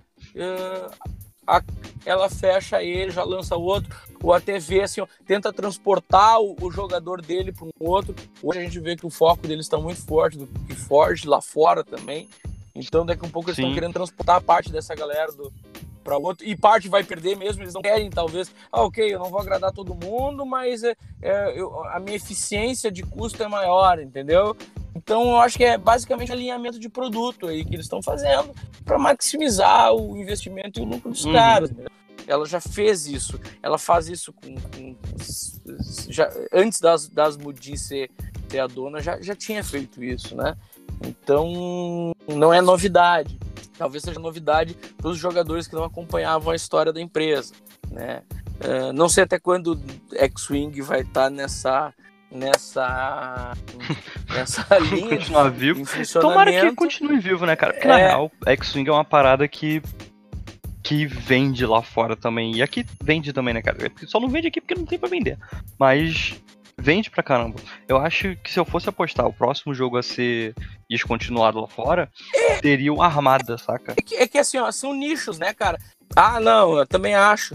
a, 1.47 1.63
ela 2.05 2.29
fecha 2.29 2.83
ele, 2.83 3.11
já 3.11 3.25
lança 3.25 3.57
outro, 3.57 3.97
ou 4.23 4.33
até 4.33 4.59
vê 4.59 4.83
assim, 4.83 5.01
ó, 5.01 5.07
tenta 5.27 5.53
transportar 5.53 6.41
o, 6.41 6.57
o 6.61 6.71
jogador 6.71 7.21
dele 7.23 7.53
para 7.53 7.67
um 7.67 7.71
outro. 7.79 8.15
Hoje 8.43 8.59
a 8.59 8.63
gente 8.63 8.81
vê 8.81 8.97
que 8.97 9.07
o 9.07 9.11
foco 9.11 9.47
deles 9.47 9.67
está 9.67 9.79
muito 9.79 10.05
forte, 10.05 10.39
do 10.39 10.47
que 10.47 10.75
Forge 10.75 11.27
lá 11.27 11.41
fora 11.41 11.85
também. 11.85 12.29
Então 12.75 13.05
daqui 13.05 13.25
a 13.25 13.29
um 13.29 13.31
pouco 13.31 13.51
eles 13.51 13.59
estão 13.59 13.75
querendo 13.75 13.93
transportar 13.93 14.41
parte 14.41 14.71
dessa 14.71 14.95
galera 14.95 15.33
do 15.33 15.53
para 16.09 16.17
outro 16.17 16.47
e 16.47 16.57
parte 16.57 16.89
vai 16.89 17.05
perder 17.05 17.37
mesmo. 17.37 17.63
Eles 17.63 17.75
não 17.75 17.83
querem 17.83 18.09
talvez, 18.09 18.51
ah, 18.73 18.83
ok, 18.83 19.13
eu 19.13 19.19
não 19.19 19.29
vou 19.29 19.41
agradar 19.41 19.73
todo 19.73 19.95
mundo, 19.95 20.47
mas 20.47 20.83
é, 20.83 20.97
é 21.21 21.53
eu, 21.55 21.85
a 21.89 22.01
minha 22.01 22.17
eficiência 22.17 22.91
de 22.91 23.03
custo 23.03 23.43
é 23.43 23.49
maior, 23.49 24.01
entendeu? 24.01 24.57
Então 24.95 25.31
eu 25.31 25.37
acho 25.39 25.59
que 25.59 25.65
é 25.65 25.77
basicamente 25.77 26.33
alinhamento 26.33 26.79
de 26.79 26.89
produto 26.89 27.47
aí 27.47 27.65
que 27.65 27.75
eles 27.75 27.85
estão 27.85 28.03
fazendo 28.03 28.55
para 28.85 28.99
maximizar 28.99 29.95
o 29.95 30.17
investimento 30.17 30.81
e 30.81 30.83
o 30.83 30.87
lucro 30.87 31.11
dos 31.11 31.25
uhum. 31.25 31.33
caras. 31.33 31.71
Né? 31.71 31.85
Ela 32.29 32.45
já 32.45 32.61
fez 32.61 33.07
isso, 33.07 33.41
ela 33.63 33.79
faz 33.79 34.09
isso 34.09 34.33
com, 34.35 34.55
com 34.55 34.95
já, 36.09 36.31
antes 36.53 36.79
das, 36.79 37.09
das 37.09 37.37
Mudi 37.37 37.77
ser, 37.77 38.11
ser 38.49 38.59
a 38.59 38.67
dona, 38.67 39.01
já, 39.01 39.21
já 39.21 39.35
tinha 39.35 39.65
feito 39.65 40.05
isso, 40.05 40.37
né? 40.37 40.55
Então 41.05 42.13
não 42.29 42.53
é 42.53 42.61
novidade. 42.61 43.39
Talvez 43.79 44.03
seja 44.03 44.19
novidade 44.19 44.77
para 44.97 45.09
os 45.09 45.17
jogadores 45.17 45.67
que 45.67 45.75
não 45.75 45.85
acompanhavam 45.85 46.53
a 46.53 46.57
história 46.57 46.93
da 46.93 47.01
empresa, 47.01 47.55
né? 47.91 48.23
Uh, 48.59 48.93
não 48.93 49.09
sei 49.09 49.25
até 49.25 49.39
quando 49.39 49.81
X-Wing 50.13 50.83
vai 50.83 51.01
estar 51.03 51.25
tá 51.25 51.31
nessa 51.31 51.95
nessa 52.31 53.53
nessa 54.29 54.79
linha 54.79 55.17
continuar 55.17 55.51
vivo. 55.51 55.85
Tomara 56.21 56.51
que 56.51 56.75
continue 56.75 57.21
vivo, 57.21 57.47
né, 57.47 57.57
cara? 57.57 57.73
Porque 57.73 57.87
é... 57.87 57.91
na 57.91 57.97
real, 57.97 58.33
X-Wing 58.47 58.89
é 58.89 58.93
uma 58.93 59.05
parada 59.05 59.47
que 59.47 59.81
que 60.89 61.05
vende 61.05 61.67
lá 61.67 61.83
fora 61.83 62.17
também. 62.17 62.57
E 62.57 62.63
aqui 62.63 62.83
vende 63.03 63.31
também, 63.31 63.53
né, 63.53 63.61
cara? 63.61 63.77
Só 64.07 64.19
não 64.19 64.29
vende 64.29 64.49
aqui 64.49 64.59
porque 64.59 64.75
não 64.75 64.87
tem 64.87 64.99
para 64.99 65.11
vender. 65.11 65.39
Mas 65.79 66.41
vende 66.79 67.11
pra 67.11 67.23
caramba. 67.23 67.61
Eu 67.87 67.99
acho 67.99 68.35
que 68.37 68.51
se 68.51 68.59
eu 68.59 68.65
fosse 68.65 68.89
apostar 68.89 69.27
o 69.27 69.33
próximo 69.33 69.75
jogo 69.75 69.99
a 69.99 70.03
ser 70.03 70.55
descontinuado 70.89 71.61
lá 71.61 71.69
fora, 71.69 72.11
seria 72.63 72.91
o 72.91 73.03
Armada, 73.03 73.59
saca? 73.59 73.93
É 73.99 74.03
que, 74.03 74.15
é 74.15 74.27
que 74.27 74.39
assim, 74.39 74.57
ó, 74.57 74.73
são 74.73 74.95
nichos, 74.95 75.39
né, 75.39 75.53
cara? 75.53 75.79
Ah, 76.17 76.41
não, 76.41 76.79
eu 76.79 76.87
também 76.87 77.15
acho. 77.15 77.55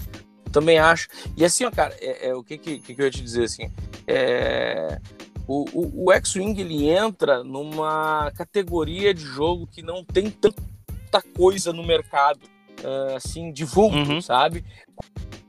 também 0.52 0.78
acho. 0.78 1.08
E 1.36 1.44
assim, 1.44 1.66
ó, 1.66 1.72
cara, 1.72 1.96
é, 2.00 2.28
é 2.28 2.36
o 2.36 2.44
que, 2.44 2.56
que, 2.60 2.78
que 2.78 3.02
eu 3.02 3.06
ia 3.06 3.12
te 3.12 3.24
dizer 3.24 3.46
assim? 3.46 3.72
É, 4.06 5.00
o, 5.48 5.66
o, 5.74 6.06
o 6.06 6.12
X-Wing 6.12 6.62
ele 6.62 6.88
entra 6.88 7.44
numa 7.44 8.32
categoria 8.36 9.12
de 9.12 9.24
jogo 9.24 9.66
que 9.66 9.82
não 9.82 10.06
tem 10.06 10.30
tanta 10.30 11.24
coisa 11.36 11.74
no 11.74 11.84
mercado, 11.84 12.53
uh, 12.82 13.16
assim, 13.16 13.52
de 13.52 13.66
vulto, 13.66 13.98
uhum. 13.98 14.22
sabe? 14.22 14.64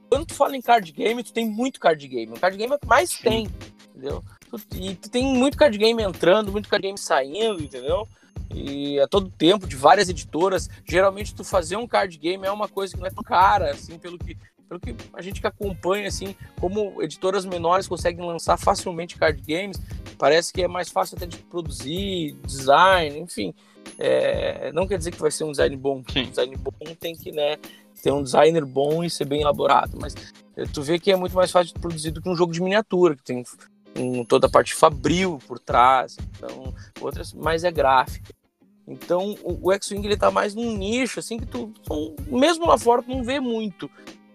Quando 0.08 0.26
tu 0.26 0.34
fala 0.34 0.56
em 0.56 0.62
card 0.62 0.92
game, 0.92 1.24
tu 1.24 1.32
tem 1.32 1.48
muito 1.48 1.80
card 1.80 2.06
game. 2.06 2.32
O 2.32 2.40
card 2.40 2.56
game 2.56 2.72
é 2.72 2.76
o 2.76 2.78
que 2.78 2.86
mais 2.86 3.10
Sim. 3.10 3.22
tem, 3.22 3.48
entendeu? 3.90 4.22
E 4.74 4.94
tu 4.94 5.10
tem 5.10 5.24
muito 5.24 5.56
card 5.56 5.76
game 5.76 6.02
entrando, 6.02 6.52
muito 6.52 6.68
card 6.68 6.86
game 6.86 6.98
saindo, 6.98 7.62
entendeu? 7.62 8.06
E 8.54 9.00
a 9.00 9.08
todo 9.08 9.28
tempo, 9.28 9.66
de 9.66 9.74
várias 9.74 10.08
editoras. 10.08 10.68
Geralmente, 10.88 11.34
tu 11.34 11.42
fazer 11.42 11.76
um 11.76 11.86
card 11.86 12.16
game 12.18 12.46
é 12.46 12.50
uma 12.50 12.68
coisa 12.68 12.94
que 12.94 13.00
não 13.00 13.06
é 13.06 13.10
tão 13.10 13.24
cara, 13.24 13.70
assim, 13.70 13.98
pelo 13.98 14.16
que, 14.16 14.36
pelo 14.68 14.78
que 14.78 14.94
a 15.12 15.22
gente 15.22 15.40
que 15.40 15.46
acompanha, 15.46 16.06
assim, 16.06 16.36
como 16.60 17.02
editoras 17.02 17.44
menores 17.44 17.88
conseguem 17.88 18.24
lançar 18.24 18.56
facilmente 18.56 19.16
card 19.16 19.42
games, 19.42 19.80
parece 20.16 20.52
que 20.52 20.62
é 20.62 20.68
mais 20.68 20.88
fácil 20.88 21.16
até 21.16 21.26
de 21.26 21.38
produzir, 21.38 22.36
design, 22.46 23.18
enfim. 23.18 23.52
É, 23.98 24.72
não 24.72 24.86
quer 24.86 24.98
dizer 24.98 25.10
que 25.10 25.20
vai 25.20 25.30
ser 25.30 25.44
um 25.44 25.50
design 25.50 25.76
bom. 25.76 26.02
Sim. 26.12 26.24
Um 26.24 26.30
design 26.30 26.56
bom 26.56 26.72
tem 26.98 27.14
que 27.14 27.30
né, 27.30 27.56
ter 28.02 28.12
um 28.12 28.22
designer 28.22 28.64
bom 28.64 29.02
e 29.02 29.10
ser 29.10 29.24
bem 29.24 29.42
elaborado. 29.42 29.96
Mas 30.00 30.14
é, 30.56 30.64
tu 30.64 30.82
vê 30.82 30.98
que 30.98 31.10
é 31.10 31.16
muito 31.16 31.34
mais 31.34 31.50
fácil 31.50 31.74
de 31.74 31.80
produzir 31.80 32.10
do 32.10 32.20
que 32.20 32.28
um 32.28 32.36
jogo 32.36 32.52
de 32.52 32.62
miniatura, 32.62 33.16
que 33.16 33.24
tem 33.24 33.44
um, 33.96 34.24
toda 34.24 34.46
a 34.46 34.50
parte 34.50 34.74
fabril 34.74 35.38
por 35.46 35.58
trás, 35.58 36.16
então 36.36 36.74
outras 37.00 37.32
mais 37.32 37.64
é 37.64 37.70
gráfica. 37.70 38.32
Então 38.86 39.36
o, 39.42 39.68
o 39.68 39.72
X-Wing 39.72 40.06
ele 40.06 40.16
tá 40.16 40.30
mais 40.30 40.54
num 40.54 40.76
nicho, 40.76 41.18
assim, 41.18 41.38
que 41.38 41.46
tu, 41.46 41.72
mesmo 42.26 42.66
lá 42.66 42.76
fora, 42.76 43.02
tu 43.02 43.10
não 43.10 43.24
vê 43.24 43.40
muito. 43.40 43.90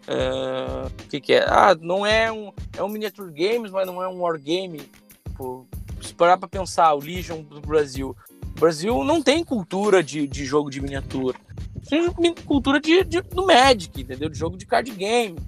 É, 0.08 0.86
o 0.86 0.88
uh, 0.88 1.08
que, 1.08 1.22
que 1.22 1.34
é? 1.34 1.46
Ah, 1.48 1.76
não 1.80 2.04
é 2.04 2.32
um, 2.32 2.52
é 2.76 2.82
um 2.82 2.90
miniature 2.90 3.32
games, 3.32 3.70
mas 3.70 3.86
não 3.86 4.02
é 4.02 4.08
um 4.08 4.22
wargame. 4.22 4.90
Tipo, 5.28 5.68
se 6.02 6.14
parar 6.16 6.38
pra 6.38 6.48
pensar, 6.48 6.94
o 6.96 7.00
Legion 7.00 7.44
do 7.44 7.62
Brasil, 7.62 8.18
o 8.60 8.68
Brasil 8.68 9.04
não 9.06 9.24
tem 9.24 9.42
cultura 9.42 10.04
de, 10.04 10.28
de 10.28 10.44
jogo 10.44 10.70
de 10.70 10.82
miniatura. 10.82 11.40
Tem 11.88 12.12
cultura 12.46 12.82
de, 12.82 13.06
de, 13.06 13.22
do 13.22 13.46
Magic, 13.46 14.02
entendeu? 14.02 14.28
De 14.28 14.38
jogo 14.38 14.58
de 14.58 14.66
card 14.66 14.92
game. 14.92 15.40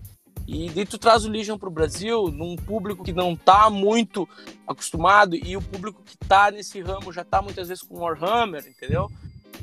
E 0.47 0.69
daí 0.69 0.85
tu 0.85 0.97
traz 0.97 1.25
o 1.25 1.29
Legion 1.29 1.57
pro 1.57 1.69
Brasil, 1.69 2.29
num 2.29 2.55
público 2.55 3.03
que 3.03 3.11
não 3.11 3.35
tá 3.35 3.69
muito 3.69 4.27
acostumado, 4.65 5.35
e 5.35 5.57
o 5.57 5.61
público 5.61 6.01
que 6.05 6.17
tá 6.17 6.51
nesse 6.51 6.79
ramo 6.79 7.11
já 7.11 7.25
tá 7.25 7.41
muitas 7.41 7.67
vezes 7.67 7.83
com 7.83 7.99
Warhammer, 7.99 8.65
entendeu? 8.65 9.11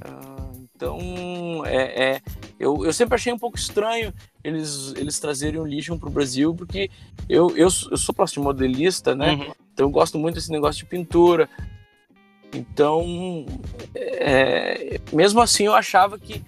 Uh, 0.04 0.68
então, 0.74 1.64
é, 1.64 2.04
é, 2.04 2.20
eu, 2.60 2.84
eu 2.84 2.92
sempre 2.92 3.14
achei 3.14 3.32
um 3.32 3.38
pouco 3.38 3.56
estranho 3.56 4.12
eles, 4.44 4.92
eles 4.94 5.18
trazerem 5.18 5.58
o 5.58 5.64
Legion 5.64 5.98
pro 5.98 6.10
Brasil, 6.10 6.54
porque 6.54 6.90
eu, 7.26 7.48
eu, 7.56 7.68
eu 7.90 7.96
sou 7.96 8.14
plastimodelista, 8.14 9.14
né? 9.14 9.32
Uhum. 9.32 9.52
Então 9.72 9.86
eu 9.86 9.90
gosto 9.90 10.18
muito 10.18 10.34
desse 10.34 10.52
negócio 10.52 10.84
de 10.84 10.90
pintura. 10.90 11.48
Então, 12.52 13.44
é, 13.94 15.00
mesmo 15.12 15.40
assim, 15.40 15.66
eu 15.66 15.74
achava 15.74 16.18
que 16.18 16.42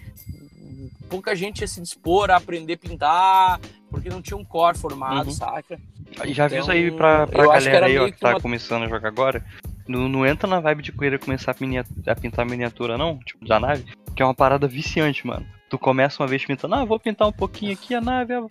pouca 1.09 1.35
gente 1.35 1.60
ia 1.60 1.68
se 1.68 1.81
dispor 1.81 2.31
a 2.31 2.36
aprender 2.36 2.74
a 2.74 2.78
pintar, 2.78 3.60
porque 3.90 4.09
não 4.09 4.22
tinha 4.22 4.36
um 4.36 4.44
core 4.44 4.78
formado, 4.78 5.27
uhum. 5.27 5.32
saca? 5.32 5.78
E 6.24 6.32
já 6.32 6.47
então, 6.47 6.59
avisa 6.59 6.72
aí 6.72 6.90
pra, 6.90 7.27
pra 7.27 7.47
galera 7.47 7.86
aí 7.86 7.98
ó, 7.98 8.06
que 8.06 8.18
tá 8.18 8.31
uma... 8.31 8.40
começando 8.40 8.85
a 8.85 8.89
jogar 8.89 9.09
agora. 9.09 9.44
Não, 9.86 10.09
não 10.09 10.24
entra 10.24 10.48
na 10.48 10.60
vibe 10.60 10.82
de 10.82 10.93
querer 10.93 11.18
começar 11.18 11.51
a, 11.51 11.56
miniatura, 11.60 12.12
a, 12.12 12.14
pintar 12.14 12.47
miniatura, 12.47 12.97
não, 12.97 13.18
tipo, 13.18 13.44
da 13.44 13.59
nave, 13.59 13.85
que 14.14 14.22
é 14.22 14.24
uma 14.24 14.35
parada 14.35 14.68
viciante, 14.68 15.27
mano. 15.27 15.44
Tu 15.68 15.78
começa 15.78 16.22
uma 16.22 16.28
vez 16.28 16.44
pintando, 16.44 16.74
ah, 16.77 16.85
vou 16.85 16.98
pintar 16.98 17.28
um 17.28 17.32
pouquinho 17.32 17.72
aqui 17.72 17.94
a 17.94 18.01
nave, 18.01 18.35
ah, 18.35 18.44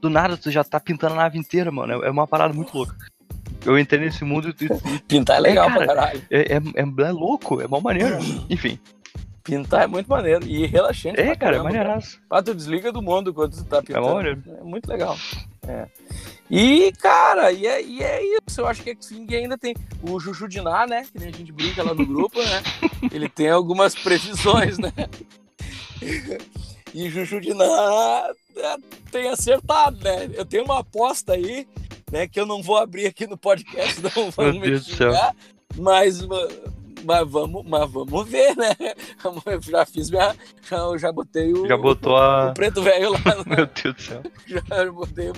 do 0.00 0.10
nada 0.10 0.36
tu 0.36 0.50
já 0.50 0.62
tá 0.62 0.78
pintando 0.78 1.14
a 1.14 1.18
nave 1.18 1.38
inteira, 1.38 1.70
mano. 1.70 2.02
É, 2.02 2.08
é 2.08 2.10
uma 2.10 2.26
parada 2.26 2.52
muito 2.52 2.76
louca 2.76 2.94
eu 3.64 3.78
entrei 3.78 4.00
nesse 4.00 4.24
mundo 4.24 4.48
e. 4.48 4.54
Pintar 5.08 5.36
é 5.38 5.40
legal 5.40 5.66
é, 5.66 5.72
cara, 5.72 5.84
pra 5.84 5.94
caralho. 5.94 6.22
É, 6.30 6.40
é, 6.40 6.56
é, 6.56 7.08
é, 7.08 7.10
louco, 7.10 7.60
é 7.60 7.68
mal 7.68 7.80
maneiro. 7.80 8.18
Enfim. 8.48 8.78
Pintar 9.42 9.82
é 9.82 9.86
muito 9.86 10.08
maneiro 10.08 10.46
e 10.46 10.66
relaxante. 10.66 11.20
É, 11.20 11.34
cara, 11.34 11.56
é 11.56 11.62
maneiraço. 11.62 12.20
Ah, 12.30 12.42
tu 12.42 12.54
desliga 12.54 12.92
do 12.92 13.02
mundo 13.02 13.34
quando 13.34 13.56
tu 13.56 13.64
tá 13.64 13.78
é 13.78 13.82
pintando. 13.82 14.28
É. 14.28 14.60
É 14.60 14.62
muito 14.62 14.86
legal. 14.88 15.16
É. 15.66 15.86
E, 16.48 16.92
cara, 17.00 17.50
e 17.50 17.66
é, 17.66 17.82
e 17.82 18.02
é 18.02 18.22
isso. 18.22 18.60
Eu 18.60 18.66
acho 18.66 18.82
que 18.82 18.90
X-Wing 18.90 19.34
ainda 19.34 19.58
tem 19.58 19.74
o 20.02 20.20
Juju 20.20 20.46
Diná, 20.46 20.86
né? 20.86 21.06
Que 21.10 21.18
nem 21.18 21.28
a 21.28 21.32
gente 21.32 21.50
brinca 21.50 21.82
lá 21.82 21.94
no 21.94 22.06
grupo, 22.06 22.38
né? 22.40 22.62
Ele 23.10 23.28
tem 23.28 23.48
algumas 23.48 23.94
previsões, 23.94 24.78
né? 24.78 24.92
E 26.94 27.08
Juju 27.08 27.40
Diná 27.40 27.64
é, 28.54 28.76
tem 29.10 29.26
acertado, 29.30 29.96
né? 30.04 30.28
Eu 30.34 30.44
tenho 30.44 30.64
uma 30.64 30.80
aposta 30.80 31.32
aí 31.32 31.66
né? 32.12 32.28
Que 32.28 32.38
eu 32.38 32.46
não 32.46 32.62
vou 32.62 32.76
abrir 32.76 33.06
aqui 33.06 33.26
no 33.26 33.38
podcast, 33.38 34.00
não 34.14 34.30
vamos 34.30 34.60
me 34.60 34.78
xingar, 34.78 35.34
mas, 35.76 36.20
mas, 37.02 37.28
vamos, 37.28 37.64
mas 37.66 37.90
vamos 37.90 38.28
ver, 38.28 38.54
né? 38.54 38.76
Eu 39.46 39.60
já 39.62 39.86
fiz 39.86 40.10
minha. 40.10 40.36
Já, 40.68 40.98
já 40.98 41.10
botei 41.10 41.52
o. 41.52 41.66
Já 41.66 41.76
botou 41.76 42.16
a... 42.16 42.50
o 42.50 42.54
preto 42.54 42.82
velho 42.82 43.12
lá. 43.12 43.18
Meu 43.46 43.66
Deus 43.66 43.96
do 43.96 44.02
céu. 44.02 44.22
Já 44.46 44.92
botei, 44.92 45.30
o, 45.30 45.34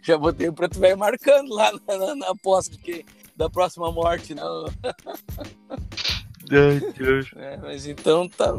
já 0.00 0.16
botei 0.16 0.48
o 0.48 0.52
preto 0.52 0.78
velho 0.78 0.96
marcando 0.96 1.52
lá 1.52 1.72
na, 1.72 1.98
na, 1.98 2.14
na 2.14 2.28
aposta 2.28 2.76
que, 2.78 3.04
da 3.36 3.50
próxima 3.50 3.90
morte, 3.90 4.34
né? 4.34 4.42
Ai, 6.52 6.92
Deus. 6.96 7.30
É, 7.36 7.56
mas 7.58 7.86
então 7.86 8.28
tá. 8.28 8.52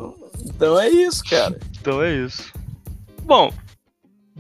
Então 0.44 0.80
é 0.80 0.90
isso, 0.90 1.24
cara. 1.24 1.58
Então 1.80 2.02
é 2.02 2.14
isso. 2.14 2.52
Bom, 3.24 3.54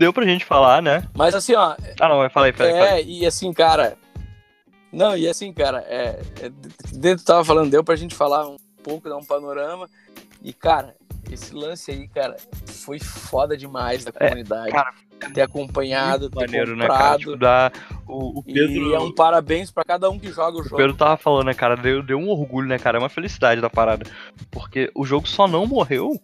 deu 0.01 0.11
pra 0.11 0.25
gente 0.25 0.43
falar, 0.43 0.81
né? 0.81 1.07
Mas 1.15 1.35
assim, 1.35 1.53
ó. 1.53 1.75
Ah, 1.99 2.09
não, 2.09 2.17
vai 2.17 2.29
falar 2.29 2.47
aí, 2.47 2.53
É, 2.59 3.03
e 3.03 3.23
assim, 3.23 3.53
cara. 3.53 3.95
Não, 4.91 5.15
e 5.15 5.27
assim, 5.27 5.53
cara, 5.53 5.85
é, 5.87 6.19
é, 6.41 6.51
dentro 6.91 7.23
tava 7.23 7.45
falando, 7.45 7.69
deu 7.69 7.83
pra 7.83 7.95
gente 7.95 8.15
falar 8.15 8.47
um 8.47 8.57
pouco, 8.83 9.07
dar 9.07 9.15
um 9.15 9.23
panorama. 9.23 9.87
E, 10.43 10.51
cara, 10.51 10.95
esse 11.31 11.53
lance 11.53 11.91
aí, 11.91 12.07
cara, 12.07 12.35
foi 12.65 12.99
foda 12.99 13.55
demais 13.55 14.03
da 14.03 14.11
é, 14.15 14.27
comunidade. 14.27 14.69
É, 14.69 14.71
cara, 14.71 14.93
ter 15.33 15.41
acompanhado, 15.41 16.29
ter 16.31 16.35
maneiro, 16.35 16.71
comprado. 16.71 16.89
Né, 16.89 16.97
cara? 16.97 17.17
Tipo, 17.19 17.37
dá, 17.37 17.71
o, 18.07 18.39
o 18.39 18.43
Pedro... 18.43 18.89
E 18.89 18.93
é 18.93 18.99
um 18.99 19.13
parabéns 19.13 19.71
para 19.71 19.85
cada 19.85 20.09
um 20.09 20.19
que 20.19 20.31
joga 20.31 20.57
o 20.57 20.63
jogo. 20.63 20.75
O 20.75 20.77
Pedro 20.77 20.95
tava 20.95 21.15
falando, 21.15 21.45
né, 21.45 21.53
cara, 21.53 21.77
deu, 21.77 22.01
deu 22.01 22.17
um 22.17 22.29
orgulho, 22.29 22.67
né, 22.67 22.79
cara, 22.79 22.97
é 22.97 22.99
uma 22.99 23.07
felicidade 23.07 23.61
da 23.61 23.69
parada. 23.69 24.03
Porque 24.49 24.91
o 24.95 25.05
jogo 25.05 25.29
só 25.29 25.47
não 25.47 25.67
morreu 25.67 26.19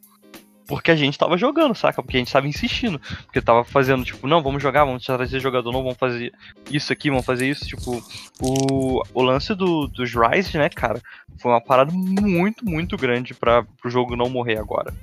porque 0.68 0.91
a 0.91 0.95
gente 0.95 1.18
tava 1.18 1.38
jogando, 1.38 1.73
saca? 1.73 2.03
Porque 2.03 2.18
a 2.18 2.19
gente 2.19 2.31
tava 2.31 2.48
insistindo. 2.48 2.99
Porque 3.23 3.41
tava 3.41 3.64
fazendo, 3.64 4.03
tipo, 4.03 4.27
não, 4.27 4.44
vamos 4.44 4.61
jogar, 4.61 4.84
vamos 4.84 5.03
trazer 5.03 5.39
jogador 5.39 5.72
novo, 5.72 5.85
vamos 5.85 5.98
fazer 5.98 6.34
isso 6.69 6.91
aqui, 6.91 7.10
vamos 7.10 7.26
fazer 7.26 7.48
isso. 7.48 7.65
Tipo, 7.65 8.03
o, 8.41 9.02
o 9.14 9.22
lance 9.22 9.56
do, 9.56 9.88
dos 9.88 10.14
Rise, 10.14 10.57
né, 10.57 10.69
cara, 10.69 11.02
foi 11.39 11.52
uma 11.52 11.61
parada 11.61 11.91
muito, 11.94 12.65
muito 12.65 12.98
grande 12.98 13.34
para 13.34 13.64
pro 13.64 13.89
jogo 13.89 14.15
não 14.15 14.30
morrer 14.30 14.57
agora. 14.57 14.94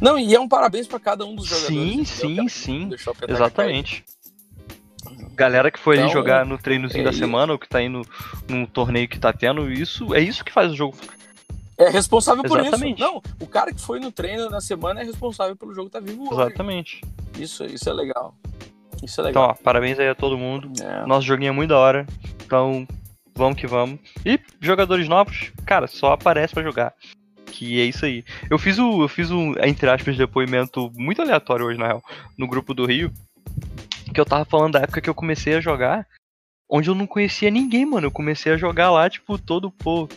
Não, 0.00 0.18
e 0.18 0.34
é 0.34 0.40
um 0.40 0.48
parabéns 0.48 0.86
para 0.86 0.98
cada 0.98 1.26
um 1.26 1.34
dos 1.34 1.46
jogadores. 1.46 1.76
Sim, 1.76 2.04
sim, 2.04 2.48
sim. 2.48 2.90
Exatamente. 3.28 4.02
Galera 5.34 5.70
que 5.70 5.78
foi 5.78 5.96
então, 5.96 6.06
ali 6.06 6.12
jogar 6.12 6.46
no 6.46 6.56
treinozinho 6.56 7.02
é 7.02 7.04
da 7.04 7.12
semana, 7.12 7.52
ou 7.52 7.58
que 7.58 7.68
tá 7.68 7.80
no, 7.86 8.02
no 8.48 8.66
torneio 8.66 9.08
que 9.08 9.18
tá 9.18 9.32
tendo, 9.32 9.70
isso 9.70 10.14
é 10.14 10.20
isso 10.20 10.44
que 10.44 10.52
faz 10.52 10.72
o 10.72 10.76
jogo 10.76 10.96
é 11.80 11.88
responsável 11.88 12.44
Exatamente. 12.44 12.78
por 12.78 12.86
isso. 12.86 13.00
Não, 13.00 13.22
o 13.40 13.46
cara 13.46 13.72
que 13.72 13.80
foi 13.80 13.98
no 13.98 14.12
treino 14.12 14.50
na 14.50 14.60
semana 14.60 15.00
é 15.00 15.04
responsável 15.04 15.56
pelo 15.56 15.74
jogo 15.74 15.86
estar 15.86 16.00
tá 16.00 16.04
vivo 16.04 16.22
hoje. 16.22 16.34
Exatamente. 16.34 17.00
Isso, 17.38 17.64
isso 17.64 17.88
é 17.88 17.92
legal. 17.92 18.34
Isso 19.02 19.20
é 19.20 19.24
legal. 19.24 19.44
Então, 19.44 19.56
ó, 19.58 19.64
parabéns 19.64 19.98
aí 19.98 20.08
a 20.08 20.14
todo 20.14 20.36
mundo. 20.36 20.70
É. 20.82 21.06
Nosso 21.06 21.26
joguinho 21.26 21.48
é 21.48 21.52
muito 21.52 21.70
da 21.70 21.78
hora. 21.78 22.06
Então, 22.44 22.86
vamos 23.34 23.58
que 23.58 23.66
vamos. 23.66 23.98
E 24.26 24.38
jogadores 24.60 25.08
novos, 25.08 25.52
cara, 25.64 25.86
só 25.86 26.12
aparece 26.12 26.52
para 26.52 26.62
jogar. 26.62 26.92
Que 27.46 27.80
é 27.80 27.84
isso 27.84 28.04
aí. 28.04 28.24
Eu 28.50 28.58
fiz 28.58 28.78
o, 28.78 29.02
eu 29.02 29.08
fiz 29.08 29.30
um, 29.30 29.54
entre 29.64 29.88
aspas, 29.88 30.16
depoimento 30.16 30.90
muito 30.94 31.22
aleatório 31.22 31.66
hoje, 31.66 31.78
na 31.78 31.86
real, 31.86 32.02
no 32.36 32.46
grupo 32.46 32.74
do 32.74 32.84
Rio. 32.84 33.10
Que 34.12 34.20
eu 34.20 34.26
tava 34.26 34.44
falando 34.44 34.74
da 34.74 34.80
época 34.80 35.00
que 35.00 35.08
eu 35.08 35.14
comecei 35.14 35.54
a 35.54 35.60
jogar 35.60 36.06
onde 36.70 36.88
eu 36.88 36.94
não 36.94 37.06
conhecia 37.06 37.50
ninguém, 37.50 37.84
mano. 37.84 38.06
Eu 38.06 38.10
comecei 38.12 38.52
a 38.52 38.56
jogar 38.56 38.90
lá, 38.90 39.10
tipo, 39.10 39.36
todo, 39.36 39.70
pô, 39.70 40.08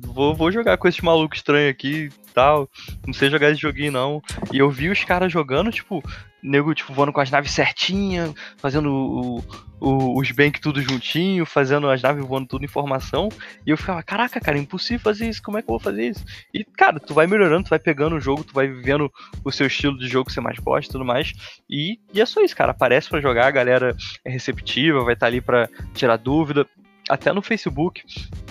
vou, 0.00 0.34
vou 0.34 0.50
jogar 0.50 0.78
com 0.78 0.88
esse 0.88 1.04
maluco 1.04 1.34
estranho 1.34 1.70
aqui, 1.70 2.08
tal. 2.30 2.68
Não 3.06 3.12
sei 3.12 3.30
jogar 3.30 3.50
esse 3.50 3.60
joguinho, 3.60 3.92
não. 3.92 4.22
E 4.52 4.58
eu 4.58 4.70
vi 4.70 4.88
os 4.88 5.04
caras 5.04 5.32
jogando, 5.32 5.70
tipo, 5.70 6.02
nego, 6.42 6.74
tipo, 6.74 6.92
voando 6.92 7.12
com 7.12 7.20
as 7.20 7.30
naves 7.30 7.52
certinhas, 7.52 8.32
fazendo 8.56 8.90
o, 8.90 9.44
o, 9.80 10.18
os 10.18 10.30
bank 10.30 10.60
tudo 10.60 10.80
juntinho, 10.80 11.44
fazendo 11.44 11.88
as 11.88 12.02
naves 12.02 12.24
voando 12.24 12.48
tudo 12.48 12.64
em 12.64 12.68
formação. 12.68 13.28
E 13.66 13.70
eu 13.70 13.76
ficava, 13.76 14.02
caraca, 14.02 14.40
cara, 14.40 14.56
é 14.56 14.60
impossível 14.60 15.00
fazer 15.00 15.28
isso, 15.28 15.42
como 15.42 15.58
é 15.58 15.62
que 15.62 15.68
eu 15.68 15.74
vou 15.74 15.80
fazer 15.80 16.08
isso? 16.08 16.24
E, 16.52 16.64
cara, 16.64 16.98
tu 16.98 17.14
vai 17.14 17.26
melhorando, 17.26 17.64
tu 17.64 17.70
vai 17.70 17.78
pegando 17.78 18.16
o 18.16 18.20
jogo, 18.20 18.44
tu 18.44 18.54
vai 18.54 18.68
vendo 18.68 19.10
o 19.44 19.52
seu 19.52 19.66
estilo 19.66 19.98
de 19.98 20.08
jogo 20.08 20.26
que 20.26 20.32
você 20.32 20.40
mais 20.40 20.58
gosta 20.58 20.90
e 20.90 20.92
tudo 20.92 21.04
mais. 21.04 21.32
E, 21.68 21.98
e 22.12 22.20
é 22.20 22.26
só 22.26 22.42
isso, 22.42 22.56
cara. 22.56 22.72
Aparece 22.72 23.08
para 23.08 23.20
jogar, 23.20 23.46
a 23.46 23.50
galera 23.50 23.96
é 24.24 24.30
receptiva, 24.30 25.04
vai 25.04 25.14
estar 25.14 25.26
tá 25.26 25.30
ali 25.30 25.40
para 25.40 25.68
tirar 25.94 26.16
dúvida 26.16 26.66
até 27.10 27.32
no 27.32 27.42
Facebook 27.42 28.02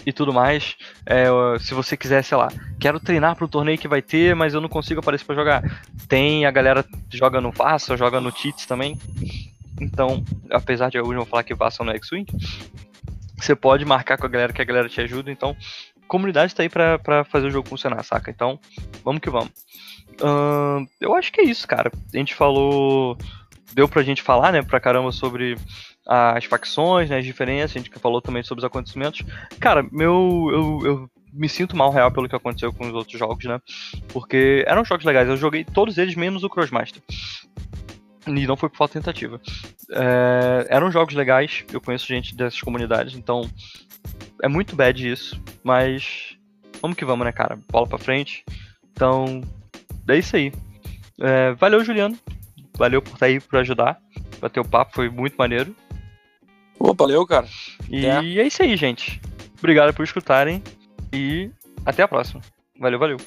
e 0.05 0.11
tudo 0.11 0.33
mais. 0.33 0.75
É, 1.05 1.27
se 1.59 1.73
você 1.73 1.95
quiser, 1.95 2.21
sei 2.23 2.37
lá, 2.37 2.49
quero 2.77 2.99
treinar 2.99 3.35
para 3.35 3.45
o 3.45 3.47
torneio 3.47 3.77
que 3.77 3.87
vai 3.87 4.01
ter, 4.01 4.35
mas 4.35 4.53
eu 4.53 4.59
não 4.59 4.67
consigo 4.67 4.99
aparecer 4.99 5.25
para 5.25 5.35
jogar. 5.35 5.81
Tem 6.09 6.45
a 6.45 6.51
galera 6.51 6.85
joga 7.09 7.39
no 7.39 7.51
Vassa, 7.51 7.95
joga 7.95 8.19
no 8.19 8.35
Cheats 8.35 8.65
também. 8.65 8.99
Então, 9.79 10.23
apesar 10.51 10.89
de 10.89 10.97
alguns 10.97 11.15
vão 11.15 11.25
falar 11.25 11.43
que 11.43 11.55
Vassa 11.55 11.85
no 11.85 11.91
X-Wing, 11.91 12.25
você 13.37 13.55
pode 13.55 13.85
marcar 13.85 14.17
com 14.17 14.25
a 14.25 14.29
galera 14.29 14.51
que 14.51 14.61
a 14.61 14.65
galera 14.65 14.89
te 14.89 14.99
ajuda. 14.99 15.31
Então, 15.31 15.55
comunidade 16.05 16.53
tá 16.53 16.61
aí 16.63 16.69
pra, 16.69 17.23
fazer 17.23 17.47
o 17.47 17.51
jogo 17.51 17.69
funcionar, 17.69 18.03
saca? 18.03 18.29
Então, 18.29 18.59
vamos 19.05 19.21
que 19.21 19.29
vamos. 19.29 19.51
Uh, 20.21 20.85
eu 20.99 21.15
acho 21.15 21.31
que 21.31 21.39
é 21.39 21.45
isso, 21.45 21.65
cara. 21.65 21.89
A 22.13 22.17
gente 22.17 22.35
falou. 22.35 23.17
Deu 23.71 23.87
pra 23.87 24.01
gente 24.01 24.21
falar, 24.21 24.51
né, 24.51 24.63
pra 24.63 24.79
caramba 24.79 25.11
sobre 25.11 25.55
as 26.11 26.45
facções, 26.45 27.07
né, 27.07 27.19
as 27.19 27.25
diferenças, 27.25 27.75
a 27.75 27.79
gente 27.79 27.91
falou 27.99 28.19
também 28.19 28.41
sobre 28.41 28.61
os 28.61 28.65
acontecimentos. 28.65 29.21
Cara, 29.59 29.85
meu, 29.91 30.49
eu, 30.51 30.79
eu 30.83 31.09
me 31.31 31.47
sinto 31.47 31.77
mal 31.77 31.91
real 31.91 32.11
pelo 32.11 32.27
que 32.27 32.35
aconteceu 32.35 32.73
com 32.73 32.87
os 32.87 32.93
outros 32.93 33.19
jogos, 33.19 33.45
né? 33.45 33.59
Porque 34.11 34.63
eram 34.65 34.83
jogos 34.83 35.05
legais, 35.05 35.29
eu 35.29 35.37
joguei 35.37 35.63
todos 35.63 35.99
eles 35.99 36.15
menos 36.15 36.43
o 36.43 36.49
Crossmaster. 36.49 37.03
E 38.25 38.47
não 38.47 38.57
foi 38.57 38.69
por 38.69 38.77
falta 38.77 38.93
de 38.93 39.05
tentativa. 39.05 39.39
É, 39.91 40.65
eram 40.69 40.91
jogos 40.91 41.13
legais, 41.13 41.63
eu 41.71 41.79
conheço 41.79 42.07
gente 42.07 42.35
dessas 42.35 42.59
comunidades, 42.59 43.15
então 43.15 43.47
é 44.41 44.47
muito 44.47 44.75
bad 44.75 45.07
isso, 45.07 45.39
mas 45.63 46.35
vamos 46.81 46.97
que 46.97 47.05
vamos, 47.05 47.23
né, 47.23 47.31
cara? 47.31 47.59
Bola 47.71 47.85
pra 47.85 47.99
frente. 47.99 48.43
Então, 48.91 49.41
é 50.07 50.17
isso 50.17 50.35
aí. 50.35 50.51
É, 51.21 51.53
valeu, 51.53 51.83
Juliano. 51.83 52.17
Valeu 52.75 52.99
por 52.99 53.13
estar 53.13 53.27
aí 53.27 53.39
para 53.39 53.59
ajudar. 53.59 53.99
Bater 54.39 54.59
o 54.59 54.67
papo, 54.67 54.95
foi 54.95 55.09
muito 55.09 55.35
maneiro. 55.35 55.75
Pô, 56.79 56.93
valeu, 56.93 57.27
cara. 57.27 57.45
E 57.89 58.05
é. 58.05 58.39
é 58.39 58.47
isso 58.47 58.63
aí, 58.63 58.75
gente. 58.77 59.21
Obrigado 59.59 59.93
por 59.93 60.03
escutarem 60.03 60.63
e 61.13 61.51
até 61.85 62.01
a 62.01 62.07
próxima. 62.07 62.41
Valeu, 62.79 62.97
valeu. 62.97 63.17